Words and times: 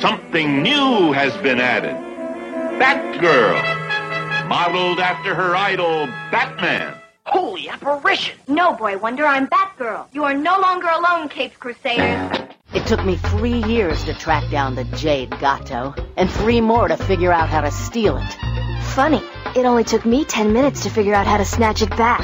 something 0.00 0.62
new 0.62 1.12
has 1.12 1.36
been 1.38 1.60
added. 1.60 1.96
Batgirl, 2.80 4.48
modeled 4.48 5.00
after 5.00 5.34
her 5.34 5.56
idol, 5.56 6.06
Batman. 6.30 6.94
Holy 7.24 7.68
apparition! 7.68 8.38
No, 8.48 8.72
Boy 8.72 8.96
Wonder, 8.96 9.26
I'm 9.26 9.48
Batgirl. 9.48 10.06
You 10.12 10.24
are 10.24 10.34
no 10.34 10.58
longer 10.60 10.88
alone, 10.88 11.28
Caped 11.28 11.58
Crusaders. 11.58 12.38
It 12.74 12.86
took 12.86 13.04
me 13.04 13.16
three 13.16 13.62
years 13.64 14.04
to 14.04 14.14
track 14.14 14.50
down 14.50 14.74
the 14.74 14.84
Jade 14.84 15.30
Gato, 15.38 15.94
and 16.16 16.30
three 16.30 16.60
more 16.60 16.88
to 16.88 16.96
figure 16.96 17.32
out 17.32 17.48
how 17.48 17.60
to 17.62 17.70
steal 17.70 18.16
it. 18.18 18.36
Funny, 18.94 19.22
it 19.56 19.64
only 19.66 19.84
took 19.84 20.04
me 20.06 20.24
ten 20.24 20.52
minutes 20.52 20.82
to 20.84 20.90
figure 20.90 21.14
out 21.14 21.26
how 21.26 21.36
to 21.36 21.44
snatch 21.44 21.82
it 21.82 21.90
back. 21.90 22.22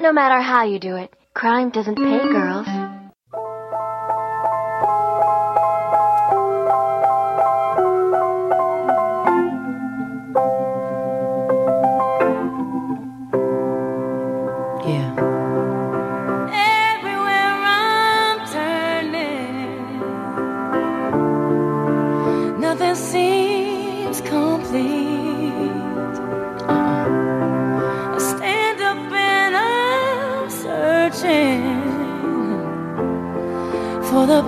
No 0.00 0.12
matter 0.12 0.40
how 0.40 0.64
you 0.64 0.78
do 0.78 0.96
it, 0.96 1.12
crime 1.34 1.70
doesn't 1.70 1.96
pay 1.96 2.18
girls. 2.28 2.66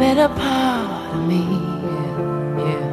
Better 0.01 0.29
part 0.31 1.15
of 1.15 1.29
me. 1.29 1.45
Yeah, 1.85 2.65
yeah, 2.65 2.87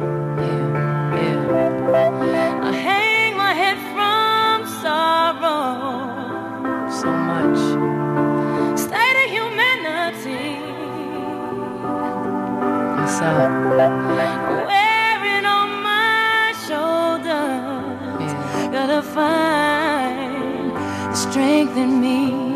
yeah, 0.44 1.16
yeah. 1.16 2.68
I 2.68 2.72
hang 2.72 3.34
my 3.34 3.54
head 3.60 3.78
from 3.94 4.56
sorrow 4.82 5.62
so 7.00 7.10
much 7.30 7.60
state 8.78 9.18
of 9.24 9.28
humanity. 9.36 10.48
What's 12.98 13.18
up? 13.22 13.52
Wearing 14.68 15.46
on 15.58 15.70
my 15.90 16.52
shoulders, 16.66 18.32
gotta 18.70 19.00
find 19.16 20.72
the 21.10 21.16
strength 21.16 21.76
in 21.78 22.02
me. 22.02 22.47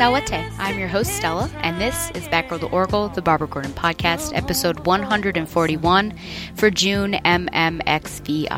Sawate. 0.00 0.50
I'm 0.58 0.78
your 0.78 0.88
host, 0.88 1.14
Stella, 1.14 1.50
and 1.56 1.78
this 1.78 2.10
is 2.12 2.26
Batgirl 2.28 2.60
to 2.60 2.68
Oracle, 2.68 3.10
the 3.10 3.20
Barbara 3.20 3.46
Gordon 3.46 3.72
podcast, 3.72 4.34
episode 4.34 4.86
141 4.86 6.14
for 6.54 6.70
June 6.70 7.12
MMXVII. 7.22 8.48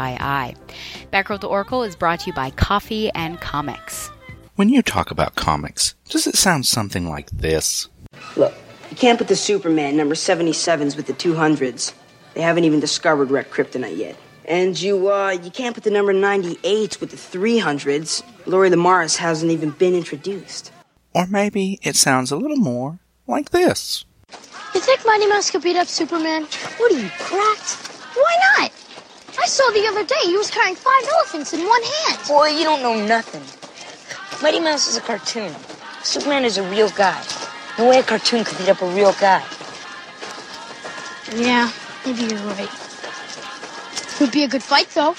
Batgirl 1.12 1.41
to 1.41 1.48
Oracle 1.48 1.82
is 1.82 1.97
brought 1.97 2.20
to 2.20 2.26
you 2.28 2.32
by 2.32 2.50
Coffee 2.50 3.10
and 3.10 3.41
Comics. 3.41 4.08
When 4.54 4.69
you 4.69 4.82
talk 4.82 5.10
about 5.10 5.34
comics, 5.34 5.97
does 6.08 6.28
it 6.28 6.36
sound 6.36 6.64
something 6.64 7.08
like 7.08 7.28
this? 7.32 7.88
Look, 8.36 8.54
you 8.91 8.97
can't 8.97 9.19
put 9.19 9.26
the 9.26 9.34
Superman 9.34 9.97
number 9.97 10.14
77s 10.14 10.94
with 10.94 11.06
the 11.09 11.12
200s. 11.12 11.92
They 12.34 12.42
haven't 12.42 12.62
even 12.62 12.78
discovered 12.78 13.32
Red 13.32 13.50
Kryptonite 13.50 13.97
yet. 13.97 14.14
And 14.44 14.80
you, 14.80 15.10
uh, 15.10 15.30
you 15.30 15.50
can't 15.50 15.74
put 15.74 15.82
the 15.82 15.91
number 15.91 16.14
98s 16.14 17.00
with 17.00 17.10
the 17.10 17.16
300s. 17.16 18.22
Lori 18.47 18.70
Lemaris 18.70 19.16
hasn't 19.16 19.50
even 19.50 19.70
been 19.70 19.97
introduced. 19.97 20.70
Or 21.15 21.27
maybe 21.27 21.78
it 21.83 21.97
sounds 21.97 22.31
a 22.31 22.37
little 22.37 22.56
more 22.56 22.99
like 23.27 23.50
this. 23.50 24.05
You 24.75 24.81
think 24.81 25.05
Mighty 25.05 25.27
Mouse 25.27 25.50
could 25.50 25.62
beat 25.62 25.77
up 25.77 25.87
Superman? 25.87 26.45
What 26.78 26.93
are 26.93 26.99
you, 26.99 27.11
cracked? 27.19 27.77
Why 28.15 28.37
not? 28.59 28.73
I 29.39 29.47
saw 29.47 29.71
the 29.72 29.87
other 29.87 30.05
day 30.05 30.21
he 30.25 30.37
was 30.37 30.51
carrying 30.51 30.75
five 30.75 31.03
elephants 31.15 31.53
in 31.53 31.67
one 31.67 31.83
hand. 31.83 32.19
Boy, 32.27 32.49
you 32.49 32.65
don't 32.65 32.83
know 32.83 33.06
nothing. 33.06 33.43
Mighty 34.43 34.61
Mouse 34.61 34.89
is 34.89 34.97
a 34.97 35.01
cartoon. 35.01 35.55
Superman 36.03 36.45
is 36.45 36.59
a 36.59 36.69
real 36.71 36.89
guy. 36.91 37.22
No 37.78 37.89
way 37.89 37.99
a 37.99 38.03
cartoon 38.03 38.45
could 38.45 38.59
beat 38.59 38.69
up 38.69 38.81
a 38.83 38.95
real 38.95 39.12
guy. 39.12 39.45
Yeah, 41.34 41.71
maybe 42.05 42.22
you're 42.22 42.39
right. 42.41 42.71
Would 44.21 44.33
be 44.33 44.45
a 44.45 44.49
good 44.49 44.62
fight, 44.62 44.89
though. 44.91 45.15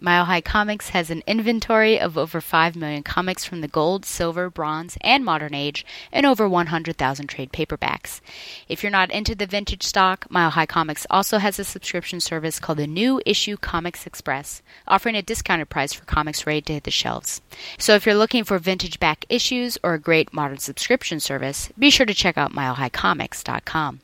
Mile 0.00 0.24
High 0.24 0.40
Comics 0.40 0.88
has 0.88 1.10
an 1.10 1.22
inventory 1.26 2.00
of 2.00 2.16
over 2.16 2.40
5 2.40 2.74
million 2.74 3.02
comics 3.02 3.44
from 3.44 3.60
the 3.60 3.68
gold, 3.68 4.06
silver, 4.06 4.48
bronze, 4.48 4.96
and 5.02 5.26
modern 5.26 5.54
age, 5.54 5.84
and 6.10 6.24
over 6.24 6.48
100,000 6.48 7.26
trade 7.26 7.52
paperbacks. 7.52 8.22
If 8.66 8.82
you're 8.82 8.90
not 8.90 9.10
into 9.10 9.34
the 9.34 9.44
vintage 9.44 9.82
stock, 9.82 10.26
Mile 10.30 10.48
High 10.48 10.64
Comics 10.64 11.06
also 11.10 11.36
has 11.36 11.58
a 11.58 11.64
subscription 11.64 12.18
service 12.18 12.58
called 12.58 12.78
the 12.78 12.86
New 12.86 13.20
Issue 13.26 13.58
Comics 13.58 14.06
Express, 14.06 14.62
offering 14.88 15.16
a 15.16 15.22
discounted 15.22 15.68
price 15.68 15.92
for 15.92 16.06
comics 16.06 16.46
ready 16.46 16.62
to 16.62 16.72
hit 16.72 16.84
the 16.84 16.90
shelves. 16.90 17.42
So 17.76 17.94
if 17.94 18.06
you're 18.06 18.14
looking 18.14 18.44
for 18.44 18.58
vintage 18.58 18.98
back 18.98 19.26
issues 19.28 19.76
or 19.82 19.92
a 19.92 19.98
great 19.98 20.32
modern 20.32 20.56
subscription 20.56 21.20
service, 21.20 21.70
be 21.78 21.90
sure 21.90 22.06
to 22.06 22.14
check 22.14 22.38
out 22.38 22.54
MileHighComics.com. 22.54 24.00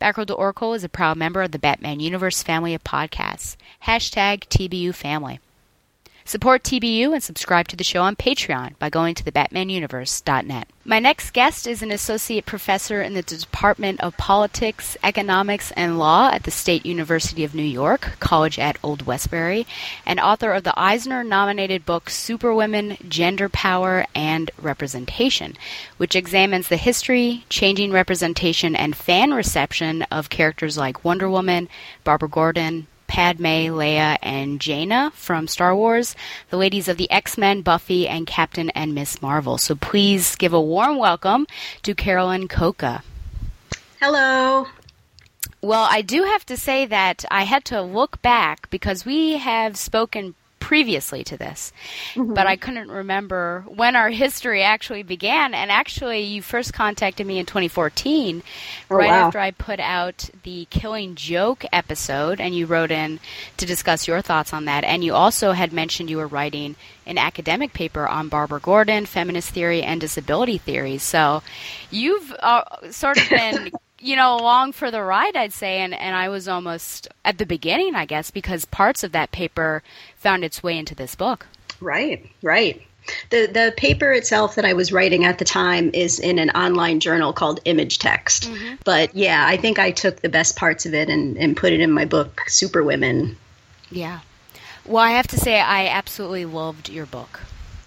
Batgirl 0.00 0.26
to 0.28 0.34
Oracle 0.34 0.74
is 0.74 0.84
a 0.84 0.88
proud 0.88 1.16
member 1.16 1.42
of 1.42 1.50
the 1.50 1.58
Batman 1.58 1.98
Universe 1.98 2.42
family 2.42 2.72
of 2.72 2.84
podcasts. 2.84 3.56
Hashtag 3.84 4.44
TBU 4.48 4.94
family. 4.94 5.40
Support 6.28 6.62
TBU 6.62 7.14
and 7.14 7.22
subscribe 7.22 7.68
to 7.68 7.76
the 7.76 7.82
show 7.82 8.02
on 8.02 8.14
Patreon 8.14 8.78
by 8.78 8.90
going 8.90 9.14
to 9.14 9.24
thebatmanuniverse.net. 9.24 10.68
My 10.84 10.98
next 10.98 11.30
guest 11.30 11.66
is 11.66 11.80
an 11.80 11.90
associate 11.90 12.44
professor 12.44 13.00
in 13.00 13.14
the 13.14 13.22
Department 13.22 14.02
of 14.02 14.14
Politics, 14.18 14.98
Economics, 15.02 15.70
and 15.70 15.98
Law 15.98 16.28
at 16.30 16.42
the 16.42 16.50
State 16.50 16.84
University 16.84 17.44
of 17.44 17.54
New 17.54 17.62
York, 17.62 18.10
College 18.20 18.58
at 18.58 18.76
Old 18.82 19.06
Westbury, 19.06 19.66
and 20.04 20.20
author 20.20 20.52
of 20.52 20.64
the 20.64 20.78
Eisner 20.78 21.24
nominated 21.24 21.86
book 21.86 22.10
Superwomen, 22.10 22.98
Gender 23.08 23.48
Power, 23.48 24.04
and 24.14 24.50
Representation, 24.60 25.56
which 25.96 26.14
examines 26.14 26.68
the 26.68 26.76
history, 26.76 27.46
changing 27.48 27.90
representation, 27.90 28.76
and 28.76 28.94
fan 28.94 29.32
reception 29.32 30.02
of 30.10 30.28
characters 30.28 30.76
like 30.76 31.06
Wonder 31.06 31.30
Woman, 31.30 31.70
Barbara 32.04 32.28
Gordon, 32.28 32.86
Padme, 33.08 33.72
Leia, 33.74 34.16
and 34.22 34.60
Jaina 34.60 35.10
from 35.14 35.48
Star 35.48 35.74
Wars, 35.74 36.14
the 36.50 36.56
ladies 36.56 36.86
of 36.86 36.96
the 36.96 37.10
X 37.10 37.36
Men, 37.36 37.62
Buffy, 37.62 38.06
and 38.06 38.26
Captain 38.26 38.70
and 38.70 38.94
Miss 38.94 39.20
Marvel. 39.20 39.58
So 39.58 39.74
please 39.74 40.36
give 40.36 40.52
a 40.52 40.60
warm 40.60 40.98
welcome 40.98 41.48
to 41.82 41.94
Carolyn 41.94 42.46
Cocca. 42.46 43.02
Hello. 44.00 44.66
Well, 45.60 45.88
I 45.90 46.02
do 46.02 46.22
have 46.22 46.46
to 46.46 46.56
say 46.56 46.86
that 46.86 47.24
I 47.32 47.42
had 47.42 47.64
to 47.66 47.82
look 47.82 48.22
back 48.22 48.70
because 48.70 49.04
we 49.04 49.38
have 49.38 49.76
spoken 49.76 50.36
previously 50.60 51.24
to 51.24 51.36
this, 51.36 51.72
Mm-hmm. 52.14 52.34
but 52.34 52.46
I 52.46 52.56
couldn't 52.56 52.90
remember 52.90 53.64
when 53.68 53.96
our 53.96 54.10
history 54.10 54.62
actually 54.62 55.02
began. 55.02 55.54
And 55.54 55.70
actually, 55.70 56.22
you 56.22 56.42
first 56.42 56.72
contacted 56.72 57.26
me 57.26 57.38
in 57.38 57.46
2014, 57.46 58.42
Oh, 58.90 58.96
right 58.96 59.08
wow. 59.08 59.26
after 59.26 59.38
I 59.38 59.50
put 59.52 59.80
out 59.80 60.30
the 60.42 60.66
Killing 60.70 61.14
Joke 61.14 61.64
episode, 61.72 62.40
and 62.40 62.54
you 62.54 62.66
wrote 62.66 62.90
in 62.90 63.20
to 63.56 63.66
discuss 63.66 64.06
your 64.08 64.20
thoughts 64.22 64.52
on 64.52 64.64
that. 64.66 64.84
And 64.84 65.04
you 65.04 65.14
also 65.14 65.52
had 65.52 65.72
mentioned 65.72 66.10
you 66.10 66.16
were 66.18 66.26
writing 66.26 66.76
an 67.06 67.18
academic 67.18 67.72
paper 67.72 68.06
on 68.06 68.28
Barbara 68.28 68.60
Gordon, 68.60 69.06
feminist 69.06 69.50
theory, 69.50 69.82
and 69.82 70.00
disability 70.00 70.58
theory. 70.58 70.98
So 70.98 71.42
you've 71.90 72.32
uh, 72.40 72.90
sort 72.90 73.16
of 73.18 73.28
been. 73.30 73.70
You 74.00 74.16
know, 74.16 74.36
along 74.36 74.72
for 74.72 74.90
the 74.90 75.02
ride, 75.02 75.36
I'd 75.36 75.52
say, 75.52 75.78
and, 75.78 75.92
and 75.92 76.14
I 76.14 76.28
was 76.28 76.46
almost 76.46 77.08
at 77.24 77.38
the 77.38 77.46
beginning, 77.46 77.94
I 77.94 78.04
guess, 78.04 78.30
because 78.30 78.64
parts 78.64 79.02
of 79.02 79.12
that 79.12 79.32
paper 79.32 79.82
found 80.16 80.44
its 80.44 80.62
way 80.62 80.78
into 80.78 80.94
this 80.94 81.14
book. 81.14 81.46
Right, 81.80 82.28
right. 82.42 82.82
The 83.30 83.46
the 83.46 83.74
paper 83.76 84.12
itself 84.12 84.54
that 84.56 84.64
I 84.64 84.74
was 84.74 84.92
writing 84.92 85.24
at 85.24 85.38
the 85.38 85.44
time 85.44 85.90
is 85.94 86.20
in 86.20 86.38
an 86.38 86.50
online 86.50 87.00
journal 87.00 87.32
called 87.32 87.60
Image 87.64 87.98
Text. 87.98 88.50
Mm-hmm. 88.50 88.74
But 88.84 89.14
yeah, 89.14 89.46
I 89.46 89.56
think 89.56 89.78
I 89.78 89.90
took 89.90 90.20
the 90.20 90.28
best 90.28 90.56
parts 90.56 90.84
of 90.84 90.92
it 90.92 91.08
and, 91.08 91.38
and 91.38 91.56
put 91.56 91.72
it 91.72 91.80
in 91.80 91.90
my 91.90 92.04
book, 92.04 92.42
Superwomen. 92.48 93.36
Yeah. 93.90 94.20
Well, 94.84 95.02
I 95.02 95.12
have 95.12 95.26
to 95.28 95.38
say, 95.38 95.60
I 95.60 95.88
absolutely 95.88 96.44
loved 96.44 96.88
your 96.88 97.06
book. 97.06 97.40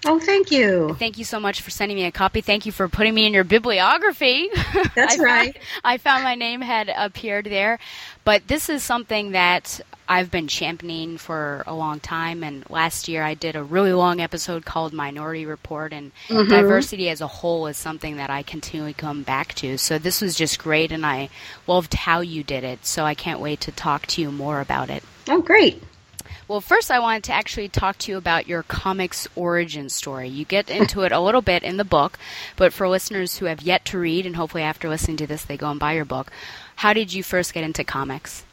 Oh, 0.04 0.18
thank 0.18 0.50
you. 0.50 0.96
Thank 0.98 1.16
you 1.16 1.24
so 1.24 1.38
much 1.38 1.60
for 1.60 1.70
sending 1.70 1.96
me 1.96 2.04
a 2.04 2.10
copy. 2.10 2.40
Thank 2.40 2.66
you 2.66 2.72
for 2.72 2.88
putting 2.88 3.14
me 3.14 3.24
in 3.26 3.32
your 3.32 3.44
bibliography. 3.44 4.48
That's 4.96 5.14
I 5.14 5.16
found- 5.16 5.20
right. 5.22 5.58
I 5.84 5.98
found 5.98 6.24
my 6.24 6.34
name 6.34 6.60
had 6.60 6.92
appeared 6.94 7.44
there. 7.46 7.78
But 8.24 8.48
this 8.48 8.68
is 8.68 8.82
something 8.82 9.30
that 9.32 9.80
I've 10.08 10.30
been 10.30 10.48
championing 10.48 11.18
for 11.18 11.62
a 11.66 11.74
long 11.74 12.00
time. 12.00 12.42
And 12.42 12.68
last 12.68 13.06
year 13.06 13.22
I 13.22 13.34
did 13.34 13.54
a 13.54 13.62
really 13.62 13.92
long 13.92 14.20
episode 14.20 14.64
called 14.64 14.92
Minority 14.92 15.46
Report. 15.46 15.92
And 15.92 16.10
Mhm. 16.28 16.48
diversity 16.48 17.08
as 17.08 17.20
a 17.20 17.26
whole 17.28 17.68
is 17.68 17.76
something 17.76 18.16
that 18.16 18.28
I 18.28 18.42
continually 18.42 18.94
come 18.94 19.22
back 19.22 19.54
to. 19.56 19.78
So 19.78 19.98
this 19.98 20.20
was 20.20 20.34
just 20.34 20.58
great. 20.58 20.90
And 20.90 21.06
I 21.06 21.28
loved 21.68 21.94
how 21.94 22.20
you 22.20 22.42
did 22.42 22.64
it. 22.64 22.84
So 22.86 23.04
I 23.04 23.14
can't 23.14 23.38
wait 23.40 23.60
to 23.62 23.72
talk 23.72 24.06
to 24.08 24.20
you 24.20 24.32
more 24.32 24.60
about 24.60 24.90
it. 24.90 25.04
Oh, 25.28 25.40
great. 25.40 25.80
Well, 26.48 26.60
first, 26.60 26.90
I 26.90 26.98
wanted 26.98 27.24
to 27.24 27.32
actually 27.32 27.68
talk 27.68 27.98
to 27.98 28.12
you 28.12 28.18
about 28.18 28.48
your 28.48 28.64
comics 28.64 29.28
origin 29.36 29.88
story. 29.88 30.28
You 30.28 30.44
get 30.44 30.68
into 30.68 31.02
it 31.02 31.12
a 31.12 31.20
little 31.20 31.40
bit 31.40 31.62
in 31.62 31.76
the 31.76 31.84
book, 31.84 32.18
but 32.56 32.72
for 32.72 32.88
listeners 32.88 33.38
who 33.38 33.46
have 33.46 33.62
yet 33.62 33.84
to 33.86 33.98
read, 33.98 34.26
and 34.26 34.36
hopefully 34.36 34.62
after 34.62 34.88
listening 34.88 35.16
to 35.18 35.26
this 35.26 35.44
they 35.44 35.56
go 35.56 35.70
and 35.70 35.78
buy 35.78 35.92
your 35.92 36.04
book, 36.04 36.32
how 36.76 36.92
did 36.92 37.12
you 37.12 37.22
first 37.22 37.54
get 37.54 37.64
into 37.64 37.84
comics? 37.84 38.44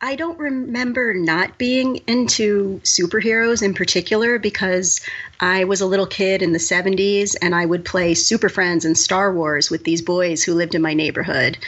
I 0.00 0.16
don't 0.16 0.38
remember 0.38 1.14
not 1.14 1.58
being 1.58 1.96
into 2.06 2.80
superheroes 2.84 3.62
in 3.62 3.74
particular 3.74 4.38
because 4.38 5.00
I 5.40 5.64
was 5.64 5.80
a 5.80 5.86
little 5.86 6.06
kid 6.06 6.42
in 6.42 6.52
the 6.52 6.58
70s 6.58 7.34
and 7.40 7.54
I 7.54 7.64
would 7.64 7.84
play 7.84 8.14
Super 8.14 8.48
Friends 8.48 8.84
and 8.84 8.96
Star 8.96 9.32
Wars 9.32 9.70
with 9.70 9.84
these 9.84 10.02
boys 10.02 10.42
who 10.42 10.54
lived 10.54 10.74
in 10.74 10.82
my 10.82 10.94
neighborhood. 10.94 11.58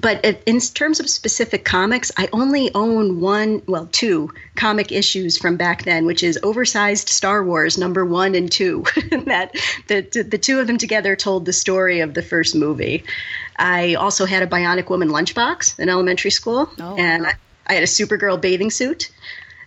But 0.00 0.24
in 0.46 0.60
terms 0.60 1.00
of 1.00 1.10
specific 1.10 1.64
comics, 1.64 2.12
I 2.16 2.28
only 2.32 2.70
own 2.72 3.20
one, 3.20 3.62
well, 3.66 3.88
two 3.90 4.32
comic 4.54 4.92
issues 4.92 5.36
from 5.38 5.56
back 5.56 5.82
then, 5.82 6.06
which 6.06 6.22
is 6.22 6.38
Oversized 6.42 7.08
Star 7.08 7.42
Wars 7.42 7.76
number 7.76 8.04
one 8.04 8.36
and 8.36 8.50
two. 8.50 8.84
that 9.26 9.56
the, 9.88 10.02
the 10.22 10.38
two 10.38 10.60
of 10.60 10.68
them 10.68 10.78
together 10.78 11.16
told 11.16 11.46
the 11.46 11.52
story 11.52 12.00
of 12.00 12.14
the 12.14 12.22
first 12.22 12.54
movie. 12.54 13.04
I 13.56 13.94
also 13.94 14.24
had 14.24 14.44
a 14.44 14.46
Bionic 14.46 14.88
Woman 14.88 15.08
lunchbox 15.08 15.80
in 15.80 15.88
elementary 15.88 16.30
school, 16.30 16.70
oh, 16.78 16.96
and 16.96 17.26
I, 17.26 17.34
I 17.66 17.74
had 17.74 17.82
a 17.82 17.86
Supergirl 17.86 18.40
bathing 18.40 18.70
suit. 18.70 19.10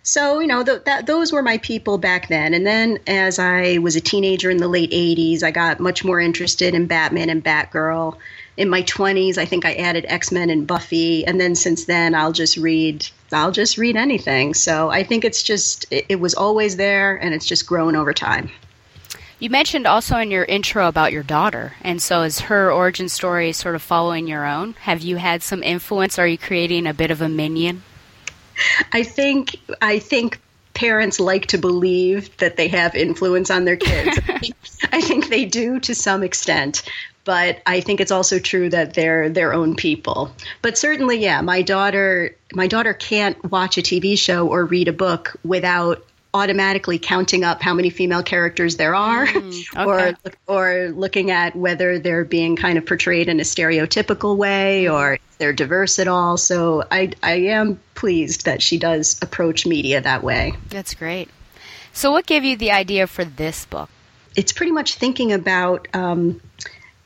So 0.03 0.39
you 0.39 0.47
know 0.47 0.63
th- 0.63 0.85
that 0.85 1.05
those 1.05 1.31
were 1.31 1.43
my 1.43 1.57
people 1.57 1.97
back 1.97 2.27
then. 2.27 2.53
And 2.53 2.65
then 2.65 2.99
as 3.05 3.37
I 3.37 3.77
was 3.79 3.95
a 3.95 4.01
teenager 4.01 4.49
in 4.49 4.57
the 4.57 4.67
late 4.67 4.91
'80s, 4.91 5.43
I 5.43 5.51
got 5.51 5.79
much 5.79 6.03
more 6.03 6.19
interested 6.19 6.73
in 6.73 6.87
Batman 6.87 7.29
and 7.29 7.43
Batgirl. 7.43 8.17
In 8.57 8.69
my 8.69 8.83
20s, 8.83 9.37
I 9.37 9.45
think 9.45 9.65
I 9.65 9.73
added 9.75 10.05
X 10.07 10.31
Men 10.31 10.49
and 10.49 10.67
Buffy, 10.67 11.25
and 11.25 11.39
then 11.39 11.55
since 11.55 11.85
then, 11.85 12.13
I'll 12.13 12.33
just 12.33 12.57
read. 12.57 13.07
I'll 13.31 13.51
just 13.51 13.77
read 13.77 13.95
anything. 13.95 14.53
So 14.53 14.89
I 14.89 15.03
think 15.03 15.23
it's 15.23 15.41
just 15.41 15.85
it, 15.91 16.05
it 16.09 16.19
was 16.19 16.33
always 16.33 16.75
there, 16.75 17.15
and 17.15 17.33
it's 17.33 17.45
just 17.45 17.65
grown 17.65 17.95
over 17.95 18.13
time. 18.13 18.49
You 19.39 19.49
mentioned 19.49 19.87
also 19.87 20.17
in 20.17 20.29
your 20.29 20.43
intro 20.43 20.87
about 20.87 21.11
your 21.11 21.23
daughter, 21.23 21.73
and 21.81 21.99
so 21.99 22.21
is 22.21 22.41
her 22.41 22.71
origin 22.71 23.09
story 23.09 23.53
sort 23.53 23.73
of 23.73 23.81
following 23.81 24.27
your 24.27 24.45
own? 24.45 24.73
Have 24.81 25.01
you 25.01 25.15
had 25.15 25.41
some 25.41 25.63
influence? 25.63 26.19
Are 26.19 26.27
you 26.27 26.37
creating 26.37 26.85
a 26.85 26.93
bit 26.93 27.09
of 27.09 27.21
a 27.21 27.29
minion? 27.29 27.81
I 28.91 29.01
think 29.01 29.57
I 29.81 29.97
think 29.97 30.39
parents 30.73 31.19
like 31.19 31.47
to 31.47 31.57
believe 31.57 32.35
that 32.37 32.57
they 32.57 32.67
have 32.67 32.95
influence 32.95 33.49
on 33.49 33.65
their 33.65 33.77
kids. 33.77 34.19
I 34.91 35.01
think 35.01 35.29
they 35.29 35.45
do 35.45 35.79
to 35.81 35.95
some 35.95 36.23
extent, 36.23 36.83
but 37.23 37.61
I 37.65 37.81
think 37.81 37.99
it's 38.01 38.11
also 38.11 38.39
true 38.39 38.69
that 38.69 38.93
they're 38.93 39.29
their 39.29 39.53
own 39.53 39.75
people. 39.75 40.33
But 40.61 40.77
certainly, 40.77 41.17
yeah, 41.17 41.41
my 41.41 41.61
daughter 41.61 42.35
my 42.53 42.67
daughter 42.67 42.93
can't 42.93 43.51
watch 43.51 43.77
a 43.77 43.81
TV 43.81 44.17
show 44.17 44.47
or 44.47 44.65
read 44.65 44.87
a 44.87 44.93
book 44.93 45.35
without 45.43 46.05
automatically 46.33 46.97
counting 46.97 47.43
up 47.43 47.61
how 47.61 47.73
many 47.73 47.89
female 47.89 48.23
characters 48.23 48.77
there 48.77 48.95
are 48.95 49.27
or 49.77 50.13
or 50.47 50.89
looking 50.95 51.29
at 51.29 51.55
whether 51.55 51.99
they're 51.99 52.23
being 52.23 52.55
kind 52.55 52.77
of 52.77 52.85
portrayed 52.85 53.27
in 53.27 53.39
a 53.41 53.43
stereotypical 53.43 54.37
way 54.37 54.87
or 54.87 55.15
if 55.15 55.37
they're 55.39 55.51
diverse 55.51 55.99
at 55.99 56.07
all 56.07 56.37
so 56.37 56.83
I 56.89 57.11
I 57.21 57.33
am 57.33 57.81
pleased 57.95 58.45
that 58.45 58.61
she 58.61 58.77
does 58.77 59.21
approach 59.21 59.65
media 59.65 59.99
that 59.99 60.23
way 60.23 60.53
That's 60.69 60.93
great. 60.93 61.29
So, 61.93 62.13
what 62.13 62.25
gave 62.25 62.45
you 62.45 62.55
the 62.55 62.71
idea 62.71 63.07
for 63.07 63.25
this 63.25 63.65
book? 63.65 63.89
it's 64.35 64.53
pretty 64.53 64.71
much 64.71 64.95
thinking 64.95 65.33
about 65.33 65.87
um, 65.93 66.39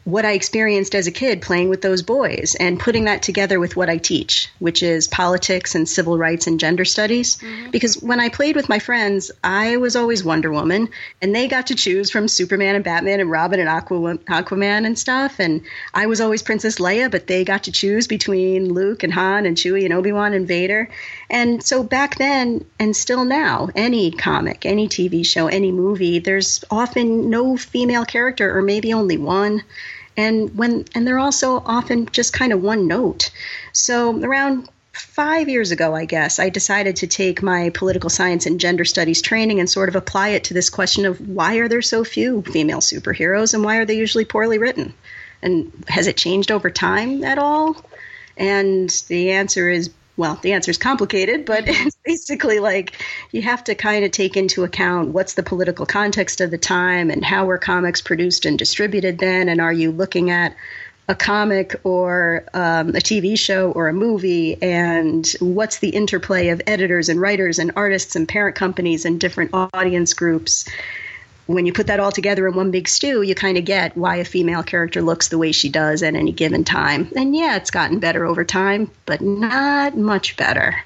what 0.06 0.24
I 0.24 0.34
experienced 0.34 0.94
as 0.94 1.08
a 1.08 1.12
kid 1.12 1.42
playing 1.42 1.70
with 1.70 1.82
those 1.82 2.04
boys 2.04 2.56
and 2.60 2.80
putting 2.80 3.06
that 3.06 3.24
together 3.24 3.60
with 3.60 3.76
what 3.76 3.90
I 3.90 3.98
teach, 3.98 4.50
which 4.60 4.84
is 4.84 5.08
politics 5.08 5.74
and 5.74 5.90
civil 5.90 6.16
rights 6.16 6.46
and 6.46 6.60
gender 6.60 6.86
studies. 6.86 7.38
Mm-hmm. 7.38 7.72
Because 7.72 8.02
when 8.04 8.20
I 8.20 8.30
played 8.30 8.56
with 8.56 8.70
my 8.70 8.78
friends, 8.78 9.32
I 9.44 9.78
was 9.78 9.96
always 9.96 10.24
Wonder 10.24 10.52
Woman, 10.52 10.90
and 11.24 11.34
they 11.34 11.48
got 11.48 11.68
to 11.68 11.76
choose 11.76 12.12
from 12.12 12.28
Superman 12.28 12.76
and 12.76 12.84
Batman 12.84 13.20
and 13.20 13.32
Robin 13.32 13.60
and 13.60 13.68
Aqua- 13.68 14.20
Aquaman 14.30 14.86
and 14.86 14.98
stuff. 14.98 15.40
And 15.40 15.64
I 15.92 16.06
was 16.06 16.22
always 16.22 16.44
Princess 16.44 16.78
Leia, 16.78 17.10
but 17.10 17.26
they 17.26 17.44
got 17.44 17.64
to 17.64 17.72
choose 17.72 18.06
between 18.06 18.72
Luke 18.72 19.02
and 19.02 19.12
Han 19.12 19.48
and 19.48 19.58
Chewie 19.58 19.86
and 19.86 19.94
Obi 19.94 20.12
Wan 20.12 20.34
and 20.34 20.48
Vader. 20.48 20.88
And 21.32 21.64
so 21.64 21.82
back 21.82 22.20
then, 22.20 22.64
and 22.78 22.96
still 22.96 23.26
now, 23.26 23.70
any 23.74 24.12
comic, 24.12 24.68
any 24.68 24.88
TV 24.88 25.26
show, 25.26 25.48
any 25.48 25.72
movie, 25.72 26.20
there's 26.20 26.64
often 26.70 27.32
no 27.32 27.58
female 27.58 28.06
character, 28.06 28.56
or 28.56 28.62
maybe 28.62 28.94
only 28.94 29.18
one. 29.18 29.64
And 30.18 30.56
when 30.58 30.86
and 30.96 31.06
they're 31.06 31.20
also 31.20 31.62
often 31.66 32.08
just 32.08 32.34
kind 32.34 32.54
of 32.54 32.62
one 32.62 32.88
note. 32.88 33.32
So 33.74 34.22
around 34.24 34.70
five 34.94 35.50
years 35.50 35.72
ago, 35.72 35.94
I 35.94 36.06
guess, 36.06 36.40
I 36.40 36.50
decided 36.50 36.98
to 36.98 37.08
take 37.08 37.44
my 37.44 37.70
political 37.72 38.10
science 38.10 38.46
and 38.46 38.60
gender 38.60 38.86
studies 38.86 39.22
training 39.22 39.60
and 39.60 39.70
sort 39.70 39.90
of 39.90 39.96
apply 39.96 40.30
it 40.30 40.46
to 40.46 40.54
this 40.54 40.70
question 40.70 41.06
of 41.06 41.28
why 41.28 41.56
are 41.56 41.68
there 41.68 41.82
so 41.82 42.04
few 42.04 42.42
female 42.44 42.80
superheroes 42.80 43.54
and 43.54 43.64
why 43.64 43.78
are 43.78 43.86
they 43.86 43.98
usually 43.98 44.26
poorly 44.26 44.58
written? 44.58 44.94
And 45.42 45.72
has 45.88 46.08
it 46.08 46.18
changed 46.18 46.52
over 46.52 46.70
time 46.70 47.24
at 47.24 47.38
all? 47.38 47.76
And 48.38 48.90
the 49.08 49.32
answer 49.32 49.70
is 49.70 49.90
well, 50.18 50.40
the 50.42 50.54
answer 50.54 50.72
is 50.72 50.78
complicated, 50.78 51.46
but 51.46 51.66
it's 51.68 51.98
basically 52.06 52.60
like 52.60 52.94
you 53.32 53.42
have 53.42 53.64
to 53.66 53.76
kind 53.76 54.06
of 54.06 54.12
take 54.12 54.38
into 54.38 54.64
account 54.64 55.10
what's 55.10 55.34
the 55.34 55.44
political 55.44 55.86
context 55.86 56.42
of 56.42 56.52
the 56.52 56.58
time 56.58 57.10
and 57.10 57.24
how 57.24 57.46
were 57.46 57.58
comics 57.58 58.02
produced 58.02 58.46
and 58.46 58.58
distributed 58.58 59.20
then, 59.20 59.50
and 59.50 59.60
are 59.60 59.74
you 59.74 59.92
looking 59.92 60.30
at 60.32 60.56
a 61.08 61.16
comic 61.16 61.80
or 61.84 62.46
um, 62.54 62.90
a 62.90 62.94
TV 62.94 63.38
show 63.38 63.72
or 63.72 63.88
a 63.88 63.94
movie, 63.94 64.62
and 64.62 65.36
what's 65.40 65.80
the 65.80 65.90
interplay 65.90 66.50
of 66.50 66.62
editors 66.66 67.10
and 67.10 67.22
writers 67.22 67.60
and 67.60 67.72
artists 67.76 68.16
and 68.16 68.28
parent 68.28 68.56
companies 68.56 69.06
and 69.06 69.20
different 69.20 69.52
audience 69.54 70.14
groups. 70.14 70.66
When 71.48 71.66
you 71.66 71.74
put 71.74 71.88
that 71.88 72.00
all 72.00 72.12
together 72.12 72.48
in 72.48 72.56
one 72.56 72.72
big 72.72 72.88
stew, 72.88 73.22
you 73.22 73.36
kind 73.36 73.58
of 73.58 73.66
get 73.66 73.96
why 73.96 74.18
a 74.18 74.26
female 74.26 74.64
character 74.64 75.02
looks 75.02 75.28
the 75.28 75.38
way 75.38 75.52
she 75.52 75.70
does 75.70 76.02
at 76.02 76.16
any 76.16 76.32
given 76.32 76.64
time. 76.64 77.12
And 77.16 77.36
yeah, 77.36 77.56
it's 77.56 77.72
gotten 77.72 78.00
better 78.00 78.26
over 78.26 78.44
time, 78.44 78.90
but 79.06 79.22
not 79.22 79.96
much 79.96 80.38
better. 80.38 80.84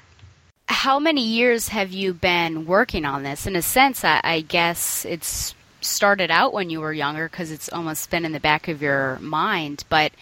How 0.68 0.98
many 0.98 1.26
years 1.26 1.68
have 1.68 1.90
you 1.90 2.12
been 2.12 2.66
working 2.66 3.04
on 3.04 3.22
this? 3.22 3.46
In 3.46 3.56
a 3.56 3.62
sense, 3.62 4.04
I, 4.04 4.20
I 4.22 4.40
guess 4.40 5.04
it's 5.04 5.54
started 5.80 6.30
out 6.30 6.52
when 6.52 6.70
you 6.70 6.80
were 6.80 6.92
younger 6.92 7.28
because 7.28 7.50
it's 7.50 7.72
almost 7.72 8.10
been 8.10 8.24
in 8.24 8.32
the 8.32 8.40
back 8.40 8.68
of 8.68 8.82
your 8.82 9.18
mind. 9.20 9.84
But 9.88 10.12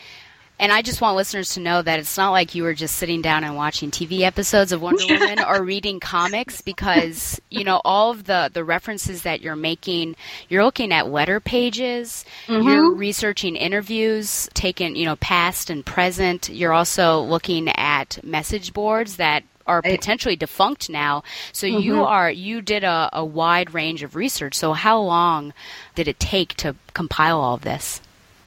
and 0.58 0.72
I 0.72 0.82
just 0.82 1.00
want 1.00 1.16
listeners 1.16 1.54
to 1.54 1.60
know 1.60 1.82
that 1.82 1.98
it's 1.98 2.16
not 2.16 2.30
like 2.30 2.54
you 2.54 2.62
were 2.62 2.74
just 2.74 2.96
sitting 2.96 3.22
down 3.22 3.44
and 3.44 3.56
watching 3.56 3.90
TV 3.90 4.20
episodes 4.20 4.72
of 4.72 4.82
Wonder 4.82 5.06
Woman 5.06 5.38
or 5.46 5.62
reading 5.62 6.00
comics 6.00 6.60
because, 6.60 7.40
you 7.50 7.64
know, 7.64 7.80
all 7.84 8.10
of 8.10 8.24
the, 8.24 8.50
the 8.52 8.64
references 8.64 9.22
that 9.22 9.40
you're 9.40 9.56
making, 9.56 10.16
you're 10.48 10.64
looking 10.64 10.92
at 10.92 11.08
letter 11.08 11.40
pages, 11.40 12.24
Mm-hmm. 12.46 12.68
you're 12.68 12.94
researching 12.94 13.56
interviews 13.56 14.48
taken, 14.54 14.96
you 14.96 15.04
know, 15.04 15.16
past 15.16 15.70
and 15.70 15.84
present. 15.86 16.48
You're 16.48 16.72
also 16.72 17.20
looking 17.20 17.68
at 17.70 18.18
message 18.24 18.72
boards 18.72 19.16
that 19.16 19.44
are 19.66 19.82
potentially 19.82 20.34
defunct 20.34 20.88
now. 20.88 21.22
So 21.52 21.66
you 21.66 21.96
Mhm. 21.96 22.06
are 22.06 22.30
you 22.30 22.62
did 22.62 22.84
a, 22.84 23.10
a 23.12 23.22
wide 23.24 23.74
range 23.74 24.02
of 24.02 24.16
research. 24.16 24.54
So 24.54 24.72
how 24.72 24.98
long 24.98 25.52
did 25.94 26.08
it 26.08 26.18
take 26.18 26.54
to 26.56 26.74
compile 26.94 27.38
all 27.38 27.54
of 27.54 27.60
this? 27.62 28.00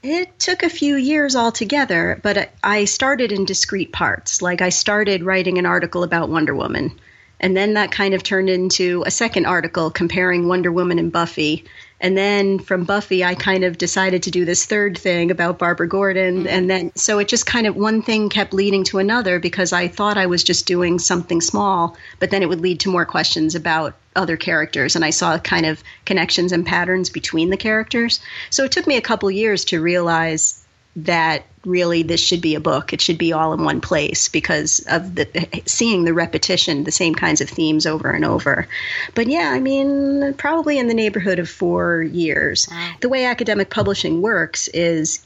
It 0.04 0.40
took 0.40 0.64
a 0.64 0.70
few 0.70 0.96
years 0.96 1.36
altogether, 1.36 2.20
but 2.24 2.52
I 2.64 2.86
started 2.86 3.32
in 3.32 3.46
discrete 3.46 3.92
parts. 3.92 4.42
Like 4.42 4.60
I 4.60 4.70
started 4.70 5.24
writing 5.24 5.60
an 5.60 5.68
article 5.68 6.02
about 6.02 6.30
Wonder 6.30 6.56
Woman, 6.56 7.00
and 7.40 7.56
then 7.56 7.76
that 7.76 7.92
kind 7.92 8.16
of 8.16 8.24
turned 8.24 8.50
into 8.50 9.04
a 9.06 9.12
second 9.12 9.46
article 9.46 9.92
comparing 9.92 10.48
Wonder 10.48 10.72
Woman 10.72 10.98
and 10.98 11.12
Buffy. 11.12 11.66
And 12.02 12.18
then 12.18 12.58
from 12.58 12.84
Buffy, 12.84 13.24
I 13.24 13.36
kind 13.36 13.64
of 13.64 13.78
decided 13.78 14.24
to 14.24 14.32
do 14.32 14.44
this 14.44 14.66
third 14.66 14.98
thing 14.98 15.30
about 15.30 15.60
Barbara 15.60 15.88
Gordon. 15.88 16.40
Mm-hmm. 16.40 16.48
And 16.48 16.70
then, 16.70 16.92
so 16.96 17.20
it 17.20 17.28
just 17.28 17.46
kind 17.46 17.68
of 17.68 17.76
one 17.76 18.02
thing 18.02 18.28
kept 18.28 18.54
leading 18.54 18.84
to 18.86 18.98
another 18.98 19.40
because 19.40 19.72
I 19.72 19.88
thought 19.88 20.18
I 20.18 20.26
was 20.26 20.44
just 20.44 20.66
doing 20.66 20.98
something 20.98 21.42
small, 21.42 21.96
but 22.20 22.32
then 22.32 22.42
it 22.42 22.50
would 22.50 22.60
lead 22.60 22.80
to 22.82 22.92
more 22.92 23.06
questions 23.06 23.54
about 23.54 23.96
other 24.16 24.36
characters. 24.36 24.96
And 24.96 25.06
I 25.06 25.12
saw 25.12 25.38
kind 25.38 25.66
of 25.66 25.84
connections 26.06 26.52
and 26.52 26.66
patterns 26.66 27.12
between 27.12 27.52
the 27.52 27.58
characters. 27.58 28.20
So 28.50 28.64
it 28.64 28.72
took 28.72 28.88
me 28.88 28.98
a 28.98 29.02
couple 29.02 29.30
years 29.30 29.64
to 29.66 29.80
realize 29.80 30.61
that 30.96 31.44
really 31.64 32.04
this 32.04 32.20
should 32.20 32.42
be 32.42 32.56
a 32.56 32.60
book. 32.60 32.92
It 32.92 33.02
should 33.02 33.18
be 33.18 33.34
all 33.34 33.54
in 33.54 33.64
one 33.64 33.82
place 33.82 34.28
because 34.28 34.80
of 34.90 35.16
the 35.16 35.62
seeing 35.66 36.04
the 36.04 36.14
repetition, 36.14 36.84
the 36.84 36.92
same 36.92 37.16
kinds 37.16 37.40
of 37.40 37.50
themes 37.50 37.86
over 37.86 38.10
and 38.12 38.26
over. 38.26 38.68
But 39.16 39.28
yeah, 39.28 39.52
I 39.52 39.60
mean, 39.60 40.34
probably 40.34 40.80
in 40.80 40.88
the 40.88 40.94
neighborhood 40.94 41.40
of 41.40 41.50
four 41.50 42.02
years. 42.02 42.68
The 43.00 43.10
way 43.10 43.26
academic 43.26 43.70
publishing 43.70 44.22
works 44.22 44.68
is 44.70 45.26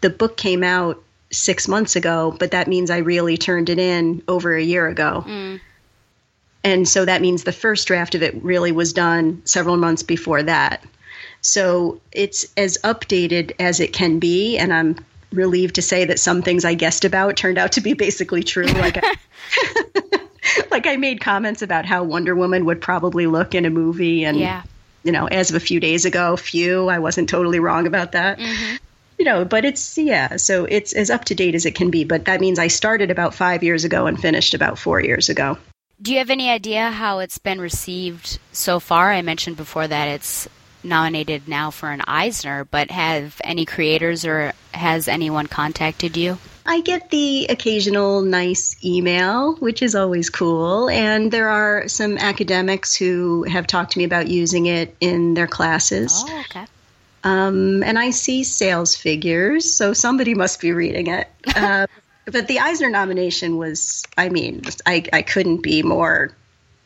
the 0.00 0.10
book 0.10 0.36
came 0.36 0.62
out 0.62 1.02
six 1.30 1.66
months 1.68 1.96
ago, 1.96 2.36
but 2.38 2.50
that 2.50 2.68
means 2.68 2.90
I 2.90 2.98
really 2.98 3.36
turned 3.36 3.68
it 3.68 3.78
in 3.78 4.22
over 4.28 4.54
a 4.54 4.62
year 4.62 4.86
ago. 4.86 5.22
Hmm. 5.22 5.56
And 6.62 6.88
so 6.88 7.04
that 7.04 7.22
means 7.22 7.44
the 7.44 7.52
first 7.52 7.86
draft 7.86 8.16
of 8.16 8.22
it 8.22 8.42
really 8.42 8.72
was 8.72 8.92
done 8.92 9.42
several 9.44 9.76
months 9.76 10.02
before 10.02 10.42
that. 10.42 10.82
So 11.46 12.00
it's 12.10 12.44
as 12.56 12.76
updated 12.82 13.52
as 13.60 13.78
it 13.78 13.92
can 13.92 14.18
be, 14.18 14.58
and 14.58 14.72
I'm 14.74 14.96
relieved 15.32 15.76
to 15.76 15.82
say 15.82 16.04
that 16.06 16.18
some 16.18 16.42
things 16.42 16.64
I 16.64 16.74
guessed 16.74 17.04
about 17.04 17.36
turned 17.36 17.56
out 17.56 17.72
to 17.72 17.80
be 17.80 17.92
basically 17.92 18.42
true. 18.42 18.66
Like, 18.66 18.98
I, 19.00 19.14
like 20.72 20.88
I 20.88 20.96
made 20.96 21.20
comments 21.20 21.62
about 21.62 21.86
how 21.86 22.02
Wonder 22.02 22.34
Woman 22.34 22.64
would 22.64 22.80
probably 22.80 23.26
look 23.26 23.54
in 23.54 23.64
a 23.64 23.70
movie, 23.70 24.24
and 24.24 24.36
Yeah. 24.40 24.64
you 25.04 25.12
know, 25.12 25.26
as 25.26 25.50
of 25.50 25.56
a 25.56 25.60
few 25.60 25.78
days 25.78 26.04
ago, 26.04 26.36
few 26.36 26.88
I 26.88 26.98
wasn't 26.98 27.28
totally 27.28 27.60
wrong 27.60 27.86
about 27.86 28.12
that. 28.12 28.38
Mm-hmm. 28.38 28.76
You 29.20 29.24
know, 29.24 29.44
but 29.44 29.64
it's 29.64 29.96
yeah, 29.96 30.36
so 30.36 30.64
it's 30.64 30.92
as 30.94 31.10
up 31.10 31.26
to 31.26 31.36
date 31.36 31.54
as 31.54 31.64
it 31.64 31.76
can 31.76 31.90
be. 31.90 32.02
But 32.02 32.24
that 32.24 32.40
means 32.40 32.58
I 32.58 32.66
started 32.66 33.12
about 33.12 33.34
five 33.34 33.62
years 33.62 33.84
ago 33.84 34.08
and 34.08 34.20
finished 34.20 34.52
about 34.52 34.80
four 34.80 35.00
years 35.00 35.28
ago. 35.28 35.58
Do 36.02 36.12
you 36.12 36.18
have 36.18 36.28
any 36.28 36.50
idea 36.50 36.90
how 36.90 37.20
it's 37.20 37.38
been 37.38 37.60
received 37.60 38.40
so 38.52 38.80
far? 38.80 39.12
I 39.12 39.22
mentioned 39.22 39.56
before 39.56 39.86
that 39.86 40.08
it's 40.08 40.48
nominated 40.86 41.48
now 41.48 41.70
for 41.70 41.90
an 41.90 42.02
Eisner, 42.06 42.64
but 42.64 42.90
have 42.90 43.40
any 43.44 43.64
creators 43.64 44.24
or 44.24 44.52
has 44.72 45.08
anyone 45.08 45.46
contacted 45.46 46.16
you? 46.16 46.38
I 46.64 46.80
get 46.80 47.10
the 47.10 47.46
occasional 47.48 48.22
nice 48.22 48.76
email, 48.84 49.54
which 49.56 49.82
is 49.82 49.94
always 49.94 50.30
cool. 50.30 50.88
And 50.90 51.30
there 51.30 51.48
are 51.48 51.86
some 51.86 52.18
academics 52.18 52.96
who 52.96 53.44
have 53.44 53.66
talked 53.66 53.92
to 53.92 53.98
me 53.98 54.04
about 54.04 54.26
using 54.28 54.66
it 54.66 54.96
in 55.00 55.34
their 55.34 55.46
classes. 55.46 56.24
Oh, 56.26 56.40
okay. 56.50 56.66
Um, 57.22 57.82
and 57.82 57.98
I 57.98 58.10
see 58.10 58.44
sales 58.44 58.96
figures, 58.96 59.70
so 59.70 59.92
somebody 59.92 60.34
must 60.34 60.60
be 60.60 60.72
reading 60.72 61.08
it. 61.08 61.28
Uh, 61.56 61.86
but 62.26 62.48
the 62.48 62.58
Eisner 62.58 62.90
nomination 62.90 63.56
was, 63.56 64.04
I 64.18 64.28
mean, 64.28 64.62
I, 64.84 65.04
I 65.12 65.22
couldn't 65.22 65.62
be 65.62 65.84
more 65.84 66.32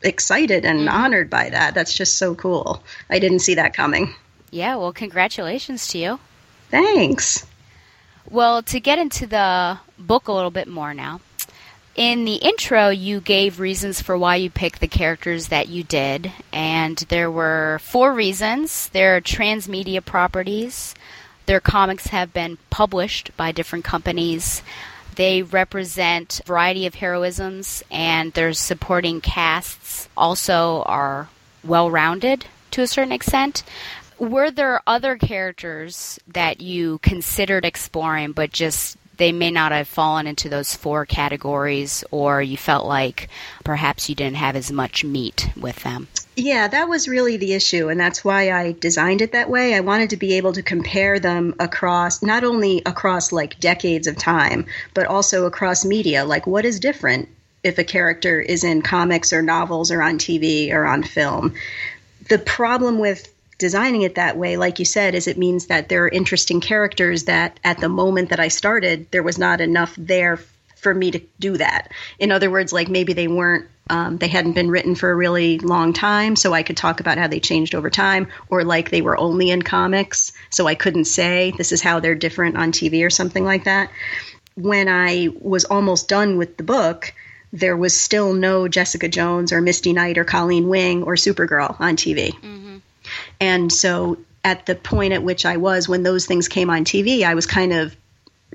excited 0.03 0.65
and 0.65 0.81
mm-hmm. 0.81 0.97
honored 0.97 1.31
by 1.31 1.51
that. 1.51 1.75
That's 1.75 1.95
just 1.95 2.19
so 2.19 2.35
cool. 2.35 2.83
I 3.09 3.19
didn't 3.19 3.41
see 3.41 3.55
that 3.55 3.75
coming. 3.75 4.15
Yeah, 4.51 4.77
well, 4.77 4.93
congratulations 4.93 5.89
to 5.89 5.99
you. 5.99 6.21
Thanks. 6.71 7.47
Well, 8.29 8.63
to 8.65 8.81
get 8.81 8.99
into 8.99 9.27
the 9.27 9.79
book 9.99 10.29
a 10.29 10.33
little 10.33 10.51
bit 10.51 10.69
more 10.69 10.95
now, 10.95 11.21
in 11.97 12.25
the 12.25 12.37
intro, 12.37 12.89
you 12.89 13.21
gave 13.21 13.61
reasons 13.61 14.01
for 14.01 14.17
why 14.17 14.37
you 14.37 14.49
picked 14.49 14.81
the 14.81 14.89
characters 14.89 15.49
that 15.49 15.69
you 15.69 15.83
did, 15.83 16.33
and 16.53 16.97
there 17.09 17.31
were 17.31 17.81
four 17.83 18.15
reasons. 18.15 18.89
They're 18.89 19.21
transmedia 19.21 20.05
properties, 20.05 20.95
their 21.47 21.61
comics 21.61 22.07
have 22.07 22.33
been 22.33 22.59
published 22.71 23.37
by 23.37 23.51
different 23.51 23.85
companies. 23.85 24.63
They 25.21 25.43
represent 25.43 26.41
a 26.41 26.45
variety 26.45 26.87
of 26.87 26.95
heroisms, 26.95 27.83
and 27.91 28.33
their 28.33 28.55
supporting 28.55 29.21
casts 29.21 30.09
also 30.17 30.83
are 30.87 31.29
well 31.63 31.91
rounded 31.91 32.47
to 32.71 32.81
a 32.81 32.87
certain 32.87 33.13
extent. 33.13 33.63
Were 34.19 34.51
there 34.51 34.81
other 34.87 35.19
characters 35.19 36.19
that 36.27 36.63
you 36.63 37.01
considered 37.03 37.67
exploring, 37.67 38.33
but 38.33 38.51
just 38.51 38.97
they 39.21 39.33
may 39.33 39.51
not 39.51 39.71
have 39.71 39.87
fallen 39.87 40.27
into 40.27 40.49
those 40.49 40.75
four 40.75 41.05
categories, 41.05 42.03
or 42.11 42.41
you 42.41 42.57
felt 42.57 42.87
like 42.87 43.29
perhaps 43.65 44.09
you 44.09 44.15
didn't 44.15 44.39
have 44.39 44.57
as 44.57 44.73
much 44.73 45.05
meat 45.05 45.51
with 45.61 45.77
them? 45.83 46.09
Yeah, 46.37 46.69
that 46.69 46.89
was 46.89 47.07
really 47.07 47.37
the 47.37 47.53
issue, 47.53 47.91
and 47.91 48.01
that's 48.01 48.25
why 48.25 48.51
I 48.51 48.73
designed 48.73 49.21
it 49.21 49.33
that 49.33 49.51
way. 49.51 49.75
I 49.75 49.81
wanted 49.81 50.09
to 50.11 50.17
be 50.17 50.39
able 50.39 50.55
to 50.55 50.63
compare 50.63 51.21
them 51.21 51.55
across, 51.61 52.23
not 52.23 52.45
only 52.45 52.81
across 52.87 53.31
like 53.31 53.61
decades 53.61 54.07
of 54.07 54.17
time, 54.17 54.65
but 54.95 55.07
also 55.07 55.45
across 55.45 55.85
media. 55.85 56.25
Like, 56.25 56.47
what 56.47 56.65
is 56.65 56.81
different 56.81 57.29
if 57.63 57.77
a 57.77 57.85
character 57.85 58.41
is 58.41 58.65
in 58.65 58.81
comics 58.81 59.35
or 59.35 59.43
novels 59.43 59.91
or 59.91 60.03
on 60.03 60.17
TV 60.17 60.73
or 60.73 60.87
on 60.87 61.03
film? 61.03 61.53
The 62.31 62.39
problem 62.39 62.99
with 62.99 63.31
designing 63.61 64.03
it 64.03 64.17
that 64.17 64.37
way, 64.37 64.57
like 64.57 64.81
you 64.81 64.85
said, 64.85 65.15
is 65.15 65.29
it 65.29 65.39
means 65.39 65.67
that 65.67 65.89
there 65.89 66.05
are 66.05 66.09
interesting 66.09 66.61
characters 66.61 67.25
that 67.25 67.61
at 67.63 67.79
the 67.79 67.89
moment 67.89 68.31
that 68.31 68.41
I 68.41 68.49
started, 68.49 69.09
there 69.13 69.23
was 69.23 69.39
not 69.39 69.61
enough 69.61 69.95
there 69.97 70.41
for 70.77 70.95
me 70.95 71.11
to 71.11 71.21
do 71.39 71.59
that. 71.59 71.93
In 72.19 72.33
other 72.33 72.51
words, 72.51 72.73
like 72.73 72.89
maybe 72.89 73.13
they 73.13 73.29
weren't, 73.29 73.69
um, 73.91 74.17
they 74.17 74.29
hadn't 74.29 74.55
been 74.55 74.71
written 74.71 74.95
for 74.95 75.11
a 75.11 75.15
really 75.15 75.59
long 75.59 75.93
time, 75.93 76.37
so 76.37 76.55
I 76.55 76.63
could 76.63 76.77
talk 76.77 77.01
about 77.01 77.19
how 77.19 77.29
they 77.29 77.39
changed 77.39 77.75
over 77.75 77.91
time, 77.91 78.29
or 78.49 78.65
like 78.65 78.91
they 78.91 79.03
were 79.03 79.19
only 79.19 79.51
in 79.51 79.63
comics, 79.63 80.33
so 80.49 80.67
I 80.67 80.75
couldn't 80.75 81.05
say 81.05 81.53
this 81.59 81.71
is 81.71 81.83
how 81.83 82.01
they're 82.01 82.15
different 82.15 82.57
on 82.57 82.73
TV 82.73 83.05
or 83.05 83.11
something 83.11 83.45
like 83.45 83.65
that. 83.65 83.91
When 84.55 84.89
I 84.89 85.29
was 85.39 85.67
almost 85.67 86.09
done 86.09 86.39
with 86.39 86.57
the 86.57 86.63
book, 86.63 87.13
there 87.53 87.77
was 87.77 87.99
still 87.99 88.33
no 88.33 88.69
Jessica 88.69 89.09
Jones 89.09 89.53
or 89.53 89.61
Misty 89.61 89.93
Knight 89.93 90.17
or 90.17 90.25
Colleen 90.25 90.69
Wing 90.69 91.03
or 91.03 91.15
Supergirl 91.17 91.79
on 91.79 91.97
TV. 91.97 92.33
And 93.41 93.73
so 93.73 94.19
at 94.45 94.67
the 94.67 94.75
point 94.75 95.13
at 95.13 95.23
which 95.23 95.45
I 95.45 95.57
was 95.57 95.89
when 95.89 96.03
those 96.03 96.27
things 96.27 96.49
came 96.49 96.71
on 96.71 96.85
TV, 96.85 97.25
I 97.25 97.35
was 97.35 97.47
kind 97.47 97.73
of 97.73 97.97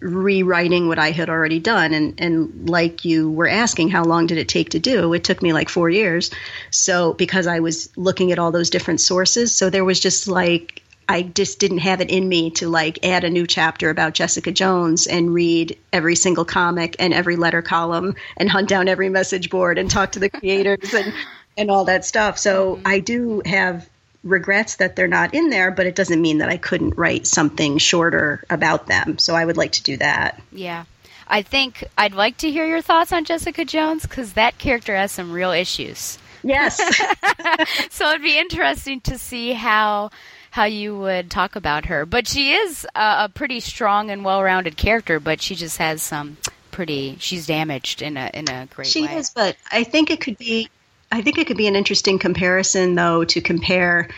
rewriting 0.01 0.87
what 0.87 0.99
I 0.99 1.11
had 1.11 1.29
already 1.29 1.59
done. 1.59 1.93
And, 1.93 2.19
and 2.19 2.69
like 2.69 3.05
you 3.05 3.31
were 3.31 3.47
asking, 3.47 3.89
how 3.89 4.03
long 4.03 4.27
did 4.27 4.37
it 4.37 4.49
take 4.49 4.69
to 4.71 4.79
do? 4.79 5.13
It 5.13 5.23
took 5.23 5.41
me 5.41 5.53
like 5.53 5.69
four 5.69 5.89
years. 5.89 6.31
So 6.69 7.13
because 7.13 7.47
I 7.47 7.59
was 7.59 7.95
looking 7.97 8.31
at 8.31 8.39
all 8.39 8.51
those 8.51 8.69
different 8.69 8.99
sources, 9.01 9.55
so 9.55 9.69
there 9.69 9.85
was 9.85 9.99
just 9.99 10.27
like, 10.27 10.81
I 11.07 11.21
just 11.21 11.59
didn't 11.59 11.79
have 11.79 12.01
it 12.01 12.09
in 12.09 12.27
me 12.27 12.49
to 12.51 12.67
like 12.67 13.05
add 13.05 13.23
a 13.23 13.29
new 13.29 13.45
chapter 13.45 13.89
about 13.89 14.15
Jessica 14.15 14.51
Jones 14.51 15.05
and 15.05 15.33
read 15.33 15.77
every 15.93 16.15
single 16.15 16.45
comic 16.45 16.95
and 16.99 17.13
every 17.13 17.35
letter 17.35 17.61
column 17.61 18.15
and 18.37 18.49
hunt 18.49 18.67
down 18.67 18.87
every 18.87 19.09
message 19.09 19.51
board 19.51 19.77
and 19.77 19.89
talk 19.89 20.13
to 20.13 20.19
the 20.19 20.29
creators 20.29 20.93
and, 20.93 21.13
and 21.57 21.69
all 21.69 21.85
that 21.85 22.05
stuff. 22.05 22.39
So 22.39 22.75
mm-hmm. 22.77 22.87
I 22.87 22.99
do 22.99 23.43
have 23.45 23.87
regrets 24.25 24.77
that 24.77 24.95
they're 24.95 25.07
not 25.07 25.33
in 25.33 25.49
there, 25.49 25.71
but 25.71 25.85
it 25.85 25.95
doesn't 25.95 26.21
mean 26.21 26.39
that 26.39 26.49
I 26.49 26.57
couldn't 26.57 26.97
write 26.97 27.27
something 27.27 27.77
shorter 27.77 28.43
about 28.49 28.87
them. 28.87 29.17
So 29.19 29.35
I 29.35 29.45
would 29.45 29.55
like 29.55 29.73
to 29.73 29.83
do 29.83 29.95
that. 29.97 30.41
Yeah. 30.51 30.85
I 31.27 31.41
think 31.41 31.83
I'd 31.97 32.13
like 32.13 32.37
to 32.37 32.51
hear 32.51 32.65
your 32.65 32.81
thoughts 32.81 33.13
on 33.13 33.23
Jessica 33.25 33.63
Jones 33.65 34.03
because 34.03 34.33
that 34.33 34.57
character 34.57 34.95
has 34.95 35.11
some 35.11 35.31
real 35.31 35.51
issues. 35.51 36.17
Yes. 36.43 36.77
so 37.89 38.09
it'd 38.09 38.21
be 38.21 38.37
interesting 38.37 39.01
to 39.01 39.17
see 39.17 39.53
how 39.53 40.11
how 40.51 40.63
you 40.63 40.97
would 40.97 41.29
talk 41.29 41.57
about 41.57 41.85
her. 41.87 42.05
But 42.05 42.27
she 42.27 42.53
is 42.53 42.87
a, 42.95 43.25
a 43.25 43.31
pretty 43.33 43.59
strong 43.59 44.09
and 44.09 44.23
well-rounded 44.23 44.77
character, 44.77 45.19
but 45.19 45.41
she 45.41 45.53
just 45.53 45.77
has 45.79 46.01
some 46.01 46.37
pretty. 46.71 47.17
She's 47.19 47.45
damaged 47.47 48.01
in 48.01 48.15
a 48.17 48.29
in 48.33 48.47
a 48.47 48.67
great 48.67 48.85
way. 48.85 48.89
she 48.89 49.05
way. 49.05 49.17
is, 49.17 49.31
but 49.31 49.57
I 49.71 49.83
think 49.83 50.11
it 50.11 50.21
could 50.21 50.37
be. 50.37 50.69
I 51.11 51.21
think 51.21 51.37
it 51.37 51.47
could 51.47 51.57
be 51.57 51.67
an 51.67 51.75
interesting 51.75 52.19
comparison, 52.19 52.95
though, 52.95 53.23
to 53.25 53.41
compare 53.41 54.09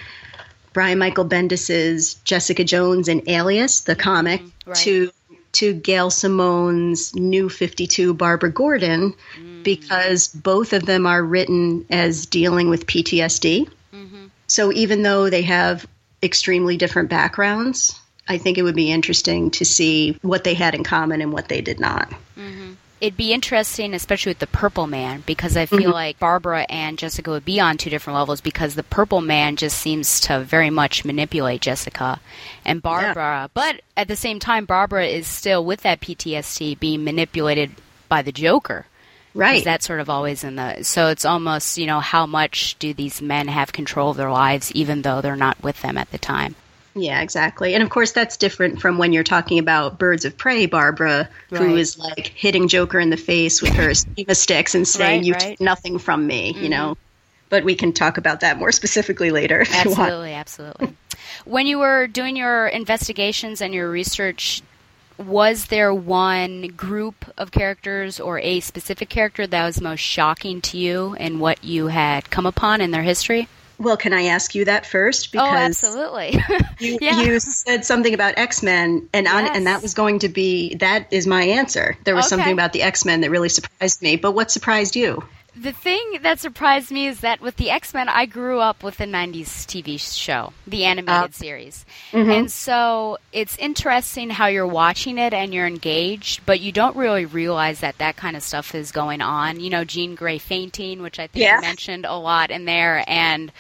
Brian 0.74 0.98
Michael 1.00 1.26
Bendis's 1.26 2.16
Jessica 2.24 2.64
Jones 2.64 3.08
and 3.08 3.28
Alias, 3.28 3.82
the 3.82 3.96
comic, 3.96 4.42
Mm-hmm. 4.42 4.70
right. 4.70 4.78
to 4.80 5.12
to 5.54 5.74
Gail 5.74 6.10
Simone's 6.12 7.16
New 7.16 7.50
Fifty 7.50 7.88
Two 7.88 8.14
Barbara 8.14 8.52
Gordon, 8.52 9.16
Mm. 9.40 9.64
because 9.64 10.28
both 10.28 10.74
of 10.74 10.86
them 10.86 11.06
are 11.08 11.24
written 11.24 11.86
as 11.90 12.26
dealing 12.28 12.70
with 12.70 12.86
PTSD. 12.86 13.68
Mm-hmm. 13.94 14.26
So 14.48 14.72
even 14.74 15.02
though 15.04 15.30
they 15.30 15.42
have 15.44 15.86
extremely 16.22 16.78
different 16.78 17.10
backgrounds, 17.10 18.00
I 18.28 18.38
think 18.38 18.58
it 18.58 18.64
would 18.64 18.76
be 18.76 18.92
interesting 18.92 19.52
to 19.52 19.66
see 19.66 20.18
what 20.22 20.44
they 20.44 20.54
had 20.54 20.76
in 20.76 20.84
common 20.84 21.22
and 21.22 21.32
what 21.34 21.48
they 21.48 21.62
did 21.62 21.80
not. 21.80 22.12
It'd 23.00 23.18
be 23.18 23.32
interesting, 23.32 23.94
especially 23.94 24.32
with 24.32 24.40
the 24.40 24.48
Purple 24.48 24.88
Man, 24.88 25.22
because 25.26 25.56
I 25.56 25.68
feel 25.68 25.80
mm-hmm. 25.80 25.92
like 25.92 26.20
Barbara 26.20 26.66
and 26.68 26.98
Jessica 26.98 27.30
would 27.30 27.46
be 27.46 27.60
on 27.60 27.78
two 27.78 27.92
different 27.92 28.18
levels 28.18 28.42
because 28.42 28.74
the 28.74 28.84
Purple 28.84 29.22
Man 29.22 29.56
just 29.56 29.78
seems 29.78 30.20
to 30.22 30.40
very 30.40 30.72
much 30.72 31.06
manipulate 31.06 31.62
Jessica 31.62 32.20
and 32.66 32.82
Barbara. 32.82 33.52
But 33.54 33.82
at 33.96 34.08
the 34.08 34.16
same 34.16 34.40
time, 34.40 34.66
Barbara 34.66 35.06
is 35.06 35.28
still 35.28 35.64
with 35.64 35.82
that 35.82 36.02
PTSD 36.02 36.80
being 36.80 37.04
manipulated 37.04 37.72
by 38.10 38.24
the 38.24 38.32
Joker. 38.32 38.88
Right. 39.36 39.64
That's 39.64 39.86
sort 39.86 40.00
of 40.00 40.10
always 40.10 40.44
in 40.44 40.56
the. 40.56 40.82
So 40.82 41.10
it's 41.10 41.24
almost, 41.24 41.78
you 41.78 41.86
know, 41.86 42.00
how 42.00 42.26
much 42.26 42.80
do 42.80 42.96
these 42.96 43.22
men 43.22 43.48
have 43.48 43.72
control 43.72 44.10
of 44.10 44.18
their 44.18 44.32
lives 44.32 44.72
even 44.72 45.04
though 45.04 45.22
they're 45.22 45.36
not 45.36 45.62
with 45.62 45.80
them 45.84 46.00
at 46.00 46.10
the 46.10 46.18
time? 46.18 46.56
Yeah, 46.98 47.22
exactly. 47.22 47.74
And 47.74 47.84
of 47.84 47.90
course, 47.90 48.12
that's 48.12 48.38
different 48.38 48.82
from 48.82 48.98
when 48.98 49.14
you're 49.14 49.24
talking 49.24 49.60
about 49.60 50.00
Birds 50.00 50.26
of 50.26 50.36
Prey, 50.38 50.66
Barbara, 50.66 51.30
who 51.50 51.56
Right. 51.56 51.78
is 51.78 51.98
like 51.98 52.28
hitting 52.36 52.68
Joker 52.68 53.00
in 53.00 53.10
the 53.10 53.18
face 53.18 53.62
with 53.62 53.74
her 53.74 53.90
escrima 53.90 54.36
sticks 54.36 54.74
and 54.76 54.88
saying, 54.88 55.20
Right, 55.22 55.26
You 55.26 55.34
right. 55.34 55.42
Mm-hmm. 55.42 55.52
took 55.52 55.62
nothing 55.62 56.00
from 56.00 56.26
me, 56.28 56.54
you 56.60 56.70
know? 56.70 56.98
But 57.50 57.64
we 57.64 57.76
can 57.76 57.94
talk 57.94 58.18
about 58.18 58.42
that 58.42 58.58
more 58.58 58.72
specifically 58.82 59.32
later 59.32 59.62
if 59.62 59.70
you 59.86 59.92
want. 59.92 60.00
Absolutely, 60.00 60.34
absolutely. 60.34 60.94
When 61.46 61.68
you 61.68 61.80
were 61.80 62.08
doing 62.08 62.36
your 62.36 62.68
investigations 62.68 63.62
and 63.62 63.74
your 63.74 63.90
research, 63.90 64.62
was 65.18 65.66
there 65.68 65.94
one 65.94 66.68
group 66.68 67.26
of 67.38 67.52
characters 67.52 68.20
or 68.20 68.40
a 68.40 68.60
specific 68.60 69.10
character 69.10 69.48
that 69.48 69.66
was 69.66 69.82
most 69.82 70.00
shocking 70.00 70.62
to 70.62 70.78
you 70.78 71.16
in 71.20 71.40
what 71.40 71.64
you 71.64 71.88
had 71.88 72.30
come 72.30 72.46
upon 72.46 72.82
in 72.82 72.92
their 72.92 73.04
history? 73.04 73.48
Well, 73.80 73.98
can 73.98 74.12
I 74.14 74.24
ask 74.24 74.56
you 74.56 74.66
that 74.66 74.86
first? 74.86 75.36
oh, 75.36 75.40
absolutely. 75.40 76.42
you, 76.80 76.98
yeah. 77.00 77.22
you 77.22 77.40
said 77.40 77.86
something 77.86 78.14
about 78.14 78.38
X 78.38 78.64
Men, 78.64 79.08
and 79.14 79.28
on, 79.28 79.46
and 79.56 79.68
that 79.68 79.82
was 79.82 79.94
going 79.94 80.20
to 80.20 80.30
be 80.30 80.76
that 80.76 81.08
is 81.12 81.28
my 81.28 81.44
answer. 81.44 81.96
There 82.04 82.16
was 82.16 82.26
Okay. 82.26 82.30
something 82.30 82.54
about 82.54 82.74
the 82.74 82.82
X 82.82 83.06
Men 83.06 83.22
that 83.22 83.30
really 83.30 83.50
surprised 83.50 84.02
me. 84.02 84.16
But 84.16 84.32
what 84.32 84.50
surprised 84.52 84.96
you? 84.96 85.24
The 85.60 85.72
thing 85.72 86.20
that 86.22 86.40
surprised 86.40 86.92
me 86.92 87.08
is 87.08 87.22
that 87.22 87.42
with 87.42 87.56
the 87.56 87.72
X 87.72 87.92
Men, 87.94 88.10
I 88.10 88.28
grew 88.28 88.60
up 88.60 88.84
with 88.84 88.98
the 88.98 89.06
90s 89.06 89.66
TV 89.66 89.98
show, 89.98 90.54
the 90.68 90.86
animated 90.86 91.32
Uh, 91.32 91.34
series. 91.34 91.84
mhm. 92.12 92.32
And 92.40 92.52
so 92.52 93.18
it's 93.34 93.58
interesting 93.58 94.30
how 94.30 94.46
you're 94.48 94.68
watching 94.68 95.18
it 95.18 95.34
and 95.34 95.54
you're 95.54 95.66
engaged, 95.66 96.46
but 96.46 96.60
you 96.60 96.72
don't 96.72 96.96
really 96.96 97.26
realize 97.26 97.80
that 97.80 97.98
that 97.98 98.18
kind 98.18 98.38
of 98.38 98.44
stuff 98.44 98.76
is 98.76 98.92
going 98.92 99.22
on. 99.22 99.60
You 99.60 99.72
know, 99.72 99.84
Jean 99.84 100.14
Grey 100.14 100.38
fainting, 100.38 101.02
which 101.02 101.18
I 101.18 101.26
think 101.26 101.44
Yeah. 101.44 101.56
you 101.56 101.62
mentioned 101.62 102.06
a 102.06 102.16
lot 102.18 102.52
in 102.52 102.66
there, 102.66 103.04
and 103.08 103.52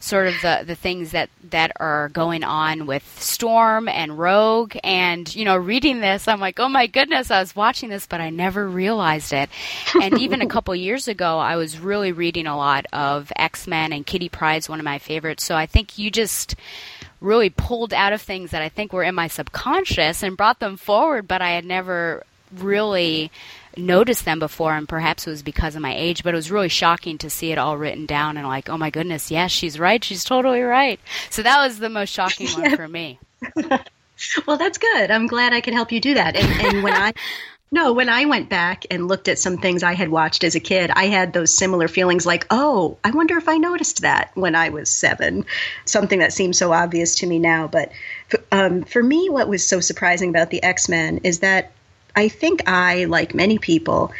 sort 0.00 0.26
of 0.26 0.34
the, 0.40 0.64
the 0.66 0.74
things 0.74 1.12
that, 1.12 1.28
that 1.50 1.72
are 1.76 2.08
going 2.08 2.42
on 2.42 2.86
with 2.86 3.06
Storm 3.20 3.86
and 3.86 4.18
Rogue. 4.18 4.76
And, 4.82 5.32
you 5.34 5.44
know, 5.44 5.56
reading 5.56 6.00
this, 6.00 6.26
I'm 6.26 6.40
like, 6.40 6.58
oh 6.58 6.70
my 6.70 6.86
goodness, 6.86 7.30
I 7.30 7.38
was 7.38 7.54
watching 7.54 7.90
this, 7.90 8.06
but 8.06 8.20
I 8.20 8.30
never 8.30 8.66
realized 8.66 9.32
it. 9.32 9.50
And 10.00 10.18
even 10.18 10.40
a 10.40 10.46
couple 10.46 10.74
years 10.80 11.06
ago, 11.06 11.38
I 11.38 11.56
was 11.56 11.78
really 11.78 12.12
reading 12.12 12.46
a 12.46 12.56
lot 12.56 12.86
of 12.92 13.30
X 13.36 13.66
Men, 13.66 13.92
and 13.92 14.06
Kitty 14.06 14.30
Pryde's 14.30 14.68
one 14.68 14.80
of 14.80 14.84
my 14.84 14.98
favorites. 14.98 15.44
So 15.44 15.54
I 15.54 15.66
think 15.66 15.98
you 15.98 16.10
just 16.10 16.56
really 17.20 17.50
pulled 17.50 17.92
out 17.92 18.14
of 18.14 18.22
things 18.22 18.50
that 18.52 18.62
I 18.62 18.70
think 18.70 18.92
were 18.92 19.02
in 19.02 19.14
my 19.14 19.28
subconscious 19.28 20.22
and 20.22 20.36
brought 20.36 20.60
them 20.60 20.78
forward, 20.78 21.28
but 21.28 21.42
I 21.42 21.50
had 21.50 21.66
never 21.66 22.24
really 22.56 23.30
noticed 23.76 24.24
them 24.24 24.38
before 24.38 24.74
and 24.74 24.88
perhaps 24.88 25.26
it 25.26 25.30
was 25.30 25.42
because 25.42 25.76
of 25.76 25.82
my 25.82 25.94
age 25.94 26.22
but 26.22 26.34
it 26.34 26.36
was 26.36 26.50
really 26.50 26.68
shocking 26.68 27.18
to 27.18 27.30
see 27.30 27.52
it 27.52 27.58
all 27.58 27.76
written 27.76 28.06
down 28.06 28.36
and 28.36 28.46
like 28.46 28.68
oh 28.68 28.76
my 28.76 28.90
goodness 28.90 29.30
yes 29.30 29.50
she's 29.50 29.78
right 29.78 30.02
she's 30.02 30.24
totally 30.24 30.60
right 30.60 31.00
so 31.30 31.42
that 31.42 31.64
was 31.64 31.78
the 31.78 31.88
most 31.88 32.10
shocking 32.10 32.48
one 32.60 32.76
for 32.76 32.88
me 32.88 33.18
Well, 34.46 34.56
that's 34.56 34.78
good. 34.78 35.10
I'm 35.10 35.26
glad 35.26 35.52
I 35.52 35.60
could 35.60 35.74
help 35.74 35.92
you 35.92 36.00
do 36.00 36.14
that. 36.14 36.36
And, 36.36 36.66
and 36.66 36.82
when 36.82 36.92
I 36.92 37.12
no, 37.72 37.92
when 37.92 38.08
I 38.08 38.24
went 38.24 38.48
back 38.48 38.84
and 38.90 39.06
looked 39.06 39.28
at 39.28 39.38
some 39.38 39.58
things 39.58 39.82
I 39.82 39.94
had 39.94 40.08
watched 40.08 40.42
as 40.44 40.54
a 40.54 40.60
kid, 40.60 40.90
I 40.90 41.06
had 41.06 41.32
those 41.32 41.54
similar 41.54 41.88
feelings 41.88 42.26
like, 42.26 42.46
oh, 42.50 42.98
I 43.04 43.12
wonder 43.12 43.36
if 43.38 43.48
I 43.48 43.58
noticed 43.58 44.02
that 44.02 44.32
when 44.34 44.54
I 44.54 44.70
was 44.70 44.90
seven. 44.90 45.46
Something 45.84 46.18
that 46.18 46.32
seems 46.32 46.58
so 46.58 46.72
obvious 46.72 47.14
to 47.16 47.26
me 47.26 47.38
now. 47.38 47.68
But 47.68 47.92
um, 48.50 48.82
for 48.82 49.02
me, 49.02 49.30
what 49.30 49.48
was 49.48 49.66
so 49.66 49.80
surprising 49.80 50.30
about 50.30 50.50
the 50.50 50.62
X 50.62 50.88
Men 50.88 51.20
is 51.22 51.40
that 51.40 51.72
I 52.16 52.28
think 52.28 52.68
I, 52.68 53.04
like 53.04 53.34
many 53.34 53.58
people, 53.58 54.12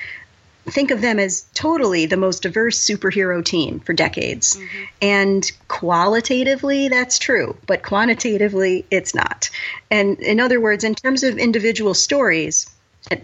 think 0.69 0.91
of 0.91 1.01
them 1.01 1.19
as 1.19 1.45
totally 1.55 2.07
the 2.07 2.17
most 2.17 2.43
diverse 2.43 2.79
superhero 2.79 3.45
team 3.45 3.81
for 3.81 3.93
decades. 3.93 4.57
Mm-hmm. 4.57 4.85
And 5.03 5.53
qualitatively, 5.69 6.89
that's 6.89 7.19
true, 7.19 7.57
but 7.67 7.83
quantitatively, 7.83 8.85
it's 8.91 9.15
not. 9.15 9.51
And 9.91 10.19
in 10.21 10.41
other 10.41 10.61
words, 10.61 10.85
in 10.85 10.95
terms 10.95 11.23
of 11.23 11.39
individual 11.39 11.95
stories, 11.95 12.69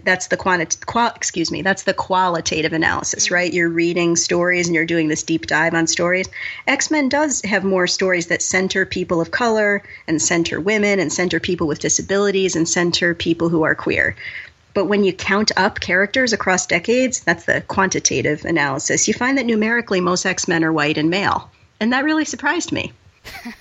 that's 0.03 0.27
the 0.27 0.37
quanti- 0.37 0.77
qual- 0.87 1.13
excuse 1.15 1.51
me 1.51 1.61
that's 1.61 1.83
the 1.83 1.93
qualitative 1.93 2.73
analysis 2.73 3.25
mm-hmm. 3.25 3.35
right? 3.35 3.53
You're 3.53 3.69
reading 3.69 4.15
stories 4.15 4.67
and 4.67 4.75
you're 4.75 4.87
doing 4.87 5.07
this 5.07 5.21
deep 5.21 5.45
dive 5.45 5.75
on 5.75 5.85
stories. 5.85 6.27
X-men 6.65 7.09
does 7.09 7.43
have 7.43 7.63
more 7.63 7.85
stories 7.85 8.27
that 8.27 8.41
center 8.41 8.87
people 8.87 9.21
of 9.21 9.29
color 9.29 9.83
and 10.07 10.19
center 10.19 10.59
women 10.59 10.99
and 10.99 11.13
center 11.13 11.39
people 11.39 11.67
with 11.67 11.79
disabilities 11.79 12.55
and 12.55 12.67
center 12.67 13.13
people 13.13 13.49
who 13.49 13.61
are 13.61 13.75
queer 13.75 14.15
but 14.77 14.85
when 14.85 15.03
you 15.03 15.11
count 15.11 15.51
up 15.57 15.79
characters 15.79 16.33
across 16.33 16.67
decades, 16.67 17.21
that's 17.21 17.45
the 17.45 17.61
quantitative 17.61 18.45
analysis, 18.45 19.07
you 19.07 19.13
find 19.15 19.35
that 19.39 19.47
numerically 19.47 19.99
most 19.99 20.23
X 20.23 20.47
Men 20.47 20.63
are 20.63 20.71
white 20.71 20.99
and 20.99 21.09
male. 21.09 21.49
And 21.79 21.93
that 21.93 22.03
really 22.03 22.25
surprised 22.25 22.71
me. 22.71 22.93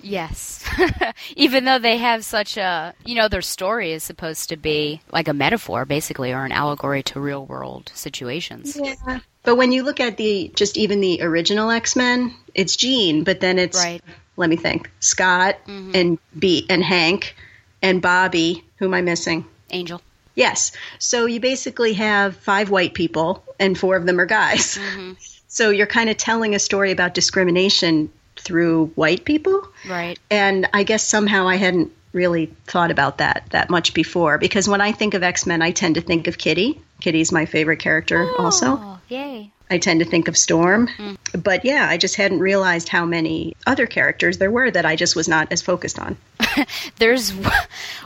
yes 0.00 0.64
even 1.36 1.64
though 1.64 1.78
they 1.78 1.96
have 1.96 2.24
such 2.24 2.56
a 2.56 2.94
you 3.04 3.14
know 3.14 3.28
their 3.28 3.42
story 3.42 3.92
is 3.92 4.04
supposed 4.04 4.48
to 4.50 4.56
be 4.56 5.00
like 5.10 5.26
a 5.26 5.32
metaphor 5.32 5.84
basically 5.84 6.32
or 6.32 6.44
an 6.44 6.52
allegory 6.52 7.02
to 7.02 7.18
real 7.18 7.44
world 7.44 7.90
situations 7.94 8.78
Yeah. 8.80 9.18
But 9.42 9.56
when 9.56 9.72
you 9.72 9.82
look 9.82 10.00
at 10.00 10.16
the 10.16 10.52
just 10.54 10.76
even 10.76 11.00
the 11.00 11.22
original 11.22 11.70
X 11.70 11.96
Men, 11.96 12.34
it's 12.54 12.76
Jean, 12.76 13.24
but 13.24 13.40
then 13.40 13.58
it's 13.58 13.76
Right. 13.76 14.02
let 14.36 14.48
me 14.48 14.56
think. 14.56 14.90
Scott 15.00 15.56
mm-hmm. 15.66 15.92
and 15.94 16.18
B 16.38 16.66
and 16.70 16.82
Hank 16.82 17.36
and 17.82 18.00
Bobby. 18.00 18.64
Who 18.78 18.86
am 18.86 18.94
I 18.94 19.02
missing? 19.02 19.44
angel 19.70 20.00
Yes. 20.36 20.70
So 21.00 21.26
you 21.26 21.40
basically 21.40 21.94
have 21.94 22.36
five 22.36 22.70
white 22.70 22.94
people 22.94 23.42
and 23.58 23.76
four 23.76 23.96
of 23.96 24.06
them 24.06 24.20
are 24.20 24.26
guys. 24.26 24.76
Mm-hmm. 24.76 25.12
So 25.48 25.70
you're 25.70 25.86
kind 25.86 26.10
of 26.10 26.18
telling 26.18 26.54
a 26.54 26.58
story 26.58 26.92
about 26.92 27.14
discrimination 27.14 28.10
through 28.36 28.88
white 28.94 29.24
people. 29.24 29.66
right 29.88 30.18
And 30.30 30.68
I 30.74 30.82
guess 30.82 31.02
somehow 31.02 31.48
I 31.48 31.56
hadn't 31.56 31.92
really 32.12 32.46
thought 32.66 32.90
about 32.90 33.18
that 33.18 33.44
that 33.50 33.70
much 33.70 33.94
before 33.94 34.36
because 34.36 34.68
when 34.68 34.82
I 34.82 34.92
think 34.92 35.14
of 35.14 35.22
X-Men 35.22 35.62
I 35.62 35.70
tend 35.70 35.94
to 35.94 36.02
think 36.02 36.26
of 36.26 36.36
Kitty. 36.36 36.82
Kitty's 37.00 37.32
my 37.32 37.46
favorite 37.46 37.78
character 37.78 38.26
oh, 38.38 38.44
also. 38.44 38.66
oh 38.78 38.98
yay 39.08 39.50
I 39.70 39.78
tend 39.78 40.00
to 40.00 40.06
think 40.06 40.28
of 40.28 40.36
Storm. 40.36 40.88
Mm. 40.88 41.16
But 41.42 41.64
yeah, 41.64 41.88
I 41.88 41.96
just 41.96 42.16
hadn't 42.16 42.40
realized 42.40 42.88
how 42.88 43.04
many 43.04 43.56
other 43.66 43.86
characters 43.86 44.38
there 44.38 44.50
were 44.50 44.70
that 44.70 44.86
I 44.86 44.96
just 44.96 45.16
was 45.16 45.28
not 45.28 45.50
as 45.50 45.62
focused 45.62 45.98
on. 45.98 46.16
there's 46.98 47.30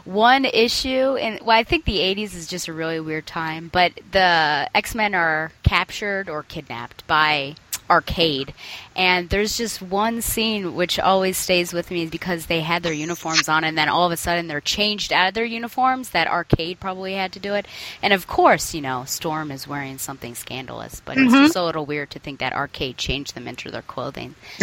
one 0.05 0.45
issue 0.45 1.17
and 1.17 1.41
well 1.45 1.57
i 1.57 1.63
think 1.63 1.85
the 1.85 1.99
80s 1.99 2.35
is 2.35 2.47
just 2.47 2.69
a 2.69 2.73
really 2.73 3.01
weird 3.01 3.27
time 3.27 3.69
but 3.73 3.93
the 4.13 4.69
x-men 4.75 5.15
are 5.15 5.53
captured 5.63 6.29
or 6.29 6.43
kidnapped 6.45 7.07
by 7.07 7.55
arcade. 7.91 8.55
And 8.97 9.31
there's 9.31 9.57
just 9.57 9.81
one 9.81 10.21
scene 10.21 10.75
which 10.75 10.99
always 10.99 11.37
stays 11.37 11.73
with 11.73 11.91
me 11.91 12.07
because 12.07 12.47
they 12.47 12.61
had 12.61 12.83
their 12.83 12.93
uniforms 12.93 13.49
on, 13.49 13.65
and 13.65 13.77
then 13.79 13.89
all 13.89 14.05
of 14.07 14.13
a 14.13 14.17
sudden 14.17 14.47
they're 14.49 14.61
changed 14.61 15.13
out 15.13 15.29
of 15.29 15.35
their 15.35 15.45
uniforms. 15.45 16.11
That 16.11 16.27
arcade 16.27 16.81
probably 16.81 17.15
had 17.15 17.33
to 17.33 17.39
do 17.39 17.55
it. 17.55 17.67
And 18.03 18.13
of 18.13 18.27
course, 18.27 18.75
you 18.75 18.81
know, 18.81 19.05
Storm 19.05 19.51
is 19.51 19.67
wearing 19.69 19.99
something 19.99 20.35
scandalous, 20.35 21.01
but 21.05 21.17
it's 21.17 21.33
Mhm. 21.33 21.45
just 21.47 21.57
a 21.57 21.65
little 21.65 21.87
weird 21.87 22.11
to 22.11 22.19
think 22.19 22.41
that 22.41 22.53
arcade 22.53 22.99
changed 22.99 23.35
them 23.35 23.47
into 23.49 23.71
their 23.71 23.83
clothing. 23.83 24.35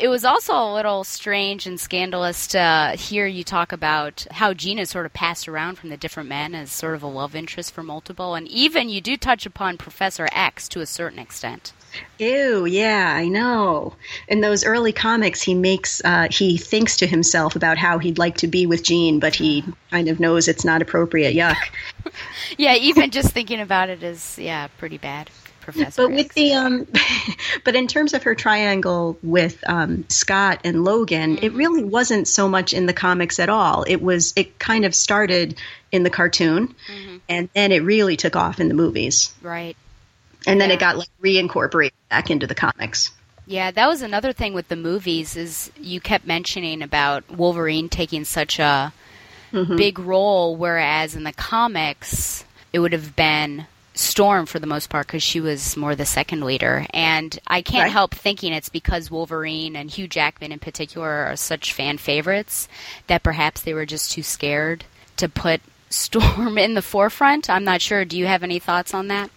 it 0.00 0.08
was 0.08 0.24
also 0.24 0.54
a 0.54 0.74
little 0.74 1.04
strange 1.04 1.66
and 1.66 1.78
scandalous 1.80 2.46
to 2.48 2.94
hear 2.98 3.26
you 3.26 3.44
talk 3.44 3.72
about 3.72 4.26
how 4.30 4.54
Gina 4.54 4.86
sort 4.86 5.06
of 5.06 5.12
passed 5.12 5.48
around 5.48 5.76
from 5.76 5.90
the 5.90 5.96
different 5.96 6.28
men 6.28 6.54
as 6.54 6.70
sort 6.72 6.94
of 6.94 7.02
a 7.02 7.06
love 7.08 7.34
interest 7.34 7.72
for 7.74 7.82
multiple, 7.82 8.34
and 8.34 8.48
even 8.48 8.88
you 8.88 9.00
do 9.00 9.16
touch 9.16 9.44
upon 9.44 9.76
Professor 9.76 10.28
X 10.32 10.68
to 10.68 10.80
a 10.80 10.86
certain 10.86 11.18
extent. 11.18 11.72
Ew, 12.18 12.39
yeah, 12.64 13.14
I 13.16 13.28
know. 13.28 13.94
In 14.28 14.40
those 14.40 14.64
early 14.64 14.92
comics, 14.92 15.42
he 15.42 15.54
makes 15.54 16.02
uh, 16.04 16.28
he 16.30 16.56
thinks 16.56 16.98
to 16.98 17.06
himself 17.06 17.56
about 17.56 17.78
how 17.78 17.98
he'd 17.98 18.18
like 18.18 18.36
to 18.38 18.46
be 18.46 18.66
with 18.66 18.82
Jean, 18.82 19.18
but 19.18 19.34
he 19.34 19.64
kind 19.90 20.08
of 20.08 20.20
knows 20.20 20.48
it's 20.48 20.64
not 20.64 20.82
appropriate. 20.82 21.34
Yuck. 21.34 21.56
Yeah, 22.58 22.74
even 22.74 23.10
just 23.10 23.30
thinking 23.30 23.60
about 23.60 23.90
it 23.90 24.02
is 24.02 24.36
yeah 24.38 24.66
pretty 24.78 24.98
bad. 24.98 25.30
Professor. 25.60 26.02
But 26.02 26.14
with 26.14 26.32
the 26.34 26.54
um, 26.54 26.86
but 27.64 27.76
in 27.76 27.86
terms 27.86 28.14
of 28.14 28.22
her 28.24 28.34
triangle 28.34 29.18
with 29.22 29.62
um, 29.68 30.04
Scott 30.08 30.60
and 30.64 30.84
Logan, 30.84 31.38
it 31.42 31.52
really 31.52 31.84
wasn't 31.84 32.26
so 32.26 32.48
much 32.48 32.72
in 32.72 32.86
the 32.86 32.92
comics 32.92 33.38
at 33.38 33.48
all. 33.48 33.84
It 33.86 34.02
was 34.02 34.32
it 34.36 34.58
kind 34.58 34.84
of 34.84 34.94
started 34.94 35.60
in 35.92 36.02
the 36.02 36.10
cartoon, 36.10 36.74
and 37.28 37.48
then 37.54 37.72
it 37.72 37.82
really 37.84 38.16
took 38.16 38.36
off 38.36 38.58
in 38.58 38.68
the 38.68 38.74
movies, 38.74 39.32
right. 39.42 39.76
And 40.46 40.60
then 40.60 40.70
Yeah. 40.70 40.74
it 40.76 40.80
got 40.80 40.96
like 40.98 41.08
reincorporated 41.22 41.92
back 42.08 42.30
into 42.30 42.46
the 42.46 42.54
comics. 42.54 43.10
Yeah, 43.46 43.70
that 43.72 43.88
was 43.88 44.02
another 44.02 44.32
thing 44.32 44.52
with 44.54 44.68
the 44.68 44.76
movies 44.76 45.36
is 45.36 45.70
you 45.80 46.00
kept 46.00 46.26
mentioning 46.26 46.82
about 46.82 47.28
Wolverine 47.30 47.88
taking 47.88 48.24
such 48.24 48.58
a 48.58 48.92
Mhm. 49.52 49.76
big 49.76 49.98
role, 49.98 50.54
whereas 50.56 51.14
in 51.16 51.24
the 51.24 51.32
comics 51.32 52.44
it 52.72 52.78
would 52.78 52.92
have 52.92 53.16
been 53.16 53.66
Storm 53.92 54.46
for 54.46 54.60
the 54.60 54.66
most 54.68 54.88
part 54.88 55.08
because 55.08 55.22
she 55.22 55.40
was 55.40 55.76
more 55.76 55.96
the 55.96 56.06
second 56.06 56.42
leader. 56.44 56.86
And 56.94 57.36
I 57.48 57.60
can't 57.60 57.82
Right. 57.84 57.92
help 57.92 58.14
thinking 58.14 58.52
it's 58.52 58.68
because 58.68 59.10
Wolverine 59.10 59.74
and 59.74 59.90
Hugh 59.90 60.06
Jackman 60.06 60.52
in 60.52 60.60
particular 60.60 61.08
are 61.26 61.34
such 61.36 61.72
fan 61.72 61.98
favorites 61.98 62.68
that 63.08 63.24
perhaps 63.24 63.60
they 63.62 63.74
were 63.74 63.84
just 63.84 64.12
too 64.12 64.22
scared 64.22 64.84
to 65.16 65.28
put 65.28 65.60
Storm 65.90 66.56
in 66.56 66.74
the 66.74 66.82
forefront. 66.82 67.50
I'm 67.50 67.64
not 67.64 67.82
sure. 67.82 68.04
Do 68.04 68.16
you 68.16 68.26
have 68.26 68.44
any 68.44 68.60
thoughts 68.60 68.94
on 68.94 69.08
that? 69.08 69.28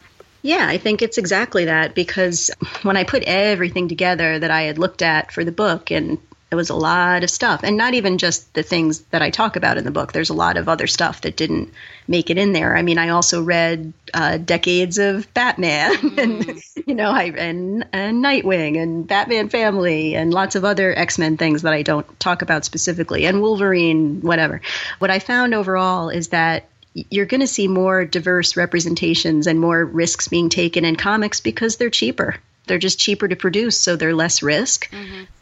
Yeah, 0.44 0.68
I 0.68 0.78
think 0.78 1.02
it's 1.02 1.18
exactly 1.18 1.66
that 1.66 1.96
because 1.96 2.52
when 2.84 2.98
I 2.98 3.06
put 3.06 3.24
everything 3.24 3.88
together 3.88 4.38
that 4.38 4.52
I 4.52 4.64
had 4.64 4.78
looked 4.78 5.02
at 5.02 5.32
for 5.32 5.46
the 5.46 5.54
book, 5.54 5.90
and 5.90 6.20
it 6.52 6.56
was 6.56 6.70
a 6.70 6.76
lot 6.76 7.24
of 7.24 7.30
stuff, 7.30 7.62
and 7.64 7.78
not 7.78 7.94
even 7.94 8.18
just 8.18 8.54
the 8.54 8.62
things 8.62 9.00
that 9.12 9.22
I 9.22 9.30
talk 9.30 9.56
about 9.56 9.78
in 9.78 9.86
the 9.86 9.92
book, 9.92 10.12
there's 10.12 10.30
a 10.30 10.36
lot 10.36 10.58
of 10.58 10.68
other 10.68 10.86
stuff 10.86 11.22
that 11.22 11.38
didn't 11.38 11.72
make 12.10 12.30
it 12.30 12.38
in 12.38 12.52
there. 12.52 12.76
I 12.76 12.82
mean, 12.82 12.98
I 12.98 13.10
also 13.10 13.42
read 13.42 13.94
uh, 14.14 14.36
decades 14.36 14.98
of 14.98 15.34
Batman, 15.34 15.96
and 16.20 16.62
you 16.86 16.94
know, 16.94 17.10
I 17.10 17.24
and, 17.38 17.88
and 17.94 18.22
Nightwing 18.22 18.78
and 18.78 19.08
Batman 19.08 19.48
Family, 19.48 20.14
and 20.16 20.34
lots 20.34 20.56
of 20.56 20.66
other 20.66 20.94
X 20.94 21.18
Men 21.18 21.38
things 21.38 21.62
that 21.62 21.74
I 21.74 21.84
don't 21.84 22.20
talk 22.20 22.42
about 22.42 22.66
specifically, 22.66 23.26
and 23.26 23.42
Wolverine, 23.42 24.20
whatever. 24.20 24.60
What 25.00 25.10
I 25.10 25.20
found 25.20 25.54
overall 25.54 26.10
is 26.10 26.28
that 26.28 26.66
you're 26.94 27.26
going 27.26 27.42
to 27.42 27.48
see 27.48 27.68
more 27.68 28.06
diverse 28.06 28.56
representations 28.56 29.48
and 29.48 29.60
more 29.60 29.84
risks 29.84 30.28
being 30.28 30.50
taken 30.50 30.86
in 30.86 30.96
comics 30.96 31.40
because 31.40 31.78
they're 31.78 31.90
cheaper. 31.90 32.36
They're 32.66 32.78
just 32.78 33.00
cheaper 33.00 33.28
to 33.28 33.36
produce, 33.36 33.78
so 33.78 33.96
they're 33.96 34.16
less 34.16 34.42
risk 34.42 34.90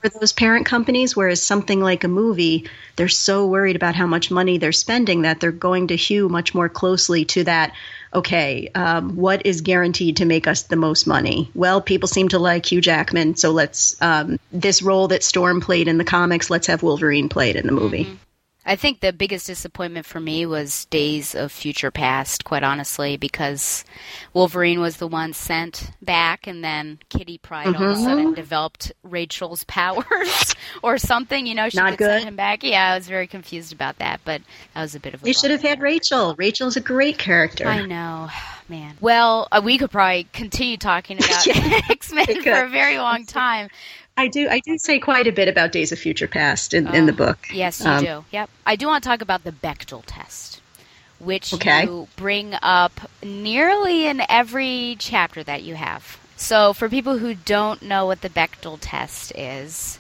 for 0.02 0.10
those 0.10 0.34
parent 0.34 0.66
companies. 0.66 1.16
Whereas 1.16 1.42
something 1.42 1.80
like 1.80 2.04
a 2.04 2.08
movie, 2.08 2.68
they're 2.96 3.10
so 3.10 3.46
worried 3.46 3.76
about 3.76 3.96
how 3.96 4.08
much 4.08 4.32
money 4.32 4.58
they're 4.58 4.72
spending 4.72 5.22
that 5.22 5.40
they're 5.40 5.52
going 5.52 5.88
to 5.88 5.96
hew 5.96 6.30
much 6.30 6.56
more 6.56 6.68
closely 6.68 7.26
to 7.26 7.44
that. 7.44 7.74
Okay, 8.14 8.70
um, 8.74 9.16
what 9.16 9.46
is 9.46 9.62
guaranteed 9.62 10.18
to 10.18 10.26
make 10.26 10.48
us 10.48 10.64
the 10.64 10.76
most 10.76 11.06
money? 11.06 11.52
Well, 11.54 11.80
people 11.80 12.08
seem 12.08 12.30
to 12.30 12.40
like 12.40 12.66
Hugh 12.66 12.82
Jackman, 12.82 13.36
so 13.36 13.52
let's 13.52 14.02
um, 14.02 14.40
this 14.52 14.82
role 14.82 15.10
that 15.10 15.24
Storm 15.24 15.62
played 15.62 15.88
in 15.88 16.00
the 16.00 16.04
comics. 16.04 16.50
Let's 16.50 16.68
have 16.68 16.82
Wolverine 16.82 17.30
played 17.30 17.56
in 17.56 17.68
the 17.68 17.72
movie. 17.72 18.18
I 18.64 18.76
think 18.76 19.00
the 19.00 19.12
biggest 19.12 19.48
disappointment 19.48 20.06
for 20.06 20.20
me 20.20 20.46
was 20.46 20.86
Days 20.86 21.34
of 21.34 21.52
Future 21.52 21.90
Past, 21.90 22.44
quite 22.46 22.64
honestly, 22.64 23.18
because 23.18 23.84
Wolverine 24.34 24.80
was 24.80 24.98
the 24.98 25.08
one 25.08 25.34
sent 25.34 25.90
back, 26.02 26.46
and 26.46 26.64
then 26.64 27.00
Kitty 27.10 27.40
Pryde 27.40 27.76
all 27.76 27.84
of 27.84 27.90
a 27.92 27.94
Mhm. 27.96 28.04
sudden 28.04 28.34
developed 28.36 28.92
Rachel's 29.04 29.64
powers 29.68 30.56
or 30.84 31.00
something. 31.00 31.48
You 31.48 31.56
know, 31.56 31.70
she 31.70 31.78
Not 31.78 31.98
could 31.98 32.06
send 32.06 32.26
him 32.26 32.36
back. 32.36 32.64
Yeah, 32.64 32.92
I 32.92 32.96
was 32.96 33.08
very 33.08 33.26
confused 33.28 33.74
about 33.74 33.98
that, 33.98 34.22
but 34.26 34.42
that 34.76 34.82
was 34.82 34.94
a 34.94 35.00
bit 35.00 35.16
of 35.16 35.22
a. 35.22 35.26
They 35.26 35.34
should 35.34 35.52
have 35.52 35.64
had 35.64 35.82
Rachel. 35.82 36.36
Rachel's 36.38 36.78
a 36.78 36.82
great 36.82 37.18
character. 37.18 37.68
I 37.68 37.84
know, 37.86 38.30
man. 38.70 38.96
Well, 39.02 39.48
uh, 39.52 39.62
we 39.64 39.80
could 39.80 39.90
probably 39.90 40.28
continue 40.34 40.78
talking 40.78 41.18
about 41.24 41.48
X 41.90 42.14
Men 42.14 42.28
for 42.44 42.64
a 42.66 42.70
very 42.70 43.00
long 43.00 43.26
time. 43.26 43.70
I 44.18 44.28
do. 44.28 44.48
I 44.50 44.60
do 44.60 44.78
say 44.78 45.00
quite 45.00 45.28
a 45.28 45.32
bit 45.32 45.48
about 45.48 45.72
Days 45.72 45.92
of 45.92 46.00
Future 46.00 46.28
Past 46.28 46.74
in, 46.74 46.88
in 46.94 47.06
the 47.06 47.14
book. 47.14 47.48
Yes, 47.52 47.80
you 47.82 47.88
Um, 47.90 48.04
do. 48.04 48.26
Yep. 48.32 48.50
I 48.66 48.76
do 48.76 48.88
want 48.88 49.04
to 49.04 49.10
talk 49.10 49.22
about 49.22 49.44
the 49.44 49.52
Bechdel 49.52 50.04
test, 50.06 50.62
which 51.20 51.54
Okay. 51.54 51.84
you 51.84 52.08
bring 52.18 52.56
up 52.62 53.10
nearly 53.24 54.06
in 54.08 54.22
every 54.30 54.96
chapter 55.00 55.44
that 55.44 55.64
you 55.64 55.76
have. 55.76 56.20
So, 56.36 56.74
for 56.74 56.90
people 56.90 57.20
who 57.20 57.34
don't 57.36 57.82
know 57.84 58.06
what 58.06 58.22
the 58.22 58.30
Bechdel 58.30 58.78
test 58.82 59.32
is, 59.36 60.00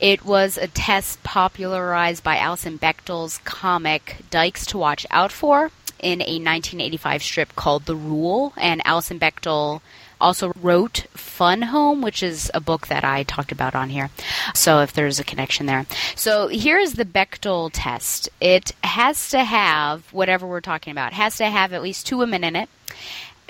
it 0.00 0.24
was 0.24 0.56
a 0.58 0.66
test 0.68 1.22
popularized 1.22 2.22
by 2.22 2.36
Alison 2.38 2.78
Bechdel's 2.78 3.38
comic 3.44 4.16
Dykes 4.30 4.66
to 4.66 4.78
Watch 4.78 5.06
Out 5.10 5.32
For 5.32 5.70
in 5.98 6.20
a 6.20 6.38
1985 6.40 7.22
strip 7.22 7.54
called 7.56 7.86
The 7.86 7.96
Rule. 7.96 8.52
And 8.56 8.82
Alison 8.84 9.18
Bechdel 9.18 9.80
also 10.22 10.52
wrote 10.62 11.06
Fun 11.10 11.62
Home, 11.62 12.00
which 12.00 12.22
is 12.22 12.50
a 12.54 12.60
book 12.60 12.86
that 12.86 13.04
I 13.04 13.24
talked 13.24 13.52
about 13.52 13.74
on 13.74 13.90
here. 13.90 14.10
So 14.54 14.80
if 14.80 14.92
there's 14.92 15.18
a 15.18 15.24
connection 15.24 15.66
there. 15.66 15.84
So 16.14 16.48
here's 16.48 16.94
the 16.94 17.04
Bechdel 17.04 17.70
test. 17.72 18.30
It 18.40 18.72
has 18.82 19.30
to 19.30 19.44
have 19.44 20.10
whatever 20.12 20.46
we're 20.46 20.60
talking 20.60 20.92
about. 20.92 21.12
Has 21.12 21.36
to 21.36 21.46
have 21.46 21.72
at 21.72 21.82
least 21.82 22.06
two 22.06 22.18
women 22.18 22.44
in 22.44 22.56
it 22.56 22.68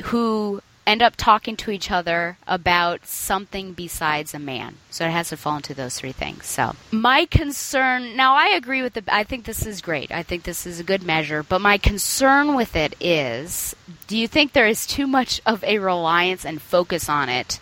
who 0.05 0.63
end 0.87 1.03
up 1.03 1.15
talking 1.17 1.57
to 1.57 1.71
each 1.71 1.91
other 1.91 2.39
about 2.47 3.07
something 3.07 3.73
besides 3.73 4.35
a 4.35 4.39
man. 4.39 4.77
So 4.91 5.07
it 5.07 5.11
has 5.11 5.29
to 5.29 5.37
fall 5.37 5.57
into 5.57 5.75
those 5.75 5.99
three 5.99 6.13
things. 6.13 6.47
So 6.47 6.75
my 6.91 7.25
concern 7.27 8.17
now 8.17 8.35
I 8.35 8.49
agree 8.49 8.83
with 8.83 8.95
the 8.95 9.05
I 9.09 9.25
think 9.25 9.45
this 9.45 9.65
is 9.65 9.81
great. 9.81 10.11
I 10.11 10.23
think 10.23 10.43
this 10.43 10.67
is 10.67 10.81
a 10.81 10.85
good 10.85 11.03
measure, 11.03 11.43
but 11.43 11.61
my 11.61 11.79
concern 11.79 12.55
with 12.55 12.75
it 12.77 12.95
is 13.01 13.77
do 14.07 14.17
you 14.17 14.29
think 14.29 14.53
there 14.53 14.67
is 14.67 14.87
too 14.87 15.07
much 15.07 15.41
of 15.47 15.63
a 15.65 15.79
reliance 15.79 16.45
and 16.45 16.61
focus 16.61 17.09
on 17.09 17.29
it? 17.29 17.61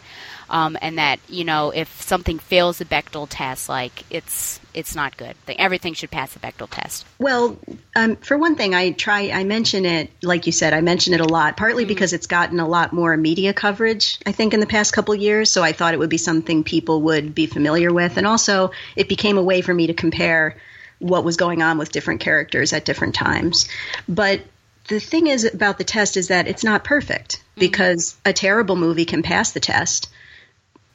Um, 0.51 0.77
and 0.83 0.99
that 0.99 1.21
you 1.29 1.45
know, 1.45 1.71
if 1.71 2.03
something 2.03 2.39
fails 2.39 2.79
the 2.79 2.85
Bechdel 2.85 3.29
test, 3.31 3.69
like 3.69 4.05
it's 4.11 4.61
it's 4.75 4.95
not 4.95 5.17
good. 5.17 5.35
Everything 5.49 5.95
should 5.95 6.11
pass 6.11 6.33
the 6.33 6.41
Bechdel 6.41 6.69
test. 6.71 7.07
Well, 7.19 7.59
um, 7.97 8.17
for 8.17 8.37
one 8.37 8.57
thing, 8.57 8.75
I 8.75 8.91
try. 8.91 9.31
I 9.31 9.45
mention 9.45 9.85
it, 9.85 10.11
like 10.23 10.47
you 10.47 10.53
said, 10.53 10.75
I 10.75 10.81
mention 10.81 11.15
it 11.15 11.21
a 11.21 11.25
lot. 11.25 11.57
Partly 11.57 11.85
because 11.85 12.13
it's 12.13 12.27
gotten 12.27 12.61
a 12.61 12.69
lot 12.69 12.93
more 12.93 13.17
media 13.17 13.53
coverage, 13.53 14.19
I 14.27 14.33
think, 14.33 14.53
in 14.53 14.61
the 14.61 14.67
past 14.67 14.93
couple 14.93 15.15
of 15.15 15.21
years. 15.21 15.51
So 15.51 15.63
I 15.63 15.73
thought 15.73 15.95
it 15.95 15.99
would 15.99 16.11
be 16.11 16.19
something 16.19 16.65
people 16.65 17.03
would 17.03 17.35
be 17.35 17.47
familiar 17.47 17.93
with, 17.93 18.17
and 18.17 18.27
also 18.27 18.73
it 18.97 19.09
became 19.09 19.39
a 19.39 19.43
way 19.43 19.61
for 19.61 19.73
me 19.73 19.87
to 19.87 19.95
compare 19.95 20.57
what 20.99 21.25
was 21.25 21.37
going 21.37 21.63
on 21.63 21.79
with 21.79 21.93
different 21.93 22.21
characters 22.21 22.73
at 22.73 22.85
different 22.85 23.15
times. 23.15 23.69
But 24.09 24.43
the 24.89 25.01
thing 25.01 25.27
is 25.27 25.45
about 25.45 25.79
the 25.79 25.85
test 25.85 26.17
is 26.17 26.29
that 26.29 26.47
it's 26.47 26.65
not 26.65 26.85
perfect 26.85 27.43
because 27.57 28.17
a 28.25 28.33
terrible 28.33 28.77
movie 28.77 29.05
can 29.05 29.23
pass 29.23 29.53
the 29.53 29.61
test. 29.61 30.11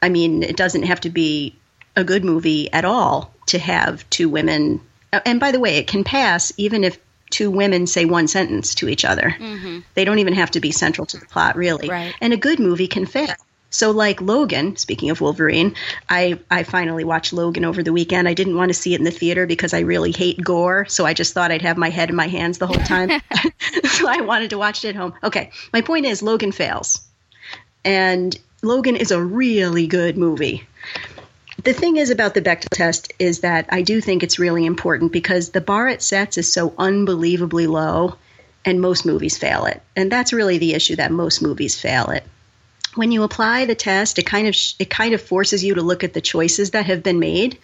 I 0.06 0.10
mean, 0.10 0.44
it 0.44 0.56
doesn't 0.56 0.84
have 0.84 1.02
to 1.02 1.10
be 1.10 1.56
a 1.96 2.04
good 2.04 2.24
movie 2.24 2.72
at 2.72 2.86
all 2.86 3.34
to 3.48 3.58
have 3.58 4.08
two 4.12 4.30
women. 4.30 4.80
And 5.12 5.40
by 5.40 5.52
the 5.52 5.60
way, 5.60 5.78
it 5.78 5.88
can 5.88 6.04
pass 6.04 6.54
even 6.58 6.84
if 6.84 7.00
two 7.32 7.50
women 7.50 7.88
say 7.88 8.06
one 8.06 8.28
sentence 8.28 8.76
to 8.76 8.88
each 8.88 9.04
other. 9.04 9.36
Mm-hmm. 9.40 9.80
They 9.96 10.06
don't 10.06 10.20
even 10.20 10.36
have 10.36 10.52
to 10.52 10.60
be 10.60 10.70
central 10.70 11.08
to 11.08 11.18
the 11.18 11.26
plot, 11.26 11.56
really. 11.56 11.90
Right. 11.90 12.14
And 12.22 12.34
a 12.34 12.38
good 12.38 12.60
movie 12.60 12.86
can 12.86 13.08
fail. 13.08 13.34
So, 13.72 13.90
like 13.90 14.22
Logan, 14.22 14.78
speaking 14.78 15.10
of 15.10 15.22
Wolverine, 15.22 15.76
I, 16.08 16.38
I 16.52 16.62
finally 16.62 17.04
watched 17.04 17.34
Logan 17.34 17.66
over 17.66 17.82
the 17.82 17.92
weekend. 17.92 18.28
I 18.28 18.36
didn't 18.36 18.56
want 18.56 18.70
to 18.70 18.76
see 18.76 18.94
it 18.94 19.00
in 19.00 19.06
the 19.06 19.12
theater 19.12 19.48
because 19.48 19.74
I 19.74 19.80
really 19.80 20.12
hate 20.12 20.40
gore. 20.40 20.86
So 20.86 21.08
I 21.08 21.16
just 21.16 21.34
thought 21.34 21.52
I'd 21.52 21.64
have 21.64 21.78
my 21.78 21.90
head 21.90 22.12
in 22.12 22.16
my 22.16 22.28
hands 22.28 22.60
the 22.60 22.68
whole 22.68 22.76
time. 22.76 23.10
so 23.86 24.08
I 24.08 24.22
wanted 24.22 24.52
to 24.52 24.60
watch 24.60 24.86
it 24.86 24.90
at 24.90 24.96
home. 24.96 25.16
Okay. 25.24 25.50
My 25.74 25.82
point 25.82 26.06
is, 26.06 26.22
Logan 26.22 26.52
fails. 26.52 27.02
And 27.84 28.38
Logan 28.66 28.96
is 28.96 29.12
a 29.12 29.24
really 29.24 29.88
good 29.88 30.18
movie. 30.18 30.68
The 31.64 31.74
thing 31.74 31.98
is 31.98 32.10
about 32.10 32.34
the 32.34 32.42
Bechdel 32.42 32.68
test 32.74 33.14
is 33.18 33.40
that 33.40 33.68
I 33.70 33.82
do 33.82 34.02
think 34.02 34.24
it's 34.24 34.40
really 34.40 34.66
important 34.66 35.12
because 35.12 35.50
the 35.50 35.62
bar 35.62 35.88
it 35.88 36.02
sets 36.02 36.38
is 36.38 36.52
so 36.52 36.74
unbelievably 36.78 37.68
low, 37.68 38.16
and 38.66 38.82
most 38.82 39.06
movies 39.06 39.38
fail 39.38 39.66
it. 39.66 39.82
And 39.96 40.12
that's 40.12 40.34
really 40.34 40.58
the 40.58 40.74
issue 40.74 40.98
that 40.98 41.12
most 41.12 41.42
movies 41.42 41.80
fail 41.80 42.10
it. 42.10 42.24
when 42.96 43.12
you 43.12 43.24
apply 43.24 43.66
the 43.66 43.76
test, 43.76 44.18
it 44.20 44.26
kind 44.26 44.48
of 44.48 44.56
it 44.80 44.90
kind 44.90 45.14
of 45.14 45.22
forces 45.22 45.64
you 45.64 45.76
to 45.76 45.82
look 45.82 46.04
at 46.04 46.14
the 46.14 46.22
choices 46.22 46.72
that 46.72 46.86
have 46.86 47.04
been 47.04 47.20
made 47.20 47.58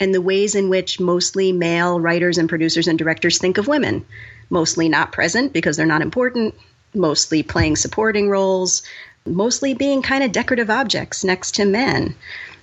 and 0.00 0.14
the 0.14 0.20
ways 0.20 0.54
in 0.54 0.68
which 0.68 1.00
mostly 1.00 1.52
male 1.52 1.98
writers 2.00 2.38
and 2.38 2.48
producers 2.48 2.86
and 2.86 2.98
directors 2.98 3.38
think 3.38 3.58
of 3.58 3.66
women. 3.66 4.04
Mostly 4.50 4.88
not 4.88 5.12
present 5.12 5.52
because 5.52 5.76
they're 5.76 5.86
not 5.86 6.02
important, 6.02 6.54
mostly 6.94 7.42
playing 7.42 7.76
supporting 7.76 8.28
roles, 8.28 8.82
mostly 9.28 9.74
being 9.74 10.02
kind 10.02 10.24
of 10.24 10.32
decorative 10.32 10.70
objects 10.70 11.24
next 11.24 11.54
to 11.56 11.64
men. 11.64 12.14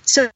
So 0.06 0.30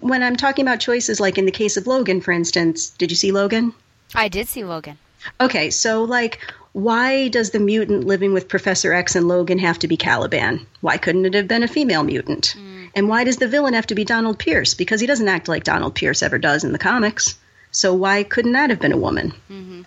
when 0.00 0.22
I'm 0.22 0.36
talking 0.36 0.64
about 0.66 0.80
choices, 0.80 1.20
like 1.20 1.38
in 1.38 1.44
the 1.44 1.52
case 1.52 1.76
of 1.76 1.86
Logan, 1.86 2.20
for 2.20 2.32
instance, 2.32 2.90
did 2.90 3.10
you 3.10 3.16
see 3.16 3.30
Logan? 3.30 3.72
I 4.14 4.28
did 4.28 4.48
see 4.48 4.64
Logan. 4.64 4.98
Okay, 5.40 5.70
so 5.70 6.04
like, 6.04 6.40
why 6.72 7.28
does 7.28 7.50
the 7.50 7.60
mutant 7.60 8.06
living 8.06 8.32
with 8.32 8.48
Professor 8.48 8.92
X 8.92 9.14
and 9.14 9.28
Logan 9.28 9.58
have 9.58 9.78
to 9.80 9.88
be 9.88 9.96
Caliban? 9.96 10.66
Why 10.80 10.96
couldn't 10.96 11.26
it 11.26 11.34
have 11.34 11.48
been 11.48 11.62
a 11.62 11.68
female 11.68 12.02
mutant? 12.02 12.54
Mm. 12.58 12.90
And 12.94 13.08
why 13.08 13.24
does 13.24 13.36
the 13.36 13.48
villain 13.48 13.74
have 13.74 13.86
to 13.88 13.94
be 13.94 14.04
Donald 14.04 14.38
Pierce? 14.38 14.74
Because 14.74 15.00
he 15.00 15.06
doesn't 15.06 15.28
act 15.28 15.48
like 15.48 15.64
Donald 15.64 15.94
Pierce 15.94 16.22
ever 16.22 16.38
does 16.38 16.64
in 16.64 16.72
the 16.72 16.78
comics. 16.78 17.38
So 17.70 17.94
why 17.94 18.22
couldn't 18.22 18.52
that 18.52 18.70
have 18.70 18.80
been 18.80 18.92
a 18.92 18.98
woman? 18.98 19.32
Mm-hmm. 19.50 19.82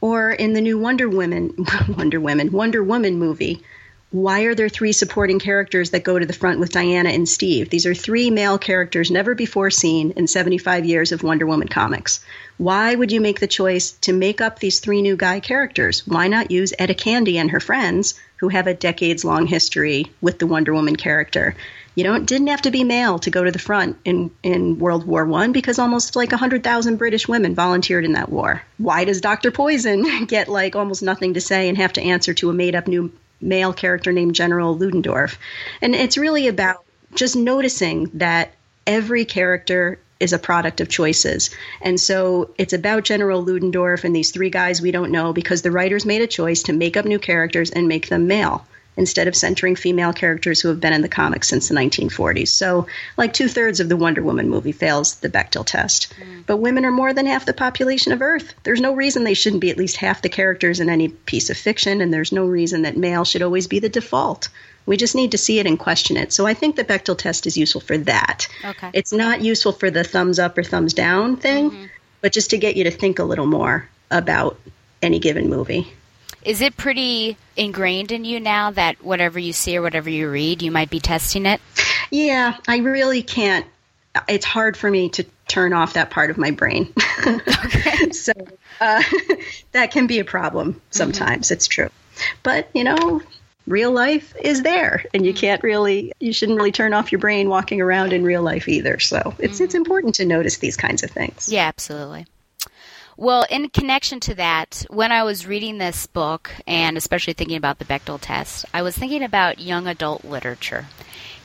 Or 0.00 0.30
in 0.30 0.52
the 0.52 0.60
new 0.60 0.78
Wonder 0.78 1.08
Woman, 1.08 1.54
Wonder 1.96 2.20
Woman, 2.20 2.52
Wonder 2.52 2.82
Woman 2.82 3.18
movie, 3.18 3.62
why 4.10 4.44
are 4.44 4.54
there 4.54 4.70
three 4.70 4.92
supporting 4.92 5.38
characters 5.38 5.90
that 5.90 6.02
go 6.02 6.18
to 6.18 6.24
the 6.24 6.32
front 6.32 6.60
with 6.60 6.72
Diana 6.72 7.10
and 7.10 7.28
Steve? 7.28 7.68
These 7.68 7.84
are 7.84 7.94
three 7.94 8.30
male 8.30 8.56
characters 8.56 9.10
never 9.10 9.34
before 9.34 9.70
seen 9.70 10.12
in 10.12 10.26
75 10.26 10.86
years 10.86 11.12
of 11.12 11.22
Wonder 11.22 11.46
Woman 11.46 11.68
comics. 11.68 12.20
Why 12.56 12.94
would 12.94 13.12
you 13.12 13.20
make 13.20 13.38
the 13.38 13.46
choice 13.46 13.90
to 14.00 14.14
make 14.14 14.40
up 14.40 14.60
these 14.60 14.80
three 14.80 15.02
new 15.02 15.14
guy 15.14 15.40
characters? 15.40 16.06
Why 16.06 16.28
not 16.28 16.50
use 16.50 16.72
Etta 16.78 16.94
Candy 16.94 17.36
and 17.36 17.50
her 17.50 17.60
friends, 17.60 18.14
who 18.36 18.48
have 18.48 18.66
a 18.66 18.72
decades 18.72 19.26
long 19.26 19.46
history 19.46 20.06
with 20.22 20.38
the 20.38 20.46
Wonder 20.46 20.72
Woman 20.72 20.96
character? 20.96 21.54
You 21.94 22.04
don't 22.04 22.24
didn't 22.24 22.46
have 22.46 22.62
to 22.62 22.70
be 22.70 22.84
male 22.84 23.18
to 23.18 23.30
go 23.30 23.44
to 23.44 23.50
the 23.50 23.58
front 23.58 23.98
in, 24.06 24.30
in 24.42 24.78
World 24.78 25.06
War 25.06 25.26
One 25.26 25.52
because 25.52 25.78
almost 25.78 26.16
like 26.16 26.32
hundred 26.32 26.64
thousand 26.64 26.96
British 26.96 27.28
women 27.28 27.54
volunteered 27.54 28.06
in 28.06 28.12
that 28.12 28.30
war. 28.30 28.62
Why 28.78 29.04
does 29.04 29.20
Doctor 29.20 29.50
Poison 29.50 30.24
get 30.26 30.48
like 30.48 30.76
almost 30.76 31.02
nothing 31.02 31.34
to 31.34 31.42
say 31.42 31.68
and 31.68 31.76
have 31.76 31.92
to 31.94 32.00
answer 32.00 32.32
to 32.32 32.48
a 32.48 32.54
made 32.54 32.74
up 32.74 32.88
new 32.88 33.12
male 33.40 33.72
character 33.72 34.12
named 34.12 34.34
General 34.34 34.76
Ludendorff? 34.76 35.38
And 35.80 35.94
it's 35.94 36.18
really 36.18 36.48
about 36.48 36.84
just 37.14 37.36
noticing 37.36 38.10
that 38.14 38.54
every 38.86 39.24
character 39.24 39.98
is 40.20 40.32
a 40.32 40.38
product 40.38 40.80
of 40.80 40.88
choices. 40.88 41.50
And 41.80 42.00
so 42.00 42.50
it's 42.58 42.72
about 42.72 43.04
General 43.04 43.44
Ludendorff 43.44 44.04
and 44.04 44.14
these 44.14 44.30
three 44.30 44.50
guys 44.50 44.82
we 44.82 44.90
don't 44.90 45.12
know 45.12 45.32
because 45.32 45.62
the 45.62 45.70
writers 45.70 46.04
made 46.04 46.22
a 46.22 46.26
choice 46.26 46.64
to 46.64 46.72
make 46.72 46.96
up 46.96 47.04
new 47.04 47.18
characters 47.18 47.70
and 47.70 47.86
make 47.86 48.08
them 48.08 48.26
male 48.26 48.66
instead 48.98 49.28
of 49.28 49.36
centering 49.36 49.76
female 49.76 50.12
characters 50.12 50.60
who 50.60 50.68
have 50.68 50.80
been 50.80 50.92
in 50.92 51.02
the 51.02 51.08
comics 51.08 51.48
since 51.48 51.68
the 51.68 51.74
1940s. 51.74 52.48
So, 52.48 52.88
like 53.16 53.32
two 53.32 53.48
thirds 53.48 53.78
of 53.78 53.88
the 53.88 53.96
Wonder 53.96 54.22
Woman 54.22 54.50
movie 54.50 54.72
fails 54.72 55.14
the 55.16 55.30
Bechdel 55.30 55.64
test. 55.64 56.12
Mm. 56.20 56.44
But 56.44 56.56
women 56.58 56.84
are 56.84 56.90
more 56.90 57.14
than 57.14 57.24
half 57.24 57.46
the 57.46 57.54
population 57.54 58.12
of 58.12 58.20
Earth. 58.20 58.52
There's 58.64 58.80
no 58.80 58.94
reason 58.94 59.22
they 59.22 59.34
shouldn't 59.34 59.62
be 59.62 59.70
at 59.70 59.78
least 59.78 59.96
half 59.96 60.20
the 60.20 60.28
characters 60.28 60.80
in 60.80 60.90
any 60.90 61.08
piece 61.08 61.48
of 61.48 61.56
fiction, 61.56 62.00
and 62.00 62.12
there's 62.12 62.32
no 62.32 62.44
reason 62.44 62.82
that 62.82 62.96
male 62.96 63.24
should 63.24 63.42
always 63.42 63.68
be 63.68 63.78
the 63.78 63.88
default. 63.88 64.48
We 64.84 64.96
just 64.96 65.14
need 65.14 65.30
to 65.30 65.38
see 65.38 65.60
it 65.60 65.66
and 65.66 65.78
question 65.78 66.16
it. 66.16 66.32
So 66.32 66.46
I 66.46 66.54
think 66.54 66.74
the 66.74 66.84
Bechdel 66.84 67.16
test 67.16 67.46
is 67.46 67.56
useful 67.56 67.82
for 67.82 67.98
that. 67.98 68.48
Okay. 68.64 68.90
It's 68.94 69.12
not 69.12 69.42
useful 69.42 69.72
for 69.72 69.90
the 69.90 70.02
thumbs 70.02 70.40
up 70.40 70.58
or 70.58 70.64
thumbs 70.64 70.92
down 70.92 71.36
thing, 71.36 71.70
mm-hmm. 71.70 71.84
but 72.20 72.32
just 72.32 72.50
to 72.50 72.58
get 72.58 72.76
you 72.76 72.84
to 72.84 72.90
think 72.90 73.20
a 73.20 73.24
little 73.24 73.46
more 73.46 73.88
about 74.10 74.58
any 75.02 75.20
given 75.20 75.48
movie. 75.48 75.92
Is 76.48 76.62
it 76.62 76.78
pretty 76.78 77.36
ingrained 77.58 78.10
in 78.10 78.24
you 78.24 78.40
now 78.40 78.70
that 78.70 79.04
whatever 79.04 79.38
you 79.38 79.52
see 79.52 79.76
or 79.76 79.82
whatever 79.82 80.08
you 80.08 80.30
read, 80.30 80.62
you 80.62 80.70
might 80.70 80.88
be 80.88 80.98
testing 80.98 81.44
it? 81.44 81.60
Yeah, 82.10 82.56
I 82.66 82.78
really 82.78 83.22
can't. 83.22 83.66
It's 84.26 84.46
hard 84.46 84.74
for 84.74 84.90
me 84.90 85.10
to 85.10 85.26
turn 85.46 85.74
off 85.74 85.92
that 85.92 86.08
part 86.08 86.30
of 86.30 86.38
my 86.38 86.50
brain. 86.50 86.94
so 88.12 88.32
uh, 88.80 89.02
that 89.72 89.90
can 89.90 90.06
be 90.06 90.20
a 90.20 90.24
problem 90.24 90.72
mm-hmm. 90.72 90.80
sometimes. 90.90 91.50
It's 91.50 91.66
true. 91.66 91.90
But, 92.42 92.70
you 92.72 92.84
know, 92.84 93.20
real 93.66 93.92
life 93.92 94.34
is 94.40 94.62
there 94.62 95.04
and 95.12 95.26
you 95.26 95.34
mm. 95.34 95.36
can't 95.36 95.62
really 95.62 96.14
you 96.18 96.32
shouldn't 96.32 96.56
really 96.56 96.72
turn 96.72 96.94
off 96.94 97.12
your 97.12 97.18
brain 97.18 97.50
walking 97.50 97.82
around 97.82 98.14
in 98.14 98.24
real 98.24 98.40
life 98.40 98.66
either 98.66 98.98
so 98.98 99.34
it's 99.38 99.60
it's 99.60 99.74
mm. 99.74 99.76
important 99.76 100.14
to 100.14 100.24
notice 100.24 100.56
these 100.56 100.74
kinds 100.74 101.02
of 101.02 101.10
things 101.10 101.52
Yeah, 101.52 101.68
absolutely. 101.68 102.24
Well, 103.18 103.44
in 103.50 103.68
connection 103.70 104.20
to 104.20 104.34
that, 104.36 104.86
when 104.90 105.10
I 105.10 105.24
was 105.24 105.44
reading 105.44 105.78
this 105.78 106.06
book, 106.06 106.52
and 106.68 106.96
especially 106.96 107.32
thinking 107.32 107.56
about 107.56 107.80
the 107.80 107.84
Bechdel 107.84 108.20
test, 108.20 108.64
I 108.72 108.82
was 108.82 108.96
thinking 108.96 109.24
about 109.24 109.58
young 109.58 109.88
adult 109.88 110.24
literature. 110.24 110.86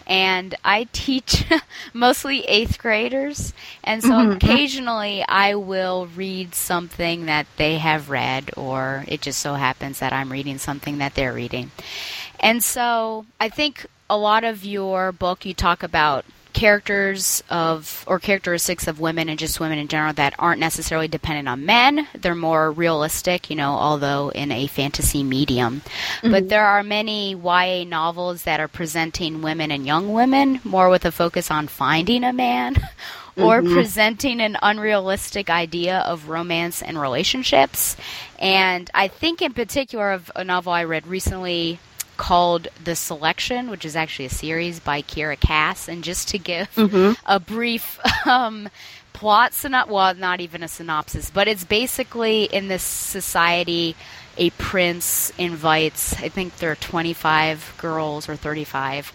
And 0.05 0.53
I 0.63 0.87
teach 0.93 1.45
mostly 1.93 2.41
eighth 2.41 2.77
graders, 2.77 3.53
and 3.83 4.03
so 4.03 4.11
Mhm. 4.11 4.35
occasionally 4.35 5.25
I 5.27 5.55
will 5.55 6.05
read 6.15 6.53
something 6.53 7.25
that 7.25 7.47
they 7.57 7.79
have 7.79 8.11
read, 8.11 8.51
or 8.55 9.03
it 9.07 9.21
just 9.21 9.39
so 9.39 9.55
happens 9.55 9.97
that 9.97 10.13
I'm 10.13 10.31
reading 10.31 10.59
something 10.59 10.99
that 10.99 11.15
they're 11.15 11.33
reading. 11.33 11.71
And 12.39 12.63
so 12.63 13.25
I 13.39 13.49
think 13.49 13.87
a 14.11 14.17
lot 14.17 14.43
of 14.43 14.63
your 14.63 15.11
book, 15.11 15.43
you 15.43 15.55
talk 15.55 15.81
about 15.81 16.23
characters 16.53 17.43
of 17.49 18.03
or 18.07 18.19
characteristics 18.19 18.87
of 18.87 18.99
women 18.99 19.27
and 19.29 19.39
just 19.39 19.59
women 19.59 19.77
in 19.79 19.87
general 19.87 20.13
that 20.13 20.33
aren't 20.39 20.59
necessarily 20.59 21.07
dependent 21.07 21.47
on 21.47 21.65
men. 21.65 22.07
They're 22.15 22.35
more 22.35 22.71
realistic, 22.71 23.49
you 23.49 23.55
know, 23.55 23.71
although 23.73 24.29
in 24.29 24.51
a 24.51 24.67
fantasy 24.67 25.23
medium. 25.23 25.81
But 26.21 26.45
Mhm. 26.45 26.49
there 26.49 26.65
are 26.65 26.83
many 26.83 27.33
YA 27.35 27.83
novels 27.85 28.43
that 28.43 28.59
are 28.59 28.67
presenting 28.67 29.41
women 29.41 29.71
and 29.71 29.85
young 29.85 30.13
women 30.13 30.61
more 30.63 30.89
with 30.89 31.05
a 31.05 31.11
focus 31.11 31.49
on 31.51 31.67
finding 31.67 32.23
a 32.23 32.31
man 32.33 32.75
or 33.37 33.61
Mhm. 33.61 33.73
presenting 33.73 34.39
an 34.39 34.57
unrealistic 34.61 35.49
idea 35.49 35.99
of 35.99 36.29
romance 36.29 36.81
and 36.81 37.01
relationships. 37.01 37.97
And 38.39 38.89
I 38.93 39.07
think 39.07 39.41
in 39.41 39.53
particular 39.53 40.11
of 40.11 40.31
a 40.35 40.43
novel 40.43 40.71
I 40.71 40.83
read 40.83 41.07
recently 41.07 41.79
called 42.17 42.67
The 42.83 42.95
Selection, 42.95 43.69
which 43.69 43.85
is 43.85 43.95
actually 43.95 44.25
a 44.25 44.29
series 44.29 44.79
by 44.79 45.01
Kiera 45.01 45.39
Cass. 45.39 45.87
And 45.87 46.03
just 46.03 46.27
to 46.29 46.37
give 46.37 46.73
Mhm. 46.75 47.17
a 47.25 47.39
brief 47.39 47.99
um, 48.27 48.69
plot 49.13 49.53
synopsis, 49.53 49.91
well, 49.91 50.13
not 50.15 50.41
even 50.41 50.63
a 50.63 50.67
synopsis, 50.67 51.29
but 51.29 51.47
it's 51.47 51.63
basically 51.63 52.43
in 52.45 52.67
this 52.67 52.83
society, 52.83 53.95
a 54.37 54.49
prince 54.51 55.31
invites, 55.37 56.13
I 56.21 56.29
think 56.29 56.57
there 56.57 56.71
are 56.71 56.75
25 56.75 57.75
girls 57.77 58.27
or 58.27 58.35
35. 58.35 59.13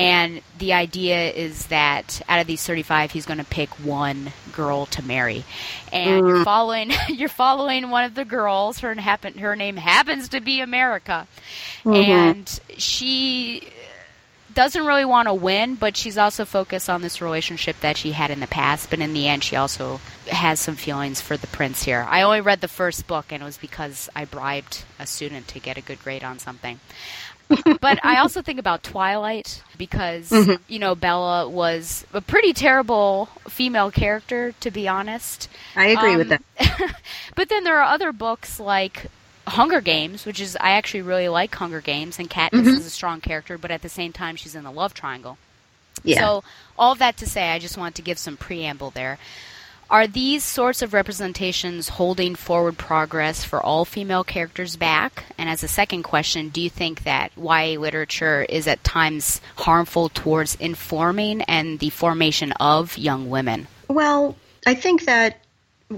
And 0.00 0.42
the 0.58 0.72
idea 0.72 1.30
is 1.30 1.66
that 1.66 2.22
out 2.28 2.40
of 2.40 2.46
these 2.46 2.64
35, 2.64 3.10
he's 3.12 3.26
going 3.26 3.38
to 3.38 3.44
pick 3.44 3.70
one 3.84 4.32
girl 4.52 4.86
to 4.86 5.02
marry. 5.02 5.44
And 5.92 6.26
you're 6.26 6.38
Mm. 6.38 6.44
following, 6.44 6.92
you're 7.08 7.28
following 7.28 7.90
one 7.90 8.04
of 8.04 8.14
the 8.14 8.24
girls. 8.24 8.80
Her 8.80 8.94
happen, 8.94 9.38
her 9.38 9.54
name 9.56 9.76
happens 9.76 10.28
to 10.30 10.40
be 10.40 10.60
America, 10.60 11.26
Mhm. 11.84 12.04
and 12.04 12.60
she 12.78 13.68
doesn't 14.52 14.84
really 14.84 15.04
want 15.04 15.28
to 15.28 15.34
win, 15.34 15.76
but 15.76 15.96
she's 15.96 16.18
also 16.18 16.44
focused 16.44 16.90
on 16.90 17.02
this 17.02 17.20
relationship 17.22 17.78
that 17.80 17.96
she 17.96 18.10
had 18.12 18.32
in 18.32 18.40
the 18.40 18.48
past. 18.48 18.90
But 18.90 18.98
in 18.98 19.12
the 19.12 19.28
end, 19.28 19.44
she 19.44 19.54
also 19.54 20.00
has 20.28 20.58
some 20.58 20.74
feelings 20.74 21.20
for 21.20 21.36
the 21.36 21.46
prince 21.46 21.84
here. 21.84 22.04
I 22.10 22.22
only 22.22 22.40
read 22.40 22.60
the 22.60 22.66
first 22.68 23.06
book, 23.06 23.26
and 23.30 23.42
it 23.42 23.46
was 23.46 23.58
because 23.58 24.08
I 24.16 24.24
bribed 24.24 24.82
a 24.98 25.06
student 25.06 25.46
to 25.48 25.60
get 25.60 25.76
a 25.78 25.80
good 25.80 26.02
grade 26.02 26.24
on 26.24 26.40
something. 26.40 26.80
But 27.80 27.98
I 28.04 28.18
also 28.18 28.42
think 28.42 28.58
about 28.58 28.82
Twilight 28.82 29.62
because 29.76 30.30
Mhm. 30.30 30.58
you 30.68 30.78
know 30.78 30.94
Bella 30.94 31.48
was 31.48 32.06
a 32.12 32.20
pretty 32.20 32.52
terrible 32.52 33.28
female 33.48 33.90
character, 33.90 34.52
to 34.60 34.70
be 34.70 34.86
honest. 34.88 35.48
I 35.76 35.86
agree 35.86 36.16
with 36.16 36.30
Um, 36.32 36.38
that. 36.58 36.94
But 37.34 37.48
then 37.48 37.64
there 37.64 37.78
are 37.80 37.92
other 37.94 38.12
books 38.12 38.60
like 38.60 39.06
Hunger 39.46 39.80
Games, 39.80 40.26
which 40.26 40.40
is 40.40 40.56
I 40.60 40.70
actually 40.72 41.02
really 41.02 41.28
like 41.28 41.54
Hunger 41.54 41.80
Games, 41.80 42.18
and 42.18 42.28
Katniss 42.30 42.64
Mhm. 42.66 42.78
is 42.78 42.86
a 42.86 42.90
strong 42.90 43.20
character, 43.20 43.56
but 43.58 43.70
at 43.70 43.82
the 43.82 43.88
same 43.88 44.12
time 44.12 44.36
she's 44.36 44.54
in 44.54 44.64
the 44.64 44.70
love 44.70 44.94
triangle. 44.94 45.38
Yeah. 46.04 46.20
So 46.20 46.44
all 46.78 46.94
that 46.94 47.16
to 47.18 47.26
say, 47.26 47.50
I 47.50 47.58
just 47.58 47.76
want 47.76 47.94
to 47.96 48.02
give 48.02 48.18
some 48.18 48.36
preamble 48.36 48.90
there. 48.90 49.18
Are 49.90 50.06
these 50.06 50.44
sorts 50.44 50.82
of 50.82 50.94
representations 50.94 51.88
holding 51.88 52.36
forward 52.36 52.78
progress 52.78 53.42
for 53.42 53.60
all 53.60 53.84
female 53.84 54.22
characters 54.22 54.76
back? 54.76 55.24
And 55.36 55.48
as 55.48 55.64
a 55.64 55.68
second 55.68 56.04
question, 56.04 56.50
do 56.50 56.60
you 56.60 56.70
think 56.70 57.02
that 57.02 57.32
YA 57.36 57.76
literature 57.80 58.42
is 58.48 58.68
at 58.68 58.84
times 58.84 59.40
harmful 59.56 60.08
towards 60.08 60.54
informing 60.54 61.42
and 61.42 61.80
the 61.80 61.90
formation 61.90 62.52
of 62.52 62.96
young 62.96 63.30
women? 63.30 63.66
Well, 63.88 64.36
I 64.64 64.74
think 64.74 65.06
that 65.06 65.40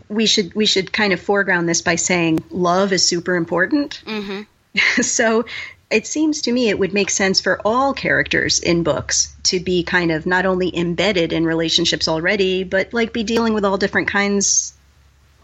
we 0.09 0.25
should 0.25 0.55
we 0.55 0.65
should 0.65 0.91
kind 0.91 1.13
of 1.13 1.21
foreground 1.21 1.69
this 1.69 1.83
by 1.83 1.97
saying 1.97 2.45
love 2.51 2.95
is 2.95 3.07
super 3.07 3.35
important. 3.35 4.03
Mm-hmm. 4.07 5.03
so 5.03 5.45
it 5.93 6.07
seems 6.07 6.43
to 6.43 6.53
me 6.53 6.69
it 6.69 6.79
would 6.79 6.95
make 6.95 7.11
sense 7.11 7.41
for 7.41 7.61
all 7.65 7.93
characters 7.93 8.59
in 8.59 8.83
books 8.83 9.35
to 9.45 9.61
be 9.61 9.83
kind 9.83 10.11
of 10.11 10.27
not 10.27 10.47
only 10.47 10.75
embedded 10.77 11.33
in 11.33 11.45
relationships 11.45 12.09
already, 12.09 12.65
but 12.65 12.93
like 12.93 13.13
be 13.13 13.23
dealing 13.23 13.55
with 13.55 13.65
all 13.65 13.77
different 13.77 14.09
kinds 14.09 14.73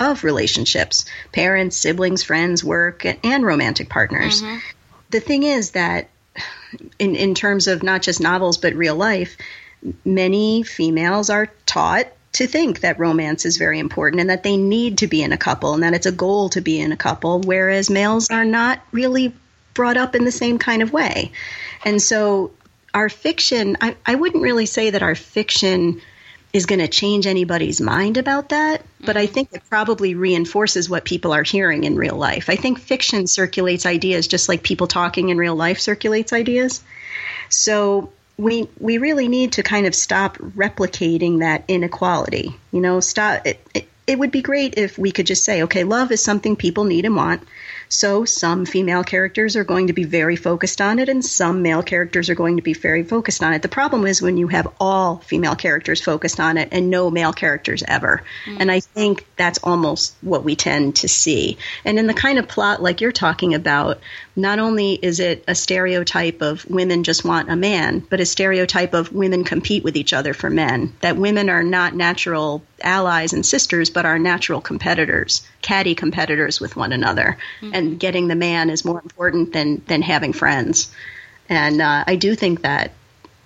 of 0.00 0.24
relationships 0.24 1.04
parents, 1.32 1.76
siblings, 1.76 2.22
friends, 2.22 2.64
work, 2.64 3.04
and 3.24 3.44
romantic 3.44 3.88
partners. 3.88 4.42
Mm-hmm. 4.42 4.58
The 5.11 5.20
thing 5.20 5.42
is 5.42 5.72
that 5.72 6.08
in 6.98 7.16
in 7.16 7.34
terms 7.34 7.66
of 7.66 7.82
not 7.82 8.02
just 8.02 8.20
novels 8.20 8.58
but 8.58 8.74
real 8.74 8.96
life, 8.96 9.37
many 10.04 10.62
females 10.62 11.30
are 11.30 11.50
taught 11.66 12.06
to 12.32 12.46
think 12.46 12.80
that 12.80 12.98
romance 12.98 13.44
is 13.44 13.56
very 13.56 13.78
important 13.78 14.20
and 14.20 14.30
that 14.30 14.42
they 14.42 14.56
need 14.56 14.98
to 14.98 15.06
be 15.06 15.22
in 15.22 15.32
a 15.32 15.38
couple 15.38 15.74
and 15.74 15.82
that 15.82 15.94
it's 15.94 16.06
a 16.06 16.12
goal 16.12 16.50
to 16.50 16.61
be 16.61 16.78
in 16.78 16.92
a 16.92 16.96
couple, 16.96 17.40
whereas 17.40 17.90
males 17.90 18.30
are 18.30 18.44
not 18.44 18.80
really 18.92 19.34
brought 19.78 19.96
up 19.96 20.16
in 20.16 20.24
the 20.24 20.32
same 20.32 20.58
kind 20.58 20.82
of 20.82 20.92
way. 20.92 21.30
And 21.84 22.02
so 22.02 22.50
our 22.92 23.08
fiction, 23.08 23.76
I, 23.80 23.94
I 24.04 24.16
wouldn't 24.16 24.42
really 24.42 24.66
say 24.66 24.90
that 24.90 25.04
our 25.04 25.14
fiction 25.14 26.00
is 26.52 26.66
going 26.66 26.80
to 26.80 26.88
change 26.88 27.28
anybody's 27.28 27.80
mind 27.80 28.16
about 28.16 28.48
that, 28.48 28.82
but 28.98 29.16
I 29.16 29.26
mm-hmm. 29.26 29.34
think 29.34 29.52
it 29.52 29.62
probably 29.70 30.16
reinforces 30.16 30.90
what 30.90 31.04
people 31.04 31.32
are 31.32 31.44
hearing 31.44 31.84
in 31.84 31.94
real 31.94 32.16
life. 32.16 32.50
I 32.50 32.56
think 32.56 32.80
fiction 32.80 33.28
circulates 33.28 33.86
ideas 33.86 34.26
just 34.26 34.48
like 34.48 34.64
people 34.64 34.88
talking 34.88 35.28
in 35.28 35.38
real 35.38 35.54
life 35.54 35.78
circulates 35.78 36.32
ideas. 36.32 36.82
So 37.48 38.10
we 38.36 38.68
we 38.80 38.98
really 38.98 39.28
need 39.28 39.52
to 39.52 39.62
kind 39.62 39.86
of 39.86 39.94
stop 39.94 40.38
replicating 40.38 41.38
that 41.38 41.62
inequality. 41.68 42.56
You 42.72 42.80
know, 42.80 42.98
stop 42.98 43.46
it, 43.46 43.64
it 43.74 43.88
it 44.08 44.18
would 44.18 44.32
be 44.32 44.42
great 44.42 44.74
if 44.76 44.98
we 44.98 45.12
could 45.12 45.26
just 45.26 45.44
say, 45.44 45.62
okay, 45.62 45.84
love 45.84 46.10
is 46.10 46.24
something 46.24 46.56
people 46.56 46.84
need 46.84 47.04
and 47.04 47.14
want. 47.14 47.46
So 47.88 48.24
some 48.24 48.66
female 48.66 49.05
characters 49.05 49.57
are 49.57 49.64
going 49.64 49.87
to 49.87 49.92
be 49.92 50.05
very 50.05 50.37
focused 50.37 50.81
on 50.81 50.98
it, 50.98 51.09
and 51.09 51.24
some 51.24 51.62
male 51.62 51.83
characters 51.83 52.31
are 52.31 52.35
going 52.35 52.57
to 52.57 52.62
be 52.62 52.74
very 52.74 53.03
focused 53.03 53.42
on 53.42 53.55
it. 53.55 53.62
The 53.62 53.68
problem 53.68 54.07
is 54.07 54.22
when 54.22 54.37
you 54.37 54.48
have 54.48 54.68
all 54.79 55.18
female 55.18 55.57
characters 55.57 56.01
focused 56.01 56.40
on 56.40 56.59
it 56.59 56.68
and 56.72 56.90
no 56.90 57.11
male 57.11 57.33
characters 57.33 57.83
ever. 57.87 58.22
Mm. 58.46 58.61
And 58.61 58.70
I 58.70 58.81
think 58.81 59.27
that's 59.37 59.59
almost 59.62 60.14
what 60.20 60.44
we 60.44 60.57
tend 60.57 60.96
to 60.96 61.09
see. 61.09 61.59
And 61.85 61.98
in 61.98 62.07
the 62.07 62.14
kind 62.14 62.38
of 62.38 62.48
plot 62.48 62.83
like 62.83 63.01
you're 63.01 63.12
talking 63.12 63.55
about, 63.55 64.01
not 64.37 64.59
only 64.59 64.92
is 64.94 65.18
it 65.18 65.44
a 65.48 65.55
stereotype 65.55 66.42
of 66.42 66.64
women 66.70 67.03
just 67.03 67.24
want 67.24 67.51
a 67.51 67.57
man, 67.57 68.01
but 68.09 68.20
a 68.20 68.27
stereotype 68.27 68.94
of 68.94 69.12
women 69.12 69.44
compete 69.44 69.83
with 69.83 69.96
each 69.96 70.12
other 70.12 70.33
for 70.33 70.48
men. 70.48 70.94
That 71.01 71.16
women 71.16 71.51
are 71.51 71.64
not 71.64 71.94
natural 71.94 72.62
allies 72.81 73.33
and 73.33 73.44
sisters, 73.44 73.90
but 73.90 74.07
are 74.07 74.18
natural 74.18 74.61
competitors, 74.61 75.42
catty 75.62 75.94
competitors 75.94 76.61
with 76.61 76.77
one 76.77 76.92
another. 76.92 77.37
Mm. 77.61 77.74
And 77.78 77.98
getting 77.98 78.28
the 78.28 78.34
man 78.34 78.68
is 78.70 78.84
more 78.84 79.00
important 79.00 79.52
than 79.52 79.82
than 79.86 80.02
having 80.02 80.32
friends. 80.32 80.92
And 81.48 81.80
uh, 81.80 82.04
I 82.06 82.16
do 82.16 82.34
think 82.34 82.62
that 82.62 82.92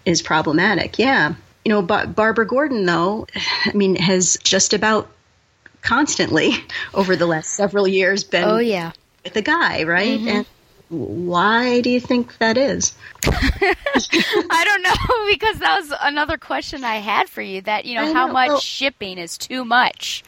is 0.05 0.23
problematic. 0.23 0.99
Yeah, 0.99 1.35
you 1.65 1.69
know, 1.71 1.83
Bar- 1.83 2.07
Barbara 2.09 2.47
Gordon 2.47 2.85
though, 2.87 3.27
I 3.67 3.73
mean, 3.73 3.95
has 3.97 4.37
just 4.43 4.73
about 4.75 5.09
constantly 5.83 6.53
over 6.95 7.15
the 7.17 7.27
last 7.27 7.51
several 7.51 7.87
years 7.87 8.25
been 8.25 8.45
Oh, 8.45 8.59
yeah. 8.59 8.93
with 9.25 9.37
a 9.37 9.43
guy, 9.43 9.85
right? 9.85 10.19
Mhm. 10.21 10.29
And 10.29 10.47
why 10.89 11.81
do 11.81 11.91
you 11.91 12.01
think 12.01 12.37
that 12.39 12.57
is? 12.59 12.95
I 13.27 14.65
don't 14.65 14.83
know 14.83 15.27
because 15.33 15.59
that 15.59 15.81
was 15.81 15.93
another 16.03 16.37
question 16.39 16.85
I 16.85 16.97
had 16.97 17.29
for 17.29 17.43
you. 17.43 17.61
That 17.63 17.85
you 17.85 17.95
know 17.95 18.03
I 18.05 18.13
how 18.13 18.27
know. 18.27 18.33
much 18.33 18.49
Well- 18.49 18.61
shipping 18.61 19.19
is 19.19 19.39
too 19.39 19.65
much. 19.65 20.23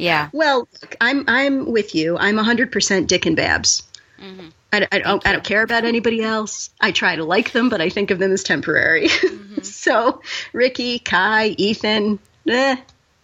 Yeah. 0.00 0.30
Well, 0.32 0.68
look, 0.80 0.96
I'm 1.00 1.24
I'm 1.28 1.70
with 1.70 1.94
you. 1.94 2.16
I'm 2.16 2.36
100% 2.36 3.06
Dick 3.06 3.26
and 3.26 3.36
Babs. 3.36 3.82
Mm-hmm. 4.18 4.48
I, 4.72 4.88
I 4.90 4.98
don't 5.00 5.26
I 5.26 5.32
don't 5.32 5.44
care 5.44 5.62
about 5.62 5.84
anybody 5.84 6.22
else. 6.22 6.70
I 6.80 6.92
try 6.92 7.16
to 7.16 7.24
like 7.24 7.52
them, 7.52 7.68
but 7.68 7.80
I 7.80 7.90
think 7.90 8.10
of 8.10 8.18
them 8.18 8.32
as 8.32 8.42
temporary. 8.42 9.08
Mm-hmm. 9.08 9.60
so 9.62 10.22
Ricky, 10.52 10.98
Kai, 10.98 11.54
Ethan, 11.58 12.18
eh, 12.48 12.76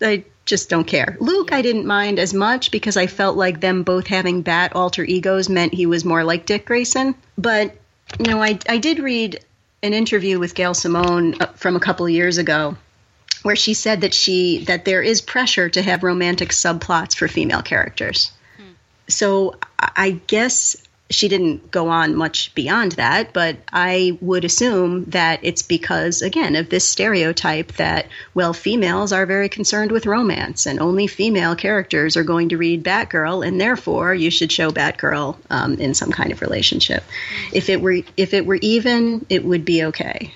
I 0.02 0.24
just 0.44 0.68
don't 0.68 0.86
care. 0.86 1.16
Luke, 1.18 1.52
I 1.52 1.62
didn't 1.62 1.86
mind 1.86 2.18
as 2.18 2.34
much 2.34 2.70
because 2.70 2.96
I 2.96 3.06
felt 3.06 3.36
like 3.36 3.60
them 3.60 3.82
both 3.82 4.06
having 4.06 4.42
bat 4.42 4.76
alter 4.76 5.02
egos 5.02 5.48
meant 5.48 5.74
he 5.74 5.86
was 5.86 6.04
more 6.04 6.24
like 6.24 6.46
Dick 6.46 6.66
Grayson. 6.66 7.14
But 7.38 7.74
you 8.18 8.26
know, 8.26 8.42
I 8.42 8.58
I 8.68 8.78
did 8.78 8.98
read 8.98 9.40
an 9.82 9.94
interview 9.94 10.38
with 10.38 10.54
Gail 10.54 10.74
Simone 10.74 11.40
uh, 11.40 11.46
from 11.54 11.76
a 11.76 11.80
couple 11.80 12.04
of 12.04 12.12
years 12.12 12.38
ago 12.38 12.76
where 13.46 13.54
she 13.54 13.74
said 13.74 14.00
that 14.00 14.12
she 14.12 14.64
that 14.64 14.84
there 14.84 15.02
is 15.02 15.20
pressure 15.20 15.68
to 15.68 15.80
have 15.80 16.02
romantic 16.02 16.48
subplots 16.48 17.14
for 17.14 17.28
female 17.28 17.62
characters. 17.62 18.32
So 19.08 19.54
I 19.78 19.90
I 19.96 20.10
guess 20.26 20.76
she 21.10 21.28
didn't 21.28 21.70
go 21.70 21.86
on 21.88 22.16
much 22.16 22.52
beyond 22.56 22.92
that, 22.92 23.32
but 23.32 23.58
I 23.72 24.18
would 24.20 24.44
assume 24.44 25.04
that 25.10 25.38
it's 25.42 25.62
because 25.62 26.22
again 26.22 26.56
of 26.56 26.70
this 26.70 26.88
stereotype 26.88 27.70
that 27.74 28.08
well 28.34 28.52
females 28.52 29.12
are 29.12 29.26
very 29.26 29.48
concerned 29.48 29.92
with 29.92 30.06
romance 30.06 30.66
and 30.66 30.80
only 30.80 31.06
female 31.06 31.54
characters 31.54 32.16
are 32.16 32.24
going 32.24 32.48
to 32.48 32.56
read 32.56 32.82
Batgirl 32.82 33.46
and 33.46 33.60
therefore 33.60 34.12
you 34.12 34.30
should 34.32 34.50
show 34.50 34.72
Batgirl 34.72 35.36
um, 35.50 35.74
in 35.74 35.94
some 35.94 36.10
kind 36.10 36.32
of 36.32 36.40
relationship. 36.40 37.04
If 37.52 37.68
it 37.68 37.80
were 37.80 37.98
if 38.16 38.34
it 38.34 38.44
were 38.44 38.58
even, 38.60 39.24
it 39.28 39.44
would 39.44 39.64
be 39.64 39.84
okay, 39.84 40.34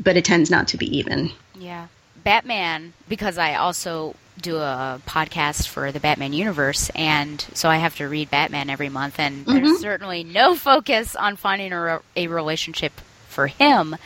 but 0.00 0.16
it 0.16 0.24
tends 0.24 0.50
not 0.50 0.66
to 0.68 0.76
be 0.76 0.98
even. 0.98 1.30
Yeah. 1.54 1.86
Batman, 2.24 2.92
because 3.08 3.38
I 3.38 3.54
also 3.54 4.14
do 4.40 4.56
a 4.56 5.00
podcast 5.06 5.68
for 5.68 5.92
the 5.92 6.00
Batman 6.00 6.32
universe, 6.32 6.90
and 6.94 7.40
so 7.54 7.68
I 7.68 7.76
have 7.76 7.96
to 7.96 8.08
read 8.08 8.30
Batman 8.30 8.68
every 8.68 8.88
month, 8.88 9.18
and 9.20 9.46
Mhm. 9.46 9.54
there's 9.54 9.80
certainly 9.80 10.24
no 10.24 10.54
focus 10.56 11.14
on 11.14 11.36
finding 11.36 11.72
a, 11.72 12.00
a 12.16 12.26
relationship 12.26 12.92
for 13.28 13.46
him. 13.46 13.96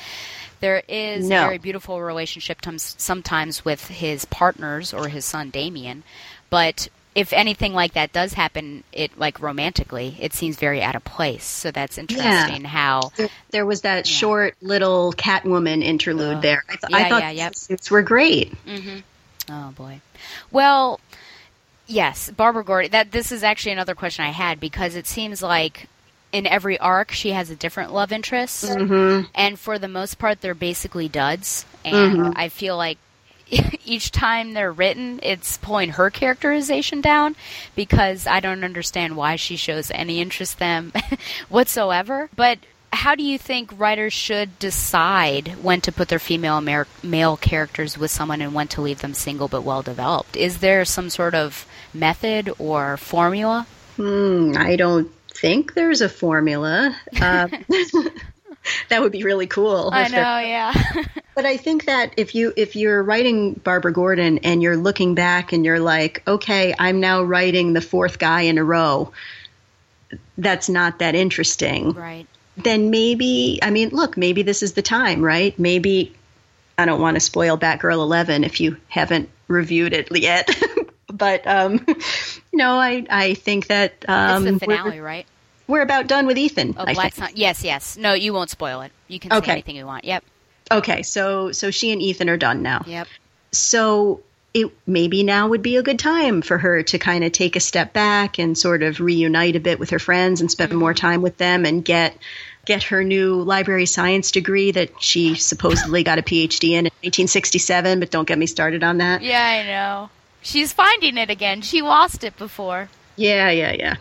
There 0.61 0.83
is 0.89 1.29
No. 1.29 1.43
a 1.43 1.45
very 1.47 1.59
beautiful 1.59 2.01
relationship 2.03 2.61
tums- 2.61 2.95
sometimes 2.99 3.65
with 3.65 3.87
his 3.89 4.25
partners 4.27 4.93
or 4.93 5.09
his 5.09 5.25
son 5.25 5.51
Damian, 5.51 6.03
but 6.51 6.89
if 7.19 7.33
anything 7.33 7.75
like 7.75 7.93
that 7.95 8.13
does 8.13 8.33
happen, 8.35 8.85
it 8.93 9.19
like 9.19 9.41
romantically, 9.41 10.17
it 10.21 10.33
seems 10.33 10.57
very 10.57 10.83
out 10.83 10.95
of 10.95 11.05
place. 11.05 11.45
So 11.45 11.71
that's 11.71 11.99
interesting 11.99 12.65
how 12.65 13.13
There- 13.17 13.29
There 13.51 13.67
was 13.67 13.81
that 13.83 14.07
short 14.07 14.55
little 14.63 15.13
Catwoman 15.13 15.83
interlude 15.83 16.43
there. 16.43 16.65
I, 16.69 16.77
th- 16.77 16.93
I 16.93 17.09
thought 17.09 17.35
yeah, 17.35 17.49
the 17.51 17.55
suits 17.57 17.91
were 17.91 18.03
great. 18.03 18.53
hmm 18.67 18.99
Oh 19.51 19.71
boy. 19.77 20.01
Well, 20.51 21.01
yes, 21.87 22.31
Barbara 22.31 22.65
Gordon. 22.65 22.91
That 22.93 23.13
this 23.13 23.33
is 23.33 23.43
actually 23.43 23.73
another 23.73 23.95
question 23.95 24.25
I 24.25 24.31
had 24.31 24.61
because 24.61 24.95
it 24.95 25.07
seems 25.07 25.43
like 25.43 25.89
in 26.33 26.47
every 26.47 26.79
arc 26.79 27.11
she 27.13 27.31
has 27.31 27.49
a 27.51 27.57
different 27.57 27.93
love 27.93 28.13
interest, 28.13 28.65
Mhm. 28.65 29.27
and 29.35 29.59
for 29.59 29.79
the 29.79 29.89
most 29.89 30.19
part 30.19 30.41
they're 30.43 30.55
basically 30.55 31.09
duds. 31.09 31.65
And 31.85 32.19
Mhm. 32.19 32.33
I 32.37 32.51
feel 32.51 32.77
like 32.77 32.99
each 33.85 34.11
time 34.11 34.55
they're 34.55 34.73
written, 34.73 35.21
it's 35.23 35.57
pulling 35.59 35.91
her 35.91 36.11
characterization 36.11 37.01
down 37.01 37.37
because 37.75 38.27
I 38.27 38.41
don't 38.41 38.65
understand 38.65 39.17
why 39.17 39.37
she 39.37 39.57
shows 39.57 39.91
any 39.91 40.21
interest 40.21 40.59
them 40.59 40.93
whatsoever. 41.49 42.29
But 42.37 42.59
how 42.93 43.15
do 43.15 43.23
you 43.23 43.39
think 43.39 43.71
writers 43.79 44.13
should 44.13 44.59
decide 44.59 45.49
when 45.63 45.81
to 45.83 45.93
put 45.93 46.09
their 46.09 46.19
female 46.19 46.57
and 46.59 46.67
mar- 46.67 46.87
male 47.03 47.37
characters 47.37 47.99
with 47.99 48.11
someone 48.11 48.41
and 48.41 48.55
when 48.55 48.69
to 48.69 48.81
leave 48.81 49.01
them 49.01 49.15
single 49.15 49.49
but 49.49 49.63
well 49.63 49.83
developed? 49.83 50.37
Is 50.37 50.59
there 50.59 50.85
some 50.85 51.11
sort 51.11 51.35
of 51.35 51.67
method 51.93 52.51
or 52.59 52.97
formula? 52.97 53.67
Hmm, 53.97 54.53
I 54.57 54.77
don't 54.77 55.11
think 55.31 55.75
there's 55.75 56.01
a 56.01 56.09
formula. 56.09 56.97
Uh, 57.21 57.49
that 58.89 59.01
would 59.01 59.13
be 59.13 59.23
really 59.23 59.47
cool. 59.47 59.91
I 59.93 60.09
know, 60.09 60.39
yeah. 60.39 60.73
But 61.39 61.47
I 61.47 61.57
think 61.57 61.85
that 61.85 62.15
if 62.17 62.35
you 62.35 62.53
if 62.57 62.75
you're 62.75 63.01
writing 63.01 63.53
Barbara 63.53 63.93
Gordon 63.93 64.39
and 64.39 64.61
you're 64.61 64.77
looking 64.77 65.15
back 65.15 65.53
and 65.53 65.65
you're 65.65 65.79
like, 65.79 66.21
okay, 66.27 66.75
I'm 66.77 66.99
now 66.99 67.23
writing 67.23 67.75
the 67.75 67.81
fourth 67.81 68.19
guy 68.19 68.41
in 68.41 68.59
a 68.59 68.65
row. 68.65 69.13
That's 70.37 70.69
not 70.69 70.99
that 70.99 71.15
interesting. 71.15 71.93
right. 71.93 72.27
Then 72.57 72.91
maybe 72.91 73.61
I 73.63 73.71
mean, 73.71 73.91
look, 73.91 74.17
maybe 74.17 74.43
this 74.43 74.65
is 74.65 74.73
the 74.73 74.83
time, 74.83 75.23
right? 75.23 75.57
Maybe 75.61 76.13
I 76.77 76.87
don't 76.87 77.01
want 77.01 77.15
to 77.15 77.21
spoil 77.21 77.57
Batgirl 77.57 77.93
11 77.95 78.43
if 78.43 78.59
you 78.61 78.77
haven't 78.89 79.29
reviewed 79.47 79.93
it 79.93 80.09
yet. 80.17 80.51
but 81.07 81.47
um 81.47 81.87
no, 82.53 82.81
I 82.81 83.07
I 83.09 83.35
think 83.35 83.69
that 83.69 84.05
um 84.09 84.45
it's 84.45 84.55
the 84.55 84.67
finale, 84.67 84.99
right? 84.99 85.25
we're 85.69 85.83
about 85.83 86.09
done 86.09 86.27
with 86.27 86.37
Ethan. 86.37 86.75
Oh, 86.77 86.85
Black. 86.85 87.15
Sun. 87.15 87.31
Yes, 87.37 87.63
yes. 87.63 87.97
No, 87.97 88.15
you 88.15 88.33
won't 88.33 88.51
spoil 88.51 88.81
it. 88.81 88.91
You 89.07 89.21
can 89.21 89.31
say 89.31 89.37
Okay. 89.37 89.53
anything 89.53 89.77
you 89.77 89.87
want. 89.87 90.05
Yep. 90.05 90.25
Okay, 90.71 91.03
so 91.03 91.53
so 91.53 91.71
she 91.71 91.93
and 91.93 92.03
Ethan 92.03 92.29
are 92.29 92.37
done 92.37 92.63
now. 92.63 92.83
Yep. 92.87 93.09
So 93.53 94.21
it 94.55 94.71
maybe 94.87 95.23
now 95.23 95.49
would 95.49 95.63
be 95.63 95.77
a 95.77 95.83
good 95.83 95.99
time 95.99 96.43
for 96.43 96.59
her 96.59 96.83
to 96.83 96.99
kind 96.99 97.25
of 97.25 97.33
take 97.33 97.57
a 97.57 97.61
step 97.61 97.93
back 97.93 98.39
and 98.39 98.57
sort 98.57 98.83
of 98.83 99.01
reunite 99.01 99.57
a 99.57 99.61
bit 99.61 99.79
with 99.79 99.91
her 99.91 99.99
friends 99.99 100.41
and 100.41 100.51
spend 100.51 100.73
more 100.73 100.93
mm-hmm. 100.93 101.07
time 101.07 101.23
with 101.23 101.37
them 101.37 101.65
and 101.65 101.85
get 101.85 102.17
get 102.65 102.83
her 102.85 103.03
new 103.03 103.43
library 103.43 103.87
science 103.87 104.31
degree 104.31 104.71
that 104.71 105.03
she 105.03 105.35
supposedly 105.35 106.03
got 106.03 106.19
a 106.19 106.23
PhD 106.23 106.71
in 106.71 106.87
in 106.87 106.93
1967, 107.03 108.01
but 108.01 108.11
don't 108.11 108.29
get 108.29 108.39
me 108.39 108.47
started 108.47 108.83
on 108.83 108.99
that. 108.99 109.23
Yeah, 109.23 109.43
I 109.43 109.67
know. 109.67 110.11
She's 110.43 110.73
finding 110.73 111.17
it 111.17 111.31
again. 111.31 111.63
She 111.63 111.83
lost 111.83 112.25
it 112.25 112.37
before. 112.37 112.89
Yeah, 113.17 113.51
yeah, 113.51 113.73
yeah. 113.73 113.97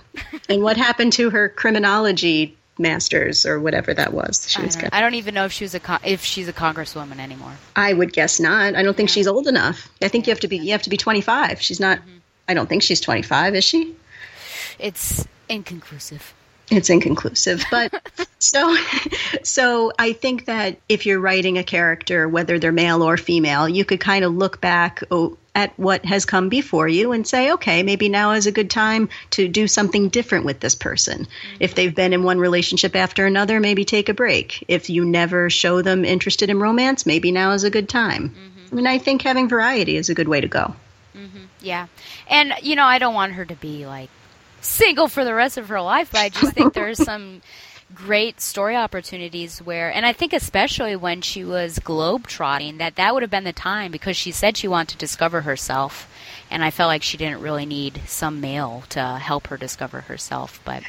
and 0.49 0.61
what 0.61 0.77
happened 0.77 1.13
to 1.13 1.29
her 1.29 1.49
criminology 1.49 2.57
masters 2.79 3.45
or 3.45 3.59
whatever 3.59 3.93
that 3.93 4.13
was? 4.13 4.49
She 4.49 4.61
I 4.61 4.65
was 4.65 4.75
don't, 4.75 4.93
I 4.93 5.01
don't 5.01 5.15
even 5.15 5.33
know 5.33 5.45
if 5.45 5.51
she 5.51 5.63
was 5.63 5.75
a 5.75 5.79
con- 5.79 5.99
if 6.03 6.23
she's 6.23 6.47
a 6.47 6.53
congresswoman 6.53 7.19
anymore. 7.19 7.53
I 7.75 7.93
would 7.93 8.13
guess 8.13 8.39
not. 8.39 8.75
I 8.75 8.83
don't 8.83 8.95
think 8.95 9.09
she's 9.09 9.27
old 9.27 9.47
enough. 9.47 9.89
I 10.01 10.07
think 10.07 10.27
you 10.27 10.31
have 10.31 10.41
to 10.41 10.47
be 10.47 10.57
you 10.57 10.71
have 10.71 10.83
to 10.83 10.89
be 10.89 10.97
25. 10.97 11.61
She's 11.61 11.79
not 11.79 11.99
mm-hmm. 11.99 12.17
I 12.47 12.53
don't 12.53 12.67
think 12.67 12.83
she's 12.83 13.01
25, 13.01 13.55
is 13.55 13.63
she? 13.63 13.95
It's 14.79 15.27
inconclusive. 15.49 16.33
It's 16.69 16.89
inconclusive, 16.89 17.63
but 17.71 17.93
so 18.39 18.75
so 19.43 19.93
I 19.97 20.13
think 20.13 20.45
that 20.45 20.79
if 20.89 21.05
you're 21.05 21.19
writing 21.19 21.57
a 21.57 21.63
character, 21.63 22.27
whether 22.27 22.59
they're 22.59 22.73
male 22.73 23.03
or 23.03 23.15
female, 23.15 23.69
you 23.69 23.85
could 23.85 24.01
kind 24.01 24.25
of 24.25 24.35
look 24.35 24.59
back 24.59 25.01
oh, 25.09 25.37
at 25.57 25.73
what 25.79 26.05
has 26.05 26.23
come 26.23 26.49
before 26.49 26.87
you 26.87 27.11
and 27.13 27.25
say, 27.25 27.51
okay, 27.51 27.81
maybe 27.81 28.09
now 28.09 28.33
is 28.33 28.45
a 28.45 28.51
good 28.51 28.69
time 28.69 29.09
to 29.31 29.47
do 29.47 29.67
something 29.67 30.07
different 30.07 30.45
with 30.45 30.59
this 30.59 30.75
person. 30.75 31.27
If 31.59 31.73
they've 31.73 31.93
been 31.93 32.13
in 32.13 32.21
one 32.21 32.37
relationship 32.37 32.95
after 32.95 33.25
another, 33.25 33.59
maybe 33.59 33.83
take 33.83 34.07
a 34.07 34.13
break. 34.13 34.63
If 34.67 34.87
you 34.87 35.03
never 35.03 35.49
show 35.49 35.81
them 35.81 36.05
interested 36.05 36.51
in 36.51 36.59
romance, 36.59 37.07
maybe 37.07 37.31
now 37.31 37.53
is 37.53 37.63
a 37.63 37.71
good 37.71 37.89
time. 37.89 38.29
Mm-hmm. 38.29 38.67
I 38.71 38.75
mean, 38.75 38.85
I 38.85 38.99
think 38.99 39.23
having 39.23 39.49
variety 39.49 39.97
is 39.97 40.09
a 40.09 40.13
good 40.13 40.27
way 40.27 40.41
to 40.41 40.47
go. 40.47 40.75
Mm-hmm. 41.15 41.45
Yeah. 41.61 41.87
And, 42.29 42.53
you 42.61 42.75
know, 42.75 42.85
I 42.85 42.99
don't 42.99 43.15
want 43.15 43.33
her 43.33 43.45
to 43.45 43.55
be 43.55 43.87
like 43.87 44.11
single 44.61 45.07
for 45.07 45.25
the 45.25 45.33
rest 45.33 45.57
of 45.57 45.69
her 45.69 45.81
life, 45.81 46.11
but 46.11 46.21
I 46.21 46.29
just 46.29 46.53
think 46.53 46.75
there's 46.75 47.03
some 47.03 47.41
great 47.93 48.41
story 48.41 48.75
opportunities 48.75 49.59
where, 49.59 49.91
and 49.91 50.05
I 50.05 50.13
think 50.13 50.33
especially 50.33 50.95
when 50.95 51.21
she 51.21 51.43
was 51.43 51.79
globetrotting, 51.79 52.77
that 52.77 52.95
that 52.95 53.13
would 53.13 53.23
have 53.23 53.31
been 53.31 53.43
the 53.43 53.53
time 53.53 53.91
because 53.91 54.17
she 54.17 54.31
said 54.31 54.57
she 54.57 54.67
wanted 54.67 54.93
to 54.93 54.97
discover 54.97 55.41
herself. 55.41 56.11
And 56.49 56.63
I 56.63 56.71
felt 56.71 56.87
like 56.87 57.03
she 57.03 57.17
didn't 57.17 57.41
really 57.41 57.65
need 57.65 58.01
some 58.05 58.41
male 58.41 58.83
to 58.89 59.01
help 59.01 59.47
her 59.47 59.57
discover 59.57 60.01
herself. 60.01 60.61
But 60.63 60.83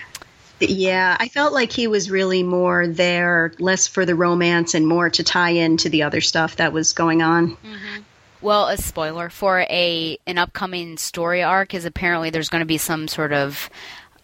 Yeah, 0.61 1.17
I 1.19 1.29
felt 1.29 1.53
like 1.53 1.73
he 1.73 1.87
was 1.87 2.11
really 2.11 2.43
more 2.43 2.87
there, 2.87 3.53
less 3.59 3.87
for 3.87 4.05
the 4.05 4.15
romance 4.15 4.75
and 4.75 4.87
more 4.87 5.11
to 5.11 5.23
tie 5.23 5.51
into 5.51 5.89
the 5.89 6.03
other 6.03 6.21
stuff 6.21 6.57
that 6.57 6.73
was 6.73 6.93
going 6.93 7.23
on. 7.23 7.51
Mm-hmm. 7.57 8.03
Well, 8.41 8.69
a 8.69 8.77
spoiler 8.77 9.31
for 9.31 9.61
a 9.61 10.19
an 10.27 10.39
upcoming 10.39 10.97
story 10.97 11.43
arc 11.43 11.75
is 11.75 11.85
apparently 11.85 12.31
there's 12.31 12.49
going 12.49 12.61
to 12.61 12.67
be 12.67 12.79
some 12.79 13.09
sort 13.09 13.33
of 13.33 13.69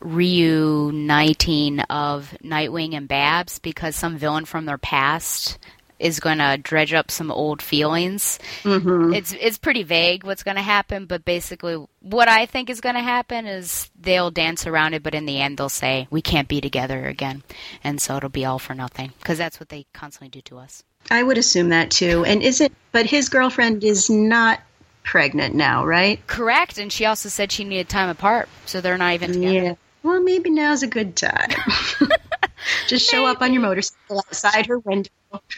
reuniting 0.00 1.80
of 1.80 2.36
Nightwing 2.42 2.94
and 2.94 3.08
Babs 3.08 3.58
because 3.58 3.96
some 3.96 4.16
villain 4.16 4.44
from 4.44 4.66
their 4.66 4.78
past 4.78 5.58
is 5.98 6.20
going 6.20 6.38
to 6.38 6.58
dredge 6.62 6.92
up 6.92 7.10
some 7.10 7.30
old 7.30 7.62
feelings. 7.62 8.38
Mm-hmm. 8.62 9.14
It's 9.14 9.32
it's 9.32 9.58
pretty 9.58 9.84
vague 9.84 10.24
what's 10.24 10.42
going 10.42 10.56
to 10.56 10.62
happen, 10.62 11.06
but 11.06 11.24
basically 11.24 11.82
what 12.00 12.28
I 12.28 12.46
think 12.46 12.68
is 12.68 12.80
going 12.80 12.96
to 12.96 13.00
happen 13.00 13.46
is 13.46 13.90
they'll 13.98 14.30
dance 14.30 14.66
around 14.66 14.94
it, 14.94 15.02
but 15.02 15.14
in 15.14 15.26
the 15.26 15.40
end 15.40 15.56
they'll 15.56 15.68
say 15.68 16.06
we 16.10 16.20
can't 16.20 16.48
be 16.48 16.60
together 16.60 17.06
again, 17.06 17.42
and 17.82 18.00
so 18.00 18.16
it'll 18.16 18.28
be 18.28 18.44
all 18.44 18.58
for 18.58 18.74
nothing 18.74 19.12
because 19.18 19.38
that's 19.38 19.60
what 19.60 19.68
they 19.68 19.86
constantly 19.92 20.28
do 20.28 20.42
to 20.42 20.58
us. 20.58 20.82
I 21.10 21.22
would 21.22 21.38
assume 21.38 21.68
that 21.68 21.90
too. 21.90 22.24
And 22.24 22.42
is 22.42 22.60
it, 22.60 22.72
but 22.92 23.06
his 23.06 23.28
girlfriend 23.28 23.84
is 23.84 24.10
not 24.10 24.60
pregnant 25.04 25.54
now, 25.54 25.84
right? 25.84 26.26
Correct, 26.26 26.78
and 26.78 26.92
she 26.92 27.04
also 27.04 27.28
said 27.28 27.52
she 27.52 27.64
needed 27.64 27.88
time 27.88 28.08
apart, 28.08 28.48
so 28.66 28.80
they're 28.80 28.98
not 28.98 29.14
even 29.14 29.32
together. 29.32 29.52
Yeah. 29.54 29.74
Well, 30.04 30.20
maybe 30.22 30.50
now's 30.50 30.82
a 30.82 30.86
good 30.86 31.16
time. 31.16 31.48
Just 32.88 33.10
show 33.10 33.24
up 33.26 33.40
on 33.42 33.52
your 33.54 33.62
motorcycle 33.62 34.18
outside 34.18 34.66
her 34.66 34.78
window. 34.78 35.10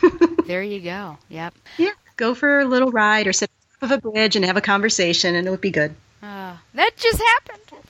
There 0.46 0.62
you 0.62 0.80
go. 0.80 1.18
Yep. 1.28 1.54
Yeah, 1.76 1.90
go 2.16 2.32
for 2.36 2.60
a 2.60 2.64
little 2.64 2.92
ride 2.92 3.26
or 3.26 3.32
sit 3.32 3.50
on 3.82 3.88
top 3.90 3.98
of 3.98 4.04
a 4.04 4.10
bridge 4.10 4.36
and 4.36 4.44
have 4.44 4.56
a 4.56 4.60
conversation, 4.60 5.34
and 5.34 5.44
it 5.46 5.50
would 5.50 5.60
be 5.60 5.72
good. 5.72 5.92
Uh, 6.22 6.56
that 6.74 6.92
just 6.96 7.20
happened. 7.20 7.82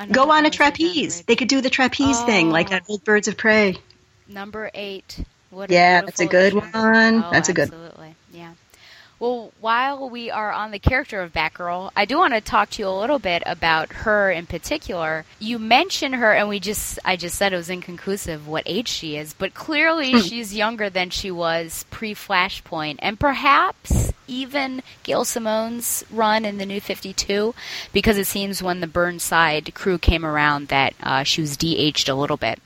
Another 0.00 0.12
Go 0.12 0.30
on 0.32 0.44
a 0.44 0.50
trapeze. 0.50 1.22
They 1.22 1.36
could 1.36 1.46
do 1.46 1.60
the 1.60 1.70
trapeze 1.70 2.20
thing, 2.22 2.50
like 2.50 2.70
that 2.70 2.82
old 2.88 3.04
Birds 3.04 3.28
of 3.28 3.36
Prey. 3.36 3.76
Number 4.28 4.72
eight. 4.74 5.20
What 5.50 5.70
Yeah, 5.70 6.00
that's 6.00 6.18
a 6.18 6.26
good 6.26 6.54
one. 6.54 6.68
Oh, 6.74 7.28
That's 7.30 7.48
a 7.48 7.52
good- 7.52 7.68
Absolutely. 7.72 7.93
Well, 9.24 9.52
while 9.58 10.10
we 10.10 10.30
are 10.30 10.52
on 10.52 10.70
the 10.70 10.78
character 10.78 11.22
of 11.22 11.32
Batgirl, 11.32 11.92
I 11.96 12.04
do 12.04 12.18
want 12.18 12.34
to 12.34 12.42
talk 12.42 12.68
to 12.72 12.82
you 12.82 12.88
a 12.88 13.00
little 13.00 13.18
bit 13.18 13.42
about 13.46 13.90
her 13.90 14.30
in 14.30 14.44
particular. 14.44 15.24
You 15.38 15.58
mentioned 15.58 16.16
her, 16.16 16.34
and 16.34 16.46
we 16.46 16.60
just, 16.60 16.98
I 17.06 17.16
just 17.16 17.36
said 17.36 17.54
it 17.54 17.56
was 17.56 17.70
inconclusive 17.70 18.46
what 18.46 18.64
age 18.66 18.88
she 18.88 19.16
is, 19.16 19.32
but 19.32 19.54
clearly 19.54 20.20
she's 20.20 20.54
younger 20.54 20.90
than 20.90 21.08
she 21.08 21.30
was 21.30 21.86
pre 21.90 22.14
Flashpoint, 22.14 22.96
and 22.98 23.18
perhaps 23.18 24.12
even 24.26 24.82
Gail 25.04 25.24
Simone's 25.24 26.04
run 26.10 26.44
in 26.44 26.58
the 26.58 26.66
New 26.66 26.82
52, 26.82 27.54
because 27.94 28.18
it 28.18 28.26
seems 28.26 28.62
when 28.62 28.80
the 28.80 28.86
Burnside 28.86 29.72
crew 29.72 29.96
came 29.96 30.26
around 30.26 30.68
that 30.68 30.92
uh, 31.02 31.22
she 31.22 31.40
was 31.40 31.56
de-aged 31.56 32.10
a 32.10 32.14
little 32.14 32.36
bit. 32.36 32.60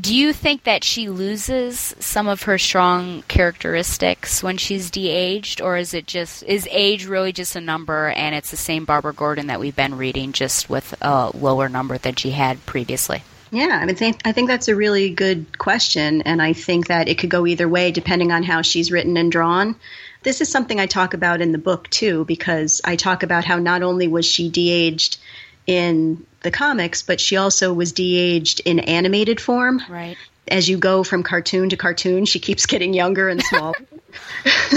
Do 0.00 0.14
you 0.14 0.32
think 0.32 0.64
that 0.64 0.84
she 0.84 1.10
loses 1.10 1.94
some 1.98 2.26
of 2.26 2.44
her 2.44 2.56
strong 2.56 3.22
characteristics 3.28 4.42
when 4.42 4.56
she's 4.56 4.90
de-aged, 4.90 5.60
or 5.60 5.76
is 5.76 5.92
it 5.92 6.06
just 6.06 6.42
is 6.44 6.66
age 6.70 7.04
really 7.04 7.32
just 7.32 7.56
a 7.56 7.60
number, 7.60 8.08
and 8.08 8.34
it's 8.34 8.50
the 8.50 8.56
same 8.56 8.86
Barbara 8.86 9.12
Gordon 9.12 9.48
that 9.48 9.60
we've 9.60 9.76
been 9.76 9.98
reading, 9.98 10.32
just 10.32 10.70
with 10.70 10.94
a 11.02 11.30
lower 11.36 11.68
number 11.68 11.98
than 11.98 12.14
she 12.14 12.30
had 12.30 12.64
previously? 12.64 13.22
Yeah, 13.50 13.78
I 13.82 13.84
mean, 13.84 13.96
think, 13.96 14.22
I 14.24 14.32
think 14.32 14.48
that's 14.48 14.68
a 14.68 14.74
really 14.74 15.10
good 15.10 15.58
question, 15.58 16.22
and 16.22 16.40
I 16.40 16.54
think 16.54 16.86
that 16.86 17.06
it 17.06 17.18
could 17.18 17.28
go 17.28 17.46
either 17.46 17.68
way 17.68 17.90
depending 17.90 18.32
on 18.32 18.42
how 18.42 18.62
she's 18.62 18.90
written 18.90 19.18
and 19.18 19.30
drawn. 19.30 19.76
This 20.22 20.40
is 20.40 20.48
something 20.48 20.80
I 20.80 20.86
talk 20.86 21.12
about 21.12 21.42
in 21.42 21.52
the 21.52 21.58
book 21.58 21.90
too, 21.90 22.24
because 22.24 22.80
I 22.82 22.96
talk 22.96 23.22
about 23.22 23.44
how 23.44 23.58
not 23.58 23.82
only 23.82 24.08
was 24.08 24.24
she 24.24 24.48
de-aged 24.48 25.18
in 25.66 26.26
the 26.42 26.50
comics, 26.50 27.02
but 27.02 27.20
she 27.20 27.36
also 27.36 27.72
was 27.72 27.92
de-aged 27.92 28.60
in 28.64 28.80
animated 28.80 29.40
form. 29.40 29.82
Right. 29.88 30.16
As 30.48 30.68
you 30.68 30.76
go 30.76 31.04
from 31.04 31.22
cartoon 31.22 31.70
to 31.70 31.76
cartoon, 31.76 32.24
she 32.24 32.40
keeps 32.40 32.66
getting 32.66 32.94
younger 32.94 33.28
and 33.28 33.42
smaller. 33.50 33.74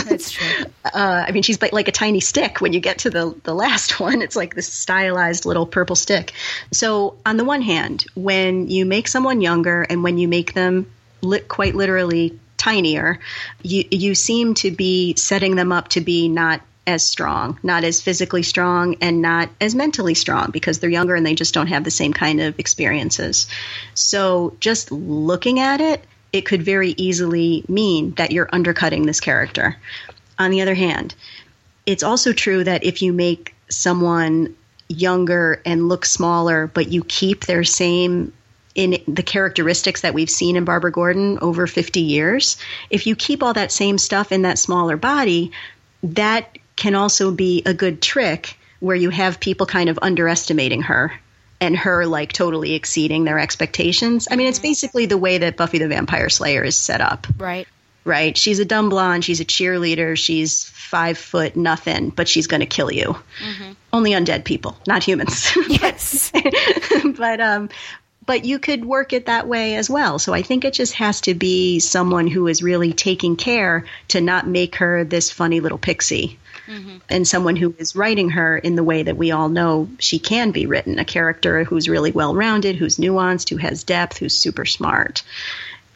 That's 0.06 0.32
true. 0.32 0.66
uh, 0.86 1.26
I 1.28 1.32
mean, 1.32 1.44
she's 1.44 1.62
like, 1.62 1.88
a 1.88 1.92
tiny 1.92 2.20
stick 2.20 2.62
when 2.62 2.72
you 2.72 2.80
get 2.80 3.00
to 3.00 3.10
the, 3.10 3.36
the 3.44 3.54
last 3.54 4.00
one. 4.00 4.22
It's 4.22 4.36
like 4.36 4.56
this 4.56 4.72
stylized 4.72 5.46
little 5.46 5.66
purple 5.66 5.96
stick. 5.96 6.34
So, 6.72 7.18
on 7.26 7.38
the 7.38 7.44
one 7.44 7.62
hand, 7.62 8.06
when 8.16 8.70
you 8.70 8.86
make 8.86 9.08
someone 9.08 9.42
younger 9.42 9.82
and 9.82 10.04
when 10.04 10.18
you 10.18 10.28
make 10.28 10.54
them 10.54 10.92
li- 11.22 11.40
quite 11.40 11.76
literally 11.76 12.40
tinier, 12.58 13.20
you, 13.64 13.84
you 13.92 14.16
seem 14.16 14.54
to 14.56 14.72
be 14.72 15.16
setting 15.16 15.56
them 15.56 15.72
up 15.72 15.90
to 15.90 16.02
be 16.02 16.30
not 16.30 16.62
as 16.88 17.06
strong, 17.06 17.60
not 17.64 17.84
as 17.84 18.02
physically 18.02 18.44
strong, 18.44 18.96
and 19.02 19.22
not 19.22 19.50
as 19.60 19.76
mentally 19.76 20.14
strong 20.14 20.52
because 20.52 20.80
they're 20.80 20.90
younger 20.90 21.16
and 21.16 21.26
they 21.26 21.36
just 21.36 21.54
don't 21.54 21.68
have 21.68 21.84
the 21.84 21.92
same 21.92 22.14
kind 22.14 22.42
of 22.42 22.60
experiences. 22.60 23.48
So, 23.94 24.56
just 24.60 24.92
looking 24.92 25.60
at 25.60 25.82
it, 25.82 26.04
it 26.32 26.46
could 26.46 26.64
very 26.64 26.94
easily 26.98 27.64
mean 27.68 28.12
that 28.16 28.32
you're 28.32 28.50
undercutting 28.52 29.06
this 29.06 29.20
character. 29.20 29.78
On 30.38 30.52
the 30.52 30.62
other 30.62 30.76
hand, 30.76 31.16
it's 31.86 32.04
also 32.04 32.34
true 32.34 32.64
that 32.64 32.84
if 32.84 33.02
you 33.02 33.14
make 33.14 33.56
someone 33.70 34.56
younger 34.88 35.62
and 35.66 35.88
look 35.88 36.06
smaller, 36.06 36.68
but 36.68 36.90
you 36.90 37.04
keep 37.04 37.46
their 37.46 37.64
same 37.64 38.34
in 38.76 39.02
the 39.08 39.24
characteristics 39.24 40.02
that 40.02 40.14
we've 40.14 40.30
seen 40.30 40.58
in 40.58 40.66
Barbara 40.66 40.92
Gordon 40.92 41.40
over 41.42 41.66
50 41.66 42.02
years, 42.02 42.58
if 42.90 43.08
you 43.08 43.16
keep 43.16 43.42
all 43.42 43.54
that 43.54 43.72
same 43.72 43.98
stuff 43.98 44.32
in 44.32 44.42
that 44.42 44.60
smaller 44.60 44.98
body, 44.98 45.52
that 46.04 46.58
can 46.76 46.96
also 46.96 47.32
be 47.32 47.64
a 47.66 47.74
good 47.74 48.02
trick 48.02 48.58
where 48.80 48.96
you 48.96 49.10
have 49.10 49.40
people 49.40 49.66
kind 49.66 49.90
of 49.90 49.98
underestimating 50.02 50.82
her 50.84 51.14
and 51.62 51.78
her 51.78 52.06
like 52.06 52.34
totally 52.34 52.74
exceeding 52.74 53.24
their 53.24 53.40
expectations. 53.40 54.28
I 54.30 54.36
mean, 54.36 54.48
it's 54.48 54.60
basically 54.60 55.06
the 55.06 55.18
way 55.18 55.38
that 55.38 55.56
Buffy 55.58 55.78
the 55.80 55.88
Vampire 55.88 56.30
Slayer 56.30 56.64
is 56.64 56.78
set 56.78 57.00
up 57.02 57.26
Right. 57.38 57.68
right? 58.04 58.38
She's 58.38 58.60
a 58.60 58.66
dumb 58.66 58.90
blonde. 58.90 59.24
She's 59.24 59.40
a 59.40 59.46
cheerleader. 59.46 60.18
She's 60.18 60.66
five 60.66 61.18
foot 61.18 61.56
nothing, 61.56 62.10
but 62.10 62.28
she's 62.28 62.48
going 62.48 62.60
to 62.60 62.66
kill 62.66 62.92
you. 62.92 63.16
Only 63.94 64.12
undead 64.12 64.44
people, 64.44 64.78
not 64.86 65.04
humans. 65.04 65.56
Yes. 65.70 66.32
but 67.18 67.40
um, 67.40 67.70
but 68.26 68.44
you 68.44 68.60
could 68.60 68.84
work 68.86 69.14
it 69.14 69.28
that 69.28 69.48
way 69.48 69.76
as 69.76 69.90
well. 69.90 70.20
So 70.20 70.34
I 70.34 70.42
think 70.42 70.66
it 70.66 70.74
just 70.74 70.94
has 70.94 71.22
to 71.22 71.34
be 71.34 71.80
someone 71.80 72.28
who 72.28 72.48
is 72.48 72.62
really 72.64 72.92
taking 72.92 73.36
care 73.36 73.86
to 74.10 74.20
not 74.20 74.48
make 74.48 74.76
her 74.78 75.04
this 75.04 75.32
funny 75.32 75.60
little 75.60 75.78
pixie. 75.78 76.38
And 77.10 77.28
someone 77.28 77.56
who 77.56 77.76
is 77.78 77.96
writing 77.96 78.30
her 78.32 78.58
in 78.58 78.76
the 78.76 78.84
way 78.84 79.04
that 79.04 79.18
we 79.18 79.32
all 79.32 79.50
know 79.50 79.90
she 80.00 80.20
can 80.20 80.52
be 80.52 80.66
written 80.66 81.00
a 81.00 81.06
character 81.06 81.64
who's 81.64 81.90
really 81.90 82.12
well 82.12 82.36
rounded, 82.36 82.76
who's 82.76 82.98
nuanced, 82.98 83.50
who 83.50 83.58
has 83.58 83.84
depth, 83.84 84.18
who's 84.18 84.38
super 84.38 84.66
smart 84.66 85.24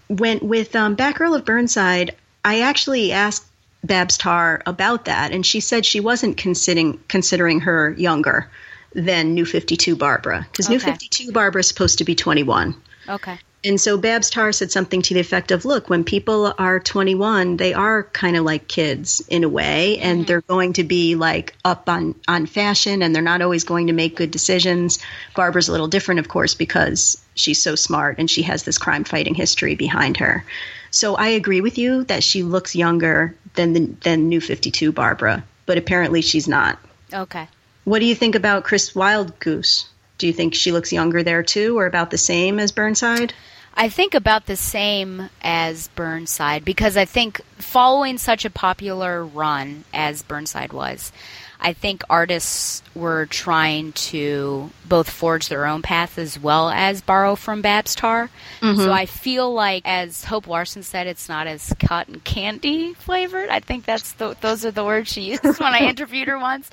when 0.09 0.39
with 0.41 0.75
um, 0.75 0.97
Batgirl 0.97 1.35
of 1.35 1.45
Burnside, 1.45 2.15
I 2.43 2.61
actually 2.61 3.11
asked 3.11 3.45
Babs 3.83 4.17
Tarr 4.17 4.61
about 4.65 5.05
that, 5.05 5.31
and 5.31 5.45
she 5.45 5.61
said 5.61 5.85
she 5.85 6.01
wasn't 6.01 6.35
considering 6.35 6.99
considering 7.07 7.61
her 7.61 7.91
younger 7.91 8.49
than 8.93 9.35
New 9.35 9.45
Fifty 9.45 9.77
Two 9.77 9.95
Barbara 9.95 10.45
because 10.51 10.69
New 10.69 10.79
Fifty 10.79 11.07
Two 11.07 11.31
Barbara 11.31 11.61
is 11.61 11.67
supposed 11.67 11.99
to 11.99 12.03
be 12.03 12.15
twenty 12.15 12.43
one. 12.43 12.75
Okay. 13.07 13.39
And 13.63 13.79
so 13.79 13.97
Babs 13.97 14.29
Tarr 14.29 14.53
said 14.53 14.71
something 14.71 15.01
to 15.01 15.13
the 15.13 15.19
effect 15.19 15.51
of, 15.51 15.65
"Look, 15.65 15.89
when 15.89 16.05
people 16.05 16.53
are 16.57 16.79
21, 16.79 17.57
they 17.57 17.73
are 17.73 18.03
kind 18.03 18.37
of 18.37 18.45
like 18.45 18.69
kids 18.69 19.21
in 19.27 19.43
a 19.43 19.49
way, 19.49 19.97
and 19.97 20.19
mm-hmm. 20.19 20.27
they're 20.27 20.41
going 20.41 20.73
to 20.73 20.83
be 20.83 21.15
like 21.15 21.55
up 21.65 21.89
on 21.89 22.15
on 22.27 22.45
fashion, 22.45 23.01
and 23.01 23.13
they're 23.13 23.21
not 23.21 23.41
always 23.41 23.65
going 23.65 23.87
to 23.87 23.93
make 23.93 24.15
good 24.15 24.31
decisions." 24.31 24.99
Barbara's 25.35 25.67
a 25.67 25.71
little 25.71 25.87
different, 25.89 26.19
of 26.19 26.29
course, 26.29 26.53
because 26.53 27.21
she's 27.35 27.61
so 27.61 27.75
smart 27.75 28.15
and 28.17 28.29
she 28.29 28.43
has 28.43 28.63
this 28.63 28.77
crime 28.77 29.03
fighting 29.03 29.35
history 29.35 29.75
behind 29.75 30.17
her. 30.17 30.45
So 30.91 31.15
I 31.15 31.27
agree 31.27 31.61
with 31.61 31.77
you 31.77 32.05
that 32.05 32.23
she 32.23 32.43
looks 32.43 32.75
younger 32.75 33.35
than 33.55 33.73
the, 33.73 33.85
than 34.01 34.29
New 34.29 34.41
52 34.41 34.91
Barbara, 34.91 35.43
but 35.65 35.77
apparently 35.77 36.21
she's 36.21 36.47
not. 36.47 36.79
Okay. 37.13 37.47
What 37.83 37.99
do 37.99 38.05
you 38.05 38.15
think 38.15 38.35
about 38.35 38.63
Chris 38.63 38.93
Wildgoose? 38.93 39.85
Do 40.19 40.27
you 40.27 40.33
think 40.33 40.53
she 40.53 40.71
looks 40.71 40.93
younger 40.93 41.23
there 41.23 41.41
too, 41.41 41.79
or 41.79 41.87
about 41.87 42.11
the 42.11 42.17
same 42.17 42.59
as 42.59 42.71
Burnside? 42.71 43.33
I 43.73 43.87
think 43.87 44.13
about 44.13 44.45
the 44.45 44.57
same 44.57 45.29
as 45.41 45.87
Burnside 45.95 46.65
because 46.65 46.97
I 46.97 47.05
think 47.05 47.39
following 47.57 48.17
such 48.17 48.43
a 48.43 48.49
popular 48.49 49.23
run 49.23 49.85
as 49.93 50.21
Burnside 50.21 50.73
was, 50.73 51.13
I 51.61 51.73
think 51.73 52.03
artists 52.09 52.81
were 52.95 53.25
trying 53.25 53.91
to 53.93 54.69
both 54.87 55.09
forge 55.09 55.49
their 55.49 55.65
own 55.65 55.81
path 55.81 56.17
as 56.17 56.39
well 56.39 56.69
as 56.69 57.01
borrow 57.01 57.35
from 57.35 57.61
Babs 57.61 57.95
Tarr. 57.95 58.29
Mhm. 58.61 58.77
So 58.77 58.91
I 58.93 59.05
feel 59.05 59.53
like, 59.53 59.83
as 59.85 60.23
Hope 60.23 60.47
Larson 60.47 60.83
said, 60.83 61.05
it's 61.07 61.27
not 61.27 61.47
as 61.47 61.73
cotton 61.85 62.21
candy 62.21 62.93
flavored. 62.93 63.49
I 63.49 63.59
think 63.59 63.85
that's 63.85 64.13
the, 64.13 64.37
those 64.41 64.63
are 64.65 64.71
the 64.71 64.85
words 64.85 65.11
she 65.11 65.21
used 65.21 65.43
when 65.43 65.73
I 65.73 65.79
interviewed 65.89 66.27
her 66.29 66.39
once. 66.39 66.69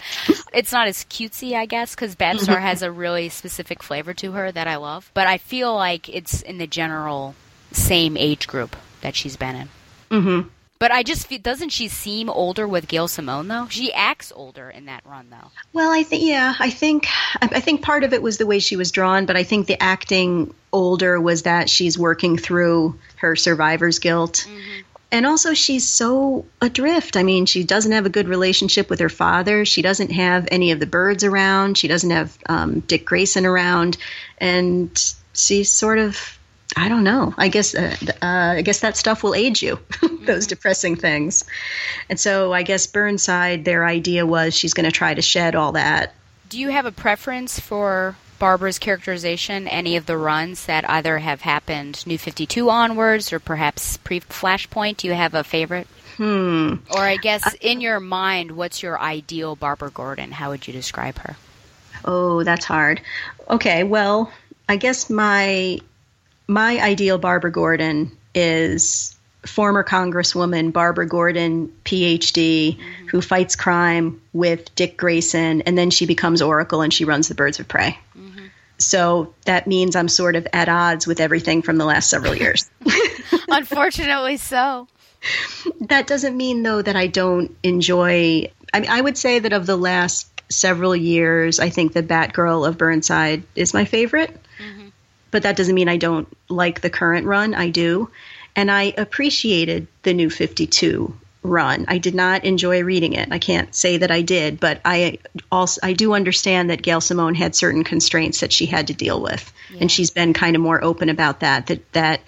It's 0.55 0.71
not 0.73 0.87
as 0.87 1.05
cutesy, 1.05 1.55
I 1.55 1.67
guess, 1.67 1.95
because 1.95 2.15
Babs 2.15 2.47
Tarr 2.47 2.61
has 2.61 2.83
a 2.83 2.91
really 2.93 3.29
specific 3.29 3.83
flavor 3.83 4.15
to 4.15 4.33
her 4.33 4.53
that 4.53 4.69
I 4.69 4.77
love. 4.77 5.11
But 5.15 5.27
I 5.27 5.39
feel 5.39 5.75
like 5.75 6.09
it's 6.09 6.43
in 6.43 6.59
the 6.59 6.67
general 6.69 7.35
same 7.73 8.17
age 8.17 8.47
group 8.47 8.77
that 9.01 9.15
she's 9.17 9.37
been 9.37 9.57
in. 9.57 9.69
Mm-hmm. 10.11 10.49
But 10.79 10.93
I 10.93 11.03
just 11.03 11.27
feel, 11.27 11.39
doesn't 11.39 11.71
she 11.71 11.89
seem 11.89 12.29
older 12.29 12.69
with 12.69 12.87
Gail 12.87 13.09
Simone 13.09 13.49
though? 13.49 13.67
She 13.71 13.93
acts 13.93 14.33
older 14.35 14.69
in 14.69 14.87
that 14.87 15.03
run 15.07 15.29
though. 15.31 15.51
Well, 15.73 15.91
I 15.91 16.03
think 16.03 16.25
yeah, 16.25 16.55
I 16.59 16.71
think 16.71 17.07
I 17.41 17.61
think 17.61 17.83
part 17.83 18.05
of 18.05 18.13
it 18.13 18.23
was 18.23 18.39
the 18.39 18.47
way 18.47 18.59
she 18.59 18.77
was 18.77 18.93
drawn, 18.93 19.25
but 19.27 19.37
I 19.37 19.43
think 19.43 19.67
the 19.67 19.83
acting 19.83 20.55
older 20.73 21.21
was 21.21 21.43
that 21.45 21.71
she's 21.71 21.99
working 21.99 22.37
through 22.37 22.99
her 23.17 23.37
survivor's 23.37 23.99
guilt. 23.99 24.47
And 25.13 25.25
also 25.25 25.55
she's 25.55 25.89
so 25.89 26.45
adrift. 26.61 27.17
I 27.17 27.23
mean, 27.23 27.47
she 27.47 27.65
doesn't 27.65 27.93
have 27.93 28.07
a 28.07 28.11
good 28.11 28.29
relationship 28.29 28.91
with 28.91 29.01
her 29.01 29.09
father. 29.09 29.65
She 29.65 29.81
doesn't 29.81 30.11
have 30.11 30.49
any 30.51 30.73
of 30.73 30.81
the 30.81 30.87
birds 30.87 31.25
around. 31.25 31.79
She 31.79 31.89
doesn't 31.89 32.11
have 32.11 32.37
um, 32.49 32.81
Dick 32.81 33.05
Grayson 33.07 33.47
around, 33.47 33.97
and 34.39 34.91
she's 35.33 35.71
sort 35.71 35.99
of 36.01 36.39
I 36.75 36.89
don't 36.89 37.05
know. 37.05 37.33
I 37.39 37.49
guess 37.49 37.75
uh, 37.75 37.95
uh, 38.23 38.55
I 38.57 38.63
guess 38.63 38.81
that 38.81 38.97
stuff 38.97 39.23
will 39.23 39.35
age 39.35 39.63
you. 39.63 39.79
Those 40.23 40.47
depressing 40.47 40.97
things. 40.97 41.45
And 42.09 42.19
so 42.19 42.53
I 42.53 42.63
guess 42.63 42.87
Burnside, 42.87 43.65
their 43.65 43.87
idea 43.87 44.27
was 44.27 44.55
she's 44.55 44.75
going 44.75 44.87
to 44.87 44.93
try 44.93 45.15
to 45.15 45.23
shed 45.23 45.55
all 45.55 45.73
that. 45.73 46.15
Do 46.49 46.59
you 46.59 46.71
have 46.71 46.87
a 46.87 46.93
preference 46.93 47.61
for 47.61 48.17
Barbara's 48.39 48.79
characterization? 48.79 49.69
Any 49.69 49.97
of 49.97 50.07
the 50.07 50.17
runs 50.17 50.67
that 50.67 50.89
either 50.89 51.19
have 51.19 51.43
happened 51.43 52.05
New 52.07 52.19
Fifty 52.19 52.47
Two 52.47 52.69
onwards, 52.69 53.33
or 53.33 53.39
perhaps 53.39 53.97
pre 53.99 54.21
Flashpoint? 54.21 54.99
Do 54.99 55.09
you 55.09 55.15
have 55.15 55.35
a 55.35 55.45
favorite? 55.45 55.87
Hmm. 56.17 56.77
Or 56.91 57.01
I 57.01 57.17
guess 57.17 57.55
in 57.61 57.81
your 57.81 58.01
mind, 58.01 58.53
what's 58.53 58.83
your 58.83 58.99
ideal 58.99 59.55
Barbara 59.55 59.91
Gordon? 59.91 60.33
How 60.33 60.51
would 60.51 60.67
you 60.67 60.73
describe 60.73 61.19
her? 61.19 61.37
Oh, 62.05 62.43
that's 62.43 62.65
hard. 62.65 63.01
Okay, 63.51 63.85
well, 63.85 64.33
I 64.69 64.77
guess 64.77 65.11
my 65.11 65.79
my 66.47 66.81
ideal 66.81 67.19
Barbara 67.19 67.51
Gordon 67.51 68.17
is 68.35 69.17
former 69.47 69.85
Congresswoman 69.85 70.73
Barbara 70.73 71.07
Gordon, 71.07 71.73
PhD, 71.85 72.77
mm-hmm. 72.77 73.07
who 73.09 73.21
fights 73.21 73.57
crime 73.57 74.21
with 74.33 74.75
Dick 74.75 74.97
Grayson, 74.97 75.63
and 75.63 75.77
then 75.77 75.91
she 75.91 76.07
becomes 76.07 76.43
Oracle 76.43 76.83
and 76.83 76.93
she 76.93 77.05
runs 77.05 77.29
the 77.29 77.35
Birds 77.35 77.61
of 77.61 77.69
Prey. 77.69 77.99
Mm-hmm. 78.17 78.47
So 78.79 79.35
that 79.45 79.67
means 79.67 79.97
I'm 79.97 80.09
sort 80.09 80.37
of 80.37 80.47
at 80.53 80.69
odds 80.69 81.07
with 81.07 81.21
everything 81.21 81.63
from 81.63 81.77
the 81.77 81.85
last 81.85 82.11
several 82.11 82.35
years. 82.35 82.71
Unfortunately, 83.49 84.37
so. 84.37 84.87
that 85.81 86.07
doesn't 86.07 86.37
mean 86.37 86.63
though 86.63 86.83
that 86.83 86.97
I 86.97 87.07
don't 87.07 87.57
enjoy. 87.63 88.51
I 88.75 88.81
mean, 88.81 88.91
I 88.91 89.01
would 89.01 89.17
say 89.17 89.39
that 89.39 89.53
of 89.53 89.67
the 89.67 89.77
last 89.77 90.29
several 90.51 90.95
years, 90.95 91.59
I 91.59 91.71
think 91.71 91.93
the 91.93 92.03
Batgirl 92.03 92.69
of 92.69 92.79
Burnside 92.79 93.45
is 93.55 93.73
my 93.73 93.85
favorite. 93.85 94.39
But 95.37 95.43
that 95.43 95.57
doesn't 95.57 95.75
mean 95.75 95.87
I 95.87 95.99
don't 95.99 96.27
like 96.49 96.81
the 96.81 96.89
current 96.89 97.27
run. 97.27 97.53
I 97.53 97.69
do, 97.69 98.09
and 98.57 98.71
I 98.71 98.95
appreciated 98.97 99.87
the 100.03 100.15
new 100.15 100.31
Fifty 100.31 100.67
Two 100.67 101.15
run. 101.43 101.85
I 101.89 101.99
did 101.99 102.15
not 102.15 102.47
enjoy 102.47 102.83
reading 102.83 103.13
it. 103.13 103.29
I 103.31 103.39
can't 103.39 103.75
say 103.75 103.99
that 103.99 104.11
I 104.11 104.23
did, 104.23 104.59
but 104.59 104.81
I 104.83 105.19
also 105.53 105.79
I 105.83 105.93
do 105.93 106.15
understand 106.15 106.71
that 106.71 106.81
Gail 106.81 107.03
Simone 107.03 107.35
had 107.35 107.55
certain 107.55 107.85
constraints 107.85 108.41
that 108.41 108.51
she 108.51 108.65
had 108.65 108.87
to 108.87 108.95
deal 108.95 109.21
with, 109.21 109.53
and 109.79 109.93
she's 109.93 110.11
been 110.11 110.33
kind 110.33 110.57
of 110.57 110.63
more 110.63 110.83
open 110.83 111.11
about 111.11 111.41
that. 111.41 111.67
That 111.67 111.93
that 111.93 112.21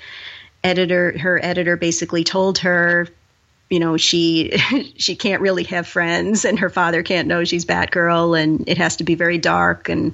editor, 0.62 1.16
her 1.16 1.42
editor, 1.42 1.78
basically 1.78 2.24
told 2.24 2.58
her, 2.58 3.08
you 3.70 3.78
know, 3.78 3.96
she 3.96 4.50
she 4.98 5.16
can't 5.16 5.40
really 5.40 5.64
have 5.64 5.86
friends, 5.86 6.44
and 6.44 6.58
her 6.58 6.68
father 6.68 7.02
can't 7.02 7.26
know 7.26 7.42
she's 7.44 7.64
Batgirl, 7.64 8.38
and 8.38 8.68
it 8.68 8.76
has 8.76 8.96
to 8.96 9.04
be 9.04 9.14
very 9.14 9.38
dark, 9.38 9.88
and 9.88 10.12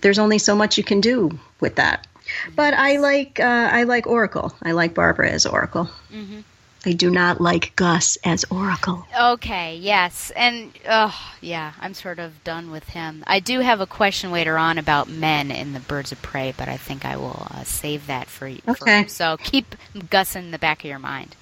there's 0.00 0.18
only 0.18 0.38
so 0.38 0.56
much 0.56 0.78
you 0.78 0.84
can 0.84 1.00
do 1.00 1.38
with 1.60 1.76
that. 1.76 2.07
But 2.54 2.74
I 2.74 2.98
like 2.98 3.40
uh, 3.40 3.68
I 3.72 3.84
like 3.84 4.06
Oracle. 4.06 4.54
I 4.62 4.72
like 4.72 4.94
Barbara 4.94 5.30
as 5.30 5.46
Oracle. 5.46 5.88
Mm-hmm. 6.12 6.40
I 6.86 6.92
do 6.92 7.10
not 7.10 7.40
like 7.40 7.74
Gus 7.74 8.16
as 8.24 8.44
Oracle. 8.50 9.04
Okay, 9.20 9.76
yes. 9.76 10.30
And, 10.36 10.70
oh, 10.88 11.12
yeah, 11.40 11.72
I'm 11.80 11.92
sort 11.92 12.20
of 12.20 12.42
done 12.44 12.70
with 12.70 12.88
him. 12.90 13.24
I 13.26 13.40
do 13.40 13.58
have 13.60 13.80
a 13.80 13.86
question 13.86 14.30
later 14.30 14.56
on 14.56 14.78
about 14.78 15.08
men 15.08 15.50
in 15.50 15.72
the 15.72 15.80
Birds 15.80 16.12
of 16.12 16.22
Prey, 16.22 16.54
but 16.56 16.68
I 16.68 16.76
think 16.76 17.04
I 17.04 17.16
will 17.16 17.48
uh, 17.50 17.64
save 17.64 18.06
that 18.06 18.28
for 18.28 18.46
you. 18.46 18.60
Okay. 18.68 19.06
so 19.08 19.36
keep 19.38 19.74
Gus 20.08 20.36
in 20.36 20.52
the 20.52 20.58
back 20.58 20.78
of 20.78 20.84
your 20.88 21.00
mind. 21.00 21.34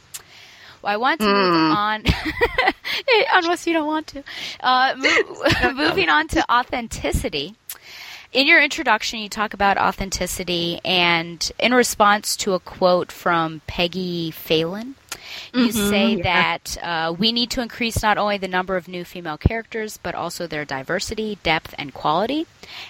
Well, 0.82 0.92
I 0.94 0.96
want 0.96 1.20
to 1.20 1.26
Hmm. 1.26 1.32
move 1.34 1.76
on, 1.76 2.04
unless 3.34 3.66
you 3.66 3.74
don't 3.74 3.86
want 3.86 4.06
to. 4.08 4.24
Uh, 4.60 4.94
move, 4.96 5.74
moving 5.76 6.08
on 6.08 6.28
to 6.28 6.50
authenticity. 6.50 7.54
In 8.36 8.46
your 8.46 8.60
introduction, 8.60 9.20
you 9.20 9.30
talk 9.30 9.54
about 9.54 9.78
authenticity, 9.78 10.78
and 10.84 11.50
in 11.58 11.72
response 11.72 12.36
to 12.36 12.52
a 12.52 12.60
quote 12.60 13.10
from 13.10 13.62
Peggy 13.66 14.30
Phelan, 14.30 14.94
you 15.54 15.68
Mhm, 15.68 15.72
say 15.72 16.14
yeah. 16.16 16.22
that 16.22 16.76
uh, 16.82 17.14
we 17.14 17.32
need 17.32 17.48
to 17.52 17.62
increase 17.62 18.02
not 18.02 18.18
only 18.18 18.36
the 18.36 18.46
number 18.46 18.76
of 18.76 18.88
new 18.88 19.06
female 19.06 19.38
characters, 19.38 19.98
but 20.02 20.14
also 20.14 20.46
their 20.46 20.66
diversity, 20.66 21.38
depth, 21.42 21.74
and 21.78 21.94
quality. 21.94 22.46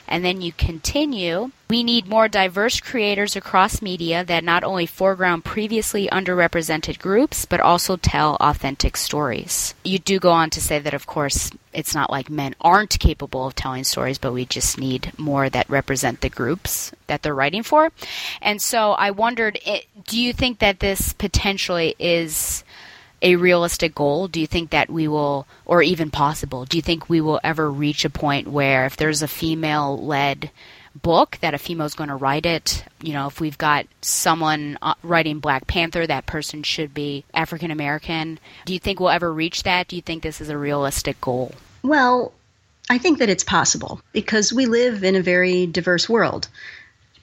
And 0.08 0.24
then 0.24 0.40
you 0.40 0.50
continue, 0.50 1.52
we 1.68 1.82
need 1.82 2.06
more 2.06 2.28
diverse 2.28 2.80
creators 2.80 3.34
across 3.34 3.82
media 3.82 4.24
that 4.24 4.44
not 4.44 4.62
only 4.62 4.86
foreground 4.86 5.44
previously 5.44 6.08
underrepresented 6.08 6.98
groups, 6.98 7.44
but 7.44 7.60
also 7.60 7.96
tell 7.96 8.36
authentic 8.40 8.96
stories. 8.96 9.74
You 9.84 9.98
do 9.98 10.20
go 10.20 10.30
on 10.30 10.50
to 10.50 10.60
say 10.60 10.78
that, 10.78 10.94
of 10.94 11.06
course, 11.06 11.50
it's 11.72 11.94
not 11.94 12.10
like 12.10 12.30
men 12.30 12.54
aren't 12.60 12.98
capable 12.98 13.46
of 13.46 13.54
telling 13.54 13.84
stories, 13.84 14.18
but 14.18 14.32
we 14.32 14.44
just 14.44 14.78
need 14.78 15.12
more 15.18 15.50
that 15.50 15.68
represent 15.68 16.20
the 16.20 16.28
groups 16.28 16.92
that 17.08 17.22
they're 17.22 17.34
writing 17.34 17.64
for. 17.64 17.90
And 18.40 18.62
so 18.62 18.92
I 18.92 19.10
wondered, 19.10 19.58
do 20.06 20.20
you 20.20 20.32
think 20.32 20.60
that 20.60 20.80
this 20.80 21.12
potentially 21.12 21.96
is 21.98 22.62
a 23.22 23.36
realistic 23.36 23.94
goal? 23.94 24.28
Do 24.28 24.40
you 24.40 24.46
think 24.46 24.70
that 24.70 24.88
we 24.88 25.08
will, 25.08 25.46
or 25.64 25.82
even 25.82 26.10
possible, 26.10 26.64
do 26.64 26.76
you 26.78 26.82
think 26.82 27.08
we 27.08 27.20
will 27.20 27.40
ever 27.42 27.70
reach 27.70 28.04
a 28.04 28.10
point 28.10 28.46
where 28.46 28.86
if 28.86 28.96
there's 28.96 29.22
a 29.22 29.28
female 29.28 29.98
led 29.98 30.50
book 31.02 31.38
that 31.40 31.54
a 31.54 31.58
female 31.58 31.86
is 31.86 31.94
going 31.94 32.08
to 32.08 32.16
write 32.16 32.46
it, 32.46 32.84
you 33.02 33.12
know, 33.12 33.26
if 33.26 33.40
we've 33.40 33.58
got 33.58 33.86
someone 34.00 34.78
uh, 34.82 34.94
writing 35.02 35.38
Black 35.40 35.66
Panther, 35.66 36.06
that 36.06 36.26
person 36.26 36.62
should 36.62 36.94
be 36.94 37.24
African 37.34 37.70
American. 37.70 38.38
Do 38.64 38.72
you 38.72 38.78
think 38.78 39.00
we'll 39.00 39.10
ever 39.10 39.32
reach 39.32 39.62
that? 39.64 39.88
Do 39.88 39.96
you 39.96 40.02
think 40.02 40.22
this 40.22 40.40
is 40.40 40.48
a 40.48 40.58
realistic 40.58 41.20
goal? 41.20 41.52
Well, 41.82 42.32
I 42.88 42.98
think 42.98 43.18
that 43.18 43.28
it's 43.28 43.44
possible 43.44 44.00
because 44.12 44.52
we 44.52 44.66
live 44.66 45.02
in 45.02 45.16
a 45.16 45.22
very 45.22 45.66
diverse 45.66 46.08
world. 46.08 46.48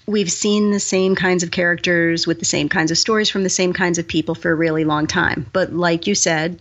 We've 0.06 0.32
seen 0.32 0.72
the 0.72 0.80
same 0.80 1.16
kinds 1.16 1.44
of 1.44 1.52
characters 1.52 2.28
with 2.28 2.40
the 2.40 2.46
same 2.46 2.68
kinds 2.68 2.92
of 2.92 2.98
stories 2.98 3.30
from 3.30 3.44
the 3.44 3.50
same 3.50 3.72
kinds 3.72 3.98
of 3.98 4.08
people 4.08 4.36
for 4.36 4.52
a 4.52 4.56
really 4.56 4.84
long 4.84 5.08
time. 5.08 5.46
But 5.54 5.72
like 5.72 6.08
you 6.08 6.16
said, 6.16 6.60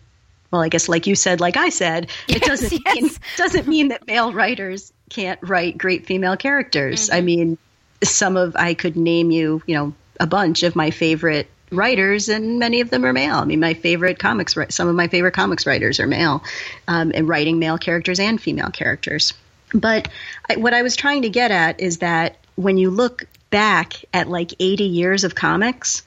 well, 0.52 0.62
I 0.62 0.68
guess 0.68 0.88
like 0.88 1.06
you 1.06 1.16
said, 1.16 1.40
like 1.40 1.56
I 1.56 1.70
said, 1.70 2.08
it 2.28 2.42
doesn't 2.42 2.84
mean, 2.84 3.10
doesn't 3.36 3.66
mean 3.66 3.88
that 3.88 4.06
male 4.06 4.32
writers 4.32 4.92
can't 5.12 5.38
write 5.42 5.76
great 5.76 6.06
female 6.06 6.36
characters. 6.36 7.10
I 7.10 7.20
mean, 7.20 7.58
some 8.02 8.36
of 8.36 8.56
I 8.56 8.74
could 8.74 8.96
name 8.96 9.30
you, 9.30 9.62
you 9.66 9.74
know, 9.74 9.94
a 10.18 10.26
bunch 10.26 10.62
of 10.62 10.74
my 10.74 10.90
favorite 10.90 11.48
writers, 11.70 12.28
and 12.28 12.58
many 12.58 12.80
of 12.80 12.90
them 12.90 13.04
are 13.04 13.12
male. 13.12 13.36
I 13.36 13.44
mean, 13.44 13.60
my 13.60 13.74
favorite 13.74 14.18
comics, 14.18 14.56
some 14.70 14.88
of 14.88 14.94
my 14.94 15.08
favorite 15.08 15.32
comics 15.34 15.66
writers 15.66 16.00
are 16.00 16.06
male, 16.06 16.42
um, 16.88 17.12
and 17.14 17.28
writing 17.28 17.58
male 17.58 17.78
characters 17.78 18.20
and 18.20 18.40
female 18.40 18.70
characters. 18.70 19.34
But 19.74 20.08
I, 20.48 20.56
what 20.56 20.74
I 20.74 20.82
was 20.82 20.96
trying 20.96 21.22
to 21.22 21.30
get 21.30 21.50
at 21.50 21.80
is 21.80 21.98
that 21.98 22.38
when 22.56 22.78
you 22.78 22.90
look 22.90 23.24
back 23.50 24.04
at 24.12 24.28
like 24.28 24.54
80 24.58 24.84
years 24.84 25.24
of 25.24 25.34
comics, 25.34 26.02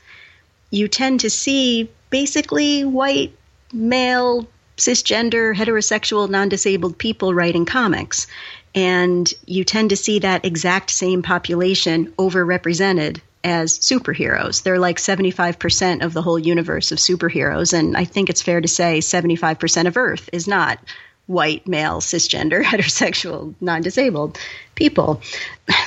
you 0.72 0.88
tend 0.88 1.22
to 1.22 1.30
see 1.30 1.90
basically 2.10 2.84
white, 2.84 3.36
male, 3.72 4.48
cisgender, 4.78 5.56
heterosexual, 5.56 6.30
non 6.30 6.50
disabled 6.50 6.98
people 6.98 7.34
writing 7.34 7.66
comics. 7.66 8.28
And 8.74 9.32
you 9.46 9.64
tend 9.64 9.92
to 9.92 9.96
see 9.96 10.20
that 10.20 10.46
exact 10.46 10.90
same 10.90 11.22
population 11.22 12.12
overrepresented 12.18 13.22
as 13.46 13.78
superheroes. 13.78 14.64
They're 14.64 14.80
like 14.80 14.98
75% 14.98 16.04
of 16.04 16.14
the 16.14 16.22
whole 16.22 16.40
universe 16.40 16.92
of 16.92 16.98
superheroes. 16.98 17.78
And 17.78 17.96
I 17.96 18.04
think 18.04 18.30
it's 18.30 18.42
fair 18.42 18.60
to 18.60 18.68
say 18.68 19.00
75% 19.00 19.88
of 19.88 19.98
Earth 19.98 20.30
is 20.34 20.48
not 20.48 20.80
white, 21.28 21.68
male, 21.68 22.02
cisgender, 22.02 22.64
heterosexual, 22.64 23.54
non 23.62 23.82
disabled 23.82 24.38
people. 24.76 25.22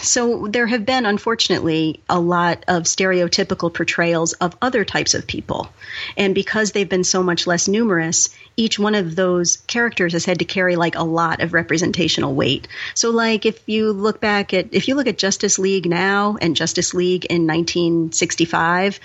So 0.02 0.48
there 0.48 0.66
have 0.66 0.84
been, 0.84 1.06
unfortunately, 1.06 2.00
a 2.08 2.18
lot 2.18 2.64
of 2.66 2.84
stereotypical 2.84 3.72
portrayals 3.72 4.32
of 4.34 4.56
other 4.60 4.84
types 4.84 5.14
of 5.14 5.26
people. 5.26 5.68
And 6.16 6.34
because 6.34 6.72
they've 6.72 6.88
been 6.88 7.04
so 7.04 7.22
much 7.22 7.46
less 7.46 7.68
numerous, 7.68 8.30
each 8.56 8.78
one 8.78 8.94
of 8.94 9.14
those 9.14 9.58
characters 9.68 10.14
has 10.14 10.24
had 10.24 10.40
to 10.40 10.44
carry 10.44 10.74
like 10.74 10.96
a 10.96 11.04
lot 11.04 11.42
of 11.42 11.52
representational 11.52 12.34
weight. 12.34 12.66
So, 12.94 13.10
like, 13.10 13.46
if 13.46 13.60
you 13.68 13.92
look 13.92 14.20
back 14.20 14.52
at, 14.52 14.68
if 14.72 14.88
you 14.88 14.94
look 14.94 15.06
at 15.06 15.18
Justice 15.18 15.58
League 15.58 15.86
now 15.86 16.36
and 16.40 16.56
Justice 16.56 16.94
League 16.94 17.26
in 17.26 17.46
1965, 17.46 18.98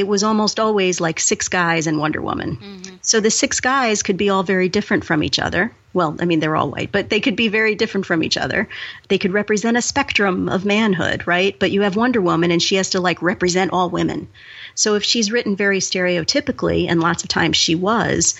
it 0.00 0.08
was 0.08 0.24
almost 0.24 0.58
always 0.58 0.98
like 0.98 1.20
six 1.20 1.48
guys 1.48 1.86
and 1.86 1.98
Wonder 1.98 2.22
Woman. 2.22 2.56
Mm-hmm. 2.56 2.96
So 3.02 3.20
the 3.20 3.30
six 3.30 3.60
guys 3.60 4.02
could 4.02 4.16
be 4.16 4.30
all 4.30 4.42
very 4.42 4.70
different 4.70 5.04
from 5.04 5.22
each 5.22 5.38
other. 5.38 5.72
Well, 5.92 6.16
I 6.20 6.24
mean, 6.24 6.40
they're 6.40 6.56
all 6.56 6.70
white, 6.70 6.90
but 6.90 7.10
they 7.10 7.20
could 7.20 7.36
be 7.36 7.48
very 7.48 7.74
different 7.74 8.06
from 8.06 8.24
each 8.24 8.38
other. 8.38 8.68
They 9.08 9.18
could 9.18 9.32
represent 9.32 9.76
a 9.76 9.82
spectrum 9.82 10.48
of 10.48 10.64
manhood, 10.64 11.26
right? 11.26 11.54
But 11.58 11.70
you 11.70 11.82
have 11.82 11.96
Wonder 11.96 12.20
Woman 12.20 12.50
and 12.50 12.62
she 12.62 12.76
has 12.76 12.90
to 12.90 13.00
like 13.00 13.20
represent 13.20 13.72
all 13.72 13.90
women. 13.90 14.28
So 14.74 14.94
if 14.94 15.04
she's 15.04 15.30
written 15.30 15.54
very 15.54 15.80
stereotypically, 15.80 16.88
and 16.88 17.00
lots 17.00 17.22
of 17.22 17.28
times 17.28 17.58
she 17.58 17.74
was, 17.74 18.36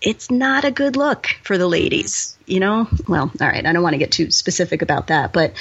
it's 0.00 0.30
not 0.30 0.64
a 0.64 0.70
good 0.70 0.96
look 0.96 1.26
for 1.42 1.58
the 1.58 1.66
ladies, 1.66 2.38
you 2.46 2.60
know? 2.60 2.88
Well, 3.06 3.30
all 3.38 3.48
right, 3.48 3.66
I 3.66 3.72
don't 3.72 3.82
want 3.82 3.94
to 3.94 3.98
get 3.98 4.12
too 4.12 4.30
specific 4.30 4.80
about 4.80 5.08
that, 5.08 5.34
but 5.34 5.52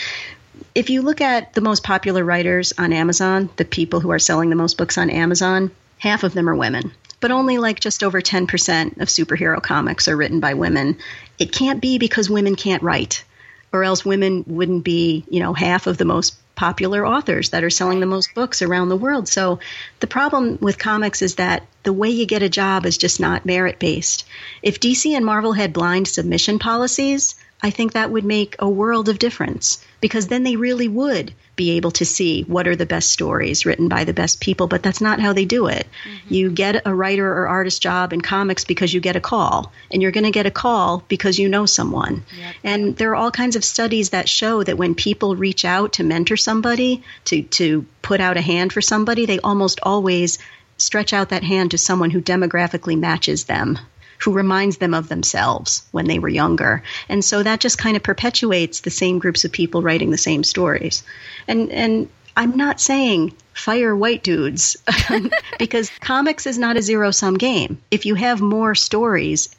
if 0.74 0.90
you 0.90 1.02
look 1.02 1.22
at 1.22 1.54
the 1.54 1.62
most 1.62 1.84
popular 1.84 2.24
writers 2.24 2.74
on 2.78 2.94
Amazon, 2.94 3.50
the 3.56 3.66
people 3.66 4.00
who 4.00 4.12
are 4.12 4.20
selling 4.20 4.50
the 4.50 4.56
most 4.56 4.78
books 4.78 4.98
on 4.98 5.10
Amazon, 5.10 5.72
half 6.00 6.24
of 6.24 6.34
them 6.34 6.50
are 6.50 6.56
women. 6.56 6.92
But 7.20 7.32
only 7.32 7.58
like 7.58 7.80
just 7.80 8.04
over 8.04 8.22
10% 8.22 9.02
of 9.02 9.08
superhero 9.08 9.62
comics 9.62 10.08
are 10.08 10.18
written 10.18 10.40
by 10.40 10.54
women. 10.54 10.98
It 11.40 11.52
can't 11.52 11.82
be 11.82 11.98
because 11.98 12.30
women 12.30 12.56
can't 12.56 12.84
write, 12.84 13.24
or 13.72 13.84
else 13.84 14.06
women 14.06 14.44
wouldn't 14.48 14.84
be, 14.84 15.26
you 15.30 15.40
know, 15.40 15.54
half 15.54 15.88
of 15.88 15.98
the 15.98 16.06
most 16.06 16.36
popular 16.56 17.06
authors 17.06 17.50
that 17.50 17.64
are 17.64 17.70
selling 17.70 18.00
the 18.00 18.06
most 18.06 18.34
books 18.34 18.62
around 18.62 18.90
the 18.90 18.96
world. 18.96 19.28
So 19.28 19.60
the 20.00 20.08
problem 20.08 20.58
with 20.62 20.78
comics 20.78 21.22
is 21.22 21.36
that 21.36 21.64
the 21.84 21.94
way 21.94 22.10
you 22.10 22.26
get 22.26 22.42
a 22.42 22.50
job 22.50 22.86
is 22.86 22.98
just 22.98 23.20
not 23.20 23.46
merit 23.46 23.80
based. 23.80 24.26
If 24.62 24.80
DC 24.80 25.16
and 25.16 25.26
Marvel 25.26 25.54
had 25.54 25.74
blind 25.74 26.08
submission 26.08 26.60
policies, 26.60 27.36
I 27.62 27.72
think 27.72 27.94
that 27.94 28.12
would 28.12 28.26
make 28.26 28.56
a 28.60 28.70
world 28.70 29.10
of 29.10 29.20
difference 29.20 29.84
because 30.06 30.28
then 30.28 30.44
they 30.44 30.56
really 30.56 30.88
would 30.88 31.34
be 31.56 31.72
able 31.78 31.90
to 31.90 32.06
see 32.06 32.44
what 32.44 32.68
are 32.68 32.76
the 32.76 32.86
best 32.86 33.12
stories 33.12 33.66
written 33.66 33.88
by 33.88 34.04
the 34.04 34.14
best 34.14 34.40
people, 34.40 34.68
but 34.68 34.84
that's 34.84 35.02
not 35.02 35.20
how 35.20 35.34
they 35.34 35.46
do 35.46 35.66
it. 35.66 35.88
Mm-hmm. 35.88 36.32
You 36.32 36.52
get 36.52 36.86
a 36.86 36.94
writer 36.94 37.28
or 37.28 37.48
artist 37.48 37.82
job 37.82 38.14
in 38.14 38.22
comics 38.22 38.66
because 38.66 38.94
you 38.94 39.00
get 39.00 39.16
a 39.16 39.20
call, 39.20 39.72
and 39.90 40.04
you're 40.04 40.12
going 40.12 40.26
to 40.26 40.30
get 40.30 40.46
a 40.46 40.52
call 40.52 41.04
because 41.08 41.40
you 41.40 41.50
know 41.50 41.66
someone. 41.66 42.24
Yep. 42.38 42.56
And 42.64 42.96
there 42.98 43.10
are 43.10 43.16
all 43.16 43.32
kinds 43.32 43.56
of 43.56 43.66
studies 43.66 44.12
that 44.12 44.30
show 44.30 44.62
that 44.62 44.78
when 44.78 44.94
people 44.94 45.36
reach 45.36 45.66
out 45.66 45.94
to 45.94 46.04
mentor 46.04 46.38
somebody, 46.38 47.02
to, 47.24 47.42
to 47.42 47.84
put 48.04 48.22
out 48.22 48.38
a 48.38 48.42
hand 48.42 48.74
for 48.74 48.82
somebody, 48.82 49.26
they 49.26 49.40
almost 49.40 49.80
always 49.82 50.38
stretch 50.78 51.14
out 51.14 51.30
that 51.30 51.44
hand 51.44 51.72
to 51.72 51.80
someone 51.80 52.12
who 52.12 52.22
demographically 52.22 53.00
matches 53.00 53.46
them 53.46 53.80
who 54.20 54.32
reminds 54.32 54.78
them 54.78 54.94
of 54.94 55.10
themselves 55.10 55.84
when 55.92 56.08
they 56.08 56.20
were 56.20 56.30
younger. 56.30 56.84
And 57.10 57.24
so 57.24 57.44
that 57.44 57.60
just 57.60 57.78
kind 57.78 57.98
of 57.98 58.04
perpetuates 58.04 58.82
the 58.82 58.90
same 58.90 59.20
groups 59.20 59.46
of 59.46 59.52
people 59.52 59.82
writing 59.82 60.12
the 60.12 60.18
same 60.18 60.44
stories. 60.44 61.04
And 61.48 61.72
and 61.72 62.10
I'm 62.38 62.58
not 62.58 62.82
saying 62.82 63.34
fire 63.54 63.96
white 63.96 64.24
dudes 64.24 64.78
because 65.60 65.90
comics 66.02 66.46
is 66.46 66.58
not 66.58 66.78
a 66.78 66.82
zero 66.82 67.12
sum 67.12 67.38
game. 67.38 67.78
If 67.92 68.06
you 68.06 68.16
have 68.16 68.42
more 68.42 68.76
stories 68.76 69.50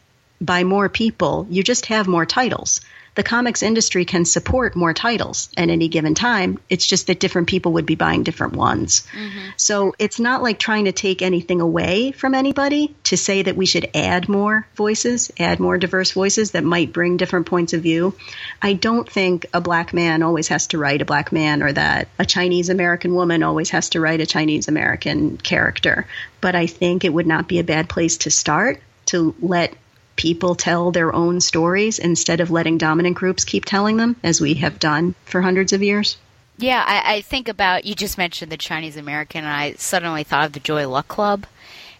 by 0.40 0.64
more 0.64 0.88
people, 0.88 1.46
you 1.48 1.62
just 1.62 1.86
have 1.86 2.06
more 2.06 2.26
titles 2.26 2.80
the 3.16 3.22
comics 3.22 3.62
industry 3.62 4.04
can 4.04 4.24
support 4.24 4.76
more 4.76 4.92
titles 4.94 5.48
at 5.56 5.70
any 5.70 5.88
given 5.88 6.14
time. 6.14 6.58
It's 6.68 6.86
just 6.86 7.06
that 7.08 7.18
different 7.18 7.48
people 7.48 7.72
would 7.72 7.86
be 7.86 7.94
buying 7.94 8.22
different 8.22 8.54
ones. 8.54 9.06
Mm-hmm. 9.12 9.48
So 9.56 9.94
it's 9.98 10.20
not 10.20 10.42
like 10.42 10.58
trying 10.58 10.84
to 10.84 10.92
take 10.92 11.22
anything 11.22 11.60
away 11.60 12.12
from 12.12 12.34
anybody 12.34 12.94
to 13.04 13.16
say 13.16 13.42
that 13.42 13.56
we 13.56 13.64
should 13.66 13.90
add 13.94 14.28
more 14.28 14.66
voices, 14.76 15.32
add 15.38 15.60
more 15.60 15.78
diverse 15.78 16.12
voices 16.12 16.50
that 16.52 16.62
might 16.62 16.92
bring 16.92 17.16
different 17.16 17.46
points 17.46 17.72
of 17.72 17.82
view. 17.82 18.14
I 18.60 18.74
don't 18.74 19.10
think 19.10 19.46
a 19.54 19.62
black 19.62 19.94
man 19.94 20.22
always 20.22 20.48
has 20.48 20.66
to 20.68 20.78
write 20.78 21.00
a 21.00 21.06
black 21.06 21.32
man 21.32 21.62
or 21.62 21.72
that 21.72 22.08
a 22.18 22.26
Chinese 22.26 22.68
American 22.68 23.14
woman 23.14 23.42
always 23.42 23.70
has 23.70 23.88
to 23.90 24.00
write 24.00 24.20
a 24.20 24.26
Chinese 24.26 24.68
American 24.68 25.38
character. 25.38 26.06
But 26.42 26.54
I 26.54 26.66
think 26.66 27.04
it 27.04 27.14
would 27.14 27.26
not 27.26 27.48
be 27.48 27.58
a 27.58 27.64
bad 27.64 27.88
place 27.88 28.18
to 28.18 28.30
start 28.30 28.82
to 29.06 29.34
let 29.40 29.74
people 30.16 30.54
tell 30.54 30.90
their 30.90 31.14
own 31.14 31.40
stories 31.40 31.98
instead 31.98 32.40
of 32.40 32.50
letting 32.50 32.78
dominant 32.78 33.16
groups 33.16 33.44
keep 33.44 33.64
telling 33.64 33.96
them, 33.96 34.16
as 34.22 34.40
we 34.40 34.54
have 34.54 34.78
done 34.78 35.14
for 35.24 35.42
hundreds 35.42 35.72
of 35.72 35.82
years? 35.82 36.16
Yeah, 36.58 36.82
I, 36.86 37.16
I 37.16 37.20
think 37.20 37.48
about 37.48 37.84
you 37.84 37.94
just 37.94 38.16
mentioned 38.16 38.50
the 38.50 38.56
Chinese 38.56 38.96
American, 38.96 39.44
and 39.44 39.52
I 39.52 39.74
suddenly 39.74 40.24
thought 40.24 40.46
of 40.46 40.52
the 40.52 40.60
Joy 40.60 40.88
Luck 40.88 41.08
Club 41.08 41.46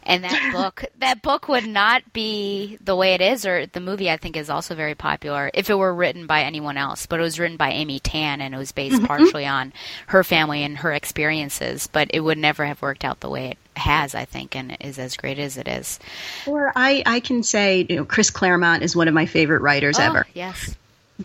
and 0.07 0.25
that 0.25 0.53
book 0.55 0.85
that 0.99 1.21
book 1.21 1.49
would 1.49 1.67
not 1.67 2.13
be 2.13 2.79
the 2.81 2.97
way 2.97 3.15
it 3.15 3.21
is 3.21 3.45
or 3.45 3.67
the 3.67 3.81
movie 3.81 4.11
i 4.11 4.17
think 4.17 4.37
is 4.37 4.49
also 4.49 4.75
very 4.75 4.95
popular 4.95 5.51
if 5.53 5.69
it 5.69 5.75
were 5.75 5.95
written 5.95 6.27
by 6.27 6.43
anyone 6.43 6.79
else 6.79 7.07
but 7.07 7.19
it 7.19 7.23
was 7.23 7.39
written 7.39 7.57
by 7.57 7.71
amy 7.71 7.99
tan 7.99 8.41
and 8.41 8.55
it 8.55 8.59
was 8.59 8.73
based 8.73 8.97
mm-hmm. 8.97 9.07
partially 9.07 9.45
on 9.45 9.73
her 10.07 10.25
family 10.25 10.63
and 10.63 10.79
her 10.79 10.93
experiences 10.93 11.89
but 11.89 12.09
it 12.15 12.21
would 12.21 12.39
never 12.39 12.65
have 12.65 12.81
worked 12.81 13.05
out 13.05 13.21
the 13.21 13.29
way 13.29 13.51
it 13.51 13.59
has 13.77 14.15
i 14.15 14.25
think 14.25 14.57
and 14.57 14.77
is 14.81 14.99
as 14.99 15.17
great 15.17 15.39
as 15.39 15.57
it 15.57 15.69
is 15.69 15.99
or 16.47 16.73
i 16.77 17.03
i 17.07 17.21
can 17.21 17.43
say 17.43 17.87
you 17.89 17.97
know 17.97 18.05
chris 18.05 18.31
claremont 18.31 18.83
is 18.83 18.97
one 18.97 19.09
of 19.09 19.15
my 19.15 19.27
favorite 19.27 19.61
writers 19.61 19.99
oh, 19.99 20.03
ever 20.03 20.27
yes 20.35 20.75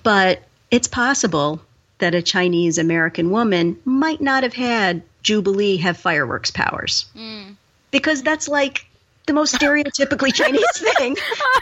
but 0.04 0.44
it's 0.70 0.88
possible 0.88 1.62
that 2.00 2.16
a 2.16 2.22
chinese 2.22 2.78
american 2.78 3.30
woman 3.30 3.78
might 3.86 4.22
not 4.22 4.44
have 4.44 4.54
had 4.54 5.02
jubilee 5.24 5.78
have 5.78 5.98
fireworks 5.98 6.52
powers 6.52 7.06
mm 7.16 7.56
because 7.92 8.24
that's 8.24 8.48
like 8.48 8.86
the 9.28 9.34
most 9.34 9.56
stereotypically 9.56 10.34
Chinese 10.34 10.66
thing. 10.98 11.16
oh, 11.20 11.62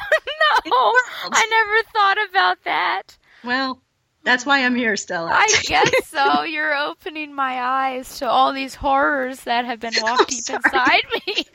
no. 0.65 1.29
I 1.31 1.47
never 1.49 1.89
thought 1.91 2.29
about 2.29 2.63
that. 2.63 3.17
Well, 3.43 3.81
that's 4.23 4.45
why 4.45 4.65
I'm 4.65 4.75
here, 4.75 4.95
Stella. 4.95 5.31
I 5.31 5.47
guess 5.63 6.07
so. 6.07 6.41
You're 6.43 6.75
opening 6.75 7.33
my 7.33 7.61
eyes 7.61 8.19
to 8.19 8.29
all 8.29 8.53
these 8.53 8.75
horrors 8.75 9.41
that 9.41 9.65
have 9.65 9.79
been 9.79 9.93
locked 10.01 10.29
deep 10.29 10.49
inside 10.49 11.03
me. 11.13 11.45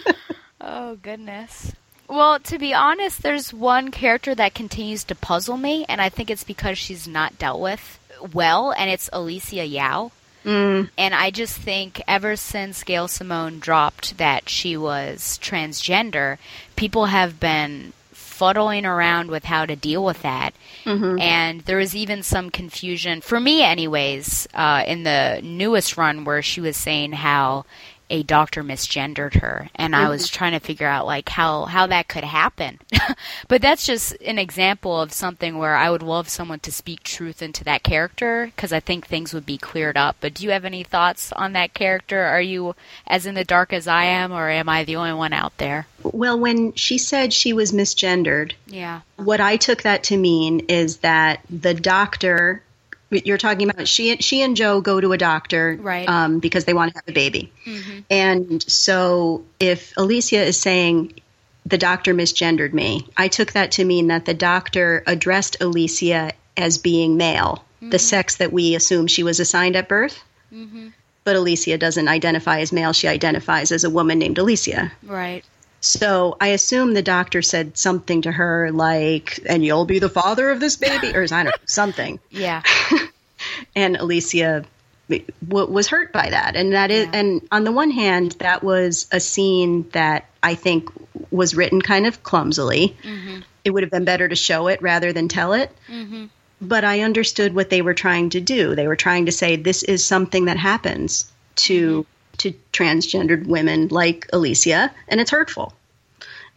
oh, 0.60 0.96
goodness. 0.96 1.72
Well, 2.08 2.38
to 2.40 2.58
be 2.58 2.72
honest, 2.72 3.22
there's 3.22 3.52
one 3.52 3.90
character 3.90 4.34
that 4.34 4.54
continues 4.54 5.04
to 5.04 5.14
puzzle 5.14 5.56
me, 5.56 5.84
and 5.88 6.00
I 6.00 6.08
think 6.08 6.30
it's 6.30 6.44
because 6.44 6.78
she's 6.78 7.08
not 7.08 7.38
dealt 7.38 7.60
with 7.60 7.98
well, 8.32 8.72
and 8.72 8.90
it's 8.90 9.10
Alysia 9.10 9.70
Yeoh. 9.70 10.10
Mm. 10.44 10.90
And 10.96 11.14
I 11.14 11.30
just 11.32 11.56
think 11.56 12.00
ever 12.06 12.36
since 12.36 12.84
Gail 12.84 13.08
Simone 13.08 13.58
dropped 13.58 14.18
that 14.18 14.48
she 14.48 14.76
was 14.76 15.40
transgender, 15.42 16.38
people 16.76 17.06
have 17.06 17.40
been 17.40 17.92
fuddling 18.36 18.84
around 18.84 19.30
with 19.30 19.44
how 19.44 19.64
to 19.64 19.74
deal 19.74 20.04
with 20.04 20.20
that. 20.22 20.52
Mm-hmm. 20.84 21.18
And 21.18 21.60
there 21.62 21.78
was 21.78 21.96
even 21.96 22.22
some 22.22 22.50
confusion, 22.50 23.22
for 23.22 23.40
me, 23.40 23.62
anyways, 23.62 24.46
uh, 24.52 24.84
in 24.86 25.04
the 25.04 25.40
newest 25.42 25.96
run 25.96 26.24
where 26.24 26.42
she 26.42 26.60
was 26.60 26.76
saying 26.76 27.12
how 27.12 27.64
a 28.10 28.22
doctor 28.22 28.62
misgendered 28.62 29.34
her. 29.40 29.68
And 29.74 29.94
mm-hmm. 29.94 30.04
i 30.04 30.08
was 30.08 30.28
trying 30.28 30.52
to 30.52 30.60
figure 30.60 30.86
out 30.86 31.06
like 31.06 31.28
how 31.28 31.64
how 31.64 31.86
that 31.86 32.08
could 32.08 32.24
happen. 32.24 32.78
But 33.48 33.62
that's 33.62 33.86
just 33.86 34.12
an 34.22 34.38
example 34.38 35.00
of 35.00 35.12
something 35.12 35.58
where 35.58 35.76
i 35.76 35.90
would 35.90 36.02
love 36.02 36.28
someone 36.28 36.60
to 36.60 36.72
speak 36.72 37.02
truth 37.02 37.42
into 37.42 37.64
that 37.64 37.82
character 37.82 38.46
because 38.46 38.72
i 38.72 38.80
think 38.80 39.06
things 39.06 39.32
would 39.32 39.46
be 39.46 39.58
cleared 39.58 39.96
up. 39.96 40.16
But 40.20 40.34
do 40.34 40.44
you 40.44 40.50
have 40.50 40.64
any 40.64 40.82
thoughts 40.82 41.32
on 41.32 41.52
that 41.52 41.74
character? 41.74 42.22
Are 42.22 42.40
you 42.40 42.74
as 43.06 43.26
in 43.26 43.34
the 43.34 43.44
dark 43.44 43.72
as 43.72 43.86
i 43.86 44.04
am 44.04 44.32
or 44.32 44.50
am 44.50 44.68
i 44.68 44.84
the 44.84 44.96
only 44.96 45.12
one 45.12 45.32
out 45.32 45.56
there? 45.58 45.86
Well 46.02 46.38
when 46.38 46.74
she 46.74 46.98
said 46.98 47.32
she 47.32 47.52
was 47.52 47.72
misgendered 47.72 48.52
yeah. 48.66 49.00
what 49.16 49.40
i 49.40 49.56
took 49.56 49.82
that 49.82 50.04
to 50.04 50.16
mean 50.16 50.60
is 50.68 50.98
that 50.98 51.40
the 51.50 51.74
doctor 51.74 52.62
you're 53.10 53.38
talking 53.38 53.70
about 53.70 53.86
she 53.86 54.16
she 54.16 54.42
and 54.42 54.56
Jo 54.56 54.80
go 54.80 55.00
to 55.00 55.12
a 55.12 55.18
doctor 55.18 55.78
right. 55.80 56.08
um, 56.08 56.38
because 56.38 56.64
they 56.64 56.74
want 56.74 56.92
to 56.92 56.98
have 56.98 57.08
a 57.08 57.12
baby, 57.12 57.52
mm-hmm. 57.64 58.00
and 58.10 58.62
so 58.62 59.44
if 59.60 59.94
Alysia 59.94 60.44
is 60.44 60.56
saying 60.60 61.20
the 61.64 61.78
doctor 61.78 62.14
misgendered 62.14 62.72
me, 62.72 63.06
I 63.16 63.28
took 63.28 63.52
that 63.52 63.72
to 63.72 63.84
mean 63.84 64.08
that 64.08 64.24
the 64.24 64.34
doctor 64.34 65.02
addressed 65.06 65.58
Alysia 65.60 66.32
as 66.56 66.78
being 66.78 67.16
male, 67.16 67.64
mm-hmm. 67.76 67.90
the 67.90 67.98
sex 67.98 68.36
that 68.36 68.52
we 68.52 68.74
assume 68.74 69.06
she 69.06 69.22
was 69.22 69.40
assigned 69.40 69.76
at 69.76 69.88
birth. 69.88 70.22
Mm-hmm. 70.52 70.88
But 71.24 71.36
Alysia 71.36 71.78
doesn't 71.78 72.08
identify 72.08 72.60
as 72.60 72.72
male; 72.72 72.92
she 72.92 73.08
identifies 73.08 73.72
as 73.72 73.84
a 73.84 73.90
woman 73.90 74.18
named 74.18 74.36
Alysia. 74.36 74.90
Right. 75.04 75.44
So 75.86 76.36
I 76.40 76.48
assume 76.48 76.94
the 76.94 77.02
doctor 77.02 77.42
said 77.42 77.78
something 77.78 78.22
to 78.22 78.32
her 78.32 78.70
like, 78.72 79.40
"And 79.46 79.64
you'll 79.64 79.84
be 79.84 79.98
the 79.98 80.08
father 80.08 80.50
of 80.50 80.60
this 80.60 80.76
baby," 80.76 81.14
or 81.14 81.22
I 81.22 81.26
don't 81.26 81.46
know, 81.46 81.52
something. 81.66 82.18
Yeah. 82.30 82.62
and 83.76 83.96
Alysia 83.96 84.64
w- 85.08 85.70
was 85.70 85.86
hurt 85.86 86.12
by 86.12 86.30
that, 86.30 86.56
and 86.56 86.72
that 86.72 86.90
is, 86.90 87.06
yeah. 87.06 87.20
and 87.20 87.48
on 87.52 87.64
the 87.64 87.72
one 87.72 87.90
hand, 87.90 88.32
that 88.38 88.62
was 88.62 89.06
a 89.12 89.20
scene 89.20 89.88
that 89.90 90.26
I 90.42 90.54
think 90.54 90.90
was 91.30 91.54
written 91.54 91.80
kind 91.80 92.06
of 92.06 92.22
clumsily. 92.22 92.96
Mm-hmm. 93.02 93.40
it 93.64 93.70
would 93.70 93.82
have 93.82 93.90
been 93.90 94.04
better 94.04 94.28
to 94.28 94.36
show 94.36 94.68
it 94.68 94.80
rather 94.80 95.12
than 95.12 95.28
tell 95.28 95.52
it. 95.52 95.70
Mm-hmm. 95.88 96.26
But 96.60 96.84
I 96.84 97.00
understood 97.00 97.54
what 97.54 97.68
they 97.68 97.82
were 97.82 97.94
trying 97.94 98.30
to 98.30 98.40
do. 98.40 98.74
They 98.74 98.86
were 98.86 98.96
trying 98.96 99.26
to 99.26 99.32
say 99.32 99.56
this 99.56 99.82
is 99.82 100.04
something 100.04 100.46
that 100.46 100.56
happens 100.56 101.30
to 101.56 102.06
to 102.38 102.54
transgendered 102.72 103.46
women 103.46 103.88
like 103.88 104.28
Alysia, 104.32 104.90
and 105.08 105.20
it's 105.20 105.30
hurtful. 105.30 105.72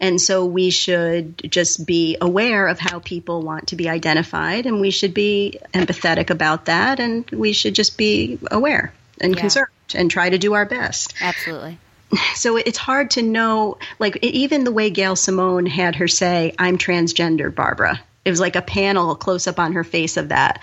And 0.00 0.18
so 0.20 0.46
we 0.46 0.70
should 0.70 1.36
just 1.50 1.84
be 1.84 2.16
aware 2.20 2.66
of 2.66 2.78
how 2.78 3.00
people 3.00 3.42
want 3.42 3.68
to 3.68 3.76
be 3.76 3.88
identified, 3.88 4.64
and 4.64 4.80
we 4.80 4.90
should 4.90 5.12
be 5.12 5.58
empathetic 5.74 6.30
about 6.30 6.64
that, 6.64 7.00
and 7.00 7.30
we 7.30 7.52
should 7.52 7.74
just 7.74 7.98
be 7.98 8.38
aware 8.50 8.94
and 9.20 9.34
Yeah. 9.34 9.40
concerned 9.40 9.68
and 9.94 10.10
try 10.10 10.30
to 10.30 10.38
do 10.38 10.54
our 10.54 10.64
best. 10.64 11.12
Absolutely. 11.20 11.78
So 12.34 12.56
it's 12.56 12.78
hard 12.78 13.10
to 13.12 13.22
know, 13.22 13.78
like, 13.98 14.18
even 14.22 14.64
the 14.64 14.72
way 14.72 14.90
Gail 14.90 15.14
Simone 15.16 15.66
had 15.66 15.96
her 15.96 16.08
say, 16.08 16.54
I'm 16.58 16.78
transgender, 16.78 17.54
Barbara. 17.54 18.00
It 18.24 18.30
was 18.30 18.40
like 18.40 18.56
a 18.56 18.62
panel 18.62 19.14
close 19.14 19.46
up 19.46 19.60
on 19.60 19.74
her 19.74 19.84
face 19.84 20.16
of 20.16 20.30
that. 20.30 20.60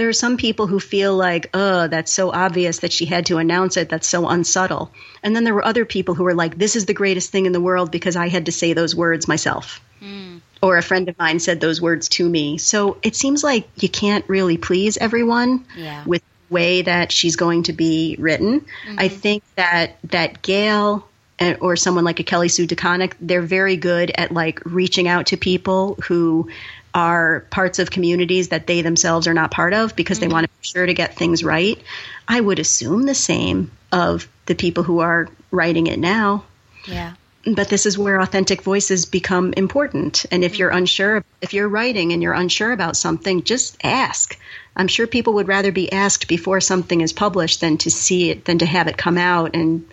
There 0.00 0.08
are 0.08 0.14
some 0.14 0.38
people 0.38 0.66
who 0.66 0.80
feel 0.80 1.14
like, 1.14 1.50
oh, 1.52 1.86
that's 1.86 2.10
so 2.10 2.32
obvious 2.32 2.78
that 2.78 2.90
she 2.90 3.04
had 3.04 3.26
to 3.26 3.36
announce 3.36 3.76
it. 3.76 3.90
That's 3.90 4.08
so 4.08 4.26
unsubtle. 4.30 4.90
And 5.22 5.36
then 5.36 5.44
there 5.44 5.52
were 5.52 5.62
other 5.62 5.84
people 5.84 6.14
who 6.14 6.24
were 6.24 6.32
like, 6.32 6.56
this 6.56 6.74
is 6.74 6.86
the 6.86 6.94
greatest 6.94 7.30
thing 7.30 7.44
in 7.44 7.52
the 7.52 7.60
world 7.60 7.90
because 7.90 8.16
I 8.16 8.28
had 8.28 8.46
to 8.46 8.52
say 8.52 8.72
those 8.72 8.96
words 8.96 9.28
myself. 9.28 9.78
Hmm. 9.98 10.38
Or 10.62 10.78
a 10.78 10.82
friend 10.82 11.06
of 11.10 11.18
mine 11.18 11.38
said 11.38 11.60
those 11.60 11.82
words 11.82 12.08
to 12.16 12.26
me. 12.26 12.56
So 12.56 12.96
it 13.02 13.14
seems 13.14 13.44
like 13.44 13.68
you 13.76 13.90
can't 13.90 14.26
really 14.26 14.56
please 14.56 14.96
everyone 14.96 15.66
Yeah. 15.76 16.02
with 16.06 16.22
the 16.22 16.54
way 16.54 16.80
that 16.80 17.12
she's 17.12 17.36
going 17.36 17.64
to 17.64 17.74
be 17.74 18.16
written. 18.18 18.64
I 18.96 19.08
mm-hmm. 19.08 19.16
think 19.18 19.42
that 19.56 19.98
that 20.04 20.40
Gail 20.40 21.06
eh, 21.40 21.56
or 21.60 21.76
someone 21.76 22.04
like 22.04 22.20
a 22.20 22.24
Kelly 22.24 22.48
Sue 22.48 22.66
DeConnick, 22.66 23.12
they're 23.20 23.42
very 23.42 23.76
good 23.76 24.12
at 24.14 24.32
like 24.32 24.64
reaching 24.64 25.08
out 25.08 25.26
to 25.26 25.36
people 25.36 25.98
who 26.06 26.48
are 26.94 27.40
parts 27.50 27.78
of 27.78 27.90
communities 27.90 28.48
that 28.48 28.66
they 28.66 28.82
themselves 28.82 29.26
are 29.26 29.34
not 29.34 29.50
part 29.50 29.72
of 29.72 29.94
because 29.96 30.18
they 30.18 30.28
want 30.28 30.44
to 30.44 30.48
be 30.48 30.66
sure 30.66 30.86
to 30.86 30.94
get 30.94 31.16
things 31.16 31.44
right. 31.44 31.80
I 32.26 32.40
would 32.40 32.58
assume 32.58 33.04
the 33.04 33.14
same 33.14 33.70
of 33.92 34.28
the 34.46 34.54
people 34.54 34.82
who 34.82 35.00
are 35.00 35.28
writing 35.50 35.86
it 35.86 35.98
now. 35.98 36.44
Yeah. 36.86 37.14
but 37.46 37.68
this 37.68 37.86
is 37.86 37.98
where 37.98 38.20
authentic 38.20 38.62
voices 38.62 39.04
become 39.04 39.52
important. 39.54 40.24
And 40.30 40.44
if 40.44 40.58
you're 40.58 40.70
unsure 40.70 41.24
if 41.40 41.52
you're 41.52 41.68
writing 41.68 42.12
and 42.12 42.22
you're 42.22 42.32
unsure 42.32 42.72
about 42.72 42.96
something 42.96 43.42
just 43.44 43.76
ask. 43.82 44.38
I'm 44.76 44.88
sure 44.88 45.06
people 45.06 45.34
would 45.34 45.48
rather 45.48 45.72
be 45.72 45.92
asked 45.92 46.28
before 46.28 46.60
something 46.60 47.00
is 47.00 47.12
published 47.12 47.60
than 47.60 47.78
to 47.78 47.90
see 47.90 48.30
it 48.30 48.44
than 48.44 48.58
to 48.58 48.66
have 48.66 48.86
it 48.88 48.96
come 48.96 49.18
out 49.18 49.54
and 49.54 49.86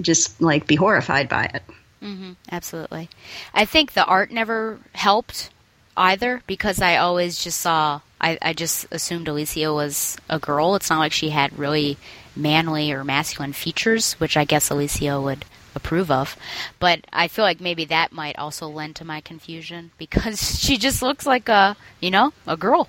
just 0.00 0.40
like 0.40 0.66
be 0.66 0.76
horrified 0.76 1.28
by 1.28 1.44
it. 1.44 1.62
Hmm 2.00 2.32
Absolutely. 2.50 3.08
I 3.54 3.64
think 3.64 3.92
the 3.92 4.04
art 4.04 4.30
never 4.30 4.78
helped 4.92 5.50
either 5.96 6.42
because 6.46 6.80
I 6.80 6.96
always 6.96 7.42
just 7.42 7.60
saw, 7.60 8.00
I, 8.20 8.38
I 8.40 8.52
just 8.52 8.86
assumed 8.90 9.26
Alysia 9.26 9.74
was 9.74 10.16
a 10.28 10.38
girl. 10.38 10.74
It's 10.74 10.90
not 10.90 10.98
like 10.98 11.12
she 11.12 11.30
had 11.30 11.58
really 11.58 11.96
manly 12.36 12.92
or 12.92 13.04
masculine 13.04 13.52
features, 13.52 14.14
which 14.14 14.36
I 14.36 14.44
guess 14.44 14.70
Alysia 14.70 15.22
would 15.22 15.44
approve 15.74 16.10
of. 16.10 16.36
But 16.78 17.00
I 17.12 17.28
feel 17.28 17.44
like 17.44 17.60
maybe 17.60 17.84
that 17.86 18.12
might 18.12 18.38
also 18.38 18.68
lend 18.68 18.96
to 18.96 19.04
my 19.04 19.20
confusion 19.20 19.90
because 19.98 20.60
she 20.60 20.78
just 20.78 21.02
looks 21.02 21.26
like 21.26 21.48
a, 21.48 21.76
you 22.00 22.10
know, 22.10 22.32
a 22.46 22.56
girl. 22.56 22.88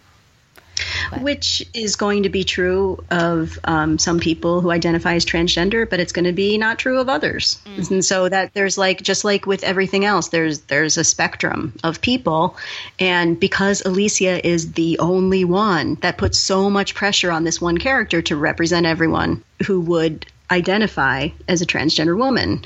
Which 1.22 1.66
is 1.74 1.96
going 1.96 2.24
to 2.24 2.30
be 2.30 2.44
true 2.44 3.04
of 3.10 3.58
um, 3.64 3.98
some 3.98 4.20
people 4.20 4.62
who 4.62 4.72
identify 4.72 5.16
as 5.16 5.26
transgender 5.26 5.90
but 5.90 6.00
it's 6.00 6.12
going 6.12 6.26
to 6.26 6.34
be 6.34 6.58
not 6.58 6.80
true 6.80 7.00
of 7.00 7.10
others. 7.10 7.60
And 7.90 8.04
so 8.04 8.28
that 8.30 8.54
there's 8.54 8.78
like 8.78 9.02
just 9.02 9.24
like 9.24 9.46
with 9.46 9.64
everything 9.64 10.06
else 10.06 10.30
there's 10.30 10.62
there's 10.62 10.98
a 10.98 11.04
spectrum 11.04 11.74
of 11.84 12.02
people. 12.02 12.58
And 13.00 13.40
because 13.40 13.82
alysia 13.84 14.42
is 14.44 14.74
the 14.74 15.00
only 15.00 15.46
one 15.46 15.96
that 16.02 16.18
puts 16.18 16.40
so 16.40 16.70
much 16.70 16.96
pressure 16.96 17.32
on 17.32 17.44
this 17.44 17.62
one 17.62 17.78
character 17.78 18.22
to 18.24 18.36
represent 18.36 18.86
everyone 18.86 19.44
who 19.66 19.82
would 19.82 20.26
identify 20.52 21.30
as 21.48 21.62
a 21.62 21.66
transgender 21.66 22.18
woman 22.18 22.64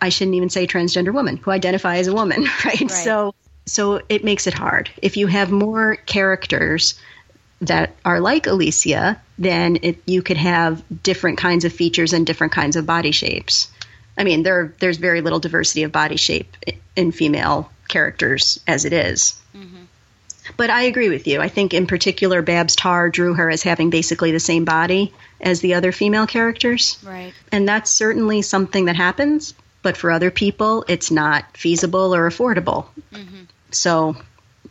I 0.00 0.10
shouldn't 0.10 0.34
even 0.34 0.50
say 0.50 0.66
transgender 0.66 1.12
woman 1.12 1.38
who 1.38 1.50
identify 1.50 1.96
as 1.96 2.06
a 2.06 2.12
woman, 2.12 2.46
right? 2.64 2.90
So 2.90 3.34
so 3.66 4.00
it 4.08 4.24
makes 4.24 4.46
it 4.46 4.54
hard. 4.54 4.90
If 5.02 5.16
you 5.16 5.26
have 5.26 5.50
more 5.50 5.96
characters 5.96 6.98
that 7.60 7.96
are 8.04 8.20
like 8.20 8.44
Alysia, 8.44 9.18
then 9.38 9.78
it, 9.82 10.02
you 10.06 10.22
could 10.22 10.36
have 10.36 10.82
different 11.02 11.38
kinds 11.38 11.64
of 11.64 11.72
features 11.72 12.12
and 12.12 12.26
different 12.26 12.52
kinds 12.52 12.76
of 12.76 12.86
body 12.86 13.10
shapes. 13.10 13.68
I 14.16 14.24
mean, 14.24 14.42
there 14.42 14.74
there's 14.78 14.96
very 14.96 15.20
little 15.20 15.40
diversity 15.40 15.82
of 15.82 15.92
body 15.92 16.16
shape 16.16 16.56
in 16.94 17.12
female 17.12 17.70
characters 17.88 18.60
as 18.66 18.84
it 18.84 18.92
is. 18.92 19.38
Mm-hmm. 19.54 19.84
But 20.56 20.70
I 20.70 20.82
agree 20.82 21.08
with 21.08 21.26
you. 21.26 21.40
I 21.40 21.48
think 21.48 21.74
in 21.74 21.86
particular, 21.86 22.40
Babs 22.40 22.76
Tarr 22.76 23.10
drew 23.10 23.34
her 23.34 23.50
as 23.50 23.62
having 23.62 23.90
basically 23.90 24.30
the 24.32 24.40
same 24.40 24.64
body 24.64 25.12
as 25.40 25.60
the 25.60 25.74
other 25.74 25.92
female 25.92 26.26
characters. 26.26 26.98
Right. 27.04 27.32
And 27.50 27.68
that's 27.68 27.90
certainly 27.90 28.42
something 28.42 28.84
that 28.84 28.96
happens, 28.96 29.54
but 29.82 29.96
for 29.96 30.10
other 30.10 30.30
people, 30.30 30.84
it's 30.88 31.10
not 31.10 31.56
feasible 31.56 32.14
or 32.14 32.28
affordable. 32.28 32.86
Mm-hmm. 33.12 33.44
So, 33.76 34.16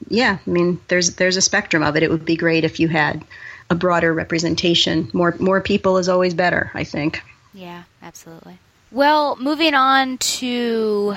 yeah, 0.08 0.38
I 0.46 0.50
mean, 0.50 0.80
there's 0.88 1.16
there's 1.16 1.38
a 1.38 1.42
spectrum 1.42 1.84
of 1.84 1.96
it. 1.96 2.04
It 2.04 2.12
would 2.12 2.26
be 2.26 2.36
great 2.36 2.64
if 2.64 2.80
you 2.80 2.88
had 2.88 3.24
a 3.70 3.76
broader 3.76 4.14
representation. 4.14 5.10
More 5.14 5.36
more 5.40 5.62
people 5.62 5.98
is 5.98 6.10
always 6.10 6.34
better, 6.34 6.72
I 6.74 6.84
think. 6.84 7.22
Yeah, 7.54 7.84
absolutely. 8.02 8.60
Well, 8.92 9.36
moving 9.38 9.74
on 9.74 10.18
to 10.18 11.16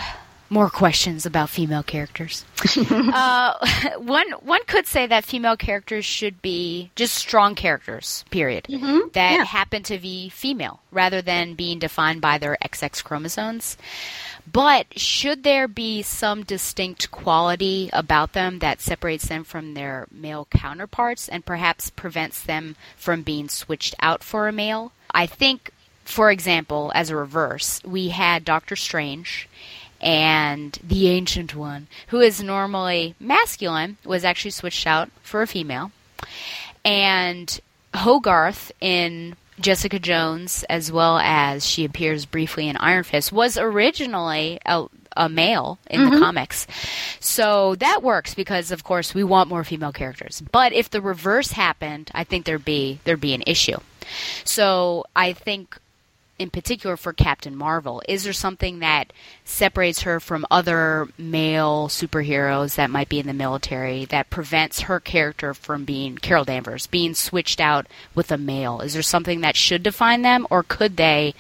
more 0.51 0.71
questions 0.71 1.27
about 1.27 1.51
female 1.51 1.83
characters. 1.83 2.45
uh, 2.91 3.55
one 3.99 4.31
one 4.33 4.65
could 4.67 4.87
say 4.87 5.07
that 5.07 5.25
female 5.25 5.57
characters 5.57 6.05
should 6.05 6.41
be 6.41 6.91
just 6.97 7.15
strong 7.15 7.55
characters, 7.55 8.25
period, 8.31 8.67
that 9.13 9.47
happen 9.47 9.83
to 9.85 9.99
be 9.99 10.31
female 10.31 10.81
rather 10.91 11.21
than 11.21 11.55
being 11.55 11.79
defined 11.79 12.21
by 12.21 12.39
their 12.39 12.57
XX 12.65 13.05
chromosomes. 13.05 13.77
But 14.53 14.99
should 14.99 15.43
there 15.43 15.69
be 15.69 16.03
some 16.03 16.43
distinct 16.43 17.11
quality 17.11 17.91
about 17.93 18.33
them 18.33 18.61
that 18.61 18.81
separates 18.81 19.27
them 19.27 19.45
from 19.45 19.75
their 19.75 20.07
male 20.11 20.47
counterparts 20.51 21.29
and 21.29 21.45
perhaps 21.45 21.91
prevents 21.91 22.41
them 22.41 22.77
from 22.97 23.23
being 23.23 23.49
switched 23.49 23.95
out 24.01 24.23
for 24.23 24.49
a 24.49 24.53
male? 24.53 24.93
I 25.11 25.27
think, 25.27 25.71
for 26.05 26.31
example, 26.31 26.93
as 26.95 27.11
a 27.11 27.17
reverse, 27.17 27.83
we 27.85 28.09
had 28.09 28.45
Doctor 28.45 28.77
Strange 28.77 29.49
and 30.01 30.79
the 30.83 31.09
Ancient 31.09 31.55
One, 31.55 31.89
who 32.09 32.21
is 32.21 32.43
normally 32.43 33.17
masculine, 33.19 33.99
was 34.05 34.25
actually 34.25 34.53
switched 34.53 34.87
out 34.87 35.11
for 35.23 35.43
a 35.43 35.47
female. 35.47 35.91
And 36.85 37.61
Hogarth 37.93 38.71
in 38.81 39.37
Jessica 39.61 39.99
Jones, 39.99 40.65
as 40.69 40.91
well 40.93 41.19
as 41.19 41.67
she 41.67 41.85
appears 41.85 42.27
briefly 42.27 42.69
in 42.69 42.77
Iron 42.77 43.05
Fist, 43.05 43.33
was 43.33 43.59
originally 43.59 44.59
a, 44.65 44.87
a 45.17 45.29
male 45.29 45.79
in 45.91 46.05
the 46.05 46.11
mm-hmm. 46.11 46.21
comics. 46.21 46.67
So 47.21 47.75
that 47.77 48.03
works 48.03 48.35
because, 48.35 48.71
of 48.71 48.85
course, 48.85 49.15
we 49.15 49.25
want 49.25 49.49
more 49.49 49.65
female 49.65 49.93
characters. 49.93 50.43
But 50.53 50.73
if 50.73 50.91
the 50.91 51.01
reverse 51.01 51.53
happened, 51.53 52.11
I 52.15 52.25
think 52.25 52.47
there'd 52.47 52.65
be 52.65 53.01
there'd 53.05 53.21
be 53.21 53.35
an 53.35 53.45
issue. 53.47 53.79
So 54.45 55.05
I 55.15 55.33
think 55.33 55.79
in 56.39 56.51
particular 56.51 56.97
for 56.97 57.13
Captain 57.13 57.57
Marvel? 57.57 58.03
Is 58.09 58.25
there 58.25 58.33
something 58.33 58.79
that 58.79 59.13
separates 59.45 60.03
her 60.03 60.21
from 60.21 60.47
other 60.51 61.09
male 61.19 61.89
superheroes 61.89 62.77
that 62.77 62.91
might 62.91 63.09
be 63.09 63.19
in 63.19 63.27
the 63.27 63.35
military 63.35 64.05
that 64.07 64.31
prevents 64.31 64.83
her 64.83 65.01
character 65.01 65.55
from 65.55 65.85
being 65.85 66.17
Carol 66.17 66.45
Danvers, 66.45 66.87
being 66.87 67.15
switched 67.15 67.61
out 67.61 67.87
with 68.15 68.31
a 68.31 68.39
male? 68.39 68.81
Is 68.81 68.95
there 68.95 69.03
something 69.03 69.41
that 69.41 69.57
should 69.57 69.83
define 69.83 70.23
them, 70.23 70.47
or 70.51 70.63
could 70.63 70.97
they 70.97 71.35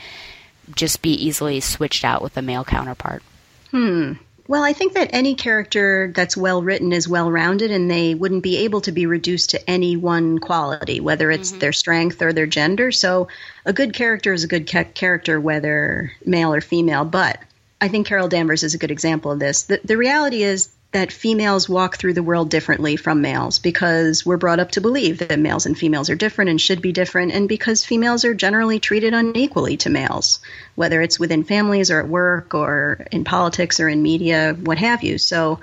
just 0.74 1.03
be 1.03 1.12
easily 1.12 1.61
switched 1.61 2.05
out 2.05 2.22
with 2.22 2.36
a 2.36 2.42
male 2.42 2.64
counterpart? 2.64 3.22
Hmm. 3.70 4.14
Well, 4.49 4.64
I 4.64 4.72
think 4.72 4.94
that 4.94 5.11
any 5.12 5.34
character 5.34 6.11
that's 6.16 6.34
well 6.34 6.62
written 6.62 6.90
is 6.94 7.07
well 7.07 7.30
rounded, 7.30 7.70
and 7.70 7.90
they 7.90 8.14
wouldn't 8.14 8.42
be 8.42 8.57
able 8.57 8.80
to 8.80 8.92
be 8.92 9.05
reduced 9.05 9.51
to 9.51 9.70
any 9.70 9.94
one 9.94 10.38
quality, 10.38 11.01
whether 11.01 11.30
it's 11.30 11.51
mm-hmm. 11.51 11.59
their 11.59 11.72
strength 11.72 12.22
or 12.22 12.32
their 12.32 12.46
gender. 12.46 12.90
So, 12.90 13.28
a 13.66 13.74
good 13.74 13.92
character 13.92 14.32
is 14.32 14.44
a 14.44 14.49
good 14.49 14.66
ca- 14.66 14.84
character, 14.84 15.38
whether 15.38 16.12
male 16.24 16.55
or 16.55 16.62
female. 16.62 17.05
But 17.05 17.38
I 17.78 17.88
think 17.88 18.07
Carol 18.07 18.28
Danvers 18.28 18.62
is 18.62 18.72
a 18.72 18.78
good 18.78 18.90
example 18.90 19.30
of 19.30 19.38
this. 19.38 19.64
The, 19.64 19.82
the 19.84 19.99
reality 19.99 20.42
is 20.42 20.70
that 20.93 21.12
females 21.12 21.68
walk 21.68 21.99
through 21.99 22.14
the 22.14 22.22
world 22.22 22.49
differently 22.49 22.97
from 22.97 23.20
males 23.20 23.59
because 23.59 24.24
we're 24.24 24.39
brought 24.39 24.59
up 24.59 24.70
to 24.70 24.80
believe 24.80 25.18
that 25.18 25.39
males 25.39 25.66
and 25.66 25.76
females 25.76 26.09
are 26.09 26.14
different 26.14 26.49
and 26.49 26.61
should 26.61 26.80
be 26.80 26.93
different, 26.93 27.32
and 27.32 27.49
because 27.49 27.84
females 27.84 28.24
are 28.24 28.32
generally 28.32 28.80
treated 28.80 29.12
unequally 29.12 29.76
to 29.76 29.91
males, 29.91 30.41
whether 30.76 31.03
it's 31.03 31.20
within 31.20 31.45
families 31.45 31.91
or 31.91 32.01
at 32.01 32.09
work 32.09 32.55
or 32.55 33.07
in 33.12 33.24
politics 33.24 33.80
or 33.80 33.89
in 33.89 34.03
media, 34.03 34.57
what 34.62 34.78
have 34.78 35.03
you. 35.03 35.18
So, 35.18 35.61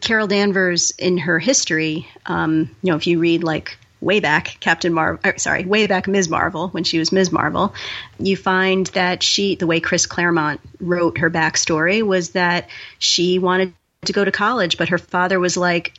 Carol 0.00 0.26
Danvers, 0.26 0.92
in 0.92 1.18
her 1.18 1.38
history, 1.38 2.08
um, 2.24 2.70
you 2.82 2.90
know, 2.90 2.96
if 2.96 3.06
you 3.06 3.20
read 3.20 3.44
like 3.44 3.76
way 4.00 4.20
back 4.20 4.56
Captain 4.60 4.92
Marvel, 4.92 5.32
sorry, 5.36 5.64
way 5.64 5.86
back 5.86 6.08
Ms. 6.08 6.28
Marvel 6.28 6.68
when 6.68 6.84
she 6.84 6.98
was 6.98 7.12
Ms. 7.12 7.32
Marvel, 7.32 7.74
you 8.18 8.36
find 8.36 8.86
that 8.88 9.22
she, 9.22 9.56
the 9.56 9.66
way 9.66 9.80
Chris 9.80 10.06
Claremont 10.06 10.60
wrote 10.80 11.18
her 11.18 11.30
backstory 11.30 12.02
was 12.02 12.30
that 12.30 12.68
she 12.98 13.38
wanted 13.38 13.74
to 14.06 14.12
go 14.12 14.24
to 14.24 14.32
college, 14.32 14.78
but 14.78 14.88
her 14.88 14.98
father 14.98 15.38
was 15.38 15.56
like, 15.56 15.94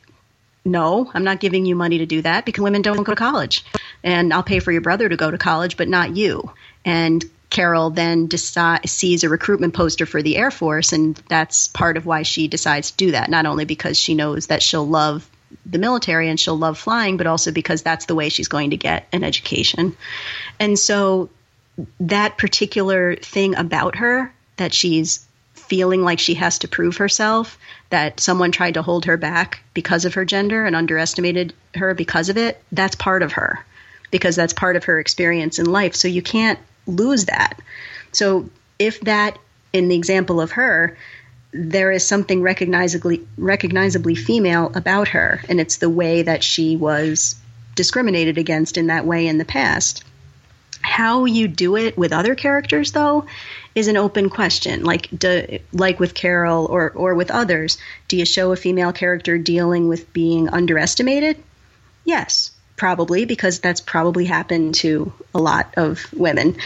no, 0.64 1.10
I'm 1.14 1.24
not 1.24 1.40
giving 1.40 1.66
you 1.66 1.74
money 1.74 1.98
to 1.98 2.06
do 2.06 2.22
that 2.22 2.44
because 2.44 2.62
women 2.62 2.82
don't 2.82 2.96
go 2.96 3.12
to 3.12 3.16
college. 3.16 3.64
And 4.02 4.32
I'll 4.32 4.42
pay 4.42 4.60
for 4.60 4.72
your 4.72 4.80
brother 4.80 5.08
to 5.08 5.16
go 5.16 5.30
to 5.30 5.38
college, 5.38 5.76
but 5.76 5.88
not 5.88 6.16
you. 6.16 6.50
And 6.84 7.24
Carol 7.50 7.90
then 7.90 8.26
decide, 8.26 8.88
sees 8.88 9.24
a 9.24 9.28
recruitment 9.28 9.74
poster 9.74 10.04
for 10.04 10.22
the 10.22 10.36
Air 10.36 10.50
Force, 10.50 10.92
and 10.92 11.16
that's 11.28 11.68
part 11.68 11.96
of 11.96 12.04
why 12.04 12.22
she 12.22 12.48
decides 12.48 12.90
to 12.90 12.96
do 12.96 13.10
that. 13.12 13.30
Not 13.30 13.46
only 13.46 13.64
because 13.64 13.98
she 13.98 14.14
knows 14.14 14.48
that 14.48 14.62
she'll 14.62 14.86
love 14.86 15.28
the 15.64 15.78
military 15.78 16.28
and 16.28 16.38
she'll 16.38 16.58
love 16.58 16.78
flying, 16.78 17.16
but 17.16 17.26
also 17.26 17.50
because 17.50 17.82
that's 17.82 18.04
the 18.04 18.14
way 18.14 18.28
she's 18.28 18.48
going 18.48 18.70
to 18.70 18.76
get 18.76 19.08
an 19.12 19.24
education. 19.24 19.96
And 20.60 20.78
so 20.78 21.30
that 22.00 22.36
particular 22.36 23.16
thing 23.16 23.54
about 23.54 23.96
her 23.96 24.32
that 24.56 24.74
she's 24.74 25.26
feeling 25.68 26.02
like 26.02 26.18
she 26.18 26.34
has 26.34 26.58
to 26.58 26.68
prove 26.68 26.96
herself, 26.96 27.58
that 27.90 28.20
someone 28.20 28.52
tried 28.52 28.74
to 28.74 28.82
hold 28.82 29.04
her 29.04 29.16
back 29.16 29.60
because 29.74 30.04
of 30.04 30.14
her 30.14 30.24
gender 30.24 30.64
and 30.64 30.74
underestimated 30.74 31.54
her 31.74 31.94
because 31.94 32.28
of 32.28 32.36
it, 32.36 32.62
that's 32.72 32.94
part 32.96 33.22
of 33.22 33.32
her 33.32 33.64
because 34.10 34.36
that's 34.36 34.52
part 34.52 34.76
of 34.76 34.84
her 34.84 34.98
experience 34.98 35.58
in 35.58 35.66
life. 35.66 35.94
So 35.94 36.08
you 36.08 36.22
can't 36.22 36.58
lose 36.86 37.26
that. 37.26 37.60
So 38.12 38.48
if 38.78 39.00
that, 39.02 39.38
in 39.72 39.88
the 39.88 39.96
example 39.96 40.40
of 40.40 40.52
her, 40.52 40.96
there 41.52 41.90
is 41.90 42.06
something 42.06 42.42
recognizably 42.42 43.26
recognizably 43.36 44.14
female 44.14 44.70
about 44.74 45.08
her, 45.08 45.42
and 45.48 45.60
it's 45.60 45.76
the 45.76 45.88
way 45.88 46.22
that 46.22 46.44
she 46.44 46.76
was 46.76 47.36
discriminated 47.74 48.38
against 48.38 48.76
in 48.76 48.88
that 48.88 49.06
way 49.06 49.26
in 49.26 49.38
the 49.38 49.44
past. 49.44 50.04
How 50.88 51.26
you 51.26 51.48
do 51.48 51.76
it 51.76 51.98
with 51.98 52.14
other 52.14 52.34
characters, 52.34 52.92
though, 52.92 53.26
is 53.74 53.88
an 53.88 53.98
open 53.98 54.30
question. 54.30 54.84
Like, 54.84 55.06
do, 55.16 55.58
like 55.70 56.00
with 56.00 56.14
Carol 56.14 56.64
or 56.64 56.90
or 56.90 57.14
with 57.14 57.30
others, 57.30 57.76
do 58.08 58.16
you 58.16 58.24
show 58.24 58.52
a 58.52 58.56
female 58.56 58.92
character 58.92 59.36
dealing 59.36 59.86
with 59.88 60.12
being 60.14 60.48
underestimated? 60.48 61.36
Yes, 62.04 62.52
probably 62.76 63.26
because 63.26 63.60
that's 63.60 63.82
probably 63.82 64.24
happened 64.24 64.76
to 64.76 65.12
a 65.34 65.38
lot 65.38 65.74
of 65.76 66.10
women. 66.12 66.56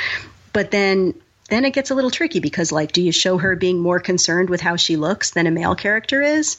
But 0.52 0.70
then 0.70 1.14
then 1.50 1.64
it 1.64 1.72
gets 1.74 1.90
a 1.90 1.94
little 1.96 2.12
tricky 2.12 2.38
because 2.38 2.70
like 2.70 2.92
do 2.92 3.02
you 3.02 3.12
show 3.12 3.38
her 3.38 3.56
being 3.56 3.80
more 3.80 3.98
concerned 3.98 4.50
with 4.50 4.60
how 4.60 4.76
she 4.76 4.96
looks 4.96 5.32
than 5.32 5.48
a 5.48 5.50
male 5.50 5.74
character 5.74 6.22
is? 6.22 6.58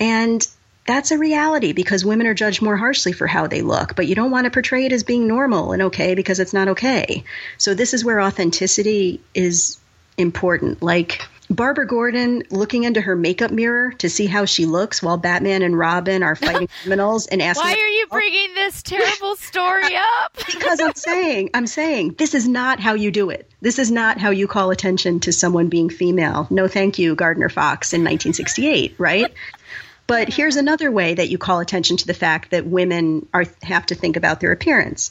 And 0.00 0.44
that's 0.86 1.10
a 1.10 1.18
reality 1.18 1.72
because 1.72 2.04
women 2.04 2.26
are 2.26 2.34
judged 2.34 2.60
more 2.60 2.76
harshly 2.76 3.12
for 3.12 3.26
how 3.26 3.46
they 3.46 3.62
look, 3.62 3.96
but 3.96 4.06
you 4.06 4.14
don't 4.14 4.30
want 4.30 4.44
to 4.44 4.50
portray 4.50 4.84
it 4.84 4.92
as 4.92 5.02
being 5.02 5.26
normal 5.26 5.72
and 5.72 5.82
okay 5.82 6.14
because 6.14 6.40
it's 6.40 6.52
not 6.52 6.68
okay. 6.68 7.24
So 7.58 7.74
this 7.74 7.94
is 7.94 8.04
where 8.04 8.20
authenticity 8.20 9.20
is 9.34 9.78
important. 10.18 10.82
Like 10.82 11.22
Barbara 11.50 11.86
Gordon 11.86 12.42
looking 12.50 12.84
into 12.84 13.00
her 13.00 13.16
makeup 13.16 13.50
mirror 13.50 13.92
to 13.92 14.08
see 14.08 14.26
how 14.26 14.44
she 14.44 14.66
looks 14.66 15.02
while 15.02 15.16
Batman 15.16 15.62
and 15.62 15.78
Robin 15.78 16.22
are 16.22 16.36
fighting 16.36 16.68
criminals 16.82 17.26
and 17.26 17.42
asking 17.42 17.66
Why 17.66 17.74
are 17.74 17.88
you 17.88 18.06
bringing 18.06 18.54
this 18.54 18.82
terrible 18.82 19.36
story 19.36 19.94
up? 20.22 20.36
because 20.46 20.80
I'm 20.80 20.94
saying, 20.94 21.50
I'm 21.54 21.66
saying 21.66 22.14
this 22.18 22.34
is 22.34 22.48
not 22.48 22.80
how 22.80 22.94
you 22.94 23.10
do 23.10 23.30
it. 23.30 23.50
This 23.60 23.78
is 23.78 23.90
not 23.90 24.18
how 24.18 24.30
you 24.30 24.46
call 24.46 24.70
attention 24.70 25.20
to 25.20 25.32
someone 25.32 25.68
being 25.68 25.90
female. 25.90 26.46
No 26.50 26.66
thank 26.68 26.98
you, 26.98 27.14
Gardner 27.14 27.48
Fox 27.48 27.92
in 27.92 28.00
1968, 28.00 28.94
right? 28.98 29.32
But 30.06 30.28
here's 30.28 30.56
another 30.56 30.90
way 30.90 31.14
that 31.14 31.30
you 31.30 31.38
call 31.38 31.60
attention 31.60 31.96
to 31.98 32.06
the 32.06 32.14
fact 32.14 32.50
that 32.50 32.66
women 32.66 33.26
are 33.32 33.46
have 33.62 33.86
to 33.86 33.94
think 33.94 34.16
about 34.16 34.40
their 34.40 34.52
appearance. 34.52 35.10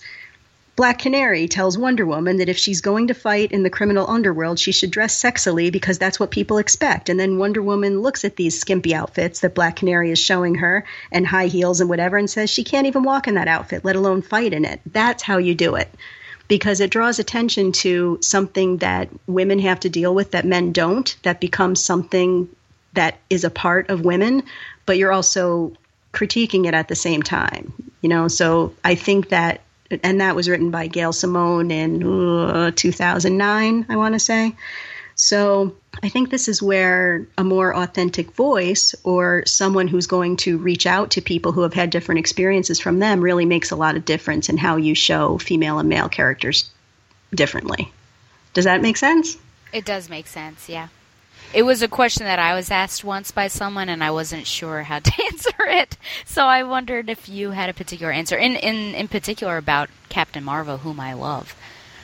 Black 0.75 0.97
Canary 0.97 1.47
tells 1.47 1.77
Wonder 1.77 2.03
Woman 2.03 2.37
that 2.37 2.49
if 2.49 2.57
she's 2.57 2.81
going 2.81 3.07
to 3.07 3.13
fight 3.13 3.51
in 3.51 3.61
the 3.61 3.69
criminal 3.69 4.09
underworld, 4.09 4.57
she 4.57 4.71
should 4.71 4.89
dress 4.89 5.21
sexily 5.21 5.71
because 5.71 5.99
that's 5.99 6.19
what 6.19 6.31
people 6.31 6.57
expect. 6.57 7.09
And 7.09 7.19
then 7.19 7.37
Wonder 7.37 7.61
Woman 7.61 8.01
looks 8.01 8.25
at 8.25 8.37
these 8.37 8.59
skimpy 8.59 8.95
outfits 8.95 9.41
that 9.41 9.53
Black 9.53 9.75
Canary 9.75 10.09
is 10.09 10.17
showing 10.17 10.55
her 10.55 10.83
and 11.11 11.27
high 11.27 11.45
heels 11.45 11.79
and 11.79 11.91
whatever 11.91 12.17
and 12.17 12.27
says 12.27 12.49
she 12.49 12.63
can't 12.63 12.87
even 12.87 13.03
walk 13.03 13.27
in 13.27 13.35
that 13.35 13.47
outfit, 13.47 13.85
let 13.85 13.95
alone 13.95 14.23
fight 14.23 14.51
in 14.51 14.65
it. 14.65 14.81
That's 14.87 15.21
how 15.21 15.37
you 15.37 15.53
do 15.53 15.75
it. 15.75 15.93
Because 16.47 16.79
it 16.79 16.89
draws 16.89 17.19
attention 17.19 17.71
to 17.73 18.17
something 18.21 18.77
that 18.77 19.09
women 19.27 19.59
have 19.59 19.81
to 19.81 19.89
deal 19.89 20.15
with 20.15 20.31
that 20.31 20.43
men 20.43 20.71
don't, 20.71 21.15
that 21.21 21.39
becomes 21.39 21.83
something 21.83 22.49
that 22.93 23.19
is 23.29 23.43
a 23.43 23.49
part 23.49 23.89
of 23.89 24.05
women, 24.05 24.43
but 24.85 24.97
you're 24.97 25.11
also 25.11 25.73
critiquing 26.13 26.65
it 26.67 26.73
at 26.73 26.87
the 26.87 26.95
same 26.95 27.21
time. 27.21 27.73
You 28.01 28.09
know, 28.09 28.27
so 28.27 28.73
I 28.83 28.95
think 28.95 29.29
that 29.29 29.61
and 30.01 30.21
that 30.21 30.35
was 30.35 30.49
written 30.49 30.71
by 30.71 30.87
Gail 30.87 31.13
Simone 31.13 31.69
in 31.69 32.03
uh, 32.03 32.71
2009, 32.75 33.85
I 33.89 33.95
want 33.95 34.15
to 34.15 34.19
say. 34.19 34.55
So 35.15 35.75
I 36.01 36.09
think 36.09 36.29
this 36.29 36.47
is 36.47 36.61
where 36.61 37.27
a 37.37 37.43
more 37.43 37.75
authentic 37.75 38.31
voice 38.31 38.95
or 39.03 39.43
someone 39.45 39.87
who's 39.87 40.07
going 40.07 40.37
to 40.37 40.57
reach 40.57 40.87
out 40.87 41.11
to 41.11 41.21
people 41.21 41.51
who 41.51 41.61
have 41.61 41.73
had 41.73 41.91
different 41.91 42.19
experiences 42.19 42.79
from 42.79 42.99
them 42.99 43.21
really 43.21 43.45
makes 43.45 43.69
a 43.69 43.75
lot 43.75 43.95
of 43.95 44.05
difference 44.05 44.49
in 44.49 44.57
how 44.57 44.77
you 44.77 44.95
show 44.95 45.37
female 45.37 45.77
and 45.77 45.89
male 45.89 46.09
characters 46.09 46.69
differently. 47.33 47.91
Does 48.53 48.65
that 48.65 48.81
make 48.81 48.97
sense? 48.97 49.37
It 49.71 49.85
does 49.85 50.09
make 50.09 50.27
sense, 50.27 50.67
yeah. 50.67 50.87
It 51.53 51.63
was 51.63 51.83
a 51.83 51.87
question 51.87 52.25
that 52.25 52.39
I 52.39 52.55
was 52.55 52.71
asked 52.71 53.03
once 53.03 53.29
by 53.29 53.47
someone, 53.47 53.87
and 53.87 54.03
I 54.03 54.09
wasn't 54.09 54.47
sure 54.47 54.81
how 54.81 54.99
to 54.99 55.23
answer 55.31 55.55
it. 55.59 55.97
So 56.25 56.45
I 56.45 56.63
wondered 56.63 57.09
if 57.09 57.29
you 57.29 57.51
had 57.51 57.69
a 57.69 57.73
particular 57.73 58.11
answer, 58.11 58.37
in 58.37 58.55
in, 58.55 58.95
in 58.95 59.07
particular 59.07 59.57
about 59.57 59.89
Captain 60.09 60.43
Marvel, 60.43 60.77
whom 60.77 60.99
I 60.99 61.13
love. 61.13 61.55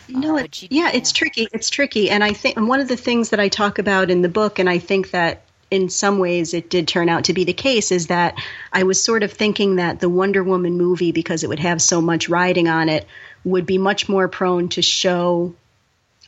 No, 0.07 0.35
uh, 0.37 0.43
it, 0.43 0.63
yeah, 0.71 0.91
it's 0.93 1.11
tricky. 1.11 1.47
It's 1.51 1.69
tricky, 1.69 2.09
and 2.09 2.23
I 2.23 2.33
think 2.33 2.57
and 2.57 2.67
one 2.67 2.79
of 2.79 2.87
the 2.87 2.97
things 2.97 3.31
that 3.31 3.39
I 3.39 3.49
talk 3.49 3.79
about 3.79 4.11
in 4.11 4.21
the 4.21 4.29
book, 4.29 4.59
and 4.59 4.69
I 4.69 4.77
think 4.77 5.11
that 5.11 5.43
in 5.71 5.89
some 5.89 6.19
ways 6.19 6.53
it 6.53 6.69
did 6.69 6.87
turn 6.87 7.09
out 7.09 7.25
to 7.25 7.33
be 7.33 7.43
the 7.43 7.53
case, 7.53 7.91
is 7.91 8.07
that 8.07 8.35
I 8.73 8.83
was 8.83 9.01
sort 9.03 9.23
of 9.23 9.31
thinking 9.31 9.75
that 9.75 9.99
the 9.99 10.09
Wonder 10.09 10.43
Woman 10.43 10.77
movie, 10.77 11.11
because 11.11 11.43
it 11.43 11.49
would 11.49 11.59
have 11.59 11.81
so 11.81 12.01
much 12.01 12.29
riding 12.29 12.67
on 12.67 12.89
it, 12.89 13.07
would 13.43 13.65
be 13.65 13.77
much 13.77 14.09
more 14.09 14.27
prone 14.27 14.69
to 14.69 14.81
show 14.81 15.55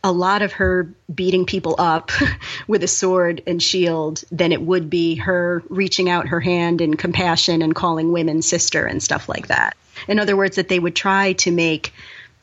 a 0.03 0.11
lot 0.11 0.41
of 0.41 0.53
her 0.53 0.89
beating 1.13 1.45
people 1.45 1.75
up 1.77 2.11
with 2.67 2.83
a 2.83 2.87
sword 2.87 3.43
and 3.45 3.61
shield 3.61 4.23
than 4.31 4.51
it 4.51 4.61
would 4.61 4.89
be 4.89 5.15
her 5.15 5.63
reaching 5.69 6.09
out 6.09 6.27
her 6.27 6.39
hand 6.39 6.81
in 6.81 6.95
compassion 6.95 7.61
and 7.61 7.75
calling 7.75 8.11
women 8.11 8.41
sister 8.41 8.85
and 8.85 9.01
stuff 9.01 9.29
like 9.29 9.47
that. 9.47 9.75
In 10.07 10.19
other 10.19 10.35
words, 10.35 10.55
that 10.55 10.69
they 10.69 10.79
would 10.79 10.95
try 10.95 11.33
to 11.33 11.51
make 11.51 11.93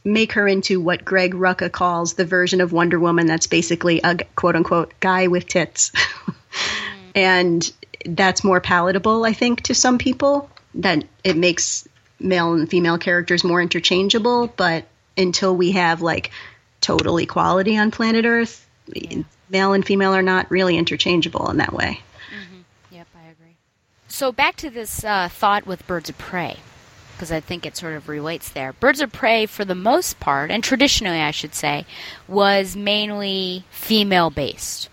make 0.04 0.32
her 0.32 0.46
into 0.46 0.80
what 0.80 1.04
Greg 1.04 1.34
Rucka 1.34 1.70
calls 1.70 2.14
the 2.14 2.24
version 2.24 2.61
of 2.61 2.72
Wonder 2.72 2.98
Woman 2.98 3.26
that's 3.26 3.48
basically 3.48 4.00
a 4.02 4.16
quote 4.36 4.56
unquote 4.56 4.94
guy 5.00 5.26
with 5.26 5.46
tits. 5.46 5.92
and 7.14 7.70
that's 8.06 8.44
more 8.44 8.61
palatable, 8.61 9.24
I 9.24 9.32
think, 9.32 9.62
to 9.62 9.74
some 9.74 9.98
people. 9.98 10.48
That 10.74 11.04
it 11.24 11.36
makes 11.36 11.88
male 12.20 12.54
and 12.54 12.70
female 12.70 12.98
characters 12.98 13.42
more 13.42 13.61
interchangeable, 13.61 14.46
but 14.46 14.86
until 15.16 15.56
we 15.56 15.72
have 15.72 16.00
like 16.02 16.30
total 16.89 17.18
equality 17.18 17.76
on 17.76 17.91
planet 17.91 18.24
Earth. 18.24 18.66
Yeah. 18.95 19.22
Male 19.51 19.74
and 19.74 19.84
female 19.84 20.14
are 20.14 20.22
not 20.22 20.51
really 20.51 20.78
interchangeable 20.78 21.51
in 21.51 21.59
that 21.59 21.74
way. 21.74 22.01
Mm-hmm. 22.34 22.95
Yep, 22.95 23.07
I 23.14 23.30
agree. 23.30 23.57
So 24.09 24.32
back 24.32 24.57
to 24.57 24.70
this 24.70 25.05
uh, 25.05 25.28
thought 25.28 25.66
with 25.66 25.86
birds 25.86 26.09
of 26.09 26.16
prey, 26.16 26.57
because 27.12 27.30
I 27.30 27.41
think 27.41 27.66
it 27.66 27.76
sort 27.76 27.93
of 27.93 28.09
relates 28.09 28.49
there. 28.49 28.72
Birds 28.72 29.03
of 29.03 29.12
prey, 29.12 29.45
for 29.45 29.66
the 29.66 29.74
most 29.74 30.18
part, 30.18 30.51
and 30.51 30.64
traditionally 30.64 31.20
I 31.20 31.30
should 31.30 31.55
say, 31.55 31.84
was 32.26 32.74
mainly 32.74 33.64
female 33.70 34.30
based. 34.30 34.89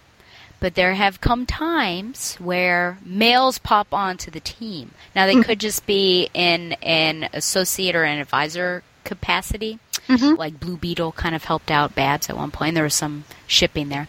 But 0.59 0.75
there 0.75 0.95
have 0.95 1.21
come 1.21 1.45
times 1.45 2.35
where 2.35 2.97
males 3.05 3.57
pop 3.57 3.93
onto 3.93 4.31
the 4.31 4.41
team. 4.41 4.91
Now, 5.15 5.27
they 5.27 5.33
mm-hmm. 5.33 5.43
could 5.43 5.61
just 5.61 5.85
be 5.85 6.29
in 6.33 6.73
an 6.81 7.29
associate 7.31 7.95
or 7.95 8.03
an 8.03 8.19
advisor 8.19 8.83
capacity. 9.05 9.79
Mm-hmm. 10.07 10.35
Like 10.35 10.59
Blue 10.59 10.77
Beetle 10.77 11.13
kind 11.13 11.33
of 11.33 11.45
helped 11.45 11.71
out 11.71 11.95
Babs 11.95 12.29
at 12.29 12.37
one 12.37 12.51
point. 12.51 12.75
There 12.75 12.83
was 12.83 12.93
some 12.93 13.23
shipping 13.47 13.89
there. 13.89 14.07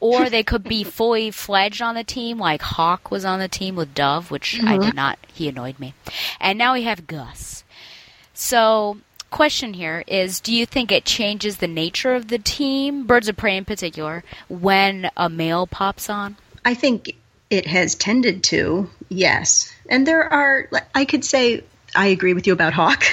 Or 0.00 0.28
they 0.28 0.42
could 0.42 0.64
be 0.64 0.82
fully 0.84 1.30
fledged 1.30 1.82
on 1.82 1.94
the 1.94 2.04
team, 2.04 2.38
like 2.38 2.62
Hawk 2.62 3.10
was 3.10 3.24
on 3.24 3.38
the 3.38 3.48
team 3.48 3.76
with 3.76 3.94
Dove, 3.94 4.30
which 4.30 4.54
mm-hmm. 4.54 4.68
I 4.68 4.78
did 4.78 4.94
not. 4.94 5.18
He 5.32 5.48
annoyed 5.48 5.78
me. 5.78 5.94
And 6.40 6.58
now 6.58 6.72
we 6.72 6.82
have 6.82 7.06
Gus. 7.06 7.62
So, 8.34 8.98
question 9.30 9.74
here 9.74 10.02
is 10.06 10.40
do 10.40 10.54
you 10.54 10.66
think 10.66 10.90
it 10.90 11.04
changes 11.04 11.58
the 11.58 11.68
nature 11.68 12.14
of 12.14 12.28
the 12.28 12.38
team, 12.38 13.06
Birds 13.06 13.28
of 13.28 13.36
Prey 13.36 13.56
in 13.56 13.64
particular, 13.64 14.24
when 14.48 15.10
a 15.16 15.28
male 15.28 15.66
pops 15.66 16.10
on? 16.10 16.36
I 16.64 16.74
think 16.74 17.14
it 17.50 17.66
has 17.66 17.94
tended 17.94 18.42
to, 18.44 18.90
yes. 19.08 19.72
And 19.88 20.06
there 20.06 20.32
are, 20.32 20.68
I 20.94 21.04
could 21.04 21.24
say, 21.24 21.62
I 21.96 22.06
agree 22.06 22.34
with 22.34 22.46
you 22.46 22.52
about 22.52 22.72
Hawk, 22.72 23.04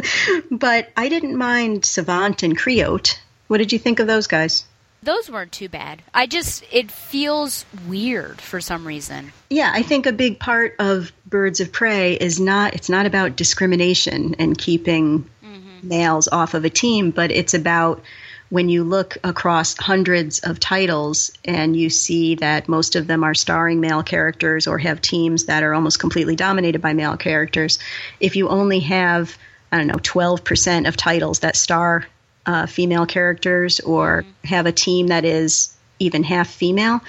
but 0.50 0.90
I 0.96 1.08
didn't 1.08 1.36
mind 1.36 1.84
Savant 1.84 2.42
and 2.42 2.56
Creote. 2.56 3.18
What 3.48 3.58
did 3.58 3.72
you 3.72 3.78
think 3.78 4.00
of 4.00 4.06
those 4.06 4.26
guys? 4.26 4.64
Those 5.02 5.30
weren't 5.30 5.52
too 5.52 5.68
bad. 5.68 6.02
I 6.12 6.26
just 6.26 6.64
it 6.70 6.90
feels 6.90 7.64
weird 7.88 8.40
for 8.40 8.60
some 8.60 8.86
reason. 8.86 9.32
Yeah, 9.48 9.70
I 9.72 9.82
think 9.82 10.06
a 10.06 10.12
big 10.12 10.38
part 10.38 10.76
of 10.78 11.12
Birds 11.26 11.60
of 11.60 11.72
Prey 11.72 12.14
is 12.14 12.38
not 12.38 12.74
it's 12.74 12.90
not 12.90 13.06
about 13.06 13.36
discrimination 13.36 14.36
and 14.38 14.56
keeping 14.58 15.24
mm-hmm. 15.42 15.88
males 15.88 16.28
off 16.28 16.52
of 16.52 16.64
a 16.64 16.70
team, 16.70 17.12
but 17.12 17.30
it's 17.30 17.54
about 17.54 18.02
when 18.50 18.68
you 18.68 18.84
look 18.84 19.16
across 19.24 19.76
hundreds 19.78 20.40
of 20.40 20.60
titles 20.60 21.30
and 21.44 21.76
you 21.76 21.88
see 21.88 22.34
that 22.34 22.68
most 22.68 22.96
of 22.96 23.06
them 23.06 23.24
are 23.24 23.34
starring 23.34 23.80
male 23.80 24.02
characters 24.02 24.66
or 24.66 24.76
have 24.78 25.00
teams 25.00 25.44
that 25.46 25.62
are 25.62 25.72
almost 25.72 26.00
completely 26.00 26.36
dominated 26.36 26.82
by 26.82 26.92
male 26.92 27.16
characters, 27.16 27.78
if 28.18 28.36
you 28.36 28.48
only 28.48 28.80
have, 28.80 29.38
I 29.70 29.78
don't 29.78 29.86
know, 29.86 29.94
12% 29.94 30.88
of 30.88 30.96
titles 30.96 31.40
that 31.40 31.56
star 31.56 32.06
uh, 32.44 32.66
female 32.66 33.06
characters 33.06 33.78
or 33.80 34.24
have 34.44 34.66
a 34.66 34.72
team 34.72 35.06
that 35.08 35.24
is 35.24 35.74
even 36.00 36.24
half 36.24 36.48
female, 36.48 37.00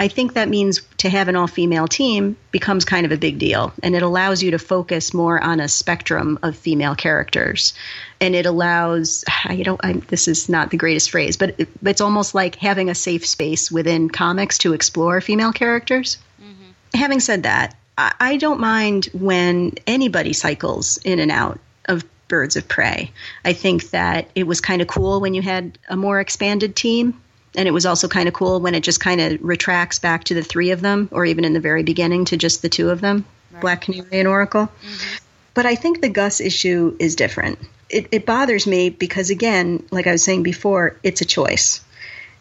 I 0.00 0.08
think 0.08 0.32
that 0.32 0.48
means 0.48 0.80
to 0.96 1.10
have 1.10 1.28
an 1.28 1.36
all 1.36 1.46
female 1.46 1.86
team 1.86 2.34
becomes 2.52 2.86
kind 2.86 3.04
of 3.04 3.12
a 3.12 3.18
big 3.18 3.38
deal. 3.38 3.70
And 3.82 3.94
it 3.94 4.02
allows 4.02 4.42
you 4.42 4.50
to 4.52 4.58
focus 4.58 5.12
more 5.12 5.38
on 5.38 5.60
a 5.60 5.68
spectrum 5.68 6.38
of 6.42 6.56
female 6.56 6.94
characters. 6.94 7.74
And 8.18 8.34
it 8.34 8.46
allows, 8.46 9.26
you 9.50 9.62
know, 9.62 9.76
I, 9.82 9.92
this 10.08 10.26
is 10.26 10.48
not 10.48 10.70
the 10.70 10.78
greatest 10.78 11.10
phrase, 11.10 11.36
but 11.36 11.54
it, 11.58 11.68
it's 11.82 12.00
almost 12.00 12.34
like 12.34 12.54
having 12.56 12.88
a 12.88 12.94
safe 12.94 13.26
space 13.26 13.70
within 13.70 14.08
comics 14.08 14.56
to 14.58 14.72
explore 14.72 15.20
female 15.20 15.52
characters. 15.52 16.16
Mm-hmm. 16.42 16.98
Having 16.98 17.20
said 17.20 17.42
that, 17.42 17.76
I, 17.98 18.14
I 18.18 18.36
don't 18.38 18.58
mind 18.58 19.10
when 19.12 19.74
anybody 19.86 20.32
cycles 20.32 20.96
in 21.04 21.20
and 21.20 21.30
out 21.30 21.60
of 21.84 22.06
birds 22.26 22.56
of 22.56 22.66
prey. 22.66 23.12
I 23.44 23.52
think 23.52 23.90
that 23.90 24.30
it 24.34 24.46
was 24.46 24.62
kind 24.62 24.80
of 24.80 24.88
cool 24.88 25.20
when 25.20 25.34
you 25.34 25.42
had 25.42 25.76
a 25.90 25.96
more 25.96 26.20
expanded 26.20 26.74
team 26.74 27.20
and 27.54 27.66
it 27.66 27.72
was 27.72 27.86
also 27.86 28.08
kind 28.08 28.28
of 28.28 28.34
cool 28.34 28.60
when 28.60 28.74
it 28.74 28.82
just 28.82 29.00
kind 29.00 29.20
of 29.20 29.42
retracts 29.42 29.98
back 29.98 30.24
to 30.24 30.34
the 30.34 30.42
three 30.42 30.70
of 30.70 30.80
them, 30.80 31.08
or 31.10 31.24
even 31.24 31.44
in 31.44 31.52
the 31.52 31.60
very 31.60 31.82
beginning 31.82 32.24
to 32.26 32.36
just 32.36 32.62
the 32.62 32.68
two 32.68 32.90
of 32.90 33.00
them, 33.00 33.24
Black 33.60 33.82
Canary 33.82 34.20
and 34.20 34.28
Oracle. 34.28 34.66
Mm-hmm. 34.66 35.16
But 35.54 35.66
I 35.66 35.74
think 35.74 36.00
the 36.00 36.08
Gus 36.08 36.40
issue 36.40 36.96
is 36.98 37.16
different. 37.16 37.58
It, 37.88 38.06
it 38.12 38.26
bothers 38.26 38.66
me 38.66 38.88
because, 38.90 39.30
again, 39.30 39.84
like 39.90 40.06
I 40.06 40.12
was 40.12 40.22
saying 40.22 40.44
before, 40.44 40.96
it's 41.02 41.20
a 41.20 41.24
choice. 41.24 41.84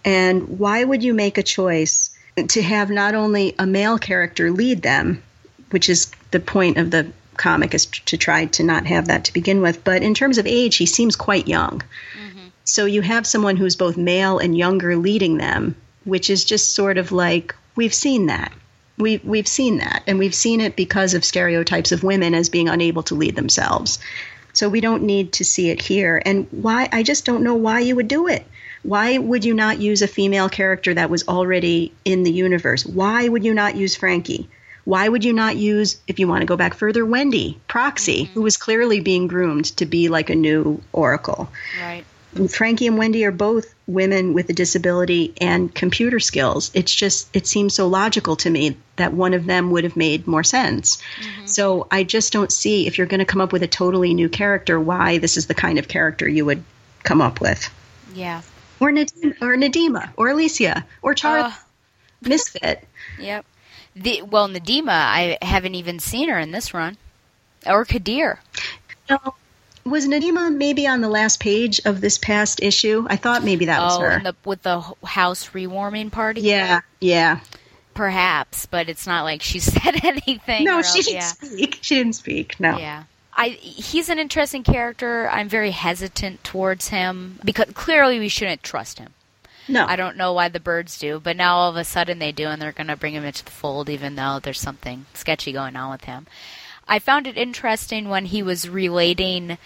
And 0.05 0.59
why 0.59 0.83
would 0.83 1.03
you 1.03 1.13
make 1.13 1.37
a 1.37 1.43
choice 1.43 2.11
to 2.47 2.61
have 2.61 2.89
not 2.89 3.15
only 3.15 3.55
a 3.57 3.65
male 3.65 3.97
character 3.97 4.51
lead 4.51 4.83
them, 4.83 5.23
which 5.71 5.89
is 5.89 6.11
the 6.31 6.39
point 6.39 6.77
of 6.77 6.91
the 6.91 7.11
comic, 7.35 7.73
is 7.73 7.87
to 7.87 8.17
try 8.17 8.45
to 8.45 8.63
not 8.63 8.85
have 8.85 9.07
that 9.07 9.25
to 9.25 9.33
begin 9.33 9.61
with, 9.61 9.83
but 9.83 10.03
in 10.03 10.13
terms 10.13 10.37
of 10.37 10.45
age, 10.45 10.75
he 10.77 10.85
seems 10.85 11.15
quite 11.15 11.47
young. 11.47 11.79
Mm-hmm. 11.79 12.28
So 12.69 12.85
you 12.85 13.01
have 13.01 13.25
someone 13.25 13.57
who's 13.57 13.75
both 13.75 13.97
male 13.97 14.37
and 14.37 14.55
younger 14.55 14.95
leading 14.95 15.37
them, 15.37 15.75
which 16.03 16.29
is 16.29 16.45
just 16.45 16.75
sort 16.75 16.99
of 16.99 17.11
like 17.11 17.55
we've 17.75 17.93
seen 17.93 18.27
that. 18.27 18.53
We've 18.97 19.23
we've 19.25 19.47
seen 19.47 19.79
that, 19.79 20.03
and 20.05 20.19
we've 20.19 20.35
seen 20.35 20.61
it 20.61 20.75
because 20.75 21.15
of 21.15 21.25
stereotypes 21.25 21.91
of 21.91 22.03
women 22.03 22.35
as 22.35 22.47
being 22.47 22.69
unable 22.69 23.01
to 23.03 23.15
lead 23.15 23.35
themselves. 23.35 23.97
So 24.53 24.69
we 24.69 24.81
don't 24.81 25.03
need 25.03 25.33
to 25.33 25.45
see 25.45 25.71
it 25.71 25.81
here. 25.81 26.21
And 26.23 26.47
why? 26.51 26.87
I 26.91 27.01
just 27.01 27.25
don't 27.25 27.43
know 27.43 27.55
why 27.55 27.79
you 27.79 27.95
would 27.95 28.07
do 28.07 28.27
it. 28.27 28.45
Why 28.83 29.17
would 29.17 29.43
you 29.45 29.55
not 29.55 29.79
use 29.79 30.03
a 30.03 30.07
female 30.07 30.47
character 30.47 30.93
that 30.93 31.09
was 31.09 31.27
already 31.27 31.91
in 32.05 32.21
the 32.21 32.31
universe? 32.31 32.85
Why 32.85 33.27
would 33.27 33.43
you 33.43 33.53
not 33.55 33.77
use 33.77 33.95
Frankie? 33.95 34.47
Why 34.85 35.09
would 35.09 35.25
you 35.25 35.33
not 35.33 35.57
use, 35.57 35.97
if 36.07 36.19
you 36.19 36.27
want 36.27 36.41
to 36.41 36.47
go 36.47 36.55
back 36.55 36.75
further, 36.75 37.05
Wendy, 37.05 37.59
Proxy, 37.67 38.25
who 38.25 38.29
mm-hmm. 38.29 38.41
was 38.43 38.57
clearly 38.57 38.99
being 38.99 39.27
groomed 39.27 39.65
to 39.77 39.85
be 39.85 40.07
like 40.07 40.29
a 40.29 40.35
new 40.35 40.81
Oracle? 40.93 41.49
Right. 41.81 42.05
Frankie 42.49 42.87
and 42.87 42.97
Wendy 42.97 43.25
are 43.25 43.31
both 43.31 43.73
women 43.87 44.33
with 44.33 44.49
a 44.49 44.53
disability 44.53 45.33
and 45.41 45.73
computer 45.73 46.19
skills. 46.19 46.69
It's 46.73 46.93
just, 46.93 47.35
it 47.35 47.47
seems 47.47 47.73
so 47.73 47.87
logical 47.87 48.35
to 48.37 48.49
me 48.49 48.77
that 48.97 49.13
one 49.13 49.33
of 49.33 49.45
them 49.45 49.71
would 49.71 49.83
have 49.83 49.97
made 49.97 50.27
more 50.27 50.43
sense. 50.43 50.97
Mm-hmm. 50.97 51.47
So 51.47 51.87
I 51.89 52.03
just 52.03 52.31
don't 52.31 52.51
see, 52.51 52.85
if 52.85 52.97
you're 52.97 53.07
going 53.07 53.19
to 53.19 53.25
come 53.25 53.41
up 53.41 53.51
with 53.51 53.63
a 53.63 53.67
totally 53.67 54.13
new 54.13 54.29
character, 54.29 54.79
why 54.79 55.17
this 55.17 55.37
is 55.37 55.47
the 55.47 55.55
kind 55.55 55.79
of 55.79 55.87
character 55.87 56.29
you 56.29 56.45
would 56.45 56.63
come 57.03 57.21
up 57.21 57.41
with. 57.41 57.67
Yeah. 58.13 58.41
Or, 58.79 58.91
Nadim- 58.91 59.41
or 59.41 59.57
Nadima, 59.57 60.11
or 60.15 60.29
Alicia, 60.29 60.85
or 61.01 61.13
Charlie. 61.13 61.49
Uh. 61.49 61.53
Misfit. 62.21 62.85
Yep. 63.19 63.45
The 63.95 64.21
well, 64.21 64.47
Nadima, 64.47 64.91
I 64.91 65.37
haven't 65.41 65.75
even 65.75 65.99
seen 65.99 66.29
her 66.29 66.39
in 66.39 66.51
this 66.51 66.73
run, 66.73 66.95
or 67.65 67.83
Qadir. 67.83 68.37
No. 69.09 69.35
Was 69.89 70.07
Nadima 70.07 70.53
maybe 70.53 70.87
on 70.87 71.01
the 71.01 71.09
last 71.09 71.39
page 71.39 71.81
of 71.85 72.01
this 72.01 72.17
past 72.17 72.61
issue? 72.61 73.05
I 73.09 73.15
thought 73.15 73.43
maybe 73.43 73.65
that 73.65 73.81
was 73.81 73.97
oh, 73.97 74.01
her. 74.01 74.09
and 74.09 74.25
the, 74.25 74.35
with 74.45 74.61
the 74.61 74.81
house 75.03 75.49
rewarming 75.49 76.11
party. 76.11 76.41
yeah, 76.41 76.81
yeah. 76.99 77.39
perhaps, 77.93 78.65
but 78.65 78.89
it's 78.89 79.07
not 79.07 79.23
like 79.23 79.41
she 79.41 79.59
said 79.59 80.03
anything. 80.03 80.65
No, 80.65 80.81
she 80.81 80.99
else- 80.99 81.05
didn't 81.05 81.13
yeah. 81.13 81.27
speak. 81.27 81.79
She 81.81 81.95
didn't 81.95 82.13
speak. 82.13 82.59
No. 82.59 82.77
Yeah. 82.77 83.03
I 83.33 83.49
he's 83.49 84.09
an 84.09 84.19
interesting 84.19 84.63
character. 84.63 85.29
I'm 85.29 85.47
very 85.47 85.71
hesitant 85.71 86.43
towards 86.43 86.89
him 86.89 87.39
because 87.43 87.67
clearly 87.73 88.19
we 88.19 88.27
shouldn't 88.27 88.63
trust 88.63 88.99
him. 88.99 89.13
No. 89.69 89.85
I 89.85 89.95
don't 89.95 90.17
know 90.17 90.33
why 90.33 90.49
the 90.49 90.59
birds 90.59 90.97
do, 90.97 91.19
but 91.19 91.37
now 91.37 91.55
all 91.55 91.69
of 91.69 91.75
a 91.75 91.83
sudden 91.83 92.19
they 92.19 92.31
do 92.31 92.47
and 92.47 92.61
they're 92.61 92.71
going 92.71 92.87
to 92.87 92.97
bring 92.97 93.13
him 93.13 93.23
into 93.23 93.45
the 93.45 93.51
fold 93.51 93.89
even 93.89 94.15
though 94.15 94.39
there's 94.41 94.59
something 94.59 95.05
sketchy 95.13 95.51
going 95.51 95.75
on 95.75 95.91
with 95.91 96.03
him. 96.05 96.27
I 96.87 96.97
found 96.97 97.27
it 97.27 97.37
interesting 97.37 98.09
when 98.09 98.25
he 98.25 98.41
was 98.41 98.67
relating 98.67 99.59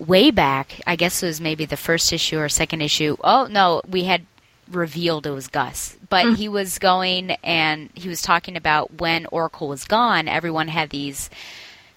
way 0.00 0.30
back, 0.30 0.80
I 0.86 0.96
guess 0.96 1.22
it 1.22 1.26
was 1.26 1.40
maybe 1.40 1.64
the 1.64 1.76
first 1.76 2.12
issue 2.12 2.38
or 2.38 2.48
second 2.48 2.80
issue. 2.80 3.16
Oh, 3.22 3.46
no, 3.50 3.82
we 3.88 4.04
had 4.04 4.26
revealed 4.70 5.26
it 5.26 5.30
was 5.30 5.48
Gus. 5.48 5.96
But 6.08 6.34
he 6.34 6.48
was 6.48 6.78
going 6.78 7.32
and 7.44 7.90
he 7.94 8.08
was 8.08 8.22
talking 8.22 8.56
about 8.56 9.00
when 9.00 9.26
Oracle 9.26 9.68
was 9.68 9.84
gone, 9.84 10.28
everyone 10.28 10.68
had 10.68 10.90
these 10.90 11.30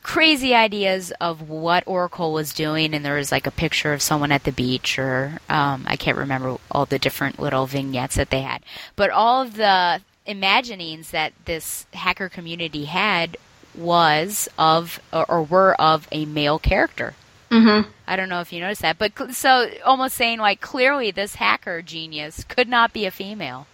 crazy 0.04 0.54
ideas 0.54 1.12
of 1.22 1.50
what 1.50 1.84
Oracle 1.88 2.34
was 2.34 2.54
doing, 2.54 2.94
and 2.94 3.06
there 3.06 3.16
was 3.16 3.32
like 3.32 3.48
a 3.48 3.52
picture 3.52 3.94
of 3.94 4.02
someone 4.02 4.32
at 4.32 4.44
the 4.44 4.52
beach, 4.52 5.00
or 5.00 5.40
um, 5.50 5.86
I 5.88 5.96
can't 5.96 6.18
remember 6.18 6.58
all 6.70 6.86
the 6.86 7.00
different 7.00 7.40
little 7.40 7.66
vignettes 7.66 8.16
that 8.16 8.30
they 8.30 8.42
had. 8.42 8.62
But 8.98 9.10
all 9.10 9.42
of 9.42 9.56
the 9.56 10.02
imaginings 10.26 11.12
that 11.12 11.34
this 11.46 11.86
hacker 11.94 12.30
community 12.30 12.86
had 12.86 13.38
was 13.76 14.48
of 14.58 15.00
or 15.12 15.42
were 15.42 15.74
of 15.76 16.08
a 16.12 16.26
male 16.26 16.60
character. 16.60 17.16
Mm-hmm. 17.54 17.88
I 18.08 18.16
don't 18.16 18.30
know 18.30 18.42
if 18.42 18.52
you 18.52 18.60
noticed 18.60 18.82
that, 18.82 18.98
but 18.98 19.16
cl- 19.16 19.32
so 19.32 19.70
almost 19.86 20.16
saying 20.16 20.40
like 20.40 20.60
clearly 20.60 21.12
this 21.12 21.36
hacker 21.36 21.84
genius 21.84 22.44
could 22.46 22.68
not 22.68 22.94
be 22.94 23.06
a 23.06 23.12
female. 23.12 23.68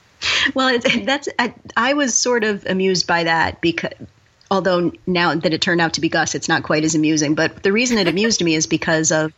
Well, 0.53 0.67
it, 0.67 1.05
that's 1.05 1.30
I, 1.39 1.53
I 1.77 1.93
was 1.93 2.13
sort 2.13 2.43
of 2.43 2.65
amused 2.65 3.07
by 3.07 3.23
that 3.23 3.61
because 3.61 3.93
although 4.51 4.91
now 5.07 5.34
that 5.34 5.53
it 5.53 5.61
turned 5.61 5.80
out 5.80 5.93
to 5.93 6.01
be 6.01 6.09
Gus, 6.09 6.36
it's 6.36 6.49
not 6.49 6.63
quite 6.63 6.84
as 6.84 6.93
amusing. 6.93 7.36
But 7.36 7.63
the 7.63 7.71
reason 7.71 7.97
it 7.97 8.09
amused 8.09 8.43
me 8.43 8.55
is 8.55 8.67
because 8.67 9.13
of 9.13 9.32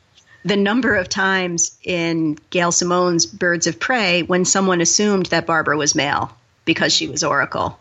the 0.44 0.56
number 0.56 0.96
of 0.96 1.08
times 1.08 1.78
in 1.84 2.40
Gail 2.50 2.72
Simone's 2.72 3.28
Birds 3.28 3.68
of 3.68 3.80
Prey 3.80 4.24
when 4.24 4.44
someone 4.44 4.82
assumed 4.82 5.28
that 5.28 5.46
Barbara 5.46 5.78
was 5.78 5.94
male 5.94 6.36
because 6.66 6.94
she 6.94 7.08
was 7.08 7.24
Oracle. 7.24 7.78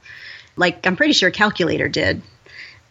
Like 0.57 0.87
I'm 0.87 0.97
pretty 0.97 1.15
sure 1.15 1.31
Calculator 1.31 1.89
did. 1.89 2.21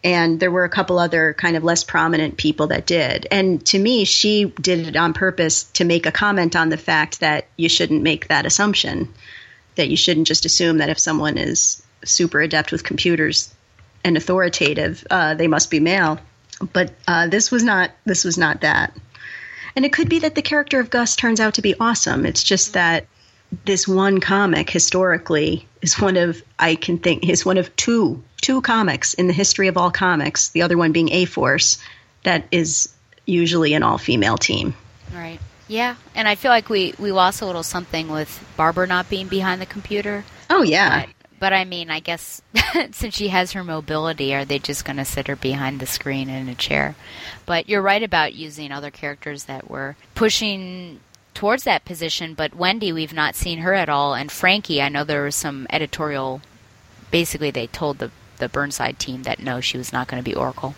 And 0.02 0.40
there 0.40 0.50
were 0.50 0.64
a 0.64 0.70
couple 0.70 0.98
other 0.98 1.34
kind 1.34 1.56
of 1.56 1.64
less 1.64 1.84
prominent 1.84 2.38
people 2.38 2.68
that 2.68 2.86
did. 2.86 3.26
And 3.30 3.64
to 3.66 3.78
me, 3.78 4.04
she 4.04 4.46
did 4.46 4.88
it 4.88 4.96
on 4.96 5.12
purpose 5.12 5.64
to 5.74 5.84
make 5.84 6.06
a 6.06 6.12
comment 6.12 6.56
on 6.56 6.70
the 6.70 6.78
fact 6.78 7.20
that 7.20 7.46
you 7.56 7.68
shouldn't 7.68 8.02
make 8.02 8.28
that 8.28 8.46
assumption 8.46 9.12
that 9.76 9.88
you 9.88 9.96
shouldn't 9.96 10.26
just 10.26 10.44
assume 10.44 10.78
that 10.78 10.90
if 10.90 10.98
someone 10.98 11.38
is 11.38 11.82
super 12.04 12.40
adept 12.40 12.72
with 12.72 12.84
computers 12.84 13.52
and 14.04 14.16
authoritative, 14.16 15.06
uh, 15.10 15.34
they 15.34 15.46
must 15.46 15.70
be 15.70 15.80
male. 15.80 16.18
But 16.72 16.92
uh, 17.08 17.28
this 17.28 17.50
was 17.50 17.62
not. 17.62 17.90
This 18.04 18.24
was 18.24 18.36
not 18.36 18.60
that. 18.60 18.94
And 19.74 19.84
it 19.84 19.92
could 19.92 20.08
be 20.08 20.18
that 20.18 20.34
the 20.34 20.42
character 20.42 20.80
of 20.80 20.90
Gus 20.90 21.16
turns 21.16 21.40
out 21.40 21.54
to 21.54 21.62
be 21.62 21.74
awesome. 21.78 22.26
It's 22.26 22.42
just 22.42 22.74
that 22.74 23.06
this 23.64 23.86
one 23.86 24.20
comic 24.20 24.70
historically 24.70 25.66
is 25.82 26.00
one 26.00 26.16
of 26.16 26.42
I 26.58 26.74
can 26.74 26.98
think 26.98 27.28
is 27.28 27.44
one 27.44 27.58
of 27.58 27.74
two 27.76 28.22
two 28.40 28.60
comics 28.62 29.14
in 29.14 29.26
the 29.26 29.32
history 29.32 29.68
of 29.68 29.76
all 29.76 29.90
comics. 29.90 30.50
The 30.50 30.62
other 30.62 30.78
one 30.78 30.92
being 30.92 31.10
A 31.12 31.24
Force, 31.24 31.78
that 32.24 32.46
is 32.50 32.92
usually 33.26 33.74
an 33.74 33.82
all 33.82 33.98
female 33.98 34.38
team. 34.38 34.74
Right. 35.14 35.40
Yeah, 35.68 35.96
and 36.14 36.26
I 36.26 36.34
feel 36.34 36.50
like 36.50 36.68
we 36.68 36.94
we 36.98 37.12
lost 37.12 37.42
a 37.42 37.46
little 37.46 37.62
something 37.62 38.08
with 38.08 38.44
Barbara 38.56 38.86
not 38.86 39.08
being 39.08 39.28
behind 39.28 39.60
the 39.60 39.66
computer. 39.66 40.24
Oh 40.48 40.62
yeah. 40.62 41.06
But, 41.06 41.14
but 41.38 41.52
I 41.52 41.64
mean, 41.64 41.90
I 41.90 42.00
guess 42.00 42.42
since 42.92 43.14
she 43.14 43.28
has 43.28 43.52
her 43.52 43.64
mobility, 43.64 44.34
are 44.34 44.44
they 44.44 44.58
just 44.58 44.84
going 44.84 44.96
to 44.98 45.04
sit 45.04 45.28
her 45.28 45.36
behind 45.36 45.80
the 45.80 45.86
screen 45.86 46.28
in 46.28 46.48
a 46.48 46.54
chair? 46.54 46.96
But 47.46 47.68
you're 47.68 47.82
right 47.82 48.02
about 48.02 48.34
using 48.34 48.72
other 48.72 48.90
characters 48.90 49.44
that 49.44 49.70
were 49.70 49.96
pushing 50.14 51.00
towards 51.34 51.64
that 51.64 51.84
position. 51.84 52.34
But 52.34 52.54
Wendy, 52.54 52.92
we've 52.92 53.12
not 53.12 53.34
seen 53.34 53.58
her 53.60 53.74
at 53.74 53.88
all, 53.88 54.14
and 54.14 54.30
Frankie, 54.30 54.82
I 54.82 54.88
know 54.88 55.04
there 55.04 55.24
was 55.24 55.36
some 55.36 55.66
editorial. 55.70 56.40
Basically, 57.10 57.50
they 57.50 57.66
told 57.66 57.98
the 57.98 58.10
the 58.38 58.48
Burnside 58.48 58.98
team 58.98 59.22
that 59.22 59.38
no, 59.38 59.60
she 59.60 59.78
was 59.78 59.92
not 59.92 60.08
going 60.08 60.22
to 60.22 60.28
be 60.28 60.34
Oracle. 60.34 60.74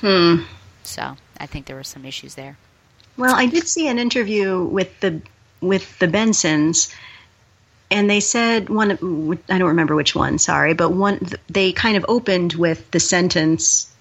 Hmm. 0.00 0.42
So 0.82 1.16
I 1.38 1.46
think 1.46 1.66
there 1.66 1.76
were 1.76 1.84
some 1.84 2.04
issues 2.04 2.34
there. 2.34 2.56
Well, 3.16 3.34
I 3.34 3.46
did 3.46 3.68
see 3.68 3.86
an 3.88 3.98
interview 3.98 4.62
with 4.64 4.98
the 5.00 5.20
with 5.60 5.98
the 5.98 6.06
Bensons, 6.06 6.92
and 7.90 8.08
they 8.08 8.20
said 8.20 8.70
one. 8.70 8.92
I 9.48 9.58
don't 9.58 9.68
remember 9.68 9.94
which 9.94 10.14
one. 10.14 10.38
Sorry, 10.38 10.72
but 10.72 10.90
one. 10.90 11.28
They 11.48 11.72
kind 11.72 11.96
of 11.96 12.06
opened 12.08 12.54
with 12.54 12.90
the 12.92 13.00
sentence, 13.00 13.92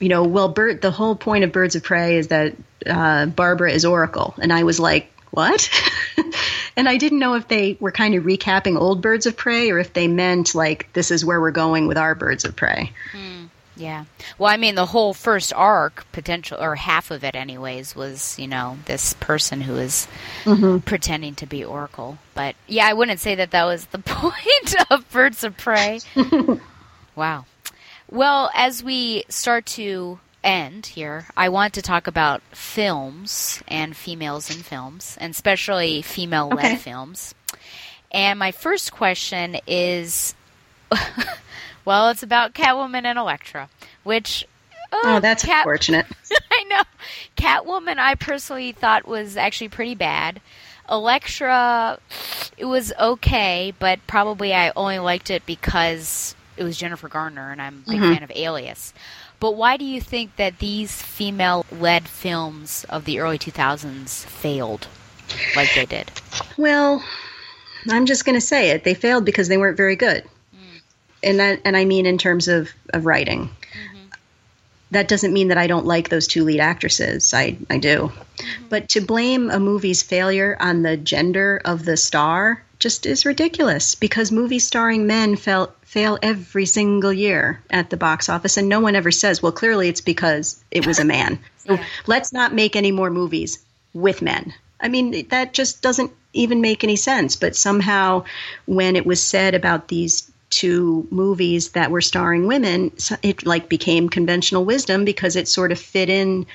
you 0.00 0.08
know, 0.08 0.24
well, 0.24 0.48
Bert. 0.48 0.82
The 0.82 0.90
whole 0.90 1.14
point 1.14 1.44
of 1.44 1.52
Birds 1.52 1.76
of 1.76 1.84
Prey 1.84 2.16
is 2.16 2.28
that 2.28 2.56
uh, 2.86 3.26
Barbara 3.26 3.70
is 3.70 3.84
Oracle, 3.84 4.34
and 4.40 4.52
I 4.52 4.64
was 4.64 4.80
like, 4.80 5.12
what? 5.30 5.68
and 6.76 6.88
I 6.88 6.96
didn't 6.96 7.18
know 7.18 7.34
if 7.34 7.48
they 7.48 7.76
were 7.80 7.92
kind 7.92 8.14
of 8.14 8.24
recapping 8.24 8.78
old 8.78 9.02
Birds 9.02 9.26
of 9.26 9.36
Prey 9.36 9.70
or 9.70 9.78
if 9.78 9.92
they 9.92 10.08
meant 10.08 10.54
like 10.54 10.92
this 10.92 11.10
is 11.10 11.24
where 11.24 11.40
we're 11.40 11.50
going 11.50 11.86
with 11.86 11.98
our 11.98 12.14
Birds 12.14 12.44
of 12.44 12.56
Prey. 12.56 12.92
Yeah. 13.76 14.06
Well, 14.38 14.50
I 14.52 14.56
mean, 14.56 14.74
the 14.74 14.86
whole 14.86 15.14
first 15.14 15.52
arc, 15.54 16.04
potential, 16.10 16.58
or 16.60 16.74
half 16.74 17.12
of 17.12 17.22
it, 17.22 17.36
anyways, 17.36 17.94
was, 17.94 18.36
you 18.36 18.48
know, 18.48 18.76
this 18.86 19.12
person 19.20 19.60
who 19.60 19.76
is 19.76 20.08
Mhm. 20.44 20.84
pretending 20.84 21.36
to 21.36 21.46
be 21.46 21.64
Oracle. 21.64 22.18
But 22.34 22.56
yeah, 22.66 22.88
I 22.88 22.92
wouldn't 22.94 23.20
say 23.20 23.36
that 23.36 23.52
that 23.52 23.64
was 23.66 23.84
the 23.86 23.98
point 24.04 24.74
of 24.90 25.08
Birds 25.12 25.44
of 25.44 25.56
Prey. 25.56 26.00
wow. 27.14 27.44
Well, 28.10 28.50
as 28.52 28.82
we 28.82 29.22
start 29.28 29.64
to 29.66 30.18
end 30.44 30.86
here, 30.86 31.26
I 31.36 31.48
want 31.48 31.74
to 31.74 31.82
talk 31.82 32.06
about 32.06 32.42
films 32.52 33.62
and 33.68 33.96
females 33.96 34.50
in 34.50 34.62
films, 34.62 35.16
and 35.20 35.30
especially 35.32 36.02
female 36.02 36.48
led 36.48 36.64
Okay. 36.66 36.76
films. 36.76 37.34
And 38.10 38.38
my 38.38 38.52
first 38.52 38.92
question 38.92 39.56
is 39.66 40.34
well, 41.84 42.08
it's 42.10 42.22
about 42.22 42.54
Catwoman 42.54 43.04
and 43.04 43.18
Elektra, 43.18 43.68
which. 44.04 44.46
Oh, 44.90 45.20
that's 45.20 45.44
Cat- 45.44 45.58
unfortunate. 45.66 46.06
I 46.50 46.64
know. 46.64 46.82
Catwoman, 47.36 47.98
I 47.98 48.14
personally 48.14 48.72
thought 48.72 49.06
was 49.06 49.36
actually 49.36 49.68
pretty 49.68 49.94
bad. 49.94 50.40
Elektra, 50.90 51.98
it 52.56 52.64
was 52.64 52.92
okay, 52.98 53.74
but 53.78 53.98
probably 54.06 54.54
I 54.54 54.72
only 54.74 54.98
liked 54.98 55.28
it 55.30 55.44
because 55.44 56.34
it 56.56 56.64
was 56.64 56.78
Jennifer 56.78 57.08
Garner, 57.08 57.50
and 57.52 57.60
I'm 57.60 57.84
a 57.86 57.90
big 57.90 58.00
Mhm. 58.00 58.14
fan 58.14 58.22
of 58.22 58.32
Alias. 58.34 58.94
But 59.40 59.52
why 59.52 59.76
do 59.76 59.84
you 59.84 60.00
think 60.00 60.36
that 60.36 60.58
these 60.58 61.00
female 61.00 61.64
led 61.70 62.08
films 62.08 62.84
of 62.88 63.04
the 63.04 63.20
early 63.20 63.38
2000s 63.38 64.24
failed 64.24 64.88
like 65.54 65.72
they 65.74 65.86
did? 65.86 66.10
Well, 66.56 67.02
I'm 67.88 68.06
just 68.06 68.24
going 68.24 68.34
to 68.34 68.44
say 68.44 68.70
it. 68.70 68.84
They 68.84 68.94
failed 68.94 69.24
because 69.24 69.48
they 69.48 69.58
weren't 69.58 69.76
very 69.76 69.96
good. 69.96 70.24
Mm. 70.54 70.80
And 71.22 71.40
that 71.40 71.60
and 71.64 71.76
I 71.76 71.84
mean 71.84 72.06
in 72.06 72.18
terms 72.18 72.48
of 72.48 72.70
of 72.92 73.06
writing. 73.06 73.44
Mm-hmm. 73.44 74.06
That 74.90 75.08
doesn't 75.08 75.32
mean 75.32 75.48
that 75.48 75.58
I 75.58 75.66
don't 75.66 75.86
like 75.86 76.08
those 76.08 76.26
two 76.26 76.44
lead 76.44 76.60
actresses. 76.60 77.32
I 77.32 77.58
I 77.70 77.78
do. 77.78 78.10
Mm-hmm. 78.10 78.64
But 78.68 78.88
to 78.90 79.00
blame 79.00 79.50
a 79.50 79.60
movie's 79.60 80.02
failure 80.02 80.56
on 80.58 80.82
the 80.82 80.96
gender 80.96 81.60
of 81.64 81.84
the 81.84 81.96
star 81.96 82.64
just 82.78 83.06
is 83.06 83.26
ridiculous 83.26 83.94
because 83.94 84.32
movies 84.32 84.66
starring 84.66 85.06
men 85.06 85.36
fail 85.36 85.72
fail 85.88 86.18
every 86.20 86.66
single 86.66 87.12
year 87.12 87.62
at 87.70 87.88
the 87.88 87.96
box 87.96 88.28
office 88.28 88.58
and 88.58 88.68
no 88.68 88.78
one 88.78 88.94
ever 88.94 89.10
says, 89.10 89.42
well 89.42 89.52
clearly 89.52 89.88
it's 89.88 90.02
because 90.02 90.62
it 90.70 90.86
was 90.86 90.98
a 90.98 91.04
man. 91.04 91.38
So 91.56 91.78
let's 92.06 92.30
not 92.30 92.52
make 92.52 92.76
any 92.76 92.92
more 92.92 93.08
movies 93.08 93.58
with 93.94 94.20
men. 94.20 94.52
I 94.78 94.88
mean, 94.88 95.26
that 95.28 95.54
just 95.54 95.80
doesn't 95.80 96.12
even 96.34 96.60
make 96.60 96.84
any 96.84 96.96
sense. 96.96 97.36
But 97.36 97.56
somehow, 97.56 98.24
when 98.66 98.96
it 98.96 99.06
was 99.06 99.22
said 99.22 99.54
about 99.54 99.88
these 99.88 100.30
two 100.50 101.08
movies 101.10 101.70
that 101.70 101.90
were 101.90 102.02
starring 102.02 102.46
women, 102.46 102.92
it 103.22 103.46
like 103.46 103.70
became 103.70 104.10
conventional 104.10 104.66
wisdom 104.66 105.06
because 105.06 105.36
it 105.36 105.48
sort 105.48 105.72
of 105.72 105.78
fit 105.78 106.10
in 106.10 106.46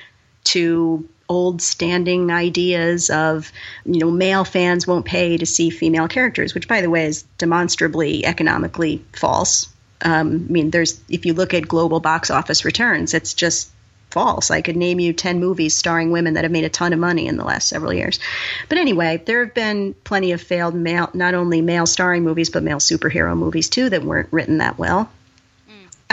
to 0.44 1.08
old 1.28 1.62
standing 1.62 2.30
ideas 2.30 3.10
of 3.10 3.50
you 3.86 3.98
know 3.98 4.10
male 4.10 4.44
fans 4.44 4.86
won't 4.86 5.04
pay 5.06 5.36
to 5.36 5.46
see 5.46 5.70
female 5.70 6.08
characters 6.08 6.54
which 6.54 6.68
by 6.68 6.80
the 6.80 6.90
way 6.90 7.06
is 7.06 7.24
demonstrably 7.38 8.24
economically 8.24 9.04
false. 9.12 9.68
Um, 10.02 10.46
i 10.48 10.52
mean 10.52 10.70
there's 10.70 11.00
if 11.08 11.24
you 11.24 11.32
look 11.32 11.54
at 11.54 11.66
global 11.68 12.00
box 12.00 12.30
office 12.30 12.64
returns 12.64 13.14
it's 13.14 13.34
just 13.34 13.70
false. 14.10 14.52
I 14.52 14.60
could 14.60 14.76
name 14.76 15.00
you 15.00 15.12
10 15.12 15.40
movies 15.40 15.76
starring 15.76 16.12
women 16.12 16.34
that 16.34 16.44
have 16.44 16.52
made 16.52 16.62
a 16.62 16.68
ton 16.68 16.92
of 16.92 17.00
money 17.00 17.26
in 17.26 17.36
the 17.36 17.42
last 17.44 17.68
several 17.68 17.92
years. 17.92 18.20
But 18.68 18.78
anyway 18.78 19.20
there 19.26 19.44
have 19.44 19.54
been 19.54 19.94
plenty 20.04 20.30
of 20.30 20.40
failed 20.40 20.74
male 20.74 21.10
not 21.14 21.34
only 21.34 21.60
male 21.60 21.86
starring 21.86 22.22
movies 22.22 22.48
but 22.48 22.62
male 22.62 22.78
superhero 22.78 23.36
movies 23.36 23.68
too 23.68 23.90
that 23.90 24.04
weren't 24.04 24.32
written 24.32 24.58
that 24.58 24.78
well 24.78 25.10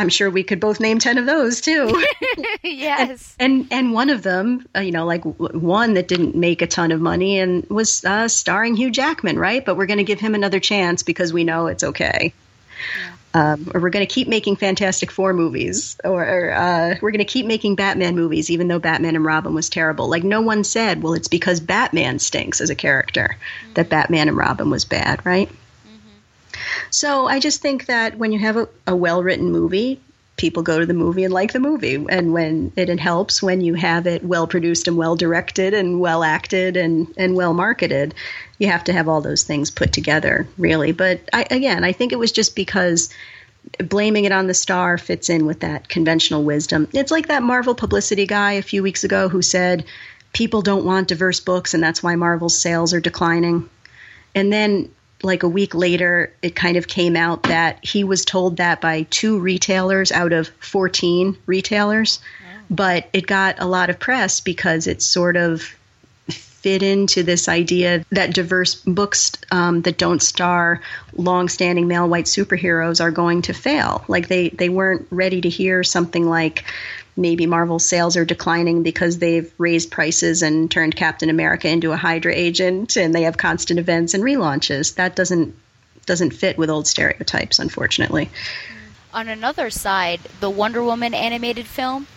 i'm 0.01 0.09
sure 0.09 0.29
we 0.29 0.43
could 0.43 0.59
both 0.59 0.79
name 0.79 0.99
10 0.99 1.17
of 1.17 1.25
those 1.25 1.61
too 1.61 2.03
yes. 2.63 3.35
and 3.39 3.67
and 3.71 3.93
one 3.93 4.09
of 4.09 4.23
them, 4.23 4.67
uh, 4.75 4.79
you 4.79 4.91
know, 4.91 5.05
like 5.05 5.23
w- 5.23 5.59
one 5.59 5.93
that 5.95 6.07
didn't 6.07 6.35
make 6.35 6.61
a 6.61 6.67
ton 6.67 6.91
of 6.91 7.01
money 7.01 7.39
and 7.39 7.67
was 7.69 8.03
uh, 8.05 8.27
starring 8.27 8.75
Hugh 8.75 8.91
Jackman, 8.91 9.37
right? 9.37 9.65
But 9.65 9.77
we're 9.77 9.85
going 9.85 9.97
to 9.97 10.03
give 10.03 10.19
him 10.19 10.35
another 10.35 10.59
chance 10.59 11.03
because 11.03 11.33
we 11.33 11.43
know 11.43 11.67
it's 11.67 11.83
okay. 11.83 12.33
Um, 13.33 13.71
or 13.73 13.79
we're 13.79 13.91
going 13.91 14.05
to 14.05 14.13
keep 14.13 14.27
making 14.27 14.57
Fantastic 14.57 15.09
Four 15.09 15.33
movies, 15.33 15.97
or, 16.03 16.25
or 16.25 16.51
uh, 16.51 16.95
we're 17.01 17.11
going 17.11 17.19
to 17.19 17.25
keep 17.25 17.45
making 17.45 17.75
Batman 17.75 18.13
movies, 18.13 18.49
even 18.49 18.67
though 18.67 18.79
Batman 18.79 19.15
and 19.15 19.23
Robin 19.23 19.53
was 19.53 19.69
terrible. 19.69 20.09
Like 20.09 20.25
no 20.25 20.41
one 20.41 20.65
said, 20.65 21.01
well, 21.01 21.13
it's 21.13 21.29
because 21.29 21.61
Batman 21.61 22.19
stinks 22.19 22.59
as 22.59 22.69
a 22.69 22.75
character 22.75 23.37
that 23.75 23.87
Batman 23.87 24.27
and 24.27 24.35
Robin 24.35 24.69
was 24.69 24.83
bad, 24.83 25.25
right? 25.25 25.49
So 26.89 27.27
I 27.27 27.39
just 27.39 27.61
think 27.61 27.85
that 27.87 28.17
when 28.17 28.31
you 28.31 28.39
have 28.39 28.57
a, 28.57 28.69
a 28.87 28.95
well 28.95 29.23
written 29.23 29.51
movie, 29.51 29.99
people 30.37 30.63
go 30.63 30.79
to 30.79 30.85
the 30.85 30.93
movie 30.93 31.23
and 31.23 31.33
like 31.33 31.53
the 31.53 31.59
movie. 31.59 32.03
And 32.09 32.33
when 32.33 32.73
it, 32.75 32.89
it 32.89 32.99
helps 32.99 33.43
when 33.43 33.61
you 33.61 33.75
have 33.75 34.07
it 34.07 34.23
well 34.23 34.47
produced 34.47 34.87
and 34.87 34.97
well 34.97 35.15
directed 35.15 35.73
and 35.73 35.99
well 35.99 36.23
acted 36.23 36.77
and, 36.77 37.13
and 37.15 37.35
well 37.35 37.53
marketed, 37.53 38.15
you 38.57 38.67
have 38.67 38.83
to 38.85 38.93
have 38.93 39.07
all 39.07 39.21
those 39.21 39.43
things 39.43 39.69
put 39.69 39.93
together, 39.93 40.47
really. 40.57 40.93
But 40.93 41.21
I, 41.31 41.45
again, 41.51 41.83
I 41.83 41.91
think 41.91 42.11
it 42.11 42.19
was 42.19 42.31
just 42.31 42.55
because 42.55 43.09
blaming 43.77 44.25
it 44.25 44.31
on 44.31 44.47
the 44.47 44.53
star 44.53 44.97
fits 44.97 45.29
in 45.29 45.45
with 45.45 45.59
that 45.59 45.87
conventional 45.87 46.43
wisdom. 46.43 46.87
It's 46.93 47.11
like 47.11 47.27
that 47.27 47.43
Marvel 47.43 47.75
publicity 47.75 48.25
guy 48.25 48.53
a 48.53 48.63
few 48.63 48.81
weeks 48.81 49.03
ago 49.03 49.29
who 49.29 49.41
said 49.41 49.85
people 50.33 50.61
don't 50.61 50.85
want 50.85 51.07
diverse 51.07 51.39
books 51.39 51.73
and 51.73 51.83
that's 51.83 52.01
why 52.01 52.15
Marvel's 52.15 52.59
sales 52.59 52.93
are 52.93 52.99
declining. 52.99 53.69
And 54.33 54.51
then 54.51 54.89
like 55.23 55.43
a 55.43 55.49
week 55.49 55.75
later, 55.75 56.33
it 56.41 56.55
kind 56.55 56.77
of 56.77 56.87
came 56.87 57.15
out 57.15 57.43
that 57.43 57.83
he 57.83 58.03
was 58.03 58.25
told 58.25 58.57
that 58.57 58.81
by 58.81 59.03
two 59.09 59.39
retailers 59.39 60.11
out 60.11 60.33
of 60.33 60.47
14 60.59 61.37
retailers. 61.45 62.19
But 62.69 63.09
it 63.11 63.27
got 63.27 63.59
a 63.59 63.65
lot 63.65 63.89
of 63.89 63.99
press 63.99 64.39
because 64.39 64.87
it 64.87 65.01
sort 65.01 65.35
of 65.35 65.75
fit 66.61 66.83
into 66.83 67.23
this 67.23 67.49
idea 67.49 68.05
that 68.11 68.35
diverse 68.35 68.75
books 68.75 69.31
um, 69.51 69.81
that 69.81 69.97
don't 69.97 70.21
star 70.21 70.79
long-standing 71.13 71.87
male 71.87 72.07
white 72.07 72.25
superheroes 72.25 73.01
are 73.01 73.09
going 73.09 73.41
to 73.41 73.53
fail. 73.53 74.05
Like 74.07 74.27
they 74.27 74.49
they 74.49 74.69
weren't 74.69 75.07
ready 75.09 75.41
to 75.41 75.49
hear 75.49 75.83
something 75.83 76.29
like 76.29 76.63
maybe 77.17 77.45
Marvel 77.45 77.79
sales 77.79 78.15
are 78.17 78.25
declining 78.25 78.83
because 78.83 79.17
they've 79.19 79.51
raised 79.57 79.91
prices 79.91 80.41
and 80.41 80.69
turned 80.71 80.95
Captain 80.95 81.29
America 81.29 81.67
into 81.67 81.91
a 81.91 81.97
Hydra 81.97 82.33
agent 82.35 82.95
and 82.97 83.13
they 83.13 83.23
have 83.23 83.37
constant 83.37 83.79
events 83.79 84.13
and 84.13 84.23
relaunches. 84.23 84.95
That 84.95 85.15
doesn't 85.15 85.55
doesn't 86.05 86.31
fit 86.31 86.57
with 86.57 86.69
old 86.69 86.87
stereotypes, 86.87 87.59
unfortunately. 87.59 88.29
On 89.13 89.27
another 89.27 89.69
side, 89.69 90.19
the 90.39 90.49
Wonder 90.49 90.81
Woman 90.83 91.13
animated 91.13 91.67
film, 91.67 92.07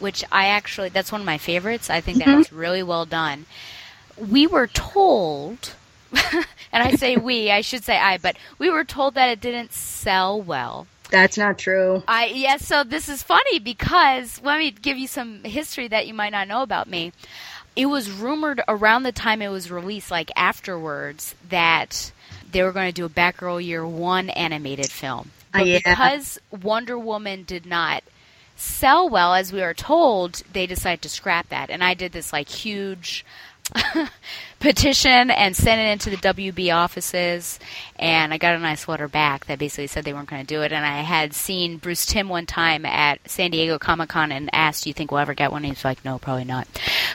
which 0.00 0.24
I 0.30 0.46
actually 0.48 0.88
that's 0.90 1.12
one 1.12 1.20
of 1.22 1.26
my 1.26 1.38
favorites. 1.38 1.88
I 1.88 2.00
think 2.00 2.18
that 2.18 2.28
Mhm. 2.28 2.36
was 2.38 2.52
really 2.52 2.82
well 2.82 3.06
done. 3.06 3.46
We 4.18 4.46
were 4.46 4.66
told 4.66 5.74
and 6.72 6.82
I 6.82 6.90
say 6.96 7.16
we, 7.16 7.50
I 7.50 7.62
should 7.62 7.84
say 7.84 7.96
I, 7.96 8.18
but 8.18 8.36
we 8.58 8.68
were 8.68 8.84
told 8.84 9.14
that 9.14 9.30
it 9.30 9.40
didn't 9.40 9.72
sell 9.72 10.38
well. 10.40 10.86
That's 11.12 11.36
not 11.38 11.58
true. 11.58 12.02
I 12.08 12.26
yes, 12.26 12.66
so 12.66 12.82
this 12.84 13.08
is 13.08 13.22
funny 13.22 13.58
because 13.58 14.40
let 14.42 14.58
me 14.58 14.70
give 14.72 14.96
you 14.98 15.06
some 15.06 15.44
history 15.44 15.86
that 15.88 16.06
you 16.08 16.14
might 16.14 16.32
not 16.32 16.48
know 16.48 16.62
about 16.62 16.88
me. 16.88 17.12
It 17.76 17.86
was 17.86 18.10
rumored 18.10 18.62
around 18.66 19.02
the 19.04 19.12
time 19.12 19.40
it 19.42 19.48
was 19.48 19.70
released, 19.70 20.10
like 20.10 20.30
afterwards, 20.36 21.34
that 21.50 22.12
they 22.50 22.62
were 22.62 22.72
going 22.72 22.88
to 22.88 22.92
do 22.92 23.04
a 23.04 23.10
Batgirl 23.10 23.64
Year 23.64 23.86
One 23.86 24.30
animated 24.30 24.90
film. 24.90 25.30
Ah, 25.54 25.58
But 25.58 25.66
yeah. 25.66 25.78
because 25.84 26.38
Wonder 26.50 26.98
Woman 26.98 27.44
did 27.44 27.66
not 27.66 28.02
sell 28.56 29.08
well, 29.08 29.34
as 29.34 29.52
we 29.52 29.60
were 29.60 29.74
told, 29.74 30.42
they 30.52 30.66
decided 30.66 31.02
to 31.02 31.08
scrap 31.10 31.48
that. 31.50 31.68
And 31.70 31.84
I 31.84 31.94
did 31.94 32.12
this 32.12 32.32
like 32.32 32.48
huge 32.48 33.24
petition 34.62 35.30
and 35.30 35.54
sent 35.56 35.80
it 35.80 35.90
into 35.90 36.08
the 36.10 36.16
WB 36.16 36.74
offices, 36.74 37.58
and 37.98 38.32
I 38.32 38.38
got 38.38 38.54
a 38.54 38.58
nice 38.58 38.88
letter 38.88 39.08
back 39.08 39.46
that 39.46 39.58
basically 39.58 39.88
said 39.88 40.04
they 40.04 40.12
weren't 40.12 40.30
going 40.30 40.40
to 40.42 40.46
do 40.46 40.62
it. 40.62 40.72
And 40.72 40.86
I 40.86 41.02
had 41.02 41.34
seen 41.34 41.76
Bruce 41.76 42.06
Timm 42.06 42.28
one 42.28 42.46
time 42.46 42.86
at 42.86 43.18
San 43.28 43.50
Diego 43.50 43.78
Comic 43.78 44.08
Con 44.08 44.32
and 44.32 44.48
asked, 44.52 44.84
"Do 44.84 44.90
you 44.90 44.94
think 44.94 45.10
we'll 45.10 45.20
ever 45.20 45.34
get 45.34 45.52
one?" 45.52 45.64
And 45.64 45.74
he's 45.74 45.84
like, 45.84 46.04
"No, 46.04 46.18
probably 46.18 46.44
not." 46.44 46.66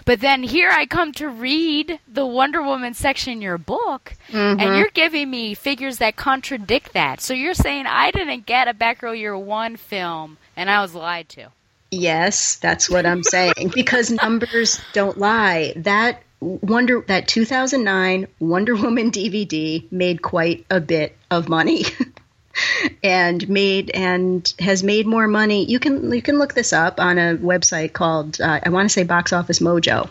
But 0.06 0.20
then 0.20 0.44
here 0.44 0.70
I 0.72 0.86
come 0.86 1.12
to 1.14 1.30
read 1.30 2.00
the 2.08 2.26
Wonder 2.26 2.62
Woman 2.62 2.94
section 2.94 3.34
in 3.34 3.42
your 3.42 3.58
book, 3.58 4.14
and 4.32 4.60
Mhm. 4.60 4.78
you're 4.78 4.90
giving 4.90 5.30
me 5.30 5.54
figures 5.54 5.98
that 5.98 6.18
contradict 6.18 6.94
that. 6.94 7.22
So 7.22 7.34
you're 7.34 7.54
saying 7.54 7.88
I 7.88 8.12
didn't 8.12 8.46
get 8.46 8.68
a 8.68 8.74
Batgirl 8.74 9.18
Year 9.18 9.38
One 9.38 9.78
film, 9.78 10.38
and 10.56 10.70
I 10.70 10.82
was 10.82 10.94
lied 10.94 11.30
to. 11.30 11.48
Yes, 11.90 12.56
that's 12.56 12.90
what 12.90 13.06
I'm 13.06 13.24
saying 13.24 13.72
because 13.74 14.12
numbers 14.12 14.82
don't 14.92 15.18
lie. 15.18 15.72
That 15.78 16.22
Wonder 16.40 17.02
that 17.08 17.28
2009 17.28 18.28
Wonder 18.40 18.76
Woman 18.76 19.12
DVD 19.12 19.92
made 19.92 20.22
quite 20.22 20.66
a 20.70 20.80
bit 20.80 21.18
of 21.32 21.50
money. 21.50 21.84
and 23.04 23.48
made 23.50 23.92
and 23.92 24.54
has 24.60 24.84
made 24.84 25.06
more 25.06 25.28
money. 25.28 25.66
You 25.66 25.80
can 25.80 26.12
you 26.12 26.22
can 26.22 26.38
look 26.40 26.54
this 26.54 26.74
up 26.74 27.00
on 27.00 27.18
a 27.18 27.38
website 27.38 27.94
called 27.94 28.42
uh, 28.42 28.60
I 28.64 28.70
want 28.70 28.88
to 28.88 28.94
say 28.94 29.04
Box 29.04 29.34
Office 29.34 29.60
Mojo. 29.60 30.10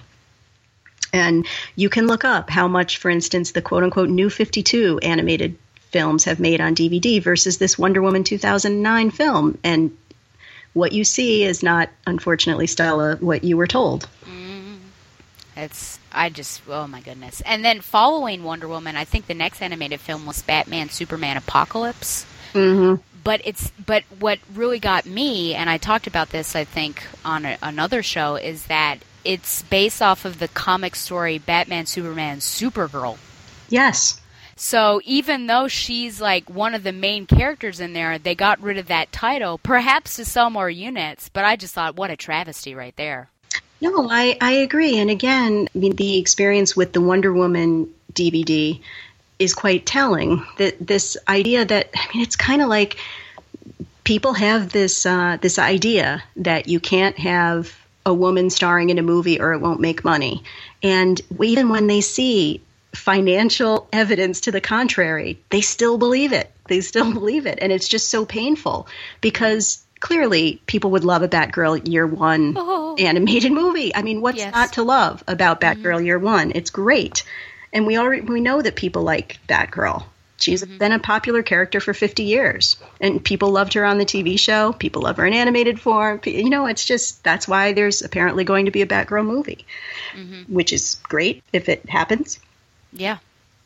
And 1.12 1.46
you 1.76 1.88
can 1.88 2.06
look 2.06 2.24
up 2.24 2.50
how 2.50 2.68
much, 2.68 2.98
for 2.98 3.10
instance, 3.10 3.52
the 3.52 3.62
quote 3.62 3.84
unquote 3.84 4.10
new 4.10 4.28
52 4.28 5.00
animated 5.02 5.56
films 5.90 6.24
have 6.24 6.40
made 6.40 6.60
on 6.60 6.74
DVD 6.74 7.22
versus 7.22 7.58
this 7.58 7.78
Wonder 7.78 8.02
Woman 8.02 8.24
2009 8.24 9.10
film. 9.10 9.58
And 9.64 9.96
what 10.74 10.92
you 10.92 11.04
see 11.04 11.44
is 11.44 11.62
not, 11.62 11.88
unfortunately, 12.06 12.66
Stella, 12.66 13.16
what 13.16 13.44
you 13.44 13.56
were 13.56 13.66
told. 13.66 14.08
It's 15.56 15.98
I 16.16 16.30
just 16.30 16.62
oh 16.68 16.86
my 16.86 17.00
goodness. 17.00 17.42
And 17.42 17.64
then 17.64 17.80
following 17.80 18.42
Wonder 18.42 18.66
Woman, 18.66 18.96
I 18.96 19.04
think 19.04 19.26
the 19.26 19.34
next 19.34 19.62
animated 19.62 20.00
film 20.00 20.26
was 20.26 20.42
Batman 20.42 20.88
Superman 20.88 21.36
Apocalypse. 21.36 22.26
Mm-hmm. 22.52 23.02
But 23.22 23.42
it's 23.44 23.70
but 23.84 24.04
what 24.18 24.38
really 24.54 24.78
got 24.78 25.04
me, 25.06 25.54
and 25.54 25.68
I 25.68 25.78
talked 25.78 26.06
about 26.06 26.30
this 26.30 26.56
I 26.56 26.64
think 26.64 27.02
on 27.24 27.44
a, 27.44 27.58
another 27.62 28.02
show, 28.02 28.36
is 28.36 28.66
that 28.66 28.98
it's 29.24 29.62
based 29.62 30.00
off 30.00 30.24
of 30.24 30.38
the 30.38 30.48
comic 30.48 30.96
story 30.96 31.38
Batman 31.38 31.86
Superman 31.86 32.38
Supergirl. 32.38 33.18
Yes. 33.68 34.20
So 34.58 35.02
even 35.04 35.46
though 35.46 35.68
she's 35.68 36.18
like 36.18 36.48
one 36.48 36.74
of 36.74 36.82
the 36.82 36.92
main 36.92 37.26
characters 37.26 37.78
in 37.78 37.92
there, 37.92 38.18
they 38.18 38.34
got 38.34 38.62
rid 38.62 38.78
of 38.78 38.86
that 38.86 39.12
title, 39.12 39.58
perhaps 39.58 40.16
to 40.16 40.24
sell 40.24 40.48
more 40.48 40.70
units. 40.70 41.28
But 41.28 41.44
I 41.44 41.56
just 41.56 41.74
thought, 41.74 41.96
what 41.96 42.10
a 42.10 42.16
travesty 42.16 42.74
right 42.74 42.96
there. 42.96 43.28
No, 43.80 44.08
I, 44.10 44.36
I 44.40 44.52
agree. 44.52 44.98
And 44.98 45.10
again, 45.10 45.68
I 45.74 45.78
mean, 45.78 45.96
the 45.96 46.18
experience 46.18 46.74
with 46.74 46.92
the 46.92 47.00
Wonder 47.00 47.32
Woman 47.32 47.92
DVD 48.12 48.80
is 49.38 49.54
quite 49.54 49.84
telling. 49.84 50.44
That 50.58 50.76
this 50.84 51.16
idea 51.28 51.64
that 51.64 51.90
I 51.94 52.08
mean, 52.14 52.22
it's 52.22 52.36
kind 52.36 52.62
of 52.62 52.68
like 52.68 52.96
people 54.04 54.34
have 54.34 54.70
this 54.72 55.04
uh, 55.04 55.36
this 55.40 55.58
idea 55.58 56.22
that 56.36 56.68
you 56.68 56.80
can't 56.80 57.18
have 57.18 57.74
a 58.06 58.14
woman 58.14 58.48
starring 58.50 58.90
in 58.90 58.98
a 58.98 59.02
movie 59.02 59.40
or 59.40 59.52
it 59.52 59.58
won't 59.58 59.80
make 59.80 60.04
money. 60.04 60.44
And 60.82 61.20
even 61.40 61.68
when 61.68 61.88
they 61.88 62.00
see 62.00 62.62
financial 62.94 63.88
evidence 63.92 64.42
to 64.42 64.52
the 64.52 64.60
contrary, 64.60 65.38
they 65.50 65.60
still 65.60 65.98
believe 65.98 66.32
it. 66.32 66.50
They 66.68 66.80
still 66.80 67.12
believe 67.20 67.46
it. 67.46 67.58
And 67.60 67.72
it's 67.72 67.88
just 67.88 68.08
so 68.08 68.24
painful 68.24 68.86
because 69.20 69.84
clearly 70.06 70.60
people 70.66 70.92
would 70.92 71.04
love 71.04 71.22
a 71.22 71.28
Batgirl 71.28 71.88
Year 71.88 72.06
One 72.06 72.54
Oh. 72.56 72.94
animated 72.96 73.50
movie. 73.50 73.92
I 73.92 74.02
mean, 74.02 74.20
what's 74.20 74.38
Yes. 74.38 74.54
not 74.54 74.74
to 74.74 74.84
love 74.84 75.24
about 75.26 75.60
Batgirl 75.60 75.96
mm-hmm. 75.96 76.06
Year 76.06 76.18
One? 76.20 76.52
It's 76.54 76.70
great. 76.70 77.24
And 77.72 77.86
we 77.86 77.98
already 77.98 78.22
we 78.22 78.40
know 78.40 78.62
that 78.62 78.76
people 78.76 79.02
like 79.02 79.38
Batgirl. 79.48 80.04
She's 80.38 80.62
mm-hmm. 80.62 80.78
been 80.78 80.92
a 80.92 81.00
popular 81.00 81.42
character 81.42 81.80
for 81.80 81.92
50 81.92 82.22
years, 82.22 82.76
and 83.00 83.24
people 83.24 83.50
loved 83.50 83.72
her 83.74 83.84
on 83.84 83.98
the 83.98 84.04
TV 84.04 84.38
show. 84.38 84.72
People 84.74 85.02
love 85.02 85.16
her 85.16 85.26
in 85.26 85.32
animated 85.32 85.80
form. 85.80 86.20
You 86.24 86.50
know, 86.50 86.66
it's 86.66 86.84
just 86.84 87.24
that's 87.24 87.48
why 87.48 87.72
there's 87.72 88.02
apparently 88.02 88.44
going 88.44 88.66
to 88.66 88.70
be 88.70 88.82
a 88.82 88.86
Batgirl 88.86 89.26
movie, 89.26 89.64
mm-hmm. 90.14 90.54
which 90.54 90.72
is 90.72 90.98
great 91.02 91.42
if 91.52 91.68
it 91.68 91.88
happens 91.88 92.38
Yeah. 92.92 93.18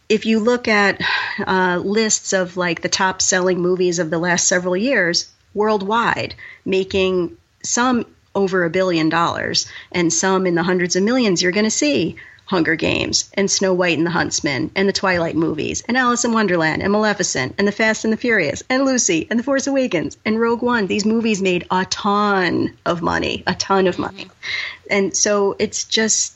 if 0.08 0.24
you 0.24 0.40
look 0.40 0.68
at 0.68 1.02
uh, 1.46 1.82
lists 1.84 2.32
of 2.32 2.56
like 2.56 2.80
the 2.80 2.88
top 2.88 3.20
selling 3.20 3.60
movies 3.60 3.98
of 3.98 4.08
the 4.08 4.18
last 4.18 4.48
several 4.48 4.76
years 4.76 5.26
worldwide, 5.54 6.34
making 6.64 7.36
some 7.62 8.06
over 8.34 8.64
a 8.64 8.70
billion 8.70 9.08
dollars 9.08 9.66
and 9.92 10.12
some 10.12 10.46
in 10.46 10.54
the 10.54 10.62
hundreds 10.62 10.96
of 10.96 11.02
millions, 11.02 11.42
you're 11.42 11.52
going 11.52 11.64
to 11.64 11.70
see 11.70 12.16
Hunger 12.50 12.74
Games 12.74 13.30
and 13.34 13.48
Snow 13.48 13.72
White 13.72 13.96
and 13.96 14.06
the 14.06 14.10
Huntsman 14.10 14.72
and 14.74 14.88
the 14.88 14.92
Twilight 14.92 15.36
movies 15.36 15.84
and 15.86 15.96
Alice 15.96 16.24
in 16.24 16.32
Wonderland 16.32 16.82
and 16.82 16.90
Maleficent 16.90 17.54
and 17.58 17.68
The 17.68 17.72
Fast 17.72 18.02
and 18.02 18.12
the 18.12 18.16
Furious 18.16 18.62
and 18.68 18.84
Lucy 18.84 19.28
and 19.30 19.38
The 19.38 19.44
Force 19.44 19.68
Awakens 19.68 20.18
and 20.24 20.40
Rogue 20.40 20.62
One. 20.62 20.88
These 20.88 21.06
movies 21.06 21.40
made 21.40 21.64
a 21.70 21.84
ton 21.84 22.76
of 22.84 23.02
money, 23.02 23.44
a 23.46 23.54
ton 23.54 23.86
of 23.86 24.00
money. 24.00 24.28
And 24.90 25.16
so 25.16 25.54
it's 25.60 25.84
just 25.84 26.34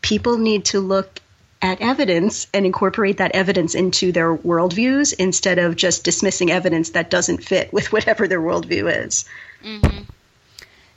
people 0.00 0.38
need 0.38 0.66
to 0.66 0.78
look 0.78 1.20
at 1.62 1.80
evidence 1.80 2.46
and 2.52 2.66
incorporate 2.66 3.18
that 3.18 3.34
evidence 3.34 3.74
into 3.74 4.12
their 4.12 4.36
worldviews 4.36 5.14
instead 5.18 5.58
of 5.58 5.76
just 5.76 6.04
dismissing 6.04 6.50
evidence 6.50 6.90
that 6.90 7.10
doesn't 7.10 7.42
fit 7.42 7.72
with 7.72 7.92
whatever 7.92 8.28
their 8.28 8.40
worldview 8.40 9.04
is. 9.04 9.24
Mm-hmm. 9.64 10.02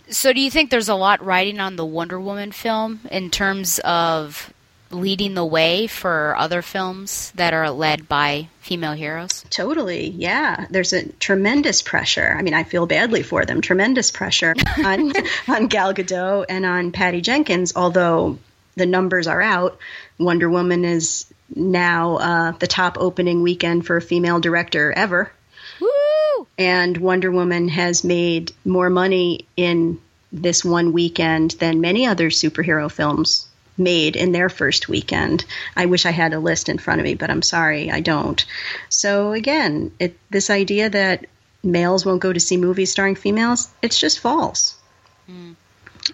So 0.10 0.34
do 0.34 0.42
you 0.42 0.50
think 0.50 0.72
there's 0.72 0.90
a 0.90 0.96
lot 0.96 1.24
riding 1.24 1.60
on 1.60 1.76
the 1.76 1.86
Wonder 1.86 2.20
Woman 2.20 2.52
film 2.52 3.02
in 3.12 3.30
terms 3.30 3.80
of 3.80 4.52
leading 4.92 5.36
the 5.36 5.46
way 5.46 5.86
for 5.86 6.36
other 6.36 6.64
films 6.64 7.32
that 7.36 7.54
are 7.54 7.70
led 7.70 8.10
by 8.10 8.50
female 8.62 8.94
heroes? 8.94 9.46
Totally, 9.52 10.10
yeah. 10.10 10.66
There's 10.72 10.94
a 10.94 11.08
tremendous 11.08 11.84
pressure. 11.84 12.36
I 12.38 12.42
mean, 12.42 12.56
I 12.56 12.64
feel 12.64 12.88
badly 12.88 13.22
for 13.22 13.46
them. 13.46 13.62
Tremendous 13.62 14.10
pressure 14.10 14.56
on 14.84 15.14
on 15.48 15.68
Gal 15.68 15.94
Gadot 15.94 16.46
and 16.50 16.66
on 16.66 16.92
Patty 16.92 17.22
Jenkins. 17.22 17.74
Although 17.76 18.40
the 18.80 18.88
numbers 18.88 19.28
are 19.28 19.42
out, 19.42 19.78
Wonder 20.18 20.50
Woman 20.50 20.84
is 20.84 21.32
now 21.56 22.18
uh, 22.18 22.52
the 22.54 22.68
top 22.68 22.98
opening 23.00 23.44
weekend 23.44 23.86
for 23.86 23.98
a 23.98 24.02
female 24.02 24.40
director 24.40 24.92
ever. 24.92 25.32
Woo! 25.80 26.48
and 26.58 26.98
Wonder 26.98 27.32
Woman 27.32 27.70
has 27.70 28.04
made 28.04 28.52
more 28.66 28.90
money 28.90 29.46
in 29.56 30.00
this 30.32 30.64
one 30.64 30.92
weekend 30.92 31.52
than 31.52 31.82
many 31.82 32.06
other 32.06 32.30
superhero 32.30 32.92
films 32.92 33.48
made 33.78 34.16
in 34.16 34.34
their 34.34 34.50
first 34.50 34.90
weekend. 34.90 35.46
I 35.76 35.86
wish 35.86 36.06
I 36.06 36.12
had 36.12 36.34
a 36.34 36.40
list 36.40 36.70
in 36.70 36.78
front 36.78 37.00
of 37.00 37.06
me, 37.06 37.16
but 37.16 37.30
I'm 37.30 37.42
sorry, 37.42 37.90
I 37.90 38.02
don't. 38.02 38.44
So 38.90 39.32
again, 39.32 39.92
it, 40.00 40.18
this 40.30 40.50
idea 40.50 40.90
that 40.90 41.26
males 41.64 42.06
won't 42.06 42.22
go 42.22 42.34
to 42.34 42.40
see 42.40 42.58
movies 42.58 42.92
starring 42.92 43.16
females, 43.16 43.70
it's 43.82 44.00
just 44.00 44.20
false. 44.20 44.76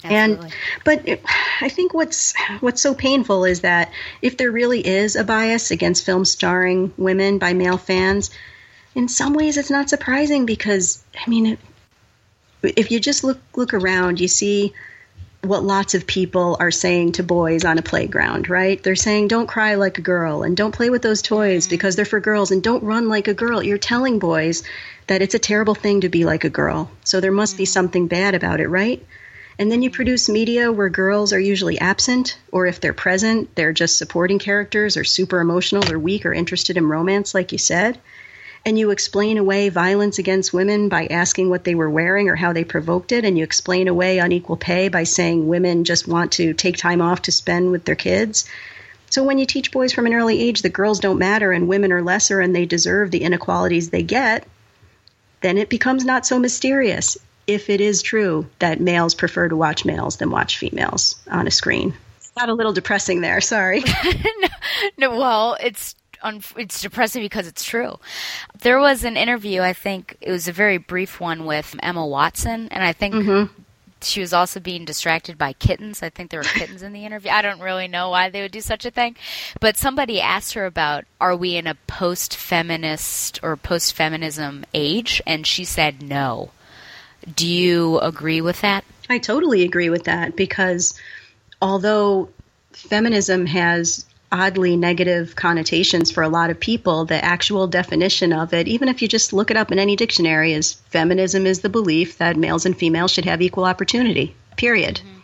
And 0.03 0.53
but 0.83 1.07
it, 1.07 1.23
I 1.61 1.69
think 1.69 1.93
what's 1.93 2.33
what's 2.59 2.81
so 2.81 2.93
painful 2.93 3.45
is 3.45 3.61
that 3.61 3.91
if 4.21 4.37
there 4.37 4.51
really 4.51 4.85
is 4.85 5.15
a 5.15 5.23
bias 5.23 5.71
against 5.71 6.05
films 6.05 6.31
starring 6.31 6.93
women 6.97 7.37
by 7.37 7.53
male 7.53 7.77
fans, 7.77 8.31
in 8.93 9.07
some 9.07 9.33
ways 9.33 9.57
it's 9.57 9.69
not 9.69 9.89
surprising 9.89 10.45
because 10.45 11.03
I 11.25 11.29
mean, 11.29 11.45
if, 11.45 11.59
if 12.77 12.91
you 12.91 12.99
just 12.99 13.23
look 13.23 13.39
look 13.55 13.73
around, 13.73 14.19
you 14.19 14.27
see 14.27 14.73
what 15.45 15.63
lots 15.63 15.93
of 15.93 16.07
people 16.07 16.57
are 16.59 16.71
saying 16.71 17.13
to 17.13 17.23
boys 17.23 17.65
on 17.65 17.77
a 17.77 17.81
playground, 17.81 18.49
right? 18.49 18.81
They're 18.81 18.95
saying, 18.95 19.27
"Don't 19.27 19.47
cry 19.47 19.75
like 19.75 19.97
a 19.97 20.01
girl," 20.01 20.43
and 20.43 20.57
"Don't 20.57 20.73
play 20.73 20.89
with 20.89 21.01
those 21.01 21.21
toys 21.21 21.65
mm-hmm. 21.65 21.69
because 21.69 21.95
they're 21.95 22.05
for 22.05 22.19
girls," 22.19 22.51
and 22.51 22.63
"Don't 22.63 22.83
run 22.83 23.07
like 23.07 23.27
a 23.27 23.33
girl." 23.33 23.61
You're 23.61 23.77
telling 23.77 24.19
boys 24.19 24.63
that 25.07 25.21
it's 25.21 25.35
a 25.35 25.39
terrible 25.39 25.75
thing 25.75 26.01
to 26.01 26.09
be 26.09 26.25
like 26.25 26.43
a 26.43 26.49
girl, 26.49 26.89
so 27.03 27.19
there 27.19 27.31
must 27.31 27.57
be 27.57 27.63
mm-hmm. 27.63 27.71
something 27.71 28.07
bad 28.07 28.35
about 28.35 28.59
it, 28.59 28.67
right? 28.67 29.05
And 29.57 29.71
then 29.71 29.81
you 29.81 29.89
produce 29.89 30.27
media 30.27 30.71
where 30.71 30.89
girls 30.89 31.31
are 31.31 31.39
usually 31.39 31.79
absent, 31.79 32.37
or 32.51 32.65
if 32.65 32.81
they're 32.81 32.93
present, 32.93 33.55
they're 33.55 33.71
just 33.71 33.97
supporting 33.97 34.37
characters, 34.37 34.97
or 34.97 35.05
super 35.05 35.39
emotional, 35.39 35.89
or 35.89 35.97
weak, 35.97 36.25
or 36.25 36.33
interested 36.33 36.75
in 36.75 36.89
romance, 36.89 37.33
like 37.33 37.53
you 37.53 37.57
said. 37.57 37.97
And 38.65 38.77
you 38.77 38.91
explain 38.91 39.37
away 39.37 39.69
violence 39.69 40.19
against 40.19 40.51
women 40.51 40.89
by 40.89 41.05
asking 41.05 41.49
what 41.49 41.63
they 41.63 41.75
were 41.75 41.89
wearing 41.89 42.27
or 42.27 42.35
how 42.35 42.51
they 42.51 42.63
provoked 42.65 43.13
it. 43.13 43.23
And 43.23 43.37
you 43.37 43.43
explain 43.43 43.87
away 43.87 44.17
unequal 44.19 44.57
pay 44.57 44.89
by 44.89 45.03
saying 45.03 45.47
women 45.47 45.85
just 45.85 46.07
want 46.07 46.33
to 46.33 46.53
take 46.53 46.75
time 46.75 47.01
off 47.01 47.21
to 47.23 47.31
spend 47.31 47.71
with 47.71 47.85
their 47.85 47.95
kids. 47.95 48.49
So 49.09 49.23
when 49.23 49.37
you 49.37 49.45
teach 49.45 49.71
boys 49.71 49.93
from 49.93 50.07
an 50.07 50.13
early 50.13 50.41
age 50.41 50.63
that 50.63 50.73
girls 50.73 50.99
don't 50.99 51.19
matter 51.19 51.53
and 51.53 51.69
women 51.69 51.93
are 51.93 52.01
lesser 52.01 52.41
and 52.41 52.53
they 52.53 52.65
deserve 52.65 53.11
the 53.11 53.23
inequalities 53.23 53.89
they 53.89 54.03
get, 54.03 54.45
then 55.41 55.57
it 55.57 55.69
becomes 55.69 56.03
not 56.03 56.25
so 56.25 56.39
mysterious 56.39 57.17
if 57.47 57.69
it 57.69 57.81
is 57.81 58.01
true 58.01 58.47
that 58.59 58.79
males 58.79 59.15
prefer 59.15 59.47
to 59.47 59.55
watch 59.55 59.85
males 59.85 60.17
than 60.17 60.31
watch 60.31 60.57
females 60.57 61.15
on 61.29 61.47
a 61.47 61.51
screen. 61.51 61.93
Got 62.37 62.49
a 62.49 62.53
little 62.53 62.73
depressing 62.73 63.21
there, 63.21 63.39
sorry. 63.41 63.83
No, 64.97 65.17
well, 65.17 65.57
it's 65.61 65.95
it's 66.57 66.81
depressing 66.81 67.21
because 67.21 67.47
it's 67.47 67.63
true. 67.63 67.99
There 68.61 68.79
was 68.79 69.03
an 69.03 69.15
interview, 69.15 69.61
I 69.61 69.73
think 69.73 70.17
it 70.21 70.31
was 70.31 70.47
a 70.47 70.51
very 70.53 70.77
brief 70.77 71.19
one 71.19 71.45
with 71.45 71.75
Emma 71.81 72.05
Watson, 72.05 72.67
and 72.71 72.83
I 72.83 72.93
think 72.93 73.15
mm-hmm. 73.15 73.61
she 74.01 74.21
was 74.21 74.33
also 74.33 74.59
being 74.59 74.85
distracted 74.85 75.37
by 75.37 75.53
kittens. 75.53 76.01
I 76.01 76.09
think 76.09 76.31
there 76.31 76.39
were 76.39 76.45
kittens 76.45 76.81
in 76.81 76.93
the 76.93 77.05
interview. 77.05 77.31
I 77.31 77.41
don't 77.41 77.61
really 77.61 77.87
know 77.87 78.09
why 78.09 78.29
they 78.29 78.41
would 78.41 78.51
do 78.51 78.61
such 78.61 78.85
a 78.85 78.91
thing, 78.91 79.15
but 79.59 79.77
somebody 79.77 80.19
asked 80.19 80.53
her 80.53 80.65
about 80.65 81.05
are 81.21 81.35
we 81.35 81.55
in 81.55 81.67
a 81.67 81.75
post-feminist 81.87 83.39
or 83.43 83.55
post-feminism 83.55 84.65
age, 84.73 85.21
and 85.27 85.45
she 85.45 85.63
said 85.63 86.01
no. 86.01 86.49
Do 87.33 87.47
you 87.47 87.99
agree 87.99 88.41
with 88.41 88.61
that? 88.61 88.83
I 89.09 89.17
totally 89.17 89.63
agree 89.63 89.89
with 89.89 90.05
that 90.05 90.35
because 90.35 90.99
although 91.61 92.29
feminism 92.71 93.45
has 93.45 94.05
oddly 94.31 94.75
negative 94.75 95.35
connotations 95.35 96.11
for 96.11 96.23
a 96.23 96.29
lot 96.29 96.49
of 96.49 96.59
people, 96.59 97.05
the 97.05 97.23
actual 97.23 97.67
definition 97.67 98.33
of 98.33 98.53
it, 98.53 98.67
even 98.67 98.89
if 98.89 99.01
you 99.01 99.07
just 99.07 99.33
look 99.33 99.49
it 99.49 99.57
up 99.57 99.71
in 99.71 99.79
any 99.79 99.95
dictionary, 99.95 100.53
is 100.53 100.73
feminism 100.73 101.45
is 101.45 101.61
the 101.61 101.69
belief 101.69 102.17
that 102.17 102.35
males 102.35 102.65
and 102.65 102.77
females 102.77 103.11
should 103.11 103.25
have 103.25 103.41
equal 103.41 103.65
opportunity. 103.65 104.35
Period. 104.57 105.01
Mm-hmm. 105.03 105.14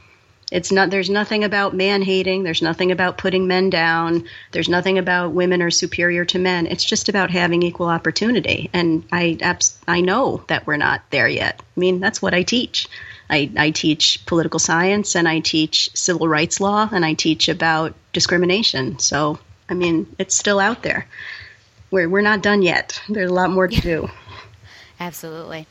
It's 0.52 0.72
not 0.72 0.90
there's 0.90 1.10
nothing 1.10 1.45
about 1.45 1.73
man 1.73 2.02
hating, 2.02 2.44
there's 2.44 2.61
nothing 2.61 2.91
about 2.91 3.18
putting 3.18 3.48
men 3.48 3.69
down, 3.69 4.26
there's 4.52 4.68
nothing 4.68 4.98
about 4.98 5.32
women 5.32 5.61
are 5.61 5.72
superior 5.72 6.26
to 6.26 6.40
men. 6.40 6.68
It's 6.68 6.84
just 6.84 7.07
about 7.07 7.32
having 7.32 7.64
equal 7.64 7.88
opportunity. 7.88 8.69
And 8.73 9.06
I 9.11 9.38
abs- 9.41 9.80
I 9.88 10.02
know 10.02 10.44
that 10.48 10.68
we're 10.68 10.78
not 10.78 11.03
there 11.10 11.28
yet. 11.28 11.61
I 11.76 11.80
mean, 11.80 12.02
that's 12.02 12.22
what 12.22 12.34
I 12.34 12.44
teach. 12.44 12.90
I, 13.30 13.49
I 13.57 13.72
teach 13.72 14.26
political 14.26 14.60
science 14.60 15.15
and 15.15 15.26
I 15.26 15.40
teach 15.40 15.90
civil 15.95 16.28
rights 16.28 16.60
law 16.60 16.90
and 16.91 17.06
I 17.06 17.14
teach 17.14 17.48
about 17.48 17.95
discrimination. 18.11 18.99
So, 18.99 19.40
I 19.69 19.73
mean, 19.73 20.14
it's 20.19 20.36
still 20.36 20.60
out 20.60 20.84
there. 20.84 21.07
We're, 21.91 22.10
we're 22.10 22.22
not 22.22 22.44
done 22.44 22.61
yet. 22.61 23.02
There's 23.07 23.32
a 23.32 23.34
lot 23.34 23.49
more 23.49 23.69
to 23.69 23.82
do. 23.82 24.10
Absolutely. 24.99 25.65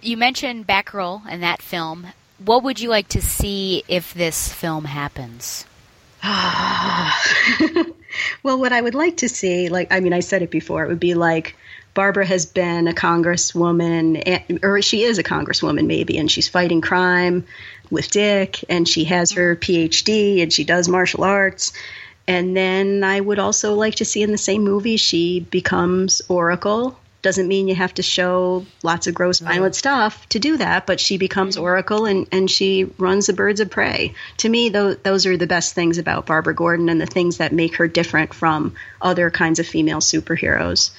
You 0.00 0.16
mentioned 0.16 0.68
Batgirl 0.68 1.28
in 1.28 1.40
that 1.40 1.60
film. 1.62 2.06
What 2.38 2.64
would 2.64 2.80
you 2.80 2.88
like 2.88 3.08
to 3.08 3.22
see 3.22 3.84
if 3.88 4.12
this 4.14 4.52
film 4.52 4.84
happens? 4.84 5.64
well, 8.42 8.58
what 8.58 8.72
I 8.72 8.80
would 8.80 8.94
like 8.94 9.18
to 9.18 9.28
see, 9.28 9.68
like, 9.68 9.92
I 9.92 10.00
mean, 10.00 10.12
I 10.12 10.20
said 10.20 10.42
it 10.42 10.50
before, 10.50 10.84
it 10.84 10.88
would 10.88 11.00
be 11.00 11.14
like 11.14 11.54
Barbara 11.94 12.26
has 12.26 12.44
been 12.44 12.88
a 12.88 12.92
congresswoman, 12.92 14.22
eh, 14.26 14.58
or 14.62 14.82
she 14.82 15.02
is 15.02 15.18
a 15.18 15.22
congresswoman 15.22 15.86
maybe, 15.86 16.18
and 16.18 16.30
she's 16.30 16.48
fighting 16.48 16.80
crime 16.80 17.44
with 17.90 18.10
Dick, 18.10 18.64
and 18.68 18.88
she 18.88 19.04
has 19.04 19.32
her 19.32 19.54
PhD, 19.54 20.42
and 20.42 20.52
she 20.52 20.64
does 20.64 20.88
martial 20.88 21.22
arts. 21.22 21.72
And 22.26 22.56
then 22.56 23.04
I 23.04 23.20
would 23.20 23.38
also 23.38 23.74
like 23.74 23.96
to 23.96 24.04
see 24.04 24.22
in 24.22 24.32
the 24.32 24.38
same 24.38 24.64
movie 24.64 24.96
she 24.96 25.40
becomes 25.40 26.22
Oracle 26.28 26.98
doesn't 27.24 27.48
mean 27.48 27.68
you 27.68 27.74
have 27.74 27.94
to 27.94 28.02
show 28.02 28.66
lots 28.82 29.06
of 29.06 29.14
gross 29.14 29.38
violent 29.38 29.74
stuff 29.74 30.28
to 30.28 30.38
do 30.38 30.58
that 30.58 30.86
but 30.86 31.00
she 31.00 31.16
becomes 31.16 31.56
oracle 31.56 32.04
and, 32.04 32.28
and 32.30 32.50
she 32.50 32.84
runs 32.98 33.26
the 33.26 33.32
birds 33.32 33.60
of 33.60 33.70
prey. 33.70 34.12
To 34.36 34.48
me 34.48 34.68
those, 34.68 34.98
those 34.98 35.24
are 35.24 35.38
the 35.38 35.46
best 35.46 35.74
things 35.74 35.96
about 35.96 36.26
barbara 36.26 36.54
gordon 36.54 36.90
and 36.90 37.00
the 37.00 37.06
things 37.06 37.38
that 37.38 37.50
make 37.50 37.76
her 37.76 37.88
different 37.88 38.34
from 38.34 38.74
other 39.00 39.30
kinds 39.30 39.58
of 39.58 39.66
female 39.66 40.00
superheroes. 40.00 40.90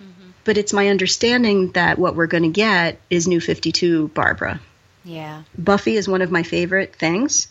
Mm-hmm. 0.00 0.30
but 0.44 0.56
it's 0.56 0.72
my 0.72 0.88
understanding 0.88 1.72
that 1.72 1.98
what 1.98 2.14
we're 2.14 2.28
going 2.28 2.44
to 2.44 2.48
get 2.48 3.00
is 3.10 3.26
new 3.26 3.40
52 3.40 4.08
barbara. 4.08 4.60
Yeah. 5.04 5.42
Buffy 5.58 5.96
is 5.96 6.08
one 6.08 6.22
of 6.22 6.30
my 6.30 6.44
favorite 6.44 6.94
things. 6.94 7.48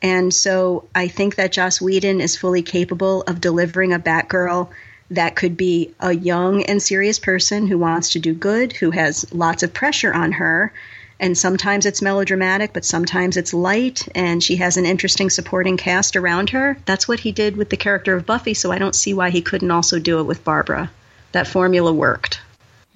And 0.00 0.32
so 0.32 0.84
i 0.94 1.08
think 1.08 1.34
that 1.34 1.50
joss 1.50 1.80
whedon 1.80 2.20
is 2.20 2.36
fully 2.36 2.62
capable 2.62 3.22
of 3.22 3.40
delivering 3.40 3.92
a 3.92 3.98
batgirl 3.98 4.70
that 5.14 5.36
could 5.36 5.56
be 5.56 5.94
a 6.00 6.12
young 6.12 6.64
and 6.64 6.82
serious 6.82 7.18
person 7.18 7.66
who 7.66 7.78
wants 7.78 8.10
to 8.10 8.18
do 8.18 8.34
good, 8.34 8.72
who 8.72 8.90
has 8.90 9.32
lots 9.32 9.62
of 9.62 9.72
pressure 9.72 10.12
on 10.12 10.32
her. 10.32 10.72
And 11.20 11.38
sometimes 11.38 11.86
it's 11.86 12.02
melodramatic, 12.02 12.72
but 12.72 12.84
sometimes 12.84 13.36
it's 13.36 13.54
light, 13.54 14.08
and 14.14 14.42
she 14.42 14.56
has 14.56 14.76
an 14.76 14.86
interesting 14.86 15.30
supporting 15.30 15.76
cast 15.76 16.16
around 16.16 16.50
her. 16.50 16.76
That's 16.84 17.06
what 17.06 17.20
he 17.20 17.30
did 17.30 17.56
with 17.56 17.70
the 17.70 17.76
character 17.76 18.16
of 18.16 18.26
Buffy, 18.26 18.54
so 18.54 18.72
I 18.72 18.78
don't 18.78 18.94
see 18.94 19.14
why 19.14 19.30
he 19.30 19.40
couldn't 19.40 19.70
also 19.70 20.00
do 20.00 20.18
it 20.18 20.24
with 20.24 20.42
Barbara. 20.42 20.90
That 21.30 21.46
formula 21.46 21.92
worked. 21.92 22.40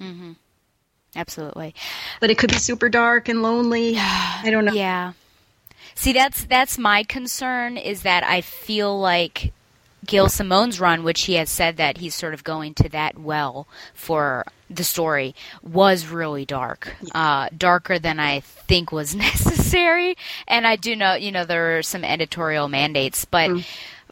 Mm-hmm. 0.01 0.33
Absolutely. 1.15 1.73
But 2.19 2.29
it 2.29 2.37
could 2.37 2.51
be 2.51 2.57
super 2.57 2.89
dark 2.89 3.29
and 3.29 3.41
lonely. 3.41 3.95
I 3.97 4.49
don't 4.51 4.65
know. 4.65 4.73
Yeah. 4.73 5.13
See, 5.95 6.13
that's 6.13 6.45
that's 6.45 6.77
my 6.77 7.03
concern 7.03 7.75
is 7.75 8.03
that 8.03 8.23
I 8.23 8.41
feel 8.41 8.99
like 8.99 9.51
Gail 10.07 10.29
Simone's 10.29 10.79
run, 10.79 11.03
which 11.03 11.25
he 11.25 11.33
has 11.33 11.49
said 11.49 11.77
that 11.77 11.97
he's 11.97 12.15
sort 12.15 12.33
of 12.33 12.43
going 12.43 12.73
to 12.75 12.89
that 12.89 13.19
well 13.19 13.67
for 13.93 14.45
the 14.69 14.83
story, 14.83 15.35
was 15.61 16.07
really 16.07 16.45
dark. 16.45 16.95
Uh, 17.13 17.49
darker 17.55 17.99
than 17.99 18.19
I 18.19 18.39
think 18.39 18.91
was 18.91 19.15
necessary. 19.27 20.17
And 20.47 20.65
I 20.65 20.75
do 20.75 20.95
know, 20.95 21.13
you 21.13 21.31
know, 21.31 21.45
there 21.45 21.77
are 21.77 21.83
some 21.83 22.03
editorial 22.03 22.67
mandates, 22.67 23.25
but. 23.25 23.49
Mm 23.49 23.65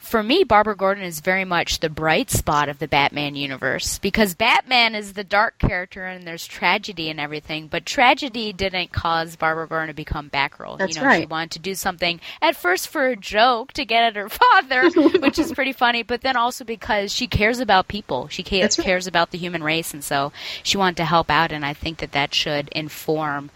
for 0.05 0.21
me, 0.21 0.43
Barbara 0.43 0.75
Gordon 0.75 1.03
is 1.03 1.19
very 1.19 1.45
much 1.45 1.79
the 1.79 1.89
bright 1.89 2.29
spot 2.29 2.69
of 2.69 2.77
the 2.77 2.87
Batman 2.87 3.35
universe 3.35 3.97
because 3.99 4.35
Batman 4.35 4.93
is 4.93 5.13
the 5.13 5.23
dark 5.23 5.57
character 5.57 6.05
and 6.05 6.27
there's 6.27 6.45
tragedy 6.45 7.09
and 7.09 7.19
everything. 7.19 7.67
But 7.67 7.85
tragedy 7.85 8.53
didn't 8.53 8.91
cause 8.91 9.35
Barbara 9.35 9.67
Gordon 9.67 9.87
to 9.87 9.93
become 9.93 10.29
Batgirl. 10.29 10.77
That's 10.77 10.95
you 10.95 11.01
know, 11.01 11.07
right. 11.07 11.21
She 11.21 11.25
wanted 11.25 11.51
to 11.51 11.59
do 11.59 11.73
something 11.73 12.21
at 12.41 12.55
first 12.55 12.87
for 12.87 13.07
a 13.07 13.15
joke 13.15 13.73
to 13.73 13.83
get 13.83 14.03
at 14.03 14.15
her 14.15 14.29
father, 14.53 14.89
which 14.91 15.39
is 15.39 15.51
pretty 15.51 15.73
funny. 15.73 16.03
But 16.03 16.21
then 16.21 16.37
also 16.37 16.63
because 16.63 17.11
she 17.11 17.27
cares 17.27 17.59
about 17.59 17.87
people, 17.87 18.27
she 18.27 18.43
cares, 18.43 18.77
right. 18.77 18.85
cares 18.85 19.07
about 19.07 19.31
the 19.31 19.39
human 19.39 19.63
race, 19.63 19.93
and 19.93 20.03
so 20.03 20.31
she 20.61 20.77
wanted 20.77 20.97
to 20.97 21.05
help 21.05 21.31
out. 21.31 21.51
And 21.51 21.65
I 21.65 21.73
think 21.73 21.97
that 21.97 22.11
that 22.11 22.33
should 22.33 22.69
inform 22.69 23.49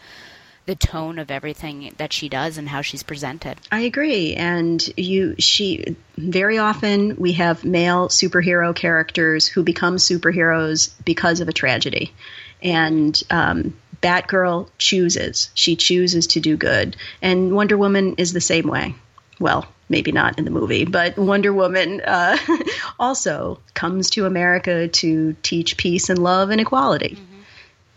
the 0.69 0.75
tone 0.75 1.17
of 1.17 1.31
everything 1.31 1.91
that 1.97 2.13
she 2.13 2.29
does 2.29 2.59
and 2.59 2.69
how 2.69 2.83
she's 2.83 3.01
presented. 3.01 3.57
I 3.71 3.79
agree. 3.81 4.35
And 4.35 4.87
you 4.95 5.33
she 5.39 5.95
very 6.15 6.59
often 6.59 7.15
we 7.15 7.31
have 7.33 7.65
male 7.65 8.07
superhero 8.09 8.75
characters 8.75 9.47
who 9.47 9.63
become 9.63 9.95
superheroes 9.95 10.91
because 11.03 11.39
of 11.39 11.47
a 11.47 11.53
tragedy. 11.53 12.13
And 12.61 13.19
um, 13.31 13.75
Batgirl 14.03 14.69
chooses. 14.77 15.49
She 15.55 15.75
chooses 15.75 16.27
to 16.27 16.39
do 16.39 16.55
good. 16.55 16.95
And 17.19 17.55
Wonder 17.55 17.75
Woman 17.75 18.13
is 18.19 18.31
the 18.31 18.39
same 18.39 18.67
way. 18.67 18.93
Well, 19.39 19.65
maybe 19.89 20.11
not 20.11 20.37
in 20.37 20.45
the 20.45 20.51
movie, 20.51 20.85
but 20.85 21.17
Wonder 21.17 21.51
Woman 21.51 21.99
uh, 22.01 22.37
also 22.99 23.59
comes 23.73 24.11
to 24.11 24.27
America 24.27 24.87
to 24.87 25.35
teach 25.41 25.77
peace 25.77 26.09
and 26.09 26.19
love 26.19 26.51
and 26.51 26.61
equality. 26.61 27.15
Mm-hmm. 27.15 27.41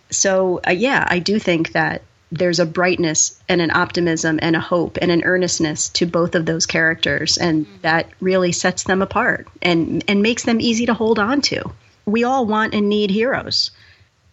So, 0.08 0.60
uh, 0.66 0.70
yeah, 0.70 1.06
I 1.06 1.18
do 1.18 1.38
think 1.38 1.72
that 1.72 2.00
there's 2.32 2.58
a 2.58 2.66
brightness 2.66 3.38
and 3.48 3.60
an 3.60 3.70
optimism 3.70 4.38
and 4.42 4.56
a 4.56 4.60
hope 4.60 4.98
and 5.00 5.10
an 5.10 5.22
earnestness 5.22 5.90
to 5.90 6.06
both 6.06 6.34
of 6.34 6.46
those 6.46 6.64
characters 6.66 7.36
and 7.36 7.66
mm-hmm. 7.66 7.76
that 7.82 8.08
really 8.20 8.52
sets 8.52 8.84
them 8.84 9.02
apart 9.02 9.46
and 9.60 10.02
and 10.08 10.22
makes 10.22 10.42
them 10.44 10.60
easy 10.60 10.86
to 10.86 10.94
hold 10.94 11.18
on 11.18 11.42
to 11.42 11.62
we 12.06 12.24
all 12.24 12.46
want 12.46 12.74
and 12.74 12.88
need 12.88 13.10
heroes 13.10 13.70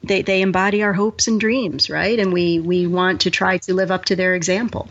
they 0.01 0.21
they 0.21 0.41
embody 0.41 0.81
our 0.81 0.93
hopes 0.93 1.27
and 1.27 1.39
dreams 1.39 1.89
right 1.89 2.19
and 2.19 2.31
we 2.31 2.59
we 2.59 2.88
want 2.88 3.21
to 3.21 3.30
try 3.30 3.57
to 3.57 3.73
live 3.73 3.91
up 3.91 4.05
to 4.05 4.15
their 4.15 4.34
example 4.34 4.88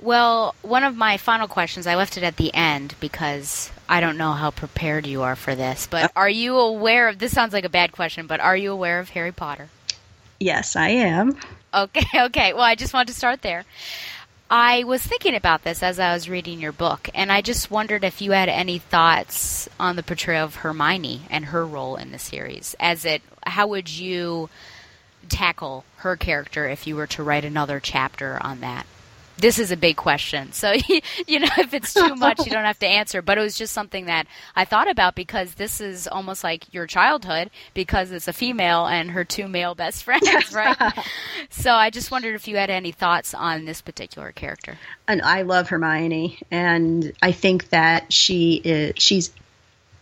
well 0.00 0.54
one 0.60 0.84
of 0.84 0.94
my 0.94 1.16
final 1.16 1.48
questions 1.48 1.86
i 1.86 1.94
left 1.94 2.18
it 2.18 2.22
at 2.22 2.36
the 2.36 2.54
end 2.54 2.94
because 3.00 3.70
I 3.88 4.00
don't 4.00 4.18
know 4.18 4.32
how 4.32 4.50
prepared 4.50 5.06
you 5.06 5.22
are 5.22 5.36
for 5.36 5.54
this, 5.54 5.86
but 5.86 6.10
are 6.16 6.28
you 6.28 6.58
aware 6.58 7.08
of 7.08 7.18
this? 7.18 7.32
Sounds 7.32 7.52
like 7.52 7.64
a 7.64 7.68
bad 7.68 7.92
question, 7.92 8.26
but 8.26 8.40
are 8.40 8.56
you 8.56 8.72
aware 8.72 8.98
of 8.98 9.10
Harry 9.10 9.30
Potter? 9.30 9.68
Yes, 10.40 10.76
I 10.76 10.88
am. 10.88 11.36
Okay, 11.76 12.06
okay. 12.24 12.52
Well, 12.52 12.62
I 12.62 12.74
just 12.74 12.94
wanted 12.94 13.08
to 13.12 13.18
start 13.18 13.42
there. 13.42 13.64
I 14.48 14.84
was 14.84 15.02
thinking 15.02 15.34
about 15.34 15.64
this 15.64 15.82
as 15.82 15.98
I 15.98 16.14
was 16.14 16.28
reading 16.28 16.60
your 16.60 16.72
book, 16.72 17.10
and 17.14 17.32
I 17.32 17.42
just 17.42 17.70
wondered 17.70 18.04
if 18.04 18.22
you 18.22 18.30
had 18.30 18.48
any 18.48 18.78
thoughts 18.78 19.68
on 19.78 19.96
the 19.96 20.04
portrayal 20.04 20.44
of 20.44 20.56
Hermione 20.56 21.22
and 21.30 21.46
her 21.46 21.66
role 21.66 21.96
in 21.96 22.12
the 22.12 22.18
series. 22.18 22.76
As 22.78 23.04
it, 23.04 23.22
how 23.44 23.66
would 23.66 23.90
you 23.90 24.48
tackle 25.28 25.84
her 25.96 26.16
character 26.16 26.68
if 26.68 26.86
you 26.86 26.94
were 26.94 27.08
to 27.08 27.24
write 27.24 27.44
another 27.44 27.80
chapter 27.80 28.38
on 28.40 28.60
that? 28.60 28.86
This 29.38 29.58
is 29.58 29.70
a 29.70 29.76
big 29.76 29.96
question. 29.96 30.52
So, 30.52 30.72
you 31.26 31.40
know, 31.40 31.48
if 31.58 31.74
it's 31.74 31.92
too 31.92 32.14
much, 32.14 32.44
you 32.44 32.50
don't 32.50 32.64
have 32.64 32.78
to 32.80 32.86
answer. 32.86 33.22
But 33.22 33.38
it 33.38 33.42
was 33.42 33.56
just 33.56 33.72
something 33.72 34.06
that 34.06 34.26
I 34.54 34.64
thought 34.64 34.90
about 34.90 35.14
because 35.14 35.54
this 35.54 35.80
is 35.80 36.06
almost 36.06 36.42
like 36.44 36.72
your 36.72 36.86
childhood 36.86 37.50
because 37.74 38.10
it's 38.12 38.28
a 38.28 38.32
female 38.32 38.86
and 38.86 39.10
her 39.10 39.24
two 39.24 39.48
male 39.48 39.74
best 39.74 40.04
friends, 40.04 40.52
right? 40.52 40.76
so 41.50 41.72
I 41.72 41.90
just 41.90 42.10
wondered 42.10 42.34
if 42.34 42.48
you 42.48 42.56
had 42.56 42.70
any 42.70 42.92
thoughts 42.92 43.34
on 43.34 43.64
this 43.64 43.80
particular 43.80 44.32
character. 44.32 44.78
And 45.08 45.22
I 45.22 45.42
love 45.42 45.68
Hermione, 45.68 46.38
and 46.50 47.12
I 47.22 47.32
think 47.32 47.70
that 47.70 48.12
she 48.12 48.60
is, 48.64 48.94
she's 48.96 49.32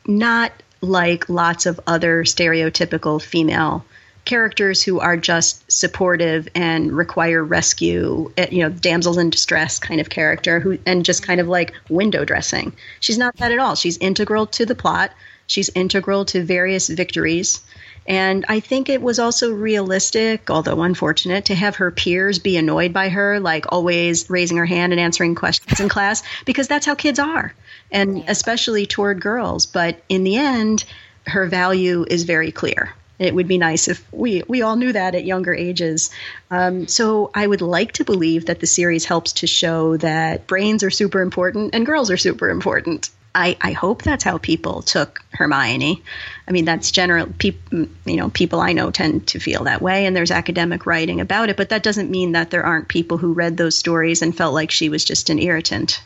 not 0.06 0.52
like 0.80 1.28
lots 1.28 1.66
of 1.66 1.80
other 1.86 2.24
stereotypical 2.24 3.22
female 3.22 3.84
characters 4.24 4.82
who 4.82 5.00
are 5.00 5.16
just 5.16 5.70
supportive 5.70 6.48
and 6.54 6.92
require 6.92 7.44
rescue, 7.44 8.32
eh, 8.36 8.48
you 8.50 8.62
know, 8.62 8.70
damsels 8.70 9.18
in 9.18 9.30
distress 9.30 9.78
kind 9.78 10.00
of 10.00 10.08
character 10.08 10.60
who 10.60 10.78
and 10.86 11.04
just 11.04 11.22
kind 11.22 11.40
of 11.40 11.48
like 11.48 11.74
window 11.88 12.24
dressing. 12.24 12.72
She's 13.00 13.18
not 13.18 13.36
that 13.36 13.52
at 13.52 13.58
all. 13.58 13.74
She's 13.74 13.98
integral 13.98 14.46
to 14.48 14.66
the 14.66 14.74
plot. 14.74 15.12
She's 15.46 15.68
integral 15.74 16.24
to 16.26 16.42
various 16.42 16.88
victories. 16.88 17.60
And 18.06 18.44
I 18.48 18.60
think 18.60 18.88
it 18.88 19.00
was 19.00 19.18
also 19.18 19.52
realistic, 19.52 20.50
although 20.50 20.82
unfortunate, 20.82 21.46
to 21.46 21.54
have 21.54 21.76
her 21.76 21.90
peers 21.90 22.38
be 22.38 22.56
annoyed 22.56 22.92
by 22.92 23.08
her, 23.08 23.40
like 23.40 23.64
always 23.70 24.28
raising 24.28 24.58
her 24.58 24.66
hand 24.66 24.92
and 24.92 25.00
answering 25.00 25.34
questions 25.34 25.80
in 25.80 25.88
class, 25.88 26.22
because 26.44 26.68
that's 26.68 26.84
how 26.84 26.94
kids 26.94 27.18
are, 27.18 27.54
and 27.90 28.22
especially 28.28 28.84
toward 28.84 29.22
girls. 29.22 29.64
But 29.64 30.02
in 30.10 30.24
the 30.24 30.36
end, 30.36 30.84
her 31.26 31.46
value 31.46 32.04
is 32.08 32.24
very 32.24 32.52
clear. 32.52 32.92
It 33.18 33.34
would 33.34 33.46
be 33.46 33.58
nice 33.58 33.88
if 33.88 34.04
we 34.12 34.42
we 34.48 34.62
all 34.62 34.76
knew 34.76 34.92
that 34.92 35.14
at 35.14 35.24
younger 35.24 35.54
ages. 35.54 36.10
Um, 36.50 36.88
so 36.88 37.30
I 37.34 37.46
would 37.46 37.60
like 37.60 37.92
to 37.92 38.04
believe 38.04 38.46
that 38.46 38.60
the 38.60 38.66
series 38.66 39.04
helps 39.04 39.32
to 39.34 39.46
show 39.46 39.96
that 39.98 40.46
brains 40.46 40.82
are 40.82 40.90
super 40.90 41.22
important 41.22 41.74
and 41.74 41.86
girls 41.86 42.10
are 42.10 42.16
super 42.16 42.48
important. 42.48 43.10
I, 43.36 43.56
I 43.60 43.72
hope 43.72 44.02
that's 44.02 44.22
how 44.22 44.38
people 44.38 44.82
took 44.82 45.20
Hermione. 45.32 46.02
I 46.46 46.52
mean, 46.52 46.64
that's 46.64 46.92
general. 46.92 47.26
People, 47.38 47.88
you 48.04 48.16
know, 48.16 48.30
people 48.30 48.60
I 48.60 48.72
know 48.72 48.92
tend 48.92 49.26
to 49.28 49.40
feel 49.40 49.64
that 49.64 49.82
way, 49.82 50.06
and 50.06 50.14
there's 50.14 50.30
academic 50.30 50.86
writing 50.86 51.20
about 51.20 51.48
it. 51.48 51.56
But 51.56 51.70
that 51.70 51.82
doesn't 51.82 52.10
mean 52.10 52.32
that 52.32 52.50
there 52.50 52.64
aren't 52.64 52.86
people 52.86 53.18
who 53.18 53.32
read 53.32 53.56
those 53.56 53.76
stories 53.76 54.22
and 54.22 54.36
felt 54.36 54.54
like 54.54 54.70
she 54.70 54.88
was 54.88 55.04
just 55.04 55.30
an 55.30 55.40
irritant. 55.40 56.00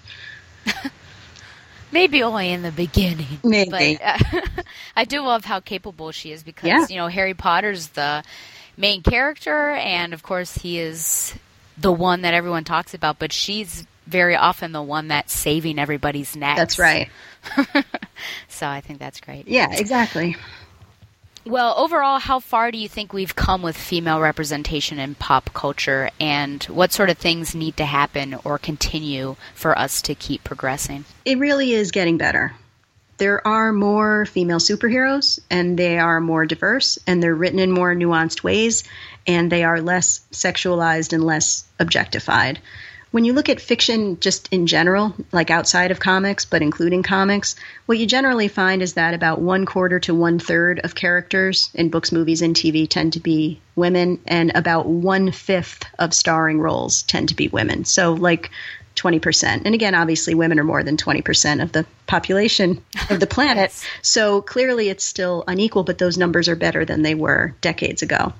Maybe 1.93 2.23
only 2.23 2.51
in 2.51 2.63
the 2.63 2.73
beginning. 2.73 3.39
Maybe. 3.45 3.99
But, 4.01 4.03
uh, 4.03 4.41
I 4.97 5.05
do 5.05 5.21
love 5.23 5.45
how 5.45 5.61
capable 5.61 6.13
she 6.13 6.33
is 6.33 6.43
because, 6.43 6.69
Yeah. 6.69 6.87
you 6.89 6.97
know, 6.97 7.09
Harry 7.09 7.35
Potter's 7.35 7.89
the 7.89 8.23
main 8.77 9.03
character, 9.03 9.71
and 9.71 10.13
of 10.13 10.23
course, 10.23 10.55
he 10.55 10.79
is 10.79 11.35
the 11.77 11.93
one 11.93 12.23
that 12.23 12.35
everyone 12.35 12.65
talks 12.65 12.95
about, 12.95 13.19
but 13.19 13.33
she's 13.33 13.87
very 14.07 14.35
often 14.37 14.73
the 14.73 14.83
one 14.83 15.09
that's 15.09 15.33
saving 15.35 15.79
everybody's 15.79 16.35
necks. 16.35 16.59
That's 16.59 16.79
right. 16.79 17.09
so 18.49 18.67
I 18.67 18.81
think 18.81 18.99
that's 18.99 19.21
great. 19.21 19.49
Yeah, 19.49 19.69
exactly. 19.73 20.37
Well, 21.49 21.77
overall, 21.79 22.19
how 22.19 22.41
far 22.41 22.71
do 22.71 22.77
you 22.77 22.91
think 22.91 23.15
we've 23.15 23.35
come 23.35 23.63
with 23.63 23.75
female 23.75 24.21
representation 24.21 24.99
in 24.99 25.15
pop 25.15 25.55
culture, 25.55 26.11
and 26.21 26.63
what 26.65 26.93
sort 26.93 27.09
of 27.09 27.17
things 27.17 27.55
need 27.55 27.79
to 27.79 27.87
happen 27.87 28.37
or 28.45 28.59
continue 28.59 29.37
for 29.55 29.77
us 29.79 30.03
to 30.03 30.15
keep 30.15 30.45
progressing? 30.45 31.07
It 31.25 31.39
really 31.39 31.73
is 31.73 31.91
getting 31.91 32.19
better. 32.19 32.53
There 33.17 33.47
are 33.49 33.73
more 33.73 34.27
female 34.27 34.59
superheroes, 34.59 35.41
and 35.49 35.79
they 35.79 35.99
are 35.99 36.21
more 36.21 36.45
diverse, 36.45 36.99
and 37.07 37.23
they're 37.23 37.35
written 37.35 37.61
in 37.61 37.73
more 37.73 37.95
nuanced 37.95 38.43
ways, 38.43 38.85
and 39.27 39.51
they 39.51 39.65
are 39.65 39.81
less 39.81 40.21
sexualized 40.31 41.15
and 41.15 41.25
less 41.25 41.65
objectified. 41.79 42.61
When 43.11 43.25
you 43.25 43.33
look 43.33 43.49
at 43.49 43.61
fiction 43.61 44.21
just 44.21 44.49
in 44.53 44.67
general, 44.67 45.15
like 45.33 45.51
outside 45.51 45.91
of 45.91 45.99
comics, 45.99 46.45
but 46.45 46.61
including 46.61 47.03
comics, 47.03 47.57
what 47.87 47.97
you 47.97 48.07
generally 48.07 48.49
find 48.49 48.83
is 48.83 48.95
that 48.95 49.15
about 49.15 49.41
one 49.41 49.65
quarter 49.65 49.99
to 50.01 50.15
one 50.15 50.39
third 50.39 50.81
of 50.81 50.95
characters 50.95 51.71
in 51.73 51.89
books, 51.89 52.13
movies, 52.13 52.43
and 52.43 52.55
TV 52.55 52.87
tend 52.87 53.15
to 53.15 53.21
be 53.21 53.61
women, 53.77 54.21
and 54.27 54.53
about 54.55 54.87
one 54.87 55.33
fifth 55.33 55.85
of 55.99 56.13
starring 56.13 56.61
roles 56.61 57.03
tend 57.03 57.31
to 57.31 57.35
be 57.35 57.49
women. 57.49 57.87
So, 57.87 58.13
like 58.13 58.51
20%. 58.99 59.63
And 59.65 59.75
again, 59.75 59.95
obviously, 59.95 60.35
women 60.35 60.59
are 60.59 60.65
more 60.65 60.83
than 60.83 60.97
20% 60.97 61.63
of 61.63 61.73
the 61.73 61.87
population 62.07 62.85
of 63.09 63.21
the 63.21 63.27
planet. 63.39 63.73
So 64.03 64.43
clearly, 64.43 64.89
it's 64.89 65.05
still 65.05 65.45
unequal, 65.47 65.85
but 65.85 65.99
those 65.99 66.19
numbers 66.19 66.49
are 66.49 66.57
better 66.57 66.85
than 66.85 67.03
they 67.03 67.15
were 67.15 67.55
decades 67.61 68.03
ago. 68.03 68.33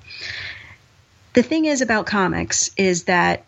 The 1.33 1.43
thing 1.43 1.65
is 1.65 1.81
about 1.81 2.05
comics 2.05 2.69
is 2.75 3.05
that 3.05 3.45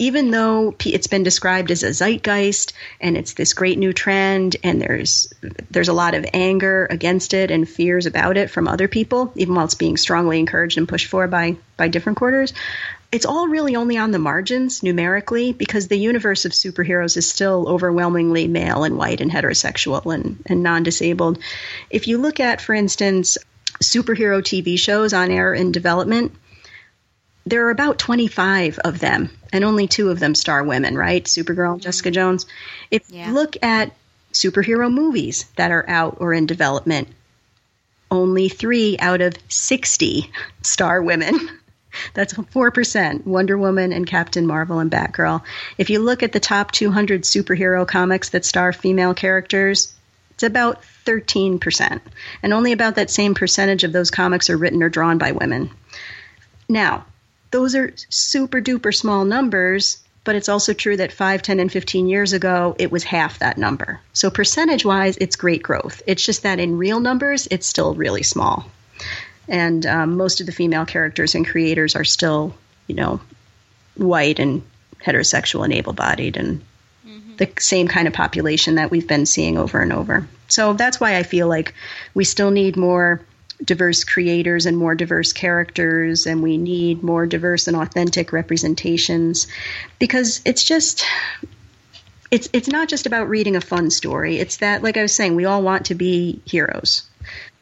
even 0.00 0.30
though 0.30 0.74
it's 0.86 1.06
been 1.06 1.22
described 1.22 1.70
as 1.70 1.82
a 1.82 1.92
zeitgeist 1.92 2.72
and 3.02 3.18
it's 3.18 3.34
this 3.34 3.52
great 3.52 3.78
new 3.78 3.92
trend 3.92 4.56
and 4.64 4.80
there's 4.80 5.32
there's 5.70 5.88
a 5.88 5.92
lot 5.92 6.14
of 6.14 6.26
anger 6.32 6.88
against 6.90 7.34
it 7.34 7.50
and 7.50 7.68
fears 7.68 8.06
about 8.06 8.36
it 8.36 8.50
from 8.50 8.66
other 8.66 8.88
people 8.88 9.30
even 9.36 9.54
while 9.54 9.66
it's 9.66 9.74
being 9.74 9.98
strongly 9.98 10.40
encouraged 10.40 10.78
and 10.78 10.88
pushed 10.88 11.06
for 11.06 11.28
by 11.28 11.54
by 11.76 11.86
different 11.86 12.18
quarters 12.18 12.52
it's 13.12 13.26
all 13.26 13.48
really 13.48 13.76
only 13.76 13.98
on 13.98 14.10
the 14.10 14.18
margins 14.18 14.82
numerically 14.82 15.52
because 15.52 15.88
the 15.88 15.98
universe 15.98 16.44
of 16.44 16.52
superheroes 16.52 17.16
is 17.16 17.28
still 17.28 17.68
overwhelmingly 17.68 18.48
male 18.48 18.84
and 18.84 18.96
white 18.96 19.20
and 19.20 19.32
heterosexual 19.32 20.14
and, 20.14 20.40
and 20.46 20.62
non-disabled. 20.62 21.40
If 21.90 22.06
you 22.06 22.18
look 22.18 22.38
at 22.38 22.60
for 22.60 22.72
instance 22.72 23.36
superhero 23.82 24.40
tv 24.40 24.78
shows 24.78 25.12
on 25.12 25.32
air 25.32 25.52
in 25.52 25.72
development 25.72 26.36
there 27.46 27.66
are 27.66 27.70
about 27.70 27.98
25 27.98 28.78
of 28.80 29.00
them, 29.00 29.30
and 29.52 29.64
only 29.64 29.86
two 29.86 30.10
of 30.10 30.20
them 30.20 30.34
star 30.34 30.62
women, 30.62 30.96
right? 30.96 31.24
Supergirl 31.24 31.74
and 31.74 31.82
Jessica 31.82 32.08
mm-hmm. 32.08 32.14
Jones. 32.14 32.46
If 32.90 33.10
Yeah. 33.10 33.28
you 33.28 33.34
look 33.34 33.56
at 33.62 33.92
superhero 34.32 34.92
movies 34.92 35.46
that 35.56 35.70
are 35.70 35.88
out 35.88 36.16
or 36.20 36.32
in 36.32 36.46
development, 36.46 37.08
only 38.10 38.48
three 38.48 38.96
out 38.98 39.20
of 39.20 39.34
60 39.48 40.30
star 40.62 41.02
women. 41.02 41.34
That's 42.14 42.34
4%, 42.34 43.26
Wonder 43.26 43.58
Woman 43.58 43.92
and 43.92 44.06
Captain 44.06 44.46
Marvel 44.46 44.78
and 44.78 44.90
Batgirl. 44.90 45.42
If 45.76 45.90
you 45.90 45.98
look 45.98 46.22
at 46.22 46.30
the 46.30 46.38
top 46.38 46.70
200 46.70 47.22
superhero 47.22 47.86
comics 47.86 48.28
that 48.28 48.44
star 48.44 48.72
female 48.72 49.12
characters, 49.12 49.92
it's 50.30 50.44
about 50.44 50.82
13%. 51.04 52.00
And 52.42 52.52
only 52.52 52.70
about 52.72 52.94
that 52.94 53.10
same 53.10 53.34
percentage 53.34 53.82
of 53.82 53.92
those 53.92 54.10
comics 54.10 54.48
are 54.50 54.56
written 54.56 54.82
or 54.82 54.88
drawn 54.88 55.18
by 55.18 55.32
women. 55.32 55.70
Now, 56.68 57.06
those 57.50 57.74
are 57.74 57.92
super 58.08 58.60
duper 58.60 58.94
small 58.94 59.24
numbers, 59.24 59.98
but 60.24 60.34
it's 60.34 60.48
also 60.48 60.72
true 60.72 60.96
that 60.96 61.12
5, 61.12 61.42
10, 61.42 61.60
and 61.60 61.72
15 61.72 62.06
years 62.06 62.32
ago, 62.32 62.76
it 62.78 62.92
was 62.92 63.04
half 63.04 63.38
that 63.38 63.58
number. 63.58 64.00
So, 64.12 64.30
percentage 64.30 64.84
wise, 64.84 65.16
it's 65.16 65.36
great 65.36 65.62
growth. 65.62 66.02
It's 66.06 66.24
just 66.24 66.42
that 66.42 66.58
in 66.58 66.78
real 66.78 67.00
numbers, 67.00 67.48
it's 67.50 67.66
still 67.66 67.94
really 67.94 68.22
small. 68.22 68.66
And 69.48 69.84
um, 69.86 70.16
most 70.16 70.40
of 70.40 70.46
the 70.46 70.52
female 70.52 70.86
characters 70.86 71.34
and 71.34 71.46
creators 71.46 71.96
are 71.96 72.04
still, 72.04 72.54
you 72.86 72.94
know, 72.94 73.20
white 73.96 74.38
and 74.38 74.62
heterosexual 75.04 75.64
and 75.64 75.72
able 75.72 75.92
bodied 75.92 76.36
and 76.36 76.62
the 77.40 77.50
same 77.58 77.88
kind 77.88 78.06
of 78.06 78.12
population 78.12 78.74
that 78.74 78.90
we've 78.90 79.08
been 79.08 79.24
seeing 79.24 79.56
over 79.56 79.80
and 79.80 79.92
over. 79.92 80.28
So 80.48 80.74
that's 80.74 81.00
why 81.00 81.16
I 81.16 81.22
feel 81.22 81.48
like 81.48 81.74
we 82.12 82.24
still 82.24 82.50
need 82.50 82.76
more 82.76 83.22
diverse 83.64 84.04
creators 84.04 84.66
and 84.66 84.76
more 84.76 84.94
diverse 84.94 85.32
characters, 85.32 86.26
and 86.26 86.42
we 86.42 86.56
need 86.56 87.02
more 87.02 87.26
diverse 87.26 87.68
and 87.68 87.76
authentic 87.76 88.32
representations 88.32 89.46
because 89.98 90.40
it's 90.44 90.64
just. 90.64 91.04
It's, 92.30 92.48
it's 92.52 92.68
not 92.68 92.88
just 92.88 93.06
about 93.06 93.28
reading 93.28 93.56
a 93.56 93.60
fun 93.60 93.90
story. 93.90 94.38
It's 94.38 94.58
that, 94.58 94.84
like 94.84 94.96
I 94.96 95.02
was 95.02 95.12
saying, 95.12 95.34
we 95.34 95.46
all 95.46 95.64
want 95.64 95.86
to 95.86 95.96
be 95.96 96.40
heroes. 96.44 97.02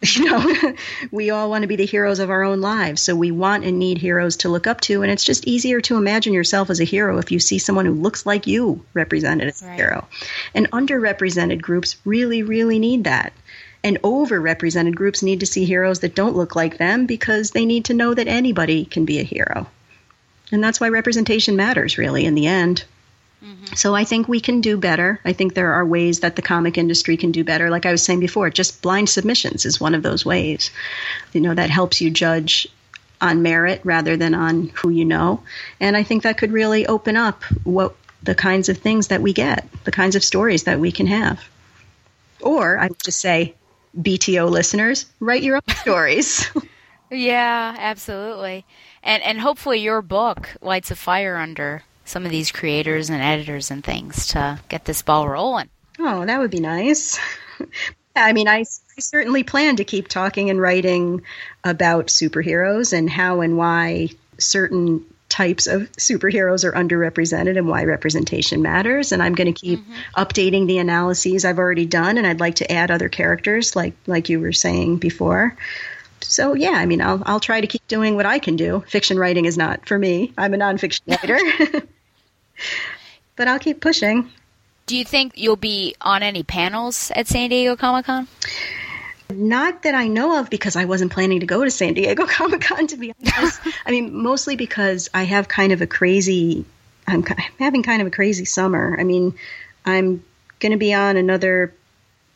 You 0.15 0.27
know, 0.27 0.75
we 1.11 1.31
all 1.31 1.51
want 1.51 1.63
to 1.63 1.69
be 1.69 1.75
the 1.75 1.87
heroes 1.87 2.21
of 2.21 2.31
our 2.31 2.45
own 2.45 2.61
lives. 2.61 3.03
So 3.03 3.17
we 3.17 3.33
want 3.33 3.65
and 3.65 3.79
need 3.81 3.99
heroes 3.99 4.37
to 4.39 4.49
look 4.49 4.69
up 4.69 4.81
to. 4.83 5.03
And 5.03 5.11
it's 5.11 5.25
just 5.25 5.49
easier 5.49 5.81
to 5.81 5.97
imagine 5.97 6.33
yourself 6.33 6.71
as 6.71 6.81
a 6.81 6.85
hero 6.85 7.19
if 7.19 7.33
you 7.33 7.41
see 7.41 7.59
someone 7.59 7.85
who 7.85 7.95
looks 7.95 8.25
like 8.25 8.47
you 8.47 8.85
represented 8.95 9.49
as 9.49 9.63
a 9.63 9.73
hero. 9.73 10.07
And 10.55 10.71
underrepresented 10.71 11.61
groups 11.61 11.97
really, 12.05 12.45
really 12.45 12.79
need 12.79 13.05
that. 13.05 13.33
And 13.85 14.03
overrepresented 14.03 14.95
groups 14.95 15.23
need 15.23 15.41
to 15.41 15.47
see 15.47 15.65
heroes 15.65 16.01
that 16.01 16.15
don't 16.15 16.37
look 16.37 16.57
like 16.57 16.79
them 16.79 17.07
because 17.07 17.53
they 17.53 17.65
need 17.65 17.87
to 17.87 17.95
know 17.95 18.13
that 18.13 18.27
anybody 18.27 18.85
can 18.85 19.05
be 19.05 19.21
a 19.21 19.25
hero. 19.25 19.69
And 20.51 20.63
that's 20.63 20.81
why 20.81 20.89
representation 20.89 21.57
matters, 21.57 21.99
really, 21.99 22.25
in 22.25 22.35
the 22.35 22.47
end. 22.47 22.85
Mm-hmm. 23.45 23.75
So 23.77 23.95
I 23.95 24.05
think 24.05 24.27
we 24.27 24.41
can 24.41 24.61
do 24.61 24.77
better. 24.77 25.21
I 25.25 25.33
think 25.33 25.55
there 25.55 25.75
are 25.75 25.87
ways 25.87 26.21
that 26.21 26.35
the 26.35 26.43
comic 26.43 26.77
industry 26.77 27.17
can 27.17 27.31
do 27.31 27.45
better. 27.45 27.71
Like 27.71 27.87
I 27.87 27.93
was 27.93 28.03
saying 28.03 28.21
before, 28.21 28.51
just 28.51 28.83
blind 28.83 29.09
submissions 29.09 29.65
is 29.65 29.81
one 29.81 29.95
of 29.95 30.03
those 30.03 30.25
ways. 30.25 30.71
You 31.33 31.41
know, 31.41 31.55
that 31.55 31.71
helps 31.71 32.01
you 32.01 32.11
judge 32.11 32.67
on 33.21 33.43
merit 33.43 33.81
rather 33.85 34.17
than 34.17 34.35
on 34.35 34.69
who 34.75 34.91
you 34.91 35.05
know. 35.05 35.43
And 35.81 35.97
I 35.97 36.03
think 36.03 36.23
that 36.23 36.39
could 36.39 36.53
really 36.53 36.87
open 36.87 37.17
up 37.17 37.45
what 37.65 37.95
the 38.23 38.35
kinds 38.35 38.69
of 38.69 38.79
things 38.79 39.09
that 39.09 39.23
we 39.23 39.33
get, 39.33 39.69
the 39.85 39.93
kinds 39.93 40.17
of 40.17 40.25
stories 40.25 40.65
that 40.65 40.81
we 40.81 40.91
can 40.91 41.07
have. 41.07 41.49
Or 42.41 42.79
I 42.79 42.89
would 42.89 43.03
just 43.03 43.21
say, 43.21 43.55
BTO 43.97 44.51
listeners, 44.51 45.07
write 45.21 45.43
your 45.43 45.57
own 45.57 45.77
stories. 45.77 46.51
Yeah, 47.11 47.75
absolutely. 47.79 48.67
And 49.03 49.23
and 49.23 49.41
hopefully 49.41 49.79
your 49.79 50.03
book 50.03 50.51
lights 50.61 50.91
a 50.91 50.97
fire 50.97 51.37
under 51.37 51.83
some 52.05 52.25
of 52.25 52.31
these 52.31 52.53
creators 52.53 53.11
and 53.11 53.23
editors 53.23 53.71
and 53.71 53.85
things 53.85 54.27
to 54.29 54.59
get 54.69 54.85
this 54.85 55.03
ball 55.03 55.29
rolling. 55.29 55.69
Oh, 55.99 56.25
that 56.25 56.39
would 56.39 56.51
be 56.51 56.61
nice. 56.61 57.19
I 58.17 58.33
mean, 58.33 58.49
I, 58.49 58.59
I 58.59 59.01
certainly 59.01 59.43
plan 59.43 59.77
to 59.77 59.85
keep 59.85 60.09
talking 60.09 60.51
and 60.51 60.61
writing 60.61 61.23
about 61.65 62.09
superheroes 62.09 62.93
and 62.93 63.09
how 63.09 63.41
and 63.41 63.57
why 63.57 64.09
certain 64.39 65.05
types 65.29 65.67
of 65.67 65.91
superheroes 65.93 66.65
are 66.65 66.73
underrepresented 66.73 67.57
and 67.57 67.69
why 67.69 67.85
representation 67.85 68.63
matters. 68.63 69.13
And 69.13 69.23
I'm 69.23 69.35
going 69.35 69.53
to 69.53 69.59
keep 69.59 69.81
mm-hmm. 69.81 70.21
updating 70.21 70.67
the 70.67 70.79
analyses 70.79 71.45
I've 71.45 71.59
already 71.59 71.87
done, 71.87 72.19
and 72.19 72.27
I'd 72.27 72.41
like 72.41 72.57
to 72.57 72.73
add 72.73 72.91
other 72.91 73.09
characters, 73.09 73.77
like 73.77 73.95
like 74.07 74.29
you 74.29 74.41
were 74.41 74.53
saying 74.53 74.99
before. 74.99 75.57
So 76.21 76.55
yeah, 76.55 76.73
I 76.73 76.87
mean, 76.87 77.01
I'll 77.01 77.23
I'll 77.27 77.41
try 77.41 77.61
to 77.61 77.67
keep 77.67 77.87
doing 77.89 78.17
what 78.17 78.27
I 78.27 78.39
can 78.39 78.57
do. 78.57 78.85
Fiction 78.89 79.19
writing 79.19 79.45
is 79.45 79.57
not 79.57 79.87
for 79.87 79.99
me. 79.99 80.33
I'm 80.37 80.55
a 80.55 80.59
nonfiction 80.59 81.01
writer, 81.09 81.87
but 83.37 83.49
I'll 83.49 83.59
keep 83.59 83.81
pushing. 83.81 84.31
Do 84.87 84.97
you 84.97 85.05
think 85.05 85.35
you'll 85.37 85.57
be 85.57 85.95
on 86.01 86.23
any 86.23 86.43
panels 86.43 87.13
at 87.15 87.27
San 87.27 87.51
Diego 87.51 87.77
Comic 87.77 88.07
Con? 88.07 88.27
Not 89.31 89.83
that 89.83 89.95
I 89.95 90.09
know 90.09 90.39
of, 90.41 90.49
because 90.49 90.75
I 90.75 90.87
wasn't 90.87 91.13
planning 91.13 91.41
to 91.41 91.47
go 91.47 91.63
to 91.63 91.71
San 91.71 91.95
Diego 91.95 92.27
Comic 92.29 92.63
Con. 92.63 92.87
To 92.87 92.97
be 92.97 93.13
honest, 93.37 93.61
I 93.87 93.91
mean, 93.91 94.23
mostly 94.23 94.57
because 94.57 95.11
I 95.13 95.25
have 95.25 95.49
kind 95.49 95.73
of 95.73 95.83
a 95.83 95.87
crazy. 95.87 96.65
I'm, 97.07 97.25
I'm 97.29 97.53
having 97.59 97.83
kind 97.83 98.01
of 98.01 98.09
a 98.09 98.11
crazy 98.11 98.45
summer. 98.45 98.97
I 98.99 99.05
mean, 99.05 99.35
I'm 99.85 100.25
going 100.61 100.73
to 100.73 100.79
be 100.79 100.95
on 100.95 101.17
another 101.17 101.75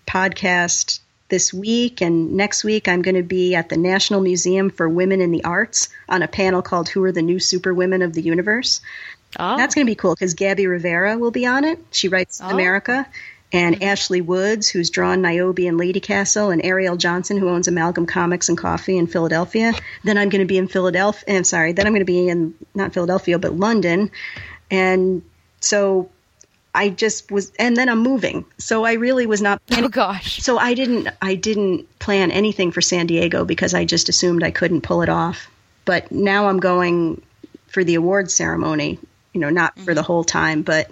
podcast 0.06 1.00
this 1.28 1.52
week, 1.52 2.02
and 2.02 2.34
next 2.36 2.62
week 2.62 2.88
I'm 2.88 3.00
going 3.00 3.14
to 3.14 3.22
be 3.22 3.54
at 3.54 3.70
the 3.70 3.78
National 3.78 4.20
Museum 4.20 4.68
for 4.68 4.86
Women 4.86 5.22
in 5.22 5.30
the 5.30 5.44
Arts 5.44 5.88
on 6.08 6.22
a 6.22 6.28
panel 6.28 6.60
called 6.60 6.90
"Who 6.90 7.02
Are 7.04 7.12
the 7.12 7.22
New 7.22 7.40
Superwomen 7.40 8.02
of 8.02 8.12
the 8.12 8.22
Universe." 8.22 8.82
Oh. 9.38 9.56
That's 9.56 9.74
going 9.74 9.86
to 9.86 9.90
be 9.90 9.94
cool 9.94 10.14
because 10.14 10.34
Gabby 10.34 10.66
Rivera 10.66 11.16
will 11.16 11.30
be 11.30 11.46
on 11.46 11.64
it. 11.64 11.78
She 11.90 12.08
writes 12.08 12.40
Oh. 12.42 12.50
America. 12.50 13.06
And 13.52 13.82
Ashley 13.82 14.22
Woods, 14.22 14.68
who's 14.68 14.88
drawn 14.88 15.20
Niobe 15.20 15.60
and 15.60 15.76
Lady 15.76 16.00
Castle, 16.00 16.50
and 16.50 16.64
Ariel 16.64 16.96
Johnson, 16.96 17.36
who 17.36 17.50
owns 17.50 17.68
Amalgam 17.68 18.06
Comics 18.06 18.48
and 18.48 18.56
Coffee 18.56 18.96
in 18.96 19.06
Philadelphia. 19.06 19.74
Then 20.04 20.16
I'm 20.16 20.30
going 20.30 20.40
to 20.40 20.46
be 20.46 20.56
in 20.56 20.68
Philadelphia. 20.68 21.24
Eh, 21.26 21.36
I'm 21.36 21.44
sorry. 21.44 21.72
Then 21.72 21.86
I'm 21.86 21.92
going 21.92 22.00
to 22.00 22.06
be 22.06 22.28
in 22.28 22.54
not 22.74 22.94
Philadelphia, 22.94 23.38
but 23.38 23.52
London. 23.52 24.10
And 24.70 25.22
so 25.60 26.08
I 26.74 26.88
just 26.88 27.30
was, 27.30 27.52
and 27.58 27.76
then 27.76 27.90
I'm 27.90 27.98
moving. 27.98 28.46
So 28.56 28.84
I 28.84 28.94
really 28.94 29.26
was 29.26 29.42
not. 29.42 29.60
Oh 29.70 29.88
gosh. 29.88 30.38
So 30.38 30.58
I 30.58 30.72
didn't. 30.72 31.08
I 31.20 31.34
didn't 31.34 31.98
plan 31.98 32.30
anything 32.30 32.72
for 32.72 32.80
San 32.80 33.06
Diego 33.06 33.44
because 33.44 33.74
I 33.74 33.84
just 33.84 34.08
assumed 34.08 34.42
I 34.42 34.50
couldn't 34.50 34.80
pull 34.80 35.02
it 35.02 35.10
off. 35.10 35.50
But 35.84 36.10
now 36.10 36.48
I'm 36.48 36.60
going 36.60 37.20
for 37.66 37.84
the 37.84 37.96
awards 37.96 38.32
ceremony. 38.32 38.98
You 39.34 39.40
know, 39.40 39.50
not 39.50 39.78
for 39.78 39.94
the 39.94 40.02
mm. 40.02 40.06
whole 40.06 40.24
time, 40.24 40.62
but 40.62 40.90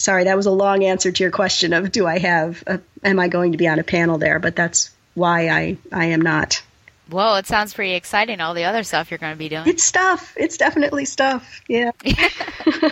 sorry, 0.00 0.24
that 0.24 0.36
was 0.36 0.46
a 0.46 0.50
long 0.50 0.84
answer 0.84 1.12
to 1.12 1.22
your 1.22 1.30
question 1.30 1.72
of 1.72 1.92
do 1.92 2.06
I 2.06 2.18
have, 2.18 2.62
a, 2.66 2.80
am 3.04 3.18
I 3.18 3.28
going 3.28 3.52
to 3.52 3.58
be 3.58 3.68
on 3.68 3.78
a 3.78 3.84
panel 3.84 4.18
there? 4.18 4.38
But 4.38 4.56
that's 4.56 4.90
why 5.14 5.48
I, 5.48 5.76
I 5.92 6.06
am 6.06 6.20
not. 6.20 6.62
Well, 7.10 7.36
it 7.36 7.46
sounds 7.46 7.74
pretty 7.74 7.94
exciting. 7.94 8.40
All 8.40 8.54
the 8.54 8.64
other 8.64 8.82
stuff 8.82 9.10
you're 9.10 9.18
going 9.18 9.32
to 9.32 9.38
be 9.38 9.48
doing. 9.48 9.66
It's 9.66 9.82
stuff. 9.82 10.34
It's 10.36 10.56
definitely 10.56 11.04
stuff. 11.04 11.60
Yeah. 11.68 11.92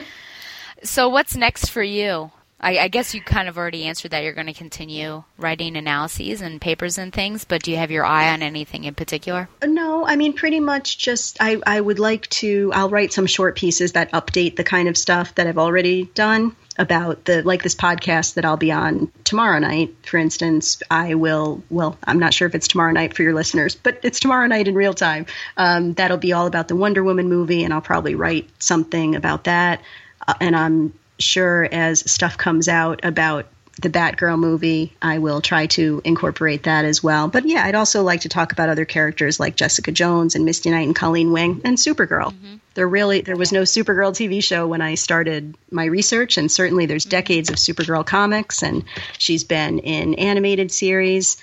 So, 0.83 1.09
what's 1.09 1.37
next 1.37 1.71
for 1.71 1.83
you? 1.83 2.31
I, 2.61 2.79
I 2.79 2.89
guess 2.89 3.15
you 3.15 3.21
kind 3.21 3.49
of 3.49 3.57
already 3.57 3.85
answered 3.85 4.11
that 4.11 4.25
you're 4.25 4.33
going 4.33 4.49
to 4.49 4.53
continue 4.53 5.23
writing 5.37 5.77
analyses 5.77 6.41
and 6.41 6.61
papers 6.61 6.99
and 6.99 7.13
things, 7.13 7.45
but 7.45 7.63
do 7.63 7.71
you 7.71 7.77
have 7.77 7.93
your 7.93 8.05
eye 8.05 8.33
on 8.33 8.43
anything 8.43 8.85
in 8.85 8.95
particular? 8.95 9.49
Uh, 9.63 9.67
no, 9.67 10.05
I 10.07 10.17
mean, 10.17 10.33
pretty 10.33 10.59
much 10.59 10.99
just 10.99 11.37
I, 11.41 11.61
I 11.65 11.81
would 11.81 12.01
like 12.01 12.29
to, 12.31 12.73
I'll 12.75 12.91
write 12.91 13.13
some 13.13 13.27
short 13.27 13.57
pieces 13.57 13.93
that 13.93 14.11
update 14.11 14.57
the 14.57 14.65
kind 14.65 14.89
of 14.89 14.97
stuff 14.97 15.37
that 15.37 15.47
I've 15.47 15.59
already 15.59 16.05
done 16.15 16.57
about 16.79 17.25
the, 17.25 17.43
like 17.43 17.63
this 17.63 17.75
podcast 17.75 18.35
that 18.35 18.45
I'll 18.45 18.57
be 18.57 18.73
on 18.73 19.11
tomorrow 19.25 19.59
night, 19.59 19.95
for 20.07 20.17
instance. 20.17 20.81
I 20.91 21.15
will, 21.15 21.63
well, 21.71 21.99
I'm 22.05 22.19
not 22.19 22.33
sure 22.33 22.47
if 22.47 22.55
it's 22.55 22.69
tomorrow 22.69 22.93
night 22.93 23.15
for 23.15 23.23
your 23.23 23.35
listeners, 23.35 23.75
but 23.75 24.01
it's 24.03 24.21
tomorrow 24.21 24.47
night 24.47 24.69
in 24.69 24.75
real 24.75 24.95
time. 24.95 25.27
Um, 25.57 25.95
that'll 25.95 26.19
be 26.19 26.33
all 26.33 26.47
about 26.47 26.69
the 26.69 26.77
Wonder 26.77 27.03
Woman 27.03 27.29
movie, 27.29 27.65
and 27.65 27.75
I'll 27.75 27.81
probably 27.81 28.15
write 28.15 28.49
something 28.63 29.17
about 29.17 29.45
that. 29.45 29.83
Uh, 30.27 30.35
and 30.41 30.55
I'm 30.55 30.95
sure 31.19 31.69
as 31.71 32.11
stuff 32.11 32.39
comes 32.39 32.69
out 32.69 33.05
about 33.05 33.47
the 33.81 33.91
Batgirl 33.91 34.39
movie, 34.39 34.93
I 35.01 35.19
will 35.19 35.41
try 35.41 35.67
to 35.67 36.03
incorporate 36.05 36.65
that 36.65 36.85
as 36.85 37.03
well. 37.03 37.29
But 37.29 37.47
yeah, 37.47 37.65
I'd 37.65 37.77
also 37.77 38.03
like 38.03 38.23
to 38.23 38.29
talk 38.29 38.53
about 38.53 38.69
other 38.69 38.85
characters 38.85 39.39
like 39.39 39.55
Jessica 39.57 39.93
Jones 39.93 40.35
and 40.35 40.45
Misty 40.45 40.71
Knight 40.71 40.87
and 40.87 40.97
Colleen 40.97 41.31
Wing 41.31 41.61
and 41.65 41.77
Supergirl. 41.77 42.33
Mm-hmm. 42.33 42.57
There 42.75 42.89
really 42.89 43.21
there 43.21 43.37
was 43.37 43.53
no 43.53 43.63
Supergirl 43.63 44.13
TV 44.13 44.43
show 44.43 44.67
when 44.67 44.81
I 44.81 44.97
started 44.97 45.57
my 45.71 45.85
research, 45.85 46.39
and 46.39 46.51
certainly 46.51 46.87
there's 46.87 47.05
mm-hmm. 47.05 47.11
decades 47.11 47.51
of 47.51 47.57
Supergirl 47.57 48.05
comics, 48.05 48.63
and 48.63 48.85
she's 49.17 49.45
been 49.45 49.79
in 49.79 50.15
animated 50.15 50.73
series, 50.73 51.37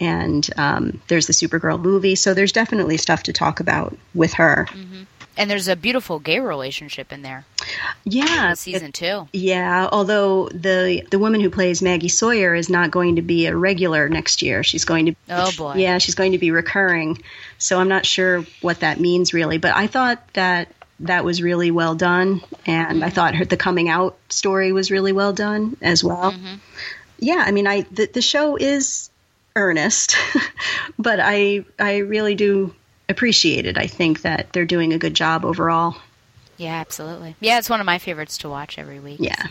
and 0.00 0.48
um, 0.56 1.02
there's 1.08 1.26
the 1.26 1.34
Supergirl 1.34 1.80
movie. 1.80 2.14
So 2.14 2.32
there's 2.32 2.52
definitely 2.52 2.96
stuff 2.96 3.24
to 3.24 3.32
talk 3.32 3.60
about 3.60 3.96
with 4.14 4.34
her. 4.34 4.66
Mm-hmm. 4.70 5.02
And 5.36 5.50
there's 5.50 5.68
a 5.68 5.76
beautiful 5.76 6.18
gay 6.18 6.40
relationship 6.40 7.12
in 7.12 7.22
there. 7.22 7.44
Yeah, 8.04 8.54
season 8.54 8.92
two. 8.92 9.28
Yeah, 9.32 9.88
although 9.90 10.48
the 10.48 11.06
the 11.10 11.18
woman 11.18 11.40
who 11.40 11.50
plays 11.50 11.80
Maggie 11.80 12.08
Sawyer 12.08 12.54
is 12.54 12.68
not 12.68 12.90
going 12.90 13.16
to 13.16 13.22
be 13.22 13.46
a 13.46 13.56
regular 13.56 14.08
next 14.08 14.42
year. 14.42 14.62
She's 14.62 14.84
going 14.84 15.06
to 15.06 15.14
Oh, 15.30 15.50
boy. 15.56 15.74
Yeah, 15.76 15.98
she's 15.98 16.14
going 16.14 16.32
to 16.32 16.38
be 16.38 16.50
recurring. 16.50 17.22
So 17.58 17.78
I'm 17.78 17.88
not 17.88 18.04
sure 18.04 18.42
what 18.60 18.80
that 18.80 19.00
means 19.00 19.32
really, 19.32 19.58
but 19.58 19.74
I 19.74 19.86
thought 19.86 20.20
that 20.34 20.72
that 21.00 21.24
was 21.24 21.42
really 21.42 21.70
well 21.70 21.94
done 21.94 22.42
and 22.66 23.02
I 23.02 23.06
mm-hmm. 23.06 23.14
thought 23.14 23.34
her 23.34 23.44
the 23.44 23.56
coming 23.56 23.88
out 23.88 24.16
story 24.28 24.72
was 24.72 24.90
really 24.90 25.12
well 25.12 25.32
done 25.32 25.76
as 25.82 26.04
well. 26.04 26.32
Mm-hmm. 26.32 26.54
Yeah, 27.18 27.42
I 27.46 27.50
mean 27.52 27.66
I 27.66 27.82
the, 27.82 28.06
the 28.06 28.22
show 28.22 28.56
is 28.56 29.10
earnest, 29.56 30.16
but 30.98 31.20
I 31.20 31.64
I 31.78 31.98
really 31.98 32.34
do 32.34 32.74
appreciate 33.12 33.66
it. 33.66 33.78
I 33.78 33.86
think 33.86 34.22
that 34.22 34.52
they're 34.52 34.64
doing 34.64 34.92
a 34.92 34.98
good 34.98 35.14
job 35.14 35.44
overall. 35.44 35.96
Yeah, 36.56 36.80
absolutely. 36.80 37.36
Yeah, 37.40 37.58
it's 37.58 37.70
one 37.70 37.80
of 37.80 37.86
my 37.86 37.98
favorites 37.98 38.38
to 38.38 38.48
watch 38.48 38.78
every 38.78 39.00
week. 39.00 39.18
Yeah. 39.20 39.46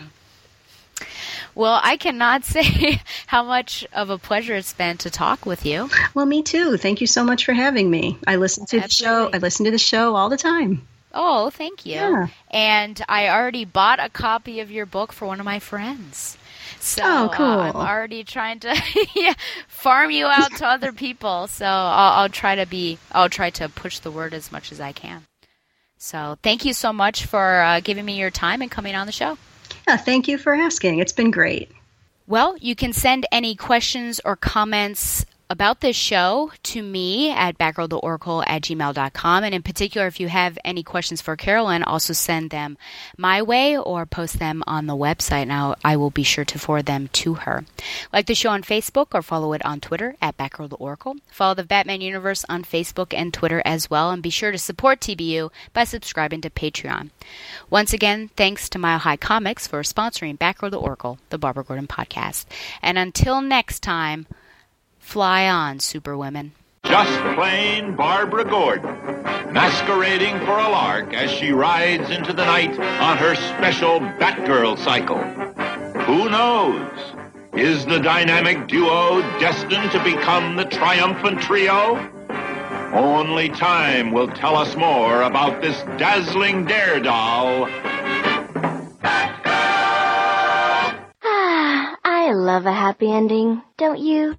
Well, 1.54 1.80
I 1.82 1.96
cannot 1.96 2.44
say 2.44 3.00
how 3.26 3.42
much 3.42 3.86
of 3.92 4.10
a 4.10 4.18
pleasure 4.18 4.54
it's 4.54 4.72
been 4.72 4.98
to 4.98 5.10
talk 5.10 5.44
with 5.46 5.66
you. 5.66 5.90
Well, 6.14 6.26
me 6.26 6.42
too. 6.42 6.76
Thank 6.76 7.00
you 7.00 7.06
so 7.06 7.24
much 7.24 7.44
for 7.44 7.52
having 7.52 7.90
me. 7.90 8.18
I 8.26 8.36
listen 8.36 8.66
to 8.66 8.80
the 8.80 8.88
show. 8.88 9.30
I 9.32 9.38
listen 9.38 9.64
to 9.64 9.70
the 9.70 9.78
show 9.78 10.14
all 10.16 10.28
the 10.28 10.36
time. 10.36 10.86
Oh, 11.14 11.50
thank 11.50 11.84
you. 11.84 11.92
Yeah. 11.92 12.28
And 12.50 13.02
I 13.08 13.28
already 13.28 13.64
bought 13.66 14.02
a 14.02 14.08
copy 14.08 14.60
of 14.60 14.70
your 14.70 14.86
book 14.86 15.12
for 15.12 15.26
one 15.26 15.40
of 15.40 15.44
my 15.44 15.58
friends. 15.58 16.38
So 16.82 17.02
Oh, 17.04 17.26
uh, 17.26 17.36
cool. 17.36 17.46
I'm 17.46 17.76
already 17.76 18.24
trying 18.24 18.58
to 18.60 18.76
yeah, 19.14 19.34
farm 19.68 20.10
you 20.10 20.26
out 20.26 20.50
to 20.56 20.66
other 20.66 20.92
people. 20.92 21.46
So 21.46 21.64
I'll, 21.64 22.22
I'll 22.22 22.28
try 22.28 22.56
to 22.56 22.66
be 22.66 22.98
I'll 23.12 23.28
try 23.28 23.50
to 23.50 23.68
push 23.68 24.00
the 24.00 24.10
word 24.10 24.34
as 24.34 24.50
much 24.50 24.72
as 24.72 24.80
I 24.80 24.90
can. 24.92 25.24
So 25.96 26.36
thank 26.42 26.64
you 26.64 26.72
so 26.72 26.92
much 26.92 27.26
for 27.26 27.60
uh, 27.60 27.80
giving 27.80 28.04
me 28.04 28.18
your 28.18 28.30
time 28.30 28.60
and 28.62 28.70
coming 28.70 28.96
on 28.96 29.06
the 29.06 29.12
show. 29.12 29.38
Yeah, 29.86 29.96
thank 29.96 30.26
you 30.26 30.36
for 30.38 30.52
asking. 30.52 30.98
It's 30.98 31.12
been 31.12 31.30
great. 31.30 31.70
Well, 32.26 32.56
you 32.58 32.74
can 32.74 32.92
send 32.92 33.26
any 33.30 33.54
questions 33.54 34.20
or 34.24 34.34
comments 34.34 35.24
about 35.52 35.82
this 35.82 35.94
show 35.94 36.50
to 36.62 36.82
me 36.82 37.30
at 37.30 37.58
batgirltooracle 37.58 38.42
at 38.46 38.62
gmail.com. 38.62 39.44
And 39.44 39.54
in 39.54 39.62
particular, 39.62 40.06
if 40.06 40.18
you 40.18 40.28
have 40.28 40.58
any 40.64 40.82
questions 40.82 41.20
for 41.20 41.36
Carolyn, 41.36 41.82
also 41.82 42.14
send 42.14 42.48
them 42.48 42.78
my 43.18 43.42
way 43.42 43.76
or 43.76 44.06
post 44.06 44.38
them 44.38 44.64
on 44.66 44.86
the 44.86 44.96
website. 44.96 45.46
Now, 45.46 45.74
I 45.84 45.96
will 45.96 46.08
be 46.08 46.22
sure 46.22 46.46
to 46.46 46.58
forward 46.58 46.86
them 46.86 47.10
to 47.12 47.34
her. 47.34 47.66
Like 48.14 48.26
the 48.26 48.34
show 48.34 48.48
on 48.48 48.62
Facebook 48.62 49.08
or 49.12 49.20
follow 49.20 49.52
it 49.52 49.62
on 49.62 49.80
Twitter 49.80 50.16
at 50.22 50.38
batgirltooracle. 50.38 51.18
Follow 51.30 51.54
the 51.54 51.64
Batman 51.64 52.00
Universe 52.00 52.46
on 52.48 52.64
Facebook 52.64 53.12
and 53.12 53.34
Twitter 53.34 53.60
as 53.66 53.90
well. 53.90 54.10
And 54.10 54.22
be 54.22 54.30
sure 54.30 54.52
to 54.52 54.58
support 54.58 55.00
TBU 55.00 55.50
by 55.74 55.84
subscribing 55.84 56.40
to 56.40 56.48
Patreon. 56.50 57.10
Once 57.68 57.92
again, 57.92 58.30
thanks 58.38 58.70
to 58.70 58.78
Mile 58.78 59.00
High 59.00 59.18
Comics 59.18 59.66
for 59.66 59.82
sponsoring 59.82 60.38
Batgirl 60.38 60.70
to 60.70 60.78
Oracle, 60.78 61.18
the 61.28 61.36
Barbara 61.36 61.64
Gordon 61.64 61.86
podcast. 61.86 62.46
And 62.80 62.96
until 62.96 63.42
next 63.42 63.80
time, 63.80 64.26
fly 65.12 65.46
on, 65.46 65.78
Superwomen. 65.78 66.52
Just 66.84 67.36
plain 67.36 67.94
Barbara 67.94 68.46
Gordon, 68.46 68.96
masquerading 69.52 70.38
for 70.46 70.56
a 70.58 70.70
lark 70.70 71.12
as 71.12 71.30
she 71.30 71.52
rides 71.52 72.08
into 72.08 72.32
the 72.32 72.46
night 72.46 72.72
on 72.80 73.18
her 73.18 73.34
special 73.34 74.00
Batgirl 74.00 74.78
cycle. 74.78 75.22
Who 76.04 76.30
knows? 76.30 76.90
Is 77.52 77.84
the 77.84 78.00
dynamic 78.00 78.66
duo 78.68 79.20
destined 79.38 79.90
to 79.92 80.02
become 80.02 80.56
the 80.56 80.64
triumphant 80.64 81.42
trio? 81.42 81.98
Only 82.94 83.50
time 83.50 84.12
will 84.12 84.28
tell 84.28 84.56
us 84.56 84.74
more 84.76 85.20
about 85.20 85.60
this 85.60 85.78
dazzling 85.98 86.66
daredoll. 86.66 87.68
Ah, 91.22 91.98
I 92.02 92.32
love 92.32 92.64
a 92.64 92.72
happy 92.72 93.12
ending, 93.12 93.60
don't 93.76 93.98
you? 93.98 94.30